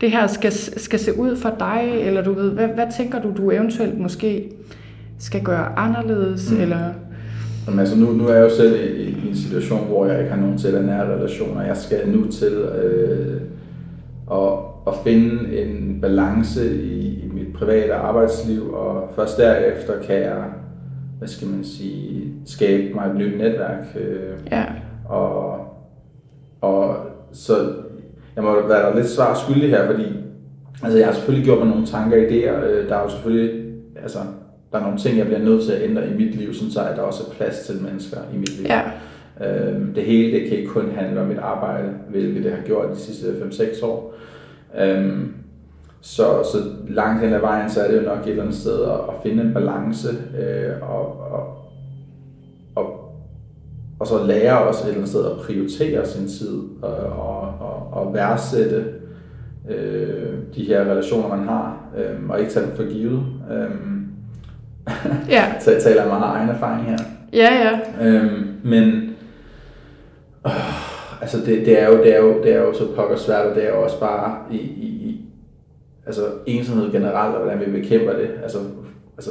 det 0.00 0.10
her 0.10 0.26
skal, 0.26 0.52
skal 0.52 0.98
se 0.98 1.18
ud 1.18 1.36
for 1.36 1.56
dig? 1.58 1.90
Eller 2.00 2.22
du 2.22 2.32
ved, 2.32 2.50
hvad, 2.50 2.68
hvad 2.68 2.86
tænker 2.96 3.22
du, 3.22 3.32
du 3.36 3.50
eventuelt 3.50 3.98
måske 3.98 4.50
skal 5.18 5.42
gøre 5.42 5.78
anderledes? 5.78 6.52
Mm. 6.52 6.60
Eller 6.60 6.78
Jamen, 7.66 7.80
altså 7.80 7.96
nu, 7.96 8.12
nu 8.12 8.28
er 8.28 8.34
jeg 8.34 8.42
jo 8.42 8.56
selv 8.56 8.74
i, 8.74 9.02
i 9.02 9.28
en 9.28 9.36
situation, 9.36 9.86
hvor 9.86 10.06
jeg 10.06 10.18
ikke 10.18 10.30
har 10.30 10.40
nogen 10.40 10.58
til 10.58 10.84
nære 10.84 11.16
relationer. 11.16 11.62
Jeg 11.62 11.76
skal 11.76 12.08
nu 12.08 12.26
til 12.30 12.52
øh, 12.52 13.40
at, 14.32 14.52
at 14.86 14.94
finde 15.04 15.62
en 15.62 15.98
balance 16.00 16.76
i, 16.82 17.24
i 17.24 17.30
mit 17.32 17.52
private 17.54 17.94
arbejdsliv, 17.94 18.72
og 18.72 19.12
først 19.16 19.38
derefter 19.38 20.02
kan 20.06 20.16
jeg, 20.16 20.44
hvad 21.18 21.28
skal 21.28 21.48
man 21.48 21.64
sige, 21.64 22.32
skabe 22.46 22.94
mig 22.94 23.06
et 23.10 23.16
nyt 23.16 23.38
netværk. 23.38 23.96
Øh, 24.00 24.52
ja, 24.52 24.64
og, 25.08 25.60
og 26.60 26.96
så 27.32 27.54
jeg 28.38 28.46
må 28.46 28.68
være 28.68 28.96
lidt 28.96 29.08
svar 29.08 29.34
skyldig 29.34 29.70
her, 29.70 29.86
fordi 29.86 30.04
altså, 30.82 30.98
jeg 30.98 31.06
har 31.06 31.14
selvfølgelig 31.14 31.44
gjort 31.44 31.58
mig 31.58 31.68
nogle 31.68 31.86
tanker 31.86 32.16
og 32.16 32.22
idéer. 32.22 32.64
Øh, 32.64 32.88
Der 32.88 32.96
er 32.96 33.02
jo 33.02 33.08
selvfølgelig, 33.08 33.64
altså, 34.02 34.18
der 34.72 34.78
er 34.78 34.82
nogle 34.82 34.98
ting, 34.98 35.18
jeg 35.18 35.26
bliver 35.26 35.40
nødt 35.40 35.64
til 35.64 35.72
at 35.72 35.82
ændre 35.82 36.08
i 36.08 36.14
mit 36.14 36.34
liv, 36.34 36.54
sådan 36.54 36.70
så 36.70 36.80
at 36.80 36.96
der 36.96 37.02
også 37.02 37.22
er 37.30 37.34
plads 37.34 37.58
til 37.58 37.82
mennesker 37.82 38.16
i 38.34 38.38
mit 38.38 38.58
liv. 38.58 38.66
ja, 38.66 38.82
Øhm, 39.46 39.94
det 39.94 40.02
hele 40.02 40.38
det 40.38 40.48
kan 40.48 40.58
ikke 40.58 40.70
kun 40.70 40.90
handle 40.96 41.20
om 41.20 41.26
mit 41.26 41.38
arbejde, 41.38 41.88
hvilket 42.10 42.44
det 42.44 42.52
har 42.52 42.62
gjort 42.66 42.90
de 42.90 42.96
sidste 42.96 43.26
5-6 43.26 43.86
år. 43.86 44.14
Øhm, 44.78 45.34
så, 46.00 46.22
så 46.52 46.58
langt 46.88 47.24
hen 47.24 47.32
ad 47.32 47.40
vejen, 47.40 47.70
så 47.70 47.80
er 47.80 47.90
det 47.90 47.96
jo 47.96 48.02
nok 48.02 48.18
et 48.18 48.28
eller 48.30 48.42
andet 48.42 48.56
sted 48.56 48.82
at, 48.82 48.90
at 48.90 49.14
finde 49.22 49.42
en 49.42 49.54
balance 49.54 50.08
øh, 50.38 50.90
og, 50.90 51.20
og, 51.20 51.56
og, 52.74 53.14
og 54.00 54.06
så 54.06 54.24
lære 54.26 54.58
også 54.58 54.80
et 54.80 54.84
eller 54.84 54.96
andet 54.96 55.08
sted 55.10 55.24
at 55.26 55.36
prioritere 55.36 56.06
sin 56.06 56.28
tid 56.28 56.60
og, 56.82 56.96
og, 56.96 57.47
og 57.98 58.14
værdsætte 58.14 58.84
øh, 59.70 60.34
de 60.54 60.64
her 60.64 60.80
relationer, 60.80 61.36
man 61.36 61.48
har, 61.48 61.84
øh, 61.98 62.30
og 62.30 62.40
ikke 62.40 62.52
tage 62.52 62.66
dem 62.66 62.76
for 62.76 62.92
givet. 62.92 63.22
Øh, 63.50 63.70
ja, 65.28 65.44
så 65.60 65.70
jeg 65.70 65.82
taler 65.82 66.02
af 66.02 66.08
meget 66.08 66.36
egen 66.36 66.48
erfaring 66.48 66.86
her. 66.86 66.96
ja, 67.32 67.54
ja, 67.54 68.06
Øhm, 68.06 68.46
men 68.64 68.88
øh, 70.46 71.20
altså 71.20 71.38
det, 71.38 71.66
det, 71.66 71.82
er 71.82 71.88
jo, 71.88 71.98
det, 71.98 72.14
er 72.14 72.18
jo, 72.18 72.42
det 72.42 72.52
er 72.52 72.60
jo 72.60 72.74
så 72.74 72.94
pokker 72.96 73.16
svært, 73.16 73.46
og 73.46 73.54
det 73.54 73.64
er 73.64 73.68
jo 73.68 73.82
også 73.82 74.00
bare 74.00 74.36
i, 74.50 74.56
i, 74.56 74.86
i 74.86 75.20
altså 76.06 76.22
ensomhed 76.46 76.92
generelt, 76.92 77.34
og 77.34 77.42
hvordan 77.42 77.60
vi 77.60 77.80
bekæmper 77.80 78.12
det. 78.12 78.30
Altså, 78.42 78.58
altså 79.16 79.30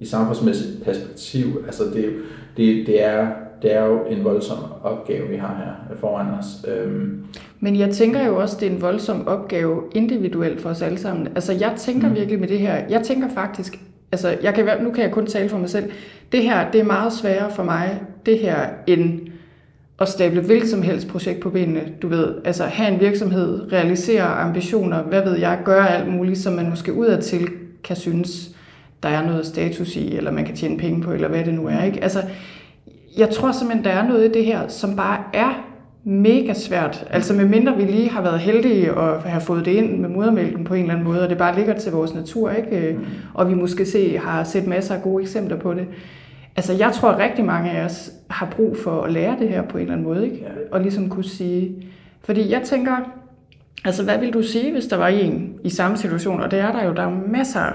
i 0.00 0.06
samfundsmæssigt 0.06 0.84
perspektiv, 0.84 1.46
altså 1.66 1.84
det, 1.84 2.14
det, 2.56 2.86
det, 2.86 3.04
er, 3.04 3.28
det 3.62 3.74
er 3.74 3.84
jo 3.84 4.04
en 4.10 4.24
voldsom 4.24 4.58
opgave, 4.82 5.28
vi 5.28 5.36
har 5.36 5.56
her 5.64 5.96
foran 5.96 6.26
os. 6.38 6.64
Øhm, 6.68 7.24
Men 7.60 7.78
jeg 7.78 7.90
tænker 7.90 8.26
jo 8.26 8.36
også, 8.36 8.56
det 8.60 8.66
er 8.66 8.70
en 8.70 8.82
voldsom 8.82 9.26
opgave 9.26 9.82
individuelt 9.94 10.60
for 10.60 10.70
os 10.70 10.82
alle 10.82 10.98
sammen. 10.98 11.28
Altså 11.34 11.52
jeg 11.52 11.72
tænker 11.76 12.08
mm. 12.08 12.14
virkelig 12.14 12.40
med 12.40 12.48
det 12.48 12.58
her, 12.58 12.82
jeg 12.88 13.02
tænker 13.02 13.28
faktisk, 13.28 13.78
altså 14.12 14.36
jeg 14.42 14.54
kan, 14.54 14.66
nu 14.82 14.90
kan 14.90 15.04
jeg 15.04 15.12
kun 15.12 15.26
tale 15.26 15.48
for 15.48 15.58
mig 15.58 15.70
selv, 15.70 15.90
det 16.32 16.42
her, 16.42 16.70
det 16.70 16.80
er 16.80 16.84
meget 16.84 17.12
sværere 17.12 17.50
for 17.50 17.62
mig, 17.62 18.00
det 18.26 18.38
her, 18.38 18.58
end 18.86 19.20
at 20.00 20.08
stable 20.08 20.40
hvilket 20.40 20.68
som 20.70 20.82
helst 20.82 21.08
projekt 21.08 21.40
på 21.40 21.50
benene, 21.50 21.80
du 22.02 22.08
ved, 22.08 22.34
altså 22.44 22.64
have 22.64 22.94
en 22.94 23.00
virksomhed, 23.00 23.72
realisere 23.72 24.22
ambitioner, 24.22 25.02
hvad 25.02 25.22
ved 25.22 25.38
jeg, 25.38 25.58
gøre 25.64 25.90
alt 25.90 26.08
muligt, 26.08 26.38
som 26.38 26.52
man 26.52 26.70
måske 26.70 26.92
udadtil 26.92 27.48
kan 27.84 27.96
synes, 27.96 28.50
der 29.02 29.08
er 29.08 29.26
noget 29.26 29.46
status 29.46 29.96
i, 29.96 30.16
eller 30.16 30.30
man 30.30 30.44
kan 30.44 30.56
tjene 30.56 30.78
penge 30.78 31.02
på, 31.02 31.12
eller 31.12 31.28
hvad 31.28 31.44
det 31.44 31.54
nu 31.54 31.66
er, 31.66 31.82
ikke? 31.82 32.02
Altså, 32.02 32.22
jeg 33.16 33.30
tror 33.30 33.52
simpelthen, 33.52 33.84
der 33.84 33.90
er 33.90 34.08
noget 34.08 34.28
i 34.28 34.32
det 34.32 34.44
her, 34.44 34.68
som 34.68 34.96
bare 34.96 35.18
er 35.34 35.66
mega 36.04 36.54
svært. 36.54 37.06
Altså 37.10 37.34
med 37.34 37.44
mindre 37.44 37.76
vi 37.76 37.82
lige 37.82 38.10
har 38.10 38.22
været 38.22 38.40
heldige 38.40 38.94
og 38.94 39.22
have 39.22 39.40
fået 39.40 39.64
det 39.64 39.70
ind 39.70 39.98
med 39.98 40.08
modermælken 40.08 40.64
på 40.64 40.74
en 40.74 40.80
eller 40.80 40.94
anden 40.94 41.08
måde, 41.08 41.22
og 41.22 41.30
det 41.30 41.38
bare 41.38 41.56
ligger 41.56 41.74
til 41.74 41.92
vores 41.92 42.14
natur, 42.14 42.50
ikke? 42.50 42.98
Og 43.34 43.48
vi 43.48 43.54
måske 43.54 43.86
se, 43.86 44.18
har 44.18 44.44
set 44.44 44.66
masser 44.66 44.94
af 44.94 45.02
gode 45.02 45.22
eksempler 45.22 45.56
på 45.56 45.74
det. 45.74 45.86
Altså 46.56 46.72
jeg 46.72 46.92
tror, 46.92 47.08
at 47.08 47.18
rigtig 47.18 47.44
mange 47.44 47.70
af 47.70 47.84
os 47.84 48.12
har 48.30 48.46
brug 48.56 48.76
for 48.84 49.02
at 49.02 49.12
lære 49.12 49.36
det 49.38 49.48
her 49.48 49.62
på 49.62 49.76
en 49.76 49.82
eller 49.82 49.92
anden 49.92 50.06
måde, 50.06 50.24
ikke? 50.24 50.46
Og 50.72 50.80
ligesom 50.80 51.08
kunne 51.08 51.24
sige... 51.24 51.86
Fordi 52.24 52.52
jeg 52.52 52.62
tænker, 52.62 52.96
altså 53.84 54.04
hvad 54.04 54.18
vil 54.18 54.32
du 54.32 54.42
sige, 54.42 54.72
hvis 54.72 54.86
der 54.86 54.96
var 54.96 55.08
en 55.08 55.54
i 55.64 55.70
samme 55.70 55.96
situation? 55.96 56.40
Og 56.40 56.50
det 56.50 56.58
er 56.58 56.72
der 56.72 56.84
jo, 56.84 56.94
der 56.94 57.02
er 57.02 57.20
masser 57.28 57.72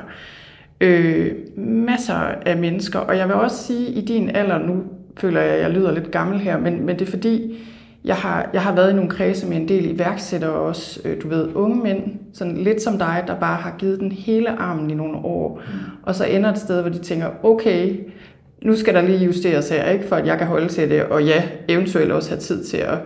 øh, 0.81 1.31
masser 1.57 2.13
af 2.45 2.57
mennesker. 2.57 2.99
Og 2.99 3.17
jeg 3.17 3.27
vil 3.27 3.35
også 3.35 3.63
sige, 3.63 3.87
i 3.87 4.05
din 4.05 4.29
alder, 4.29 4.59
nu 4.59 4.83
føler 5.17 5.41
jeg, 5.41 5.51
at 5.51 5.61
jeg 5.61 5.71
lyder 5.71 5.91
lidt 5.91 6.11
gammel 6.11 6.39
her, 6.39 6.57
men, 6.59 6.85
men 6.85 6.99
det 6.99 7.07
er 7.07 7.11
fordi, 7.11 7.57
jeg 8.05 8.15
har, 8.15 8.49
jeg 8.53 8.61
har 8.61 8.75
været 8.75 8.91
i 8.91 8.95
nogle 8.95 9.09
kredse 9.09 9.47
med 9.47 9.57
en 9.57 9.67
del 9.67 9.95
iværksættere 9.95 10.51
og 10.51 10.65
også, 10.65 10.99
øh, 11.05 11.21
du 11.23 11.27
ved, 11.27 11.55
unge 11.55 11.83
mænd, 11.83 12.03
sådan 12.33 12.57
lidt 12.57 12.81
som 12.81 12.97
dig, 12.97 13.23
der 13.27 13.39
bare 13.39 13.61
har 13.61 13.75
givet 13.79 13.99
den 13.99 14.11
hele 14.11 14.49
armen 14.49 14.89
i 14.89 14.93
nogle 14.93 15.17
år, 15.17 15.61
mm. 15.67 15.79
og 16.03 16.15
så 16.15 16.25
ender 16.25 16.51
et 16.51 16.57
sted, 16.57 16.81
hvor 16.81 16.89
de 16.89 16.99
tænker, 16.99 17.27
okay, 17.43 17.95
nu 18.61 18.75
skal 18.75 18.93
der 18.93 19.01
lige 19.01 19.25
justeres 19.25 19.69
her, 19.69 19.89
ikke, 19.89 20.07
for 20.07 20.15
at 20.15 20.27
jeg 20.27 20.37
kan 20.37 20.47
holde 20.47 20.67
til 20.67 20.89
det, 20.89 21.03
og 21.03 21.23
ja, 21.23 21.43
eventuelt 21.67 22.11
også 22.11 22.29
have 22.29 22.39
tid 22.39 22.63
til 22.63 22.77
at 22.77 22.97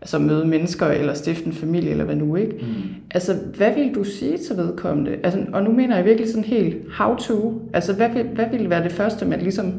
altså 0.00 0.18
møde 0.18 0.46
mennesker, 0.46 0.86
eller 0.86 1.14
stifte 1.14 1.46
en 1.46 1.52
familie, 1.52 1.90
eller 1.90 2.04
hvad 2.04 2.16
nu, 2.16 2.36
ikke? 2.36 2.52
Mm. 2.52 2.66
Altså, 3.10 3.34
hvad 3.56 3.74
vil 3.74 3.94
du 3.94 4.04
sige 4.04 4.38
til 4.38 4.56
vedkommende? 4.56 5.16
Altså, 5.22 5.40
og 5.52 5.62
nu 5.62 5.72
mener 5.72 5.96
jeg 5.96 6.04
virkelig 6.04 6.30
sådan 6.30 6.44
helt 6.44 6.76
how 6.92 7.16
to. 7.16 7.62
Altså, 7.72 7.92
hvad 7.92 8.08
vil, 8.08 8.22
hvad 8.22 8.44
vil 8.52 8.70
være 8.70 8.84
det 8.84 8.92
første, 8.92 9.26
man 9.26 9.40
ligesom 9.40 9.72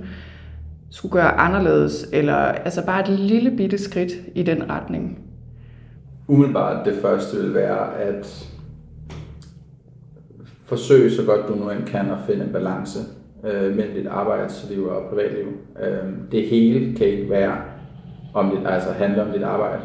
skulle 0.90 1.12
gøre 1.12 1.32
anderledes, 1.32 2.10
eller 2.14 2.36
altså 2.36 2.86
bare 2.86 3.02
et 3.02 3.20
lille 3.20 3.52
bitte 3.58 3.78
skridt 3.78 4.12
i 4.36 4.44
den 4.44 4.70
retning? 4.70 5.28
umiddelbart 6.28 6.86
det 6.86 6.96
første 7.02 7.38
vil 7.38 7.54
være 7.54 7.98
at 7.98 8.50
forsøge 10.66 11.12
så 11.12 11.24
godt 11.24 11.48
du 11.48 11.56
nu 11.56 11.70
end 11.70 11.84
kan 11.84 12.12
at 12.12 12.18
finde 12.28 12.46
en 12.46 12.52
balance 12.54 13.00
øh, 13.44 13.76
mellem 13.76 13.94
dit 13.94 14.08
arbejdsliv 14.08 14.88
og 14.88 15.04
privatliv. 15.10 15.48
Øh, 15.84 16.10
det 16.32 16.48
hele 16.48 16.96
kan 16.96 17.08
ikke 17.08 17.30
være 17.30 17.56
om 18.34 18.50
dit, 18.50 18.68
altså 18.68 18.92
handle 18.92 19.22
om 19.22 19.32
dit 19.32 19.44
arbejde. 19.44 19.82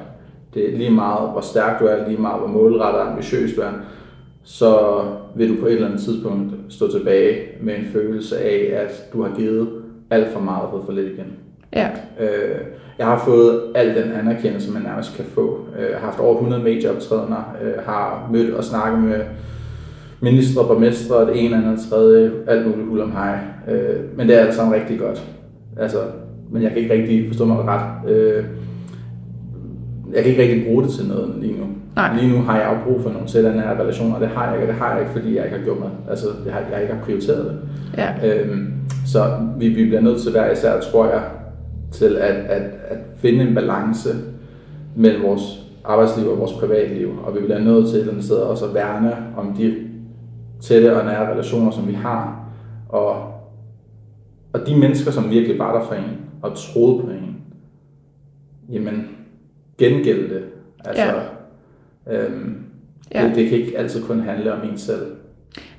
Det 0.54 0.72
er 0.72 0.78
lige 0.78 0.90
meget, 0.90 1.30
hvor 1.30 1.40
stærk 1.40 1.80
du 1.80 1.84
er, 1.84 2.08
lige 2.08 2.20
meget, 2.20 2.38
hvor 2.38 2.48
målrettet 2.48 3.02
og 3.02 3.10
ambitiøs 3.10 3.54
du 3.54 3.60
er, 3.60 3.72
så 4.42 5.04
vil 5.36 5.48
du 5.48 5.60
på 5.60 5.66
et 5.66 5.72
eller 5.72 5.86
andet 5.86 6.00
tidspunkt 6.00 6.54
stå 6.68 6.90
tilbage 6.90 7.48
med 7.60 7.78
en 7.78 7.84
følelse 7.92 8.38
af, 8.38 8.84
at 8.84 9.12
du 9.12 9.22
har 9.22 9.36
givet 9.36 9.68
alt 10.12 10.32
for 10.32 10.40
meget 10.40 10.62
og 10.62 10.70
fået 10.70 10.82
for 10.86 10.92
lidt 10.92 11.06
igen. 11.06 11.32
Ja. 11.72 11.88
Øh, 12.20 12.60
jeg 12.98 13.06
har 13.06 13.22
fået 13.24 13.62
al 13.74 13.88
den 13.88 14.12
anerkendelse, 14.12 14.72
man 14.72 14.82
nærmest 14.82 15.16
kan 15.16 15.24
få. 15.24 15.60
Øh, 15.78 15.90
jeg 15.90 15.98
har 15.98 16.06
haft 16.06 16.20
over 16.20 16.34
100 16.34 16.62
medieoptrædener, 16.62 17.56
øh, 17.62 17.84
har 17.86 18.28
mødt 18.32 18.54
og 18.54 18.64
snakket 18.64 19.02
med 19.02 19.20
ministre, 20.20 20.64
borgmestre, 20.66 21.26
det 21.26 21.44
ene, 21.44 21.56
andet, 21.56 21.80
tredje, 21.90 22.32
alt 22.46 22.66
muligt 22.66 22.88
hul 22.88 23.00
om 23.00 23.12
hej. 23.12 23.38
Øh, 23.70 24.00
men 24.16 24.28
det 24.28 24.36
er 24.36 24.40
alt 24.40 24.54
sammen 24.54 24.74
rigtig 24.74 24.98
godt. 24.98 25.22
Altså, 25.76 25.98
men 26.50 26.62
jeg 26.62 26.70
kan 26.70 26.80
ikke 26.80 26.94
rigtig 26.94 27.28
forstå 27.28 27.44
mig 27.44 27.56
ret. 27.58 28.10
Øh, 28.10 28.44
jeg 30.12 30.22
kan 30.22 30.30
ikke 30.30 30.42
rigtig 30.42 30.64
bruge 30.66 30.82
det 30.82 30.90
til 30.90 31.08
noget 31.08 31.34
lige 31.40 31.58
nu. 31.58 31.66
Nej. 31.96 32.16
Lige 32.16 32.32
nu 32.32 32.42
har 32.42 32.58
jeg 32.58 32.70
jo 32.72 32.90
brug 32.90 33.02
for 33.02 33.10
nogle 33.10 33.56
nære 33.56 33.80
relationer, 33.80 34.14
og 34.14 34.20
det 34.20 34.28
har 34.28 34.44
jeg 34.44 34.54
ikke, 34.54 34.64
og 34.64 34.72
det 34.72 34.82
har 34.82 34.92
jeg 34.92 35.00
ikke, 35.00 35.12
fordi 35.12 35.36
jeg 35.36 35.44
ikke 35.44 35.56
har 35.56 35.64
gjort 35.64 35.78
mig, 35.80 35.90
altså 36.10 36.26
jeg, 36.46 36.54
har, 36.54 36.62
jeg 36.72 36.82
ikke 36.82 36.94
har 36.94 37.04
prioriteret 37.04 37.44
det. 37.44 37.58
Ja. 37.96 38.10
Øhm, 38.28 38.71
så 39.06 39.36
vi, 39.58 39.68
vi 39.68 39.84
bliver 39.84 40.00
nødt 40.00 40.20
til 40.20 40.30
hver 40.30 40.50
især, 40.52 40.80
tror 40.80 41.06
jeg, 41.06 41.22
til 41.92 42.16
at, 42.16 42.34
at, 42.34 42.62
at 42.88 42.98
finde 43.16 43.48
en 43.48 43.54
balance 43.54 44.08
mellem 44.96 45.22
vores 45.22 45.42
arbejdsliv 45.84 46.28
og 46.30 46.38
vores 46.38 46.52
privatliv, 46.52 47.10
og 47.24 47.34
vi 47.34 47.40
bliver 47.40 47.58
nødt 47.58 47.86
til 47.88 47.94
et 47.94 48.00
eller 48.00 48.12
andet 48.12 48.24
sted 48.24 48.36
også 48.36 48.66
at 48.66 48.74
værne 48.74 49.16
om 49.36 49.54
de 49.56 49.74
tætte 50.60 50.96
og 50.96 51.04
nære 51.04 51.32
relationer, 51.32 51.70
som 51.70 51.88
vi 51.88 51.92
har, 51.92 52.44
og, 52.88 53.16
og 54.52 54.66
de 54.66 54.76
mennesker, 54.76 55.10
som 55.10 55.30
virkelig 55.30 55.58
var 55.58 55.78
der 55.78 55.86
for 55.86 55.94
en, 55.94 56.18
og 56.42 56.56
troede 56.56 57.02
på 57.02 57.10
en, 57.10 57.36
jamen, 58.72 59.08
gengælde 59.78 60.34
det. 60.34 60.42
Altså, 60.84 61.12
ja. 62.06 62.24
øhm, 62.24 62.56
Ja. 63.14 63.26
det, 63.26 63.36
det 63.36 63.48
kan 63.48 63.58
ikke 63.58 63.78
altid 63.78 64.02
kun 64.02 64.20
handle 64.20 64.52
om 64.52 64.68
en 64.68 64.78
selv. 64.78 65.06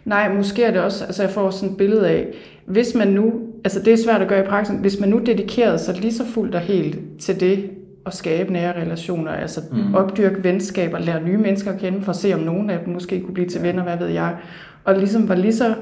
Nej, 0.06 0.34
måske 0.34 0.64
er 0.64 0.72
det 0.72 0.82
også, 0.82 1.06
altså 1.06 1.24
jeg 1.24 1.32
får 1.32 1.50
sådan 1.50 1.70
et 1.72 1.78
billede 1.78 2.10
af, 2.10 2.34
hvis 2.66 2.96
man 2.96 3.08
nu, 3.08 3.34
altså 3.64 3.80
det 3.80 3.94
er 3.94 3.98
svært 3.98 4.22
at 4.22 4.28
gøre 4.28 4.46
i 4.46 4.48
praksis, 4.48 4.76
hvis 4.82 5.00
man 5.00 5.10
nu 5.10 5.20
dedikerede 5.26 5.80
sig 5.80 5.96
lige 5.96 6.14
så 6.14 6.26
fuldt 6.26 6.56
og 6.56 6.62
helt 6.62 7.00
til 7.20 7.40
det 7.40 7.70
at 8.06 8.14
skabe 8.14 8.54
nære 8.54 8.82
relationer, 8.82 9.32
altså 9.32 9.62
mm. 9.72 9.96
Opdyrke 9.96 10.44
venskaber, 10.44 11.00
lære 11.00 11.24
nye 11.24 11.38
mennesker 11.38 11.72
at 11.72 11.80
kende, 11.80 12.02
for 12.02 12.10
at 12.10 12.16
se 12.16 12.34
om 12.34 12.40
nogen 12.40 12.70
af 12.70 12.80
dem 12.86 12.94
måske 12.94 13.22
kunne 13.22 13.34
blive 13.34 13.48
til 13.50 13.64
venner, 13.64 13.84
hvad 13.84 13.98
ved 13.98 14.08
jeg, 14.08 14.36
og 14.84 14.96
ligesom 14.98 15.30
var 15.30 15.36
lige 15.36 15.54
så 15.54 15.74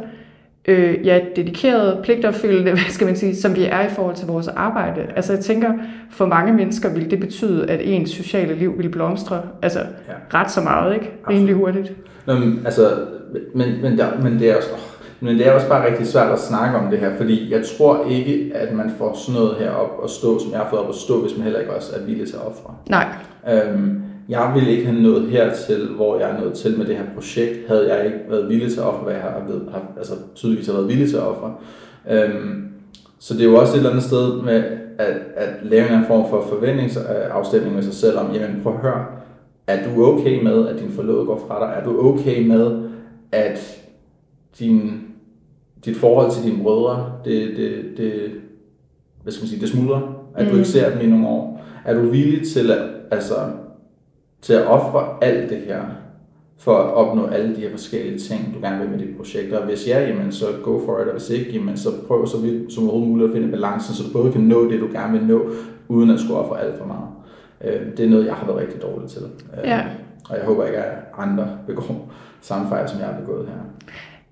øh, 0.67 1.05
ja, 1.05 1.19
dedikeret, 1.36 1.99
pligtopfyldende, 2.03 2.71
hvad 2.82 2.89
skal 2.89 3.07
man 3.07 3.15
sige, 3.15 3.36
som 3.36 3.55
vi 3.55 3.63
er 3.63 3.82
i 3.82 3.89
forhold 3.89 4.15
til 4.15 4.27
vores 4.27 4.47
arbejde. 4.47 5.01
Altså 5.15 5.34
jeg 5.34 5.43
tænker, 5.43 5.73
for 6.11 6.25
mange 6.25 6.53
mennesker 6.53 6.93
vil 6.93 7.11
det 7.11 7.19
betyde, 7.19 7.69
at 7.69 7.79
ens 7.84 8.09
sociale 8.09 8.55
liv 8.55 8.77
vil 8.77 8.89
blomstre, 8.89 9.41
altså 9.61 9.79
Ja. 9.79 10.39
ret 10.39 10.51
så 10.51 10.61
meget, 10.61 10.93
ikke? 10.93 11.11
Rimelig 11.29 11.55
hurtigt. 11.55 11.93
Nå, 12.25 12.34
men, 12.39 12.61
altså, 12.65 12.89
men, 13.55 13.82
men, 13.82 13.97
der, 13.97 14.21
men, 14.23 14.39
det 14.39 14.49
er 14.49 14.55
også, 14.55 14.69
åh, 14.73 14.79
men 15.22 15.38
det 15.38 15.47
er 15.47 15.51
også 15.51 15.67
bare 15.67 15.91
rigtig 15.91 16.07
svært 16.07 16.32
at 16.32 16.39
snakke 16.39 16.78
om 16.78 16.91
det 16.91 16.99
her, 16.99 17.17
fordi 17.17 17.51
jeg 17.51 17.61
tror 17.78 18.05
ikke, 18.09 18.51
at 18.55 18.74
man 18.74 18.91
får 18.97 19.13
sådan 19.15 19.41
noget 19.41 19.55
her 19.59 19.72
op 19.72 20.03
at 20.03 20.09
stå, 20.09 20.39
som 20.39 20.51
jeg 20.51 20.59
har 20.59 20.69
fået 20.69 20.82
op 20.82 20.89
at 20.89 20.95
stå, 20.95 21.22
hvis 21.22 21.38
man 21.38 21.43
heller 21.43 21.59
ikke 21.59 21.74
også 21.74 21.95
er 21.95 22.05
villig 22.05 22.28
til 22.28 22.36
at 22.36 22.41
ofre. 22.41 22.74
Nej, 22.89 23.07
Øhm, 23.49 24.01
jeg 24.30 24.51
ville 24.55 24.72
ikke 24.72 24.86
have 24.86 25.01
nået 25.01 25.30
hertil, 25.30 25.88
hvor 25.95 26.19
jeg 26.19 26.30
er 26.32 26.39
nået 26.39 26.53
til 26.53 26.78
med 26.78 26.86
det 26.86 26.95
her 26.95 27.03
projekt, 27.15 27.67
havde 27.67 27.95
jeg 27.95 28.05
ikke 28.05 28.17
været 28.30 28.49
villig 28.49 28.72
til 28.72 28.80
at 28.80 28.86
ofre, 28.86 29.03
hvad 29.03 29.13
jeg 29.13 29.22
har, 29.22 29.43
ved, 29.47 29.61
har 29.72 29.82
altså 29.97 30.13
tydeligvis 30.36 30.67
har 30.67 30.74
været 30.74 30.88
villig 30.88 31.09
til 31.09 31.17
at 31.17 31.24
ofre. 31.24 31.53
Øhm, 32.09 32.67
så 33.19 33.34
det 33.34 33.41
er 33.41 33.45
jo 33.45 33.55
også 33.55 33.74
et 33.74 33.78
eller 33.78 33.89
andet 33.89 34.03
sted 34.03 34.41
med 34.41 34.63
at, 34.97 35.15
at 35.36 35.49
lave 35.63 35.93
en 35.93 36.05
form 36.07 36.30
for 36.30 36.45
forventningsafstemning 36.49 37.76
med 37.76 37.84
sig 37.84 37.93
selv 37.93 38.17
om, 38.17 38.32
jamen 38.34 38.59
prøv 38.63 38.74
at 38.74 38.80
høre, 38.80 39.05
er 39.67 39.84
du 39.84 40.05
okay 40.05 40.43
med, 40.43 40.67
at 40.67 40.80
din 40.80 40.91
forlovede 40.91 41.26
går 41.26 41.45
fra 41.47 41.59
dig? 41.65 41.74
Er 41.80 41.84
du 41.84 42.09
okay 42.09 42.47
med, 42.47 42.89
at 43.32 43.82
din, 44.59 45.01
dit 45.86 45.97
forhold 45.97 46.32
til 46.32 46.43
dine 46.51 46.63
brødre, 46.63 47.11
det, 47.25 47.57
det, 47.57 47.84
det, 47.97 48.32
hvad 49.23 49.34
skal 49.34 49.43
man 49.43 49.49
sige, 49.49 49.61
det 49.61 49.69
smuldrer? 49.69 50.01
At 50.36 50.45
du 50.45 50.51
Mm. 50.51 50.57
ikke 50.57 50.69
ser 50.69 50.89
dem 50.91 51.01
i 51.07 51.09
nogle 51.11 51.27
år? 51.27 51.61
Er 51.86 51.93
du 51.93 52.01
villig 52.01 52.47
til 52.47 52.71
at, 52.71 52.77
altså, 53.11 53.34
til 54.41 54.53
at 54.53 54.67
ofre 54.67 55.23
alt 55.23 55.49
det 55.49 55.57
her, 55.57 55.82
for 56.57 56.77
at 56.77 56.93
opnå 56.93 57.25
alle 57.25 57.55
de 57.55 57.61
her 57.61 57.69
forskellige 57.71 58.19
ting, 58.19 58.55
du 58.55 58.61
gerne 58.61 58.79
vil 58.79 58.89
med 58.89 58.99
dit 59.07 59.17
projekt. 59.17 59.53
Og 59.53 59.65
hvis 59.65 59.88
ja, 59.88 60.07
jamen, 60.07 60.32
så 60.32 60.45
go 60.63 60.86
for 60.86 60.99
it, 61.01 61.07
og 61.07 61.11
hvis 61.13 61.29
ikke, 61.29 61.51
jamen, 61.51 61.77
så 61.77 61.89
prøv 62.07 62.27
så 62.27 62.38
vidt 62.38 62.73
som 62.73 62.84
overhovedet 62.84 63.09
muligt 63.11 63.29
at 63.29 63.36
finde 63.36 63.51
balancen, 63.51 63.95
så 63.95 64.03
du 64.03 64.13
både 64.21 64.32
kan 64.32 64.41
nå 64.41 64.71
det, 64.71 64.79
du 64.79 64.88
gerne 64.93 65.19
vil 65.19 65.27
nå, 65.27 65.41
uden 65.88 66.09
at 66.09 66.19
skulle 66.19 66.39
ofre 66.39 66.61
alt 66.61 66.77
for 66.77 66.86
meget. 66.86 67.07
Øh, 67.63 67.97
Det 67.97 68.05
er 68.05 68.09
noget, 68.09 68.25
jeg 68.25 68.34
har 68.34 68.45
været 68.45 68.59
rigtig 68.59 68.82
dårlig 68.82 69.09
til. 69.09 69.21
Øh, 69.21 69.63
Ja. 69.63 69.82
Og 70.29 70.38
jeg 70.38 70.45
håber 70.45 70.65
ikke, 70.65 70.77
at 70.77 70.97
andre 71.17 71.47
begår 71.67 72.11
samme 72.41 72.67
fejl, 72.69 72.89
som 72.89 72.99
jeg 72.99 73.07
har 73.07 73.19
begået 73.21 73.47
her. 73.47 73.53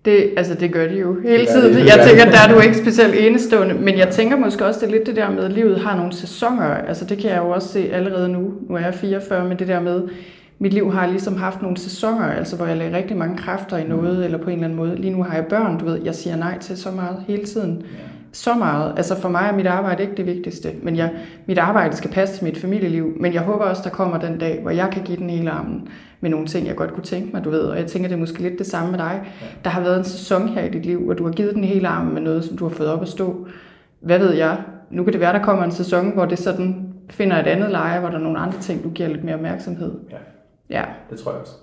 Det, 0.06 0.30
altså 0.38 0.54
det 0.54 0.74
gør 0.74 0.88
de 0.88 0.96
jo 1.00 1.16
hele 1.24 1.38
Det 1.40 1.48
tiden. 1.48 1.74
de, 1.74 1.80
det 1.80 1.86
Jeg 1.86 2.06
tænker, 2.08 2.26
de. 2.26 2.32
der 2.32 2.38
er 2.50 2.54
du 2.56 2.60
ikke 2.60 2.78
specielt 2.78 3.16
enestående, 3.16 3.74
men 3.74 3.98
jeg 3.98 4.08
tænker 4.10 4.38
måske 4.38 4.66
også, 4.66 4.80
det 4.80 4.88
er 4.88 4.92
lidt 4.92 5.08
det 5.08 5.16
der 5.16 5.32
med, 5.32 5.44
at 5.44 5.52
livet 5.52 5.80
har 5.80 5.96
nogle 5.98 6.14
sæsoner. 6.14 6.64
Altså 6.64 7.06
det 7.06 7.18
kan 7.18 7.30
jeg 7.30 7.38
jo 7.38 7.50
også 7.50 7.68
se 7.68 7.90
allerede 7.94 8.30
nu. 8.30 8.52
Nu 8.70 8.76
er 8.76 8.80
jeg 8.80 8.94
44, 8.94 9.48
men 9.50 9.60
det 9.60 9.68
der 9.68 9.80
med, 9.80 10.02
mit 10.60 10.74
liv 10.74 10.92
har 10.92 11.08
ligesom 11.08 11.38
haft 11.38 11.62
nogle 11.62 11.78
sæsoner, 11.78 12.26
altså 12.32 12.56
hvor 12.56 12.66
jeg 12.66 12.78
lagde 12.78 12.98
rigtig 12.98 13.18
mange 13.18 13.38
kræfter 13.38 13.78
i 13.78 13.84
noget, 13.84 14.26
eller 14.26 14.38
på 14.38 14.50
en 14.50 14.54
eller 14.56 14.64
anden 14.66 14.78
måde. 14.78 14.96
Lige 14.96 15.14
nu 15.14 15.24
har 15.24 15.36
jeg 15.36 15.46
børn, 15.46 15.80
du 15.80 15.86
ved, 15.86 16.00
jeg 16.04 16.16
siger 16.16 16.36
nej 16.36 16.58
til 16.60 16.78
så 16.78 16.92
meget 16.92 17.24
hele 17.28 17.44
tiden. 17.46 17.82
Ja. 17.82 18.04
Så 18.32 18.54
meget. 18.54 18.94
Altså 18.98 19.22
for 19.22 19.30
mig 19.30 19.48
er 19.52 19.56
mit 19.56 19.68
arbejde 19.68 20.04
ikke 20.04 20.16
det 20.16 20.26
vigtigste, 20.26 20.72
men 20.84 20.96
jeg, 20.96 21.12
mit 21.46 21.58
arbejde 21.58 21.96
skal 21.96 22.12
passe 22.12 22.36
til 22.36 22.44
mit 22.44 22.58
familieliv. 22.58 23.14
Men 23.20 23.34
jeg 23.34 23.42
håber 23.42 23.66
også, 23.66 23.82
der 23.84 23.90
kommer 23.90 24.20
den 24.20 24.38
dag, 24.38 24.60
hvor 24.62 24.72
jeg 24.72 24.90
kan 24.92 25.04
give 25.04 25.18
den 25.18 25.30
hele 25.30 25.52
armen 25.52 25.88
med 26.22 26.30
nogle 26.30 26.48
ting, 26.48 26.68
jeg 26.68 26.76
godt 26.76 26.94
kunne 26.94 27.04
tænke 27.04 27.30
mig, 27.34 27.44
du 27.44 27.50
ved. 27.50 27.62
Og 27.62 27.78
jeg 27.78 27.86
tænker, 27.86 28.08
det 28.10 28.16
er 28.16 28.20
måske 28.20 28.42
lidt 28.42 28.60
det 28.60 28.68
samme 28.68 28.92
med 28.92 29.00
dig. 29.00 29.22
Der 29.64 29.70
har 29.70 29.82
været 29.82 29.98
en 29.98 30.04
sæson 30.04 30.48
her 30.48 30.64
i 30.64 30.70
dit 30.70 30.86
liv, 30.86 31.08
og 31.08 31.18
du 31.18 31.26
har 31.26 31.32
givet 31.32 31.56
den 31.56 31.64
hele 31.64 31.88
armen 31.88 32.14
med 32.14 32.22
noget, 32.22 32.44
som 32.44 32.58
du 32.58 32.68
har 32.68 32.76
fået 32.76 32.90
op 32.90 33.02
at 33.02 33.08
stå. 33.08 33.48
Hvad 34.00 34.20
ved 34.20 34.34
jeg? 34.34 34.58
Nu 34.92 35.04
kan 35.04 35.14
det 35.14 35.22
være, 35.22 35.34
der 35.34 35.44
kommer 35.44 35.64
en 35.64 35.72
sæson, 35.72 36.14
hvor 36.14 36.26
det 36.26 36.40
sådan 36.40 36.94
finder 37.10 37.40
et 37.40 37.48
andet 37.48 37.72
leje, 37.72 38.00
hvor 38.00 38.10
der 38.10 38.18
er 38.18 38.22
nogle 38.22 38.40
andre 38.40 38.60
ting, 38.60 38.84
du 38.84 38.90
giver 38.90 39.10
lidt 39.10 39.24
mere 39.24 39.36
opmærksomhed. 39.36 39.92
Ja. 40.12 40.18
Ja. 40.70 40.84
Det 41.10 41.20
tror 41.20 41.32
jeg 41.32 41.42
også. 41.42 41.54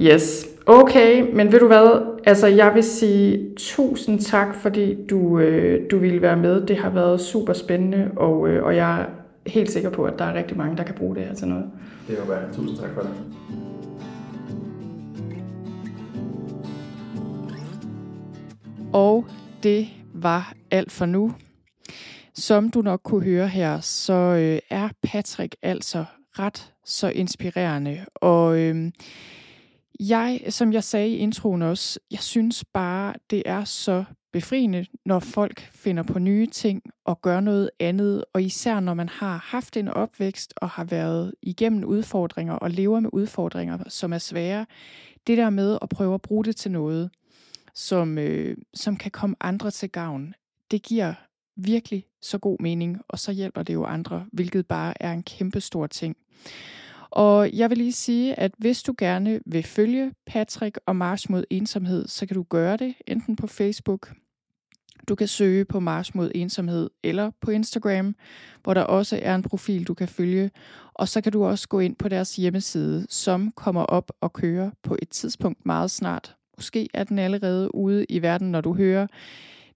Yes, 0.00 0.46
okay, 0.66 1.34
men 1.34 1.52
ved 1.52 1.60
du 1.60 1.66
hvad, 1.66 2.16
altså 2.24 2.46
jeg 2.46 2.74
vil 2.74 2.84
sige 2.84 3.54
tusind 3.56 4.20
tak, 4.20 4.54
fordi 4.54 5.06
du, 5.06 5.38
øh, 5.38 5.90
du 5.90 5.98
ville 5.98 6.22
være 6.22 6.36
med. 6.36 6.66
Det 6.66 6.76
har 6.76 6.90
været 6.90 7.20
super 7.20 7.52
spændende, 7.52 8.10
og, 8.16 8.48
øh, 8.48 8.64
og 8.64 8.76
jeg 8.76 9.00
er 9.00 9.06
helt 9.46 9.70
sikker 9.70 9.90
på, 9.90 10.04
at 10.04 10.18
der 10.18 10.24
er 10.24 10.34
rigtig 10.34 10.56
mange, 10.56 10.76
der 10.76 10.82
kan 10.82 10.94
bruge 10.94 11.16
det 11.16 11.24
her 11.24 11.34
til 11.34 11.48
noget. 11.48 11.64
Det 12.08 12.18
var 12.18 12.24
bare 12.24 12.52
tusind 12.52 12.78
tak 12.78 12.90
for 12.94 13.00
det. 13.00 13.10
Og 18.92 19.26
det 19.62 19.88
var 20.14 20.52
alt 20.70 20.92
for 20.92 21.06
nu. 21.06 21.32
Som 22.34 22.70
du 22.70 22.82
nok 22.82 23.00
kunne 23.04 23.24
høre 23.24 23.48
her, 23.48 23.80
så 23.80 24.12
øh, 24.12 24.58
er 24.70 24.88
Patrick 25.02 25.56
altså 25.62 26.04
ret 26.38 26.72
så 26.84 27.08
inspirerende. 27.08 27.98
Og 28.14 28.58
øh, 28.58 28.90
jeg, 30.08 30.40
som 30.48 30.72
jeg 30.72 30.84
sagde 30.84 31.08
i 31.08 31.16
introen 31.16 31.62
også, 31.62 32.00
jeg 32.10 32.20
synes 32.20 32.64
bare, 32.64 33.14
det 33.30 33.42
er 33.46 33.64
så 33.64 34.04
befriende, 34.32 34.86
når 35.04 35.18
folk 35.18 35.60
finder 35.60 36.02
på 36.02 36.18
nye 36.18 36.46
ting 36.46 36.82
og 37.04 37.22
gør 37.22 37.40
noget 37.40 37.70
andet, 37.80 38.24
og 38.32 38.42
især 38.42 38.80
når 38.80 38.94
man 38.94 39.08
har 39.08 39.36
haft 39.36 39.76
en 39.76 39.88
opvækst 39.88 40.54
og 40.56 40.70
har 40.70 40.84
været 40.84 41.34
igennem 41.42 41.84
udfordringer 41.84 42.54
og 42.54 42.70
lever 42.70 43.00
med 43.00 43.10
udfordringer, 43.12 43.78
som 43.88 44.12
er 44.12 44.18
svære. 44.18 44.66
Det 45.26 45.38
der 45.38 45.50
med 45.50 45.78
at 45.82 45.88
prøve 45.88 46.14
at 46.14 46.22
bruge 46.22 46.44
det 46.44 46.56
til 46.56 46.70
noget, 46.70 47.10
som, 47.74 48.18
øh, 48.18 48.56
som 48.74 48.96
kan 48.96 49.10
komme 49.10 49.36
andre 49.40 49.70
til 49.70 49.90
gavn, 49.90 50.34
det 50.70 50.82
giver 50.82 51.14
virkelig 51.56 52.04
så 52.22 52.38
god 52.38 52.56
mening, 52.60 53.00
og 53.08 53.18
så 53.18 53.32
hjælper 53.32 53.62
det 53.62 53.74
jo 53.74 53.84
andre, 53.84 54.26
hvilket 54.32 54.66
bare 54.66 55.02
er 55.02 55.12
en 55.12 55.22
kæmpe 55.22 55.60
stor 55.60 55.86
ting. 55.86 56.16
Og 57.12 57.52
jeg 57.52 57.70
vil 57.70 57.78
lige 57.78 57.92
sige, 57.92 58.38
at 58.38 58.52
hvis 58.58 58.82
du 58.82 58.94
gerne 58.98 59.40
vil 59.46 59.62
følge 59.62 60.12
Patrick 60.26 60.78
og 60.86 60.96
Mars 60.96 61.30
mod 61.30 61.44
ensomhed, 61.50 62.08
så 62.08 62.26
kan 62.26 62.34
du 62.34 62.42
gøre 62.42 62.76
det 62.76 62.94
enten 63.06 63.36
på 63.36 63.46
Facebook. 63.46 64.12
Du 65.08 65.14
kan 65.14 65.28
søge 65.28 65.64
på 65.64 65.80
Mars 65.80 66.14
mod 66.14 66.30
ensomhed 66.34 66.90
eller 67.02 67.30
på 67.40 67.50
Instagram, 67.50 68.14
hvor 68.62 68.74
der 68.74 68.82
også 68.82 69.18
er 69.22 69.34
en 69.34 69.42
profil, 69.42 69.84
du 69.84 69.94
kan 69.94 70.08
følge. 70.08 70.50
Og 70.94 71.08
så 71.08 71.20
kan 71.20 71.32
du 71.32 71.44
også 71.44 71.68
gå 71.68 71.80
ind 71.80 71.96
på 71.96 72.08
deres 72.08 72.36
hjemmeside, 72.36 73.06
som 73.08 73.52
kommer 73.56 73.82
op 73.82 74.12
og 74.20 74.32
kører 74.32 74.70
på 74.82 74.96
et 75.02 75.08
tidspunkt 75.08 75.66
meget 75.66 75.90
snart. 75.90 76.36
Måske 76.58 76.88
er 76.94 77.04
den 77.04 77.18
allerede 77.18 77.74
ude 77.74 78.04
i 78.08 78.22
verden, 78.22 78.50
når 78.50 78.60
du 78.60 78.74
hører 78.74 79.06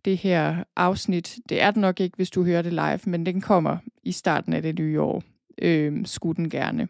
det 0.05 0.17
her 0.17 0.65
afsnit. 0.77 1.39
Det 1.49 1.63
er 1.63 1.71
den 1.71 1.81
nok 1.81 2.01
ikke, 2.01 2.17
hvis 2.17 2.31
du 2.31 2.45
hører 2.45 2.63
det 2.63 2.73
live, 2.73 3.01
men 3.05 3.27
den 3.27 3.41
kommer 3.41 3.77
i 4.03 4.13
starten 4.13 4.53
af 4.53 4.63
det 4.63 4.79
nye 4.79 5.01
år. 5.01 5.23
Øh, 5.63 6.07
skulle 6.07 6.37
den 6.37 6.51
gerne. 6.51 6.89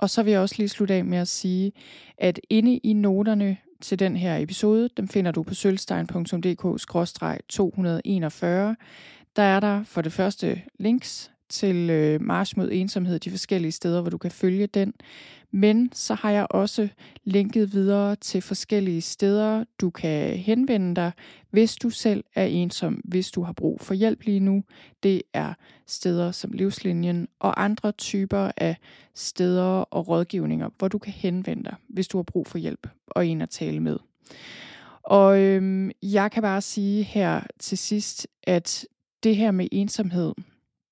Og 0.00 0.10
så 0.10 0.22
vil 0.22 0.30
jeg 0.30 0.40
også 0.40 0.54
lige 0.58 0.68
slutte 0.68 0.94
af 0.94 1.04
med 1.04 1.18
at 1.18 1.28
sige, 1.28 1.72
at 2.18 2.40
inde 2.50 2.76
i 2.76 2.92
noterne 2.92 3.56
til 3.80 3.98
den 3.98 4.16
her 4.16 4.36
episode, 4.36 4.88
dem 4.96 5.08
finder 5.08 5.30
du 5.30 5.42
på 5.42 5.54
sølvstein.dk-241. 5.54 8.46
Der 9.36 9.42
er 9.42 9.60
der 9.60 9.84
for 9.84 10.02
det 10.02 10.12
første 10.12 10.62
links 10.78 11.30
til 11.50 11.90
øh, 11.90 12.22
March 12.22 12.58
mod 12.58 12.68
ensomhed, 12.72 13.18
de 13.18 13.30
forskellige 13.30 13.72
steder, 13.72 14.00
hvor 14.00 14.10
du 14.10 14.18
kan 14.18 14.30
følge 14.30 14.66
den. 14.66 14.94
Men 15.50 15.90
så 15.92 16.14
har 16.14 16.30
jeg 16.30 16.46
også 16.50 16.88
linket 17.24 17.72
videre 17.72 18.16
til 18.16 18.42
forskellige 18.42 19.00
steder, 19.00 19.64
du 19.80 19.90
kan 19.90 20.36
henvende 20.36 20.96
dig, 20.96 21.12
hvis 21.50 21.76
du 21.76 21.90
selv 21.90 22.24
er 22.34 22.44
ensom, 22.44 22.94
hvis 22.94 23.30
du 23.30 23.42
har 23.42 23.52
brug 23.52 23.80
for 23.80 23.94
hjælp 23.94 24.22
lige 24.22 24.40
nu. 24.40 24.64
Det 25.02 25.22
er 25.32 25.54
steder 25.86 26.30
som 26.32 26.52
Livslinjen 26.52 27.28
og 27.38 27.64
andre 27.64 27.92
typer 27.92 28.50
af 28.56 28.76
steder 29.14 29.64
og 29.64 30.08
rådgivninger, 30.08 30.68
hvor 30.78 30.88
du 30.88 30.98
kan 30.98 31.12
henvende 31.12 31.64
dig, 31.64 31.74
hvis 31.88 32.08
du 32.08 32.18
har 32.18 32.22
brug 32.22 32.46
for 32.46 32.58
hjælp 32.58 32.86
og 33.06 33.26
en 33.26 33.40
at 33.40 33.50
tale 33.50 33.80
med. 33.80 33.96
Og 35.02 35.40
øhm, 35.40 35.90
jeg 36.02 36.30
kan 36.30 36.42
bare 36.42 36.60
sige 36.60 37.02
her 37.02 37.40
til 37.58 37.78
sidst, 37.78 38.28
at 38.42 38.86
det 39.22 39.36
her 39.36 39.50
med 39.50 39.68
ensomhed, 39.72 40.32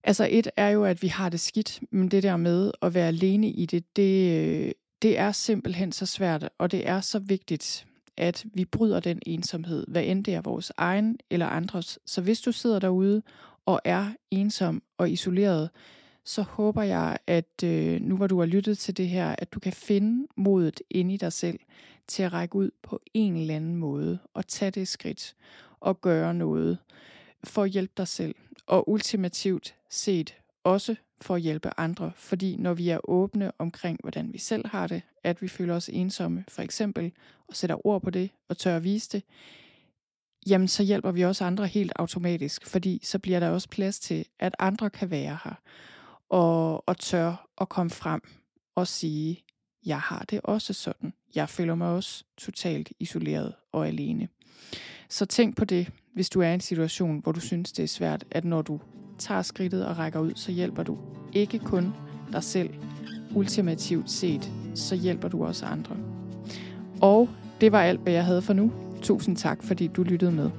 Altså 0.09 0.29
et 0.31 0.51
er 0.57 0.69
jo, 0.69 0.85
at 0.85 1.03
vi 1.03 1.09
har 1.09 1.29
det 1.29 1.41
skidt, 1.41 1.81
men 1.91 2.09
det 2.09 2.23
der 2.23 2.37
med 2.37 2.73
at 2.83 2.95
være 2.95 3.09
alene 3.09 3.49
i 3.49 3.67
det, 3.67 3.97
det, 3.97 4.39
øh, 4.39 4.73
det 5.03 5.19
er 5.19 5.33
simpelthen 5.33 5.93
så 5.93 6.07
svært, 6.07 6.49
og 6.59 6.73
det 6.73 6.89
er 6.89 7.01
så 7.01 7.19
vigtigt, 7.19 7.87
at 8.17 8.45
vi 8.55 8.65
bryder 8.65 9.01
den 9.01 9.23
ensomhed, 9.27 9.85
hvad 9.89 10.05
end 10.05 10.25
det 10.25 10.35
er 10.35 10.41
vores 10.41 10.73
egen 10.77 11.19
eller 11.31 11.47
andres. 11.47 11.99
Så 12.07 12.21
hvis 12.21 12.41
du 12.41 12.53
sidder 12.53 12.79
derude 12.79 13.23
og 13.67 13.81
er 13.85 14.13
ensom 14.31 14.83
og 14.99 15.11
isoleret, 15.11 15.71
så 16.25 16.43
håber 16.43 16.83
jeg, 16.83 17.19
at 17.27 17.65
øh, 17.65 18.01
nu 18.01 18.17
hvor 18.17 18.27
du 18.27 18.39
har 18.39 18.47
lyttet 18.47 18.79
til 18.79 18.97
det 18.97 19.09
her, 19.09 19.35
at 19.39 19.53
du 19.53 19.61
kan 19.61 19.73
finde 19.73 20.27
modet 20.37 20.81
inde 20.91 21.15
i 21.15 21.17
dig 21.17 21.33
selv 21.33 21.59
til 22.07 22.23
at 22.23 22.33
række 22.33 22.57
ud 22.57 22.71
på 22.83 23.01
en 23.15 23.37
eller 23.37 23.57
anden 23.57 23.77
måde 23.77 24.19
og 24.35 24.47
tage 24.47 24.71
det 24.71 24.89
skridt 24.89 25.35
og 25.81 26.01
gøre 26.01 26.35
noget 26.35 26.79
for 27.45 27.63
at 27.63 27.71
hjælpe 27.71 27.93
dig 27.97 28.09
selv 28.09 28.35
og 28.67 28.89
ultimativt 28.89 29.75
set 29.91 30.37
også 30.65 30.95
for 31.21 31.35
at 31.35 31.41
hjælpe 31.41 31.71
andre. 31.77 32.13
Fordi 32.17 32.57
når 32.57 32.75
vi 32.75 32.89
er 32.89 33.11
åbne 33.11 33.53
omkring, 33.59 33.99
hvordan 34.03 34.33
vi 34.33 34.39
selv 34.39 34.67
har 34.67 34.87
det, 34.87 35.03
at 35.25 35.43
vi 35.43 35.49
føler 35.49 35.75
os 35.75 35.89
ensomme, 35.89 36.45
for 36.49 36.63
eksempel, 36.63 37.13
og 37.49 37.57
sætter 37.57 37.87
ord 37.87 38.03
på 38.03 38.11
det 38.11 38.31
og 38.49 38.59
tør 38.59 38.77
at 38.77 38.85
vise 38.85 39.09
det, 39.13 39.23
jamen 40.47 40.69
så 40.69 40.83
hjælper 40.83 41.13
vi 41.13 41.25
også 41.25 41.45
andre 41.45 41.67
helt 41.67 41.93
automatisk, 41.97 42.67
fordi 42.67 43.01
så 43.03 43.19
bliver 43.19 43.41
der 43.41 43.49
også 43.49 43.69
plads 43.69 44.01
til, 44.01 44.25
at 44.39 44.55
andre 44.59 44.91
kan 44.91 45.11
være 45.11 45.39
her 45.45 45.55
og, 46.29 46.89
og 46.89 46.99
tør 46.99 47.49
at 47.61 47.69
komme 47.69 47.91
frem 47.91 48.21
og 48.75 48.87
sige, 48.87 49.45
jeg 49.87 50.01
har 50.01 50.25
det 50.31 50.41
også 50.45 50.73
sådan. 50.73 51.13
Jeg 51.35 51.49
føler 51.49 51.75
mig 51.75 51.89
også 51.89 52.25
totalt 52.37 52.93
isoleret 53.01 53.55
og 53.73 53.89
alene. 53.89 54.29
Så 55.09 55.27
tænk 55.27 55.57
på 55.57 55.65
det, 55.65 55.91
hvis 56.15 56.31
du 56.31 56.41
er 56.41 56.49
i 56.49 56.55
en 56.55 56.61
situation, 56.61 57.19
hvor 57.19 57.33
du 57.33 57.41
synes, 57.41 57.73
det 57.73 57.83
er 57.83 57.89
svært, 57.89 58.25
at 58.31 58.45
når 58.45 58.63
du 58.63 58.81
tager 59.19 59.43
skridtet 59.43 59.87
og 59.87 59.99
rækker 59.99 60.21
ud, 60.21 60.33
så 60.35 60.53
hjælper 60.53 60.83
du 60.83 60.99
ikke 61.33 61.59
kun 61.59 61.95
dig 62.33 62.43
selv. 62.43 62.71
Ultimativt 63.35 64.11
set, 64.11 64.51
så 64.75 64.97
hjælper 64.97 65.29
du 65.29 65.45
også 65.45 65.67
andre. 65.67 65.97
Og 67.01 67.29
det 67.61 67.73
var 67.73 67.83
alt, 67.83 68.01
hvad 68.01 68.13
jeg 68.13 68.25
havde 68.25 68.43
for 68.43 68.53
nu. 68.53 68.73
Tusind 69.03 69.37
tak, 69.37 69.63
fordi 69.63 69.87
du 69.87 70.03
lyttede 70.03 70.33
med. 70.33 70.51